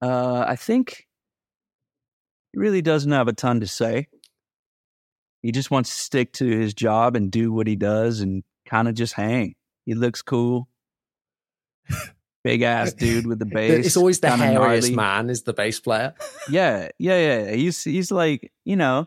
uh, 0.00 0.44
I 0.46 0.56
think 0.56 1.06
he 2.52 2.58
really 2.58 2.82
doesn't 2.82 3.12
have 3.12 3.28
a 3.28 3.32
ton 3.32 3.60
to 3.60 3.66
say. 3.66 4.08
He 5.42 5.50
just 5.52 5.70
wants 5.70 5.94
to 5.94 6.00
stick 6.00 6.32
to 6.34 6.46
his 6.46 6.72
job 6.74 7.16
and 7.16 7.30
do 7.30 7.52
what 7.52 7.66
he 7.66 7.74
does 7.76 8.20
and 8.20 8.44
kind 8.66 8.86
of 8.88 8.94
just 8.94 9.14
hang. 9.14 9.54
He 9.86 9.94
looks 9.94 10.22
cool. 10.22 10.68
Big 12.44 12.62
ass 12.62 12.92
dude 12.98 13.26
with 13.26 13.38
the 13.38 13.44
bass. 13.46 13.86
it's 13.86 13.96
always 13.96 14.20
the 14.20 14.28
kinda 14.28 14.44
hairiest 14.46 14.82
gnarly. 14.90 14.94
man 14.96 15.30
is 15.30 15.42
the 15.42 15.52
bass 15.52 15.80
player. 15.80 16.14
Yeah, 16.48 16.88
yeah, 16.98 17.18
yeah. 17.44 17.50
He's 17.52 17.82
he's 17.84 18.10
like, 18.12 18.52
you 18.64 18.76
know, 18.76 19.06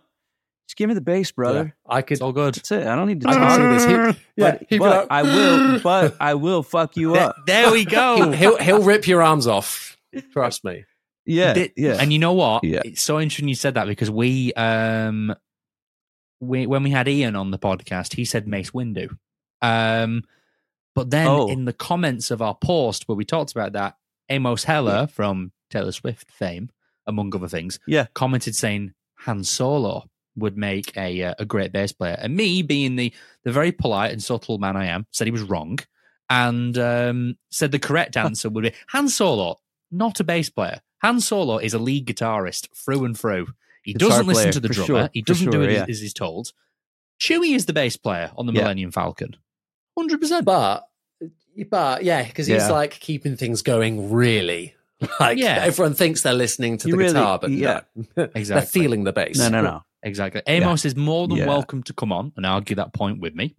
just 0.68 0.78
give 0.78 0.88
me 0.90 0.94
the 0.96 1.02
bass, 1.02 1.32
brother. 1.32 1.76
Yeah, 1.88 1.94
I 1.96 2.02
could. 2.02 2.14
It's 2.14 2.22
all 2.22 2.32
good. 2.32 2.56
That's 2.56 2.72
it. 2.72 2.86
I 2.88 2.96
don't 2.96 3.08
need 3.08 3.22
to 3.22 3.30
I 3.30 3.34
can 3.34 3.42
talk. 3.42 3.80
see 3.80 3.86
this. 3.88 4.16
He- 4.16 4.22
yeah, 4.38 4.52
but, 4.52 4.64
he'd 4.70 4.80
but 4.80 4.90
like, 4.90 5.08
I 5.10 5.24
will. 5.24 5.80
But 5.82 6.16
I 6.20 6.34
will 6.36 6.64
fuck 6.64 6.96
you 6.98 7.14
There, 7.14 7.22
up. 7.30 7.36
there 7.46 7.72
we 7.72 7.86
go. 7.86 8.16
he'll, 8.18 8.32
he'll 8.32 8.58
he'll 8.58 8.84
rip 8.84 9.08
your 9.08 9.22
arms 9.22 9.48
off. 9.48 9.98
Trust 10.32 10.64
me. 10.64 10.86
Yeah, 11.26 11.54
Thi- 11.54 11.74
yeah. 11.76 11.98
And 12.00 12.14
you 12.14 12.20
know 12.20 12.34
what? 12.34 12.64
Yeah. 12.64 12.82
It's 12.86 13.02
so 13.02 13.20
interesting 13.20 13.48
you 13.48 13.56
said 13.56 13.74
that 13.76 13.88
because 13.88 14.12
we, 14.12 14.54
um, 14.54 15.34
we 16.40 16.68
when 16.68 16.84
we 16.84 16.92
had 16.92 17.08
Ian 17.08 17.36
on 17.36 17.52
the 17.52 17.60
podcast, 17.60 18.14
he 18.14 18.26
said 18.26 18.48
Mace 18.48 18.72
Windu. 18.72 19.18
Um, 19.62 20.24
but 20.94 21.10
then 21.10 21.28
Oh. 21.28 21.48
in 21.50 21.66
the 21.66 21.74
comments 21.74 22.32
of 22.32 22.42
our 22.42 22.56
post 22.56 23.08
where 23.08 23.16
we 23.16 23.26
talked 23.26 23.52
about 23.52 23.74
that, 23.74 23.96
Amos 24.30 24.64
Heller 24.66 25.08
from 25.08 25.52
Taylor 25.70 25.92
Swift 25.92 26.32
fame, 26.32 26.70
among 27.08 27.34
other 27.36 27.48
things, 27.48 27.80
Yeah. 27.88 28.08
commented 28.14 28.56
saying 28.56 28.94
Han 29.20 29.44
Solo 29.44 30.10
would 30.36 30.58
make 30.58 30.96
a 30.98 31.24
uh, 31.24 31.34
a 31.40 31.46
great 31.46 31.72
bass 31.72 31.92
player, 31.94 32.18
and 32.20 32.36
me 32.36 32.62
being 32.62 32.98
the 32.98 33.14
the 33.44 33.52
very 33.52 33.72
polite 33.72 34.12
and 34.12 34.22
subtle 34.22 34.58
man 34.58 34.76
I 34.76 34.86
am, 34.88 35.08
said 35.12 35.28
he 35.28 35.32
was 35.32 35.42
wrong, 35.44 35.80
and 36.30 36.78
um, 36.78 37.38
said 37.52 37.72
the 37.72 37.80
correct 37.80 38.18
answer 38.26 38.50
would 38.50 38.64
be 38.64 38.74
Han 38.90 39.08
Solo, 39.08 39.60
not 39.92 40.20
a 40.20 40.24
bass 40.26 40.50
player. 40.50 40.82
Han 41.06 41.20
Solo 41.22 41.58
is 41.60 41.74
a 41.74 41.80
lead 41.80 42.08
guitarist 42.08 42.68
through 42.76 43.06
and 43.06 43.18
through. 43.18 43.48
He 43.84 43.94
Guitar 43.94 44.10
doesn't 44.10 44.26
listen 44.28 44.52
to 44.54 44.60
the 44.60 44.70
drummer. 44.70 44.86
sure, 44.88 45.10
he 45.14 45.22
doesn't 45.22 45.52
do 45.52 45.58
sure, 45.60 45.70
it 45.70 45.74
yeah. 45.74 45.84
as, 45.84 45.90
as 45.90 46.00
he's 46.02 46.14
told. 46.14 46.52
Chewie 47.20 47.56
is 47.56 47.66
the 47.68 47.74
bass 47.74 47.96
player 47.98 48.32
on 48.36 48.46
the 48.48 48.54
Yeah. 48.54 48.62
Millennium 48.64 48.92
Falcon, 48.92 49.36
hundred 49.98 50.20
percent. 50.20 50.46
But 50.46 50.88
but 51.70 52.04
yeah, 52.04 52.24
because 52.24 52.48
he's 52.48 52.58
Yeah. 52.64 52.72
like 52.72 52.92
keeping 53.00 53.38
things 53.38 53.62
going 53.62 54.12
really. 54.12 54.74
Like 55.20 55.38
Yeah. 55.38 55.60
everyone 55.62 55.94
thinks 55.94 56.22
they're 56.24 56.34
listening 56.34 56.78
to 56.80 56.88
You 56.88 56.94
the 56.94 56.98
really- 56.98 57.14
guitar, 57.14 57.38
but 57.40 57.52
yeah. 57.52 57.82
no. 57.96 58.04
they're 58.16 58.32
Exactly. 58.34 58.82
feeling 58.82 59.04
the 59.04 59.14
bass. 59.14 59.38
No, 59.38 59.50
no, 59.50 59.62
no. 59.62 59.84
Exactly. 60.04 60.42
Amos 60.48 60.86
is 60.86 60.96
more 60.96 61.28
than 61.28 61.38
Yeah. 61.38 61.46
welcome 61.48 61.84
to 61.84 61.94
come 61.94 62.12
on 62.12 62.32
and 62.38 62.46
argue 62.46 62.76
that 62.78 62.94
point 62.94 63.20
with 63.20 63.36
me. 63.36 63.56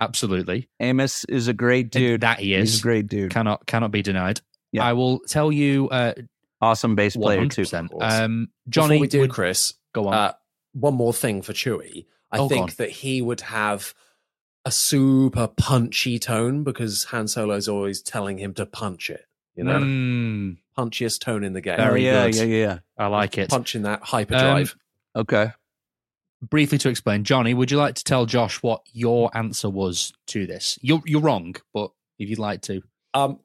Absolutely. 0.00 0.68
Amos 0.80 1.24
is 1.26 1.46
a 1.48 1.52
great 1.52 1.90
dude. 1.90 2.22
That 2.22 2.40
he 2.40 2.54
He's 2.56 2.74
is. 2.74 2.80
a 2.80 2.82
great 2.82 3.06
dude. 3.06 3.30
Cannot 3.30 3.66
cannot 3.66 3.90
be 3.92 4.02
denied. 4.02 4.40
Yeah. 4.72 4.84
I 4.84 4.92
will 4.94 5.20
tell 5.20 5.52
you 5.52 5.88
uh, 5.90 6.14
Awesome 6.60 6.94
bass 6.94 7.16
player 7.16 7.38
hundred 7.38 7.52
too. 7.52 7.62
percent. 7.62 7.86
of 7.92 7.98
course. 7.98 8.12
Um, 8.14 8.48
Jonny, 8.68 8.94
Before 8.96 9.00
we 9.00 9.06
do, 9.08 9.20
would- 9.20 9.30
Chris, 9.30 9.74
go 9.92 10.08
on. 10.08 10.14
uh, 10.14 10.32
one 10.72 10.94
more 10.94 11.12
thing 11.12 11.42
for 11.42 11.52
Chewie. 11.52 12.06
I 12.30 12.38
Oh, 12.38 12.48
think 12.48 12.76
that 12.76 12.90
he 12.90 13.20
would 13.22 13.42
have 13.42 13.94
a 14.64 14.70
super 14.70 15.46
punchy 15.46 16.18
tone 16.18 16.64
because 16.64 17.04
Han 17.04 17.28
Solo 17.28 17.54
is 17.54 17.68
always 17.68 18.00
telling 18.02 18.38
him 18.38 18.54
to 18.54 18.64
punch 18.66 19.10
it. 19.10 19.26
You 19.54 19.62
know, 19.64 19.78
Mm, 19.78 20.56
punchiest 20.76 21.20
tone 21.20 21.44
in 21.44 21.52
the 21.52 21.60
game. 21.60 21.76
Very 21.76 22.04
yeah, 22.04 22.26
good. 22.26 22.34
yeah, 22.36 22.44
yeah. 22.44 22.78
I 22.98 23.06
like 23.06 23.38
it. 23.38 23.50
Punching 23.50 23.82
that 23.82 24.02
hyperdrive. 24.02 24.74
Okay. 25.14 25.52
Briefly 26.42 26.76
to 26.78 26.88
explain, 26.88 27.24
Jonny, 27.24 27.54
would 27.54 27.70
you 27.70 27.76
like 27.78 27.94
to 27.94 28.04
tell 28.04 28.26
Josh 28.26 28.62
what 28.62 28.82
your 28.92 29.34
answer 29.36 29.70
was 29.70 30.12
to 30.28 30.46
this? 30.46 30.78
You're 30.82 31.02
you're 31.06 31.20
wrong, 31.20 31.54
but 31.72 31.90
if 32.18 32.28
you'd 32.28 32.38
like 32.40 32.62
to, 32.62 32.82
Um, 33.14 33.38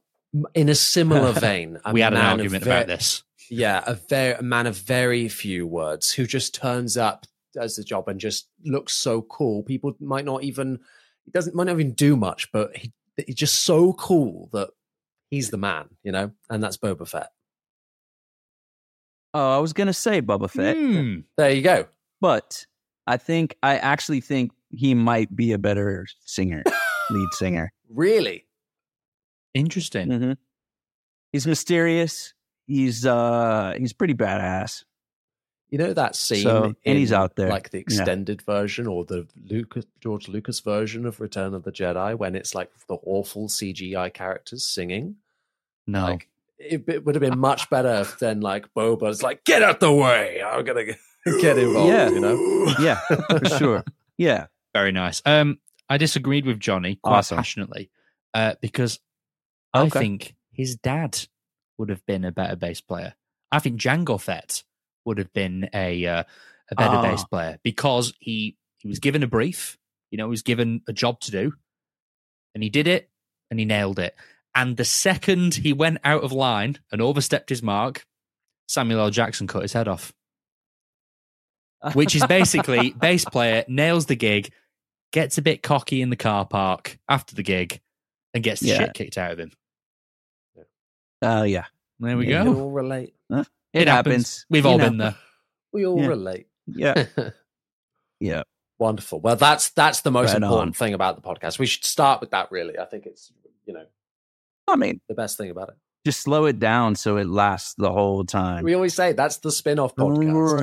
in 0.53 0.69
a 0.69 0.75
similar 0.75 1.31
vein, 1.39 1.79
a 1.85 1.93
we 1.93 2.01
had 2.01 2.13
an 2.13 2.19
argument 2.19 2.63
ve- 2.63 2.69
about 2.69 2.87
this. 2.87 3.23
Yeah, 3.49 3.83
a 3.87 3.95
very 3.95 4.33
a 4.33 4.41
man 4.43 4.67
of 4.67 4.77
very 4.77 5.27
few 5.27 5.65
words 5.65 6.11
who 6.11 6.25
just 6.27 6.53
turns 6.53 6.97
up, 6.97 7.25
does 7.53 7.75
the 7.75 7.83
job, 7.83 8.07
and 8.07 8.19
just 8.19 8.47
looks 8.63 8.93
so 8.93 9.23
cool. 9.23 9.63
People 9.63 9.93
might 9.99 10.25
not 10.25 10.43
even 10.43 10.79
he 11.25 11.31
doesn't 11.31 11.55
might 11.55 11.65
not 11.65 11.73
even 11.73 11.93
do 11.93 12.15
much, 12.15 12.51
but 12.51 12.75
he 12.77 12.91
he's 13.25 13.35
just 13.35 13.61
so 13.61 13.93
cool 13.93 14.49
that 14.53 14.69
he's 15.31 15.49
the 15.49 15.57
man, 15.57 15.85
you 16.03 16.11
know, 16.11 16.31
and 16.49 16.63
that's 16.63 16.77
Boba 16.77 17.07
Fett. 17.07 17.29
Oh, 19.33 19.55
I 19.55 19.59
was 19.59 19.73
gonna 19.73 19.93
say 19.93 20.21
Boba 20.21 20.49
Fett, 20.49 20.75
Hmm. 20.77 21.19
There 21.37 21.51
you 21.51 21.61
go. 21.61 21.87
but 22.21 22.65
I 23.07 23.17
think 23.17 23.55
I 23.63 23.77
actually 23.77 24.21
think 24.21 24.51
he 24.71 24.93
might 24.93 25.35
be 25.35 25.51
a 25.51 25.57
better 25.57 26.05
singer, 26.25 26.63
lead 27.09 27.29
singer. 27.33 27.71
Really, 27.89 28.45
Interesting. 29.53 30.11
hmm 30.11 30.31
He's 31.31 31.45
mysterious. 31.45 32.33
He's 32.67 33.05
uh 33.05 33.73
he's 33.77 33.93
pretty 33.93 34.13
badass. 34.15 34.83
you 35.69 35.77
know 35.77 35.93
that 35.93 36.15
scene, 36.15 36.41
So- 36.43 36.73
and 36.85 36.97
he's 36.97 37.13
out 37.13 37.35
there. 37.35 37.49
like 37.49 37.69
the 37.69 37.77
Yeah. 37.77 37.81
extended 37.83 38.41
version 38.41 38.87
or 38.87 39.05
the 39.05 39.27
Lucas 39.47 39.85
George 40.01 40.27
Lucas 40.27 40.59
version 40.61 41.05
of 41.05 41.19
Return 41.19 41.53
of 41.53 41.63
the 41.63 41.71
Jedi, 41.71 42.17
when 42.17 42.35
it's 42.35 42.55
like 42.55 42.71
the 42.87 42.95
awful 43.05 43.47
CGI 43.47 44.11
characters 44.11 44.65
singing. 44.65 45.17
No. 45.85 46.05
Like 46.05 46.27
it, 46.57 46.83
it 46.87 47.05
would 47.05 47.15
have 47.15 47.21
been 47.21 47.37
much 47.49 47.69
better 47.69 48.05
than 48.19 48.41
like 48.41 48.73
Boba's 48.73 49.21
like, 49.23 49.43
get 49.45 49.61
out 49.61 49.79
the 49.79 49.91
way. 49.91 50.41
I'm 50.43 50.63
gonna 50.65 50.85
get, 50.85 50.97
get 51.41 51.57
involved. 51.59 51.89
Yeah. 51.89 52.09
You 52.09 52.19
know. 52.19 52.75
Yeah, 52.79 52.99
for 53.39 53.45
sure. 53.57 53.83
Yeah. 54.17 54.47
Very 54.73 54.91
nice. 54.91 55.21
Um, 55.25 55.59
I 55.89 55.97
disagreed 55.97 56.45
with 56.45 56.59
Jonny 56.59 56.95
quite 57.01 57.19
Awesome. 57.19 57.37
passionately 57.37 57.89
uh, 58.33 58.55
because 58.61 58.99
I 59.73 59.81
Okay. 59.83 59.99
think 59.99 60.35
his 60.51 60.75
dad 60.75 61.27
would 61.77 61.89
have 61.89 62.05
been 62.05 62.25
a 62.25 62.31
better 62.31 62.55
bass 62.55 62.81
player. 62.81 63.15
I 63.51 63.59
think 63.59 63.79
Jango 63.79 64.19
Fett 64.19 64.63
would 65.05 65.17
have 65.17 65.31
been 65.33 65.69
a 65.73 66.05
uh, 66.05 66.23
a 66.71 66.75
better 66.75 66.97
Ah. 66.97 67.01
bass 67.01 67.23
player 67.23 67.59
because 67.63 68.13
he 68.19 68.57
he 68.77 68.87
was 68.87 68.99
given 68.99 69.23
a 69.23 69.27
brief, 69.27 69.77
you 70.11 70.17
know, 70.17 70.25
he 70.27 70.31
was 70.31 70.41
given 70.43 70.81
a 70.87 70.93
job 70.93 71.19
to 71.21 71.31
do, 71.31 71.53
and 72.53 72.63
he 72.63 72.69
did 72.69 72.87
it 72.87 73.09
and 73.49 73.59
he 73.59 73.65
nailed 73.65 73.99
it. 73.99 74.15
And 74.55 74.77
the 74.77 74.85
second 74.85 75.55
he 75.55 75.73
went 75.73 75.99
out 76.03 76.23
of 76.23 76.31
line 76.31 76.77
and 76.91 77.01
overstepped 77.01 77.49
his 77.49 77.61
mark, 77.63 78.05
Samuel 78.67 78.99
L. 79.01 79.09
Jackson 79.11 79.47
cut 79.47 79.61
his 79.63 79.73
head 79.73 79.87
off. 79.87 80.13
Which 81.93 82.15
is 82.15 82.25
basically 82.25 82.91
bass 82.99 83.23
player 83.25 83.63
nails 83.67 84.07
the 84.07 84.15
gig, 84.15 84.51
gets 85.13 85.37
a 85.37 85.41
bit 85.41 85.63
cocky 85.63 86.01
in 86.01 86.09
the 86.09 86.15
car 86.17 86.45
park 86.45 86.99
after 87.07 87.35
the 87.35 87.43
gig, 87.43 87.79
and 88.33 88.43
gets 88.43 88.61
the 88.61 88.67
Yeah. 88.69 88.77
shit 88.79 88.93
kicked 88.93 89.17
out 89.17 89.31
of 89.31 89.39
him. 89.39 89.51
Uh, 91.21 91.43
yeah, 91.47 91.65
There 91.99 92.17
we 92.17 92.25
We 92.25 92.31
Yeah. 92.31 92.43
go. 92.45 92.51
We 92.51 92.59
all 92.61 92.71
relate. 92.71 93.13
it, 93.29 93.47
It 93.73 93.87
happens. 93.87 93.89
happens. 93.89 94.45
We've 94.49 94.63
You 94.63 94.69
all 94.71 94.77
know. 94.77 94.85
been 94.89 94.97
there. 94.97 95.15
We 95.71 95.85
all 95.85 95.99
Yeah. 95.99 96.07
relate. 96.07 96.47
Yeah, 96.65 97.05
yeah. 98.19 98.43
Wonderful. 98.79 99.19
Well, 99.19 99.35
that's 99.35 99.69
that's 99.71 100.01
the 100.01 100.09
most 100.11 100.29
Right 100.29 100.37
important 100.41 100.69
on. 100.69 100.73
thing 100.73 100.93
about 100.93 101.15
the 101.15 101.21
podcast. 101.21 101.59
We 101.59 101.65
should 101.67 101.83
start 101.85 102.21
with 102.21 102.31
that. 102.31 102.51
Really, 102.51 102.79
I 102.79 102.85
think 102.85 103.05
it's 103.05 103.31
you 103.65 103.73
know 103.73 103.85
I 104.67 104.75
mean, 104.77 105.01
the 105.07 105.13
best 105.15 105.37
thing 105.37 105.49
about 105.51 105.69
it. 105.69 105.75
Just 106.05 106.21
slow 106.21 106.45
it 106.45 106.59
down 106.59 106.95
so 106.95 107.17
it 107.17 107.27
lasts 107.27 107.73
the 107.77 107.91
whole 107.91 108.23
time. 108.23 108.63
We 108.63 108.73
always 108.73 108.93
say 108.93 109.13
that's 109.13 109.37
the 109.37 109.51
spin-off 109.51 109.95
podcast. 109.95 110.59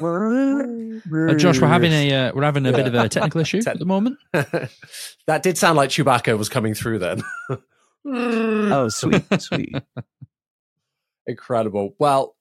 Uh, 1.02 1.34
Josh, 1.34 1.58
we're 1.60 1.66
having 1.68 1.92
a 1.92 2.12
uh, 2.12 2.32
we're 2.34 2.42
having 2.42 2.66
a 2.66 2.72
bit 2.72 2.86
of 2.86 2.94
a 2.94 3.08
technical 3.08 3.40
issue 3.40 3.62
Tech- 3.62 3.74
at 3.74 3.78
the 3.78 3.86
moment. 3.86 4.18
that 4.32 5.42
did 5.42 5.56
sound 5.56 5.76
like 5.78 5.88
Chewbacca 5.88 6.36
was 6.36 6.50
coming 6.50 6.74
through 6.74 6.98
then. 6.98 7.22
Oh, 8.04 8.88
sweet, 8.88 9.24
sweet. 9.40 9.74
Incredible. 11.26 11.94
Well, 11.98 12.36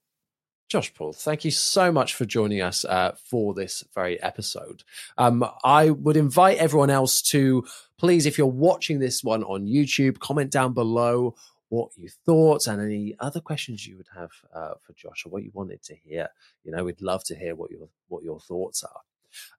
Josh 0.67 0.93
Paul, 0.93 1.13
thank 1.13 1.45
you 1.45 1.51
so 1.51 1.91
much 1.91 2.13
for 2.13 2.25
joining 2.25 2.61
us 2.61 2.85
uh, 2.85 3.15
for 3.23 3.53
this 3.53 3.83
very 3.95 4.21
episode. 4.21 4.83
Um, 5.17 5.43
I 5.63 5.89
would 5.89 6.17
invite 6.17 6.57
everyone 6.57 6.89
else 6.89 7.21
to 7.23 7.65
please, 7.99 8.25
if 8.25 8.37
you're 8.37 8.47
watching 8.47 8.99
this 8.99 9.23
one 9.23 9.43
on 9.43 9.67
YouTube, 9.67 10.19
comment 10.19 10.49
down 10.49 10.73
below 10.73 11.35
what 11.69 11.91
you 11.95 12.09
thought 12.25 12.65
and 12.65 12.81
any 12.81 13.15
other 13.19 13.39
questions 13.39 13.85
you 13.85 13.95
would 13.97 14.07
have 14.15 14.31
uh, 14.53 14.73
for 14.81 14.93
Josh 14.93 15.25
or 15.25 15.29
what 15.29 15.43
you 15.43 15.51
wanted 15.53 15.83
to 15.83 15.95
hear. 15.95 16.27
You 16.63 16.71
know, 16.71 16.83
we'd 16.83 17.01
love 17.01 17.23
to 17.25 17.35
hear 17.35 17.55
what 17.55 17.69
your 17.69 17.87
what 18.07 18.23
your 18.23 18.39
thoughts 18.39 18.83
are. 18.83 19.01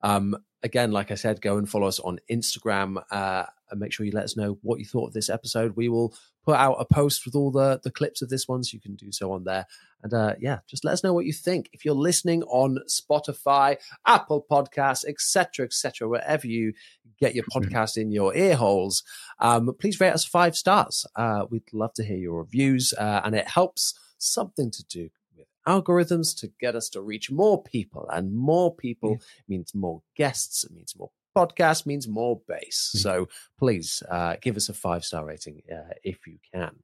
Um, 0.02 0.36
again, 0.64 0.90
like 0.90 1.12
I 1.12 1.14
said, 1.14 1.40
go 1.40 1.56
and 1.56 1.68
follow 1.68 1.86
us 1.86 2.00
on 2.00 2.18
Instagram 2.28 3.02
uh, 3.12 3.44
and 3.70 3.78
make 3.78 3.92
sure 3.92 4.04
you 4.04 4.12
let 4.12 4.24
us 4.24 4.36
know 4.36 4.58
what 4.62 4.80
you 4.80 4.84
thought 4.84 5.08
of 5.08 5.12
this 5.12 5.30
episode. 5.30 5.76
We 5.76 5.88
will 5.88 6.14
put 6.44 6.56
out 6.56 6.76
a 6.78 6.84
post 6.84 7.24
with 7.24 7.34
all 7.34 7.50
the 7.50 7.80
the 7.82 7.90
clips 7.90 8.22
of 8.22 8.28
this 8.28 8.48
one, 8.48 8.62
so 8.62 8.74
you 8.74 8.80
can 8.80 8.94
do 8.94 9.12
so 9.12 9.32
on 9.32 9.44
there. 9.44 9.66
And 10.02 10.14
uh, 10.14 10.34
yeah, 10.40 10.60
just 10.66 10.84
let 10.84 10.92
us 10.92 11.04
know 11.04 11.12
what 11.12 11.26
you 11.26 11.32
think. 11.32 11.68
If 11.72 11.84
you're 11.84 11.94
listening 11.94 12.42
on 12.44 12.78
Spotify, 12.88 13.76
Apple 14.06 14.44
Podcasts, 14.50 15.04
etc., 15.06 15.66
etc., 15.66 16.08
wherever 16.08 16.46
you 16.46 16.72
get 17.18 17.34
your 17.34 17.44
podcast 17.52 17.98
in 17.98 18.10
your 18.10 18.34
ear 18.34 18.56
holes, 18.56 19.02
um, 19.40 19.70
please 19.78 20.00
rate 20.00 20.12
us 20.12 20.24
five 20.24 20.56
stars. 20.56 21.06
Uh, 21.16 21.44
we'd 21.50 21.72
love 21.72 21.92
to 21.94 22.04
hear 22.04 22.16
your 22.16 22.38
reviews, 22.38 22.94
uh, 22.98 23.20
and 23.24 23.34
it 23.34 23.48
helps 23.48 23.98
something 24.18 24.70
to 24.70 24.84
do 24.84 25.10
with 25.36 25.46
algorithms 25.68 26.38
to 26.38 26.50
get 26.60 26.74
us 26.74 26.88
to 26.90 27.00
reach 27.02 27.30
more 27.30 27.62
people, 27.62 28.08
and 28.10 28.34
more 28.34 28.74
people 28.74 29.18
means 29.48 29.74
more 29.74 30.02
guests. 30.16 30.64
It 30.64 30.72
means 30.72 30.94
more 30.96 31.10
podcasts. 31.36 31.86
Means 31.86 32.08
more 32.08 32.40
bass. 32.46 32.90
So 32.94 33.28
please 33.58 34.02
uh, 34.10 34.36
give 34.40 34.56
us 34.56 34.68
a 34.68 34.74
five 34.74 35.04
star 35.04 35.24
rating 35.24 35.62
uh, 35.72 35.94
if 36.02 36.26
you 36.26 36.38
can. 36.52 36.76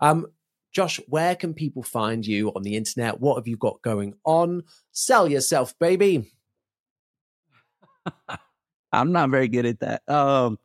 Um, 0.00 0.26
Josh, 0.72 1.00
where 1.08 1.34
can 1.34 1.52
people 1.54 1.82
find 1.82 2.24
you 2.24 2.50
on 2.50 2.62
the 2.62 2.76
internet? 2.76 3.20
What 3.20 3.36
have 3.36 3.48
you 3.48 3.56
got 3.56 3.82
going 3.82 4.14
on? 4.24 4.62
Sell 4.92 5.28
yourself, 5.28 5.76
baby. 5.78 6.32
I'm 8.92 9.12
not 9.12 9.30
very 9.30 9.48
good 9.48 9.66
at 9.66 9.80
that. 9.80 10.08
Um, 10.08 10.58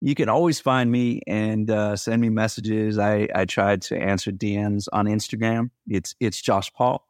you 0.00 0.14
can 0.14 0.28
always 0.28 0.60
find 0.60 0.90
me 0.90 1.22
and 1.26 1.70
uh, 1.70 1.96
send 1.96 2.20
me 2.20 2.28
messages. 2.28 2.98
I 2.98 3.28
I 3.34 3.44
tried 3.46 3.82
to 3.82 3.98
answer 3.98 4.30
DMs 4.30 4.88
on 4.92 5.06
Instagram. 5.06 5.70
It's 5.88 6.14
it's 6.20 6.40
Josh 6.40 6.72
Paul, 6.72 7.06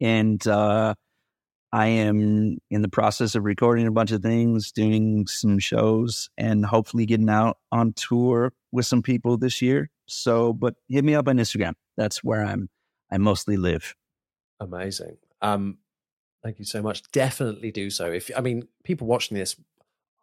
and 0.00 0.44
uh, 0.46 0.94
I 1.72 1.86
am 1.86 2.58
in 2.70 2.82
the 2.82 2.88
process 2.88 3.34
of 3.34 3.44
recording 3.44 3.86
a 3.86 3.90
bunch 3.90 4.12
of 4.12 4.22
things, 4.22 4.72
doing 4.72 5.26
some 5.26 5.58
shows, 5.58 6.28
and 6.36 6.66
hopefully 6.66 7.06
getting 7.06 7.30
out 7.30 7.58
on 7.70 7.94
tour 7.94 8.52
with 8.72 8.84
some 8.84 9.02
people 9.02 9.38
this 9.38 9.62
year. 9.62 9.88
So, 10.06 10.52
but 10.52 10.74
hit 10.88 11.04
me 11.04 11.14
up 11.14 11.28
on 11.28 11.38
Instagram. 11.38 11.74
That's 11.96 12.22
where 12.22 12.44
I'm. 12.44 12.68
I 13.10 13.18
mostly 13.18 13.56
live. 13.56 13.94
Amazing. 14.60 15.18
Um, 15.42 15.78
thank 16.42 16.58
you 16.58 16.64
so 16.64 16.82
much. 16.82 17.02
Definitely 17.12 17.70
do 17.70 17.90
so. 17.90 18.10
If 18.10 18.30
I 18.36 18.40
mean, 18.40 18.68
people 18.84 19.06
watching 19.06 19.36
this, 19.36 19.56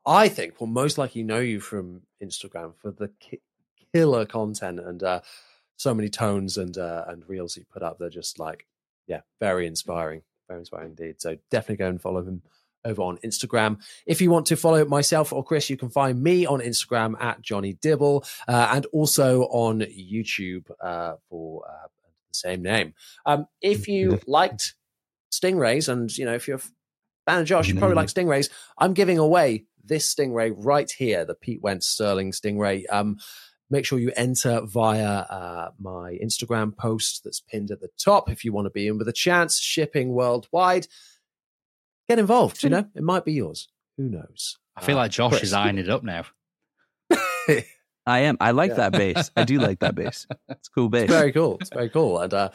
I 0.05 0.27
think 0.30 0.59
will 0.59 0.67
most 0.67 0.97
likely 0.97 1.23
know 1.23 1.39
you 1.39 1.59
from 1.59 2.03
Instagram 2.23 2.73
for 2.77 2.91
the 2.91 3.11
ki- 3.19 3.41
killer 3.93 4.26
content 4.26 4.80
and 4.80 5.01
uh, 5.03 5.21
so 5.77 5.93
many 5.93 6.09
tones 6.09 6.57
and 6.57 6.77
uh, 6.77 7.05
and 7.07 7.27
reels 7.27 7.57
you 7.57 7.65
put 7.71 7.84
up. 7.84 7.99
They're 7.99 8.09
just 8.09 8.39
like, 8.39 8.65
yeah, 9.07 9.21
very 9.39 9.67
inspiring, 9.67 10.23
very 10.49 10.59
inspiring 10.59 10.95
indeed. 10.97 11.21
So 11.21 11.38
definitely 11.49 11.77
go 11.77 11.88
and 11.88 12.01
follow 12.01 12.21
him 12.21 12.41
over 12.85 13.01
on 13.01 13.17
Instagram. 13.19 13.81
If 14.05 14.21
you 14.21 14.31
want 14.31 14.45
to 14.47 14.55
follow 14.55 14.84
myself 14.85 15.31
or 15.31 15.43
Chris, 15.43 15.69
you 15.69 15.77
can 15.77 15.89
find 15.89 16.21
me 16.21 16.45
on 16.45 16.59
Instagram 16.59 17.19
at 17.21 17.41
Jonny 17.41 17.73
Dibble 17.73 18.26
uh, 18.47 18.69
and 18.71 18.85
also 18.88 19.43
on 19.43 19.80
YouTube 19.81 20.69
uh, 20.81 21.15
for 21.30 21.63
uh, 21.67 21.88
the 22.31 22.34
same 22.34 22.61
name. 22.61 22.93
Um, 23.26 23.47
if 23.61 23.88
you 23.88 24.19
liked 24.27 24.73
Stingrays, 25.31 25.89
and 25.89 26.15
you 26.17 26.26
know, 26.26 26.34
if 26.34 26.47
you're 26.47 26.57
a 26.57 26.61
fan 27.26 27.41
of 27.41 27.45
Josh, 27.45 27.67
you 27.67 27.76
probably 27.76 27.95
like 27.95 28.07
Stingrays. 28.07 28.49
I'm 28.77 28.93
giving 28.93 29.17
away 29.17 29.65
this 29.84 30.13
Stingray 30.13 30.53
right 30.55 30.89
here, 30.89 31.26
the 31.26 31.35
Pete 31.35 31.61
Wentz 31.61 31.88
Sterling 31.88 32.31
Stingray. 32.31 32.84
Um, 32.89 33.17
make 33.69 33.85
sure 33.85 33.99
you 33.99 34.11
enter 34.15 34.61
via 34.61 35.07
uh, 35.07 35.71
my 35.79 36.17
Instagram 36.23 36.75
post 36.75 37.23
that's 37.23 37.39
pinned 37.39 37.71
at 37.71 37.81
the 37.81 37.89
top 37.97 38.29
if 38.29 38.43
you 38.43 38.51
want 38.53 38.65
to 38.65 38.71
be 38.71 38.87
in 38.87 38.97
with 38.97 39.07
a 39.07 39.13
chance. 39.13 39.59
Shipping 39.59 40.09
worldwide. 40.13 40.87
Get 42.07 42.19
involved. 42.19 42.63
You 42.63 42.69
know, 42.69 42.85
it 42.95 43.03
might 43.03 43.25
be 43.25 43.33
yours. 43.33 43.67
Who 43.97 44.09
knows? 44.09 44.57
I 44.75 44.81
feel 44.81 44.95
Uh, 44.95 45.01
like 45.01 45.11
Josh 45.11 45.43
is 45.43 45.53
eyeing 45.53 45.77
it 45.77 45.89
up 45.89 46.03
now. 46.03 46.23
I 48.05 48.19
am. 48.21 48.37
I 48.39 48.51
like 48.51 48.69
Yeah. 48.71 48.75
that 48.89 48.91
bass. 48.93 49.29
I 49.35 49.43
do 49.43 49.59
like 49.59 49.79
that 49.79 49.93
bass. 49.95 50.25
It's 50.49 50.67
a 50.67 50.71
cool 50.71 50.89
bass. 50.89 51.03
It's 51.03 51.13
very 51.13 51.31
cool. 51.31 51.57
It's 51.61 51.69
very 51.69 51.89
cool, 51.89 52.19
and 52.19 52.33
uh, 52.33 52.49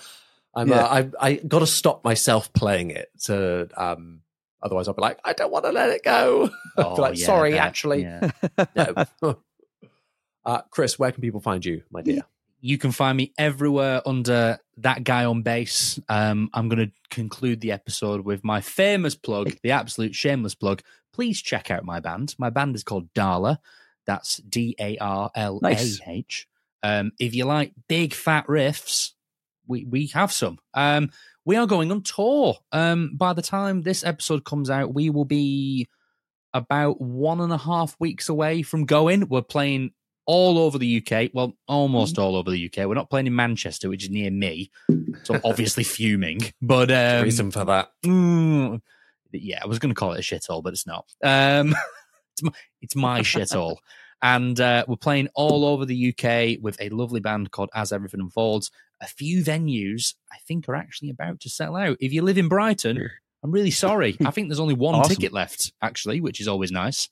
I'm 0.55 0.69
Yeah. 0.69 0.77
uh, 0.85 1.11
I 1.21 1.29
I 1.29 1.35
got 1.35 1.61
to 1.61 1.67
stop 1.67 2.05
myself 2.05 2.53
playing 2.53 2.91
it 2.91 3.09
to 3.25 3.69
um. 3.77 4.21
Otherwise, 4.63 4.89
I'll 4.89 4.95
be 4.95 5.03
like, 5.03 5.19
I 5.23 5.35
don't 5.35 5.53
want 5.53 5.67
to 5.67 5.73
let 5.73 5.91
it 5.91 6.03
go. 6.03 6.49
I'll 6.79 6.97
like, 6.97 7.11
Oh, 7.13 7.15
yeah, 7.17 7.27
sorry, 7.27 7.53
I 7.53 7.57
bet. 7.59 7.67
actually, 7.67 8.03
Yeah. 8.03 8.31
no. 8.75 9.05
uh, 10.45 10.63
Chris, 10.71 10.99
where 10.99 11.13
can 11.13 11.21
people 11.21 11.41
find 11.41 11.65
you, 11.65 11.83
my 11.91 12.03
dear? 12.03 12.23
You 12.61 12.79
can 12.79 12.93
find 12.93 13.17
me 13.17 13.33
everywhere 13.37 14.01
under 14.07 14.59
that 14.79 15.05
guy 15.05 15.27
on 15.27 15.43
bass. 15.43 16.01
Um, 16.09 16.49
I'm 16.55 16.69
going 16.69 16.87
to 16.87 16.93
conclude 17.11 17.61
the 17.61 17.73
episode 17.73 18.25
with 18.25 18.43
my 18.43 18.61
famous 18.61 19.15
plug, 19.15 19.57
the 19.63 19.73
absolute 19.73 20.15
shameless 20.15 20.55
plug. 20.55 20.83
Please 21.13 21.43
check 21.43 21.71
out 21.71 21.85
my 21.85 22.01
band. 22.01 22.35
My 22.39 22.51
band 22.51 22.75
is 22.75 22.83
called 22.83 23.13
Darlah. 23.13 23.61
That's 24.07 24.39
D 24.39 24.75
A 24.81 24.97
R 24.99 25.31
L 25.35 25.61
A 25.65 25.77
H. 26.07 26.49
Um, 26.83 27.13
if 27.19 27.35
you 27.35 27.45
like 27.45 27.73
big 27.89 28.15
fat 28.15 28.47
riffs, 28.47 29.13
we 29.67 29.85
we 29.85 30.07
have 30.09 30.33
some. 30.33 30.59
Um, 30.75 31.11
we 31.45 31.57
are 31.57 31.67
going 31.67 31.91
on 31.91 32.03
tour. 32.03 32.57
Um, 32.73 33.13
by 33.15 33.33
the 33.33 33.43
time 33.43 33.83
this 33.83 34.05
episode 34.05 34.45
comes 34.45 34.71
out, 34.71 34.95
we 34.95 35.11
will 35.11 35.25
be 35.25 35.89
about 36.53 37.01
one 37.01 37.41
and 37.41 37.53
a 37.53 37.59
half 37.59 37.97
weeks 37.99 38.29
away 38.29 38.63
from 38.63 38.87
going. 38.87 39.29
We're 39.29 39.43
playing 39.43 39.93
all 40.27 40.59
over 40.59 40.79
the 40.79 41.03
UK. 41.07 41.31
Well, 41.33 41.55
almost 41.69 42.19
all 42.19 42.37
over 42.37 42.51
the 42.51 42.67
UK. 42.67 42.87
We're 42.87 42.95
not 42.95 43.11
playing 43.11 43.27
in 43.27 43.37
Manchester, 43.37 43.89
which 43.89 44.05
is 44.05 44.11
near 44.11 44.31
me, 44.31 44.71
so 45.25 45.41
obviously 45.45 45.85
fuming. 45.85 46.41
But 46.63 46.91
um, 46.91 47.23
Reason 47.25 47.51
for 47.51 47.65
that. 47.65 47.91
mm, 48.05 48.81
yeah, 49.33 49.61
I 49.63 49.67
was 49.67 49.79
going 49.79 49.95
to 49.95 49.99
call 49.99 50.13
it 50.13 50.19
a 50.19 50.23
shithole, 50.23 50.63
but 50.63 50.73
it's 50.73 50.87
not. 50.87 51.07
Um, 51.23 51.75
it's 52.33 52.43
my, 52.43 52.53
it's 52.83 52.97
my 52.97 53.21
shithole. 53.23 53.77
And 54.23 54.59
uh, 54.59 54.85
we're 54.89 54.97
playing 54.97 55.29
all 55.35 55.67
over 55.67 55.85
the 55.85 56.09
UK 56.09 56.63
with 56.63 56.81
a 56.81 56.89
lovely 56.89 57.21
band 57.21 57.51
called 57.51 57.69
As 57.75 57.93
Everything 57.93 58.21
Unfolds. 58.21 58.71
A 59.03 59.07
few 59.07 59.43
venues 59.45 60.15
I 60.33 60.37
think 60.49 60.67
are 60.69 60.75
actually 60.75 61.11
about 61.11 61.41
to 61.41 61.51
sell 61.51 61.77
out. 61.77 61.99
If 62.01 62.13
you 62.15 62.23
live 62.23 62.39
in 62.39 62.49
Brighton, 62.49 63.11
I'm 63.43 63.51
really 63.51 63.73
sorry. 63.73 64.17
I 64.25 64.31
think 64.31 64.49
there's 64.49 64.61
only 64.61 64.73
one 64.75 64.95
Awesome. 64.95 65.15
ticket 65.15 65.35
left, 65.35 65.73
actually, 65.83 66.23
which 66.23 66.41
is 66.41 66.49
always 66.49 66.73
nice. 66.73 67.11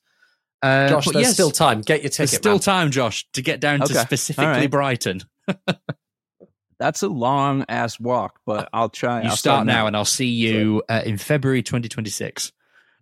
Uh, 0.63 0.87
Josh, 0.89 1.05
but 1.05 1.13
there's 1.13 1.25
yes, 1.27 1.33
still 1.33 1.51
time. 1.51 1.81
Get 1.81 2.01
your 2.01 2.09
there's 2.09 2.15
ticket. 2.31 2.35
still 2.35 2.53
man. 2.53 2.59
time, 2.61 2.91
Josh, 2.91 3.27
to 3.33 3.41
get 3.41 3.59
down 3.59 3.79
to 3.79 3.85
Okay. 3.85 3.97
All 3.97 4.05
specifically 4.05 4.45
right. 4.47 4.71
Brighton. 4.71 5.21
That's 6.79 7.03
a 7.03 7.07
long 7.07 7.65
ass 7.69 7.99
walk, 7.99 8.39
but 8.45 8.69
I'll 8.73 8.89
try. 8.89 9.21
You 9.23 9.29
I'll 9.29 9.37
start 9.37 9.65
now, 9.65 9.87
and 9.87 9.95
I'll 9.95 10.05
see 10.05 10.27
you 10.27 10.83
uh, 10.89 11.01
in 11.05 11.17
February 11.17 11.63
2026. 11.63 12.51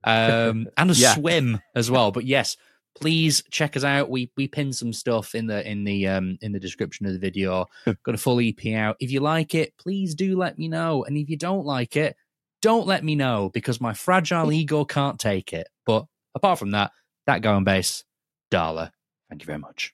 Um, 0.03 0.67
and 0.77 0.91
a 0.91 0.93
Yeah. 0.93 1.13
swim 1.15 1.61
as 1.75 1.89
well. 1.89 2.11
But 2.11 2.25
yes, 2.25 2.57
please 2.99 3.43
check 3.49 3.77
us 3.77 3.83
out. 3.83 4.09
We 4.09 4.31
we 4.35 4.47
pin 4.47 4.73
some 4.73 4.93
stuff 4.93 5.33
in 5.35 5.47
the 5.47 5.67
in 5.67 5.83
the 5.83 6.07
um 6.07 6.37
in 6.41 6.51
the 6.51 6.59
description 6.59 7.05
of 7.05 7.13
the 7.13 7.19
video. 7.19 7.67
Got 7.85 8.15
a 8.15 8.17
full 8.17 8.39
EP 8.39 8.73
out. 8.75 8.97
If 8.99 9.11
you 9.11 9.19
like 9.19 9.55
it, 9.55 9.73
please 9.77 10.15
do 10.15 10.37
let 10.37 10.57
me 10.57 10.67
know. 10.67 11.03
And 11.05 11.17
if 11.17 11.29
you 11.29 11.37
don't 11.37 11.65
like 11.65 11.95
it, 11.95 12.15
don't 12.61 12.85
let 12.87 13.03
me 13.03 13.15
know 13.15 13.49
because 13.53 13.79
my 13.81 13.93
fragile 13.93 14.51
ego 14.51 14.83
can't 14.83 15.19
take 15.19 15.53
it. 15.53 15.67
But 15.85 16.05
apart 16.35 16.59
from 16.59 16.71
that, 16.71 16.91
that 17.27 17.41
going 17.41 17.63
bass, 17.63 18.03
Darlah. 18.49 18.91
Thank 19.29 19.41
you 19.41 19.45
very 19.45 19.59
much. 19.59 19.93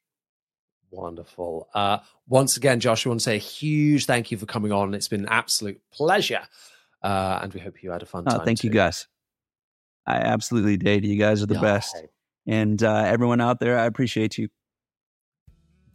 Wonderful. 0.89 1.67
Uh, 1.73 1.99
once 2.27 2.57
again, 2.57 2.79
Josh, 2.79 3.05
I 3.05 3.09
want 3.09 3.19
to 3.19 3.23
say 3.23 3.35
a 3.35 3.39
huge 3.39 4.05
thank 4.05 4.31
you 4.31 4.37
for 4.37 4.45
coming 4.45 4.71
on. 4.71 4.93
It's 4.93 5.07
been 5.07 5.21
an 5.21 5.29
absolute 5.29 5.81
pleasure. 5.91 6.41
Uh, 7.03 7.39
and 7.41 7.53
we 7.53 7.59
hope 7.59 7.83
you 7.83 7.91
had 7.91 8.01
a 8.01 8.05
fun 8.05 8.23
Oh, 8.27 8.37
time. 8.37 8.45
thank 8.45 8.63
you 8.63 8.69
guys. 8.69 9.07
I 10.05 10.15
absolutely 10.15 10.77
did. 10.77 11.05
You 11.05 11.17
guys 11.17 11.43
are 11.43 11.45
the 11.45 11.59
best. 11.59 11.95
And 12.47 12.81
uh, 12.81 13.03
everyone 13.05 13.41
out 13.41 13.59
there, 13.59 13.77
I 13.77 13.85
appreciate 13.85 14.37
you. 14.37 14.47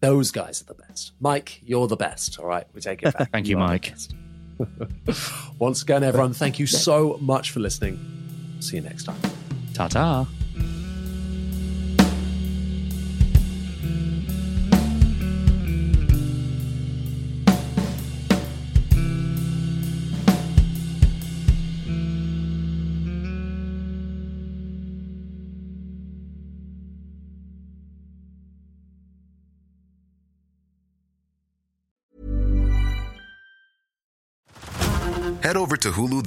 Those 0.00 0.30
guys 0.30 0.60
are 0.60 0.64
the 0.66 0.74
best. 0.74 1.12
Mike, 1.20 1.60
you're 1.64 1.86
the 1.86 1.96
best. 1.96 2.38
All 2.38 2.46
right, 2.46 2.66
we 2.74 2.80
take 2.80 3.02
it 3.02 3.16
back. 3.16 3.30
Thank 3.32 3.46
you, 3.48 3.58
are 3.58 3.78
the 3.78 3.90
Mike. 4.58 5.16
Once 5.58 5.82
again, 5.82 6.04
everyone, 6.04 6.34
thank 6.34 6.58
you 6.58 6.66
so 6.66 7.16
much 7.20 7.50
for 7.50 7.60
listening. 7.60 7.98
See 8.60 8.76
you 8.76 8.82
next 8.82 9.04
time. 9.04 9.16
Ta 9.74 9.88
ta. 9.88 10.26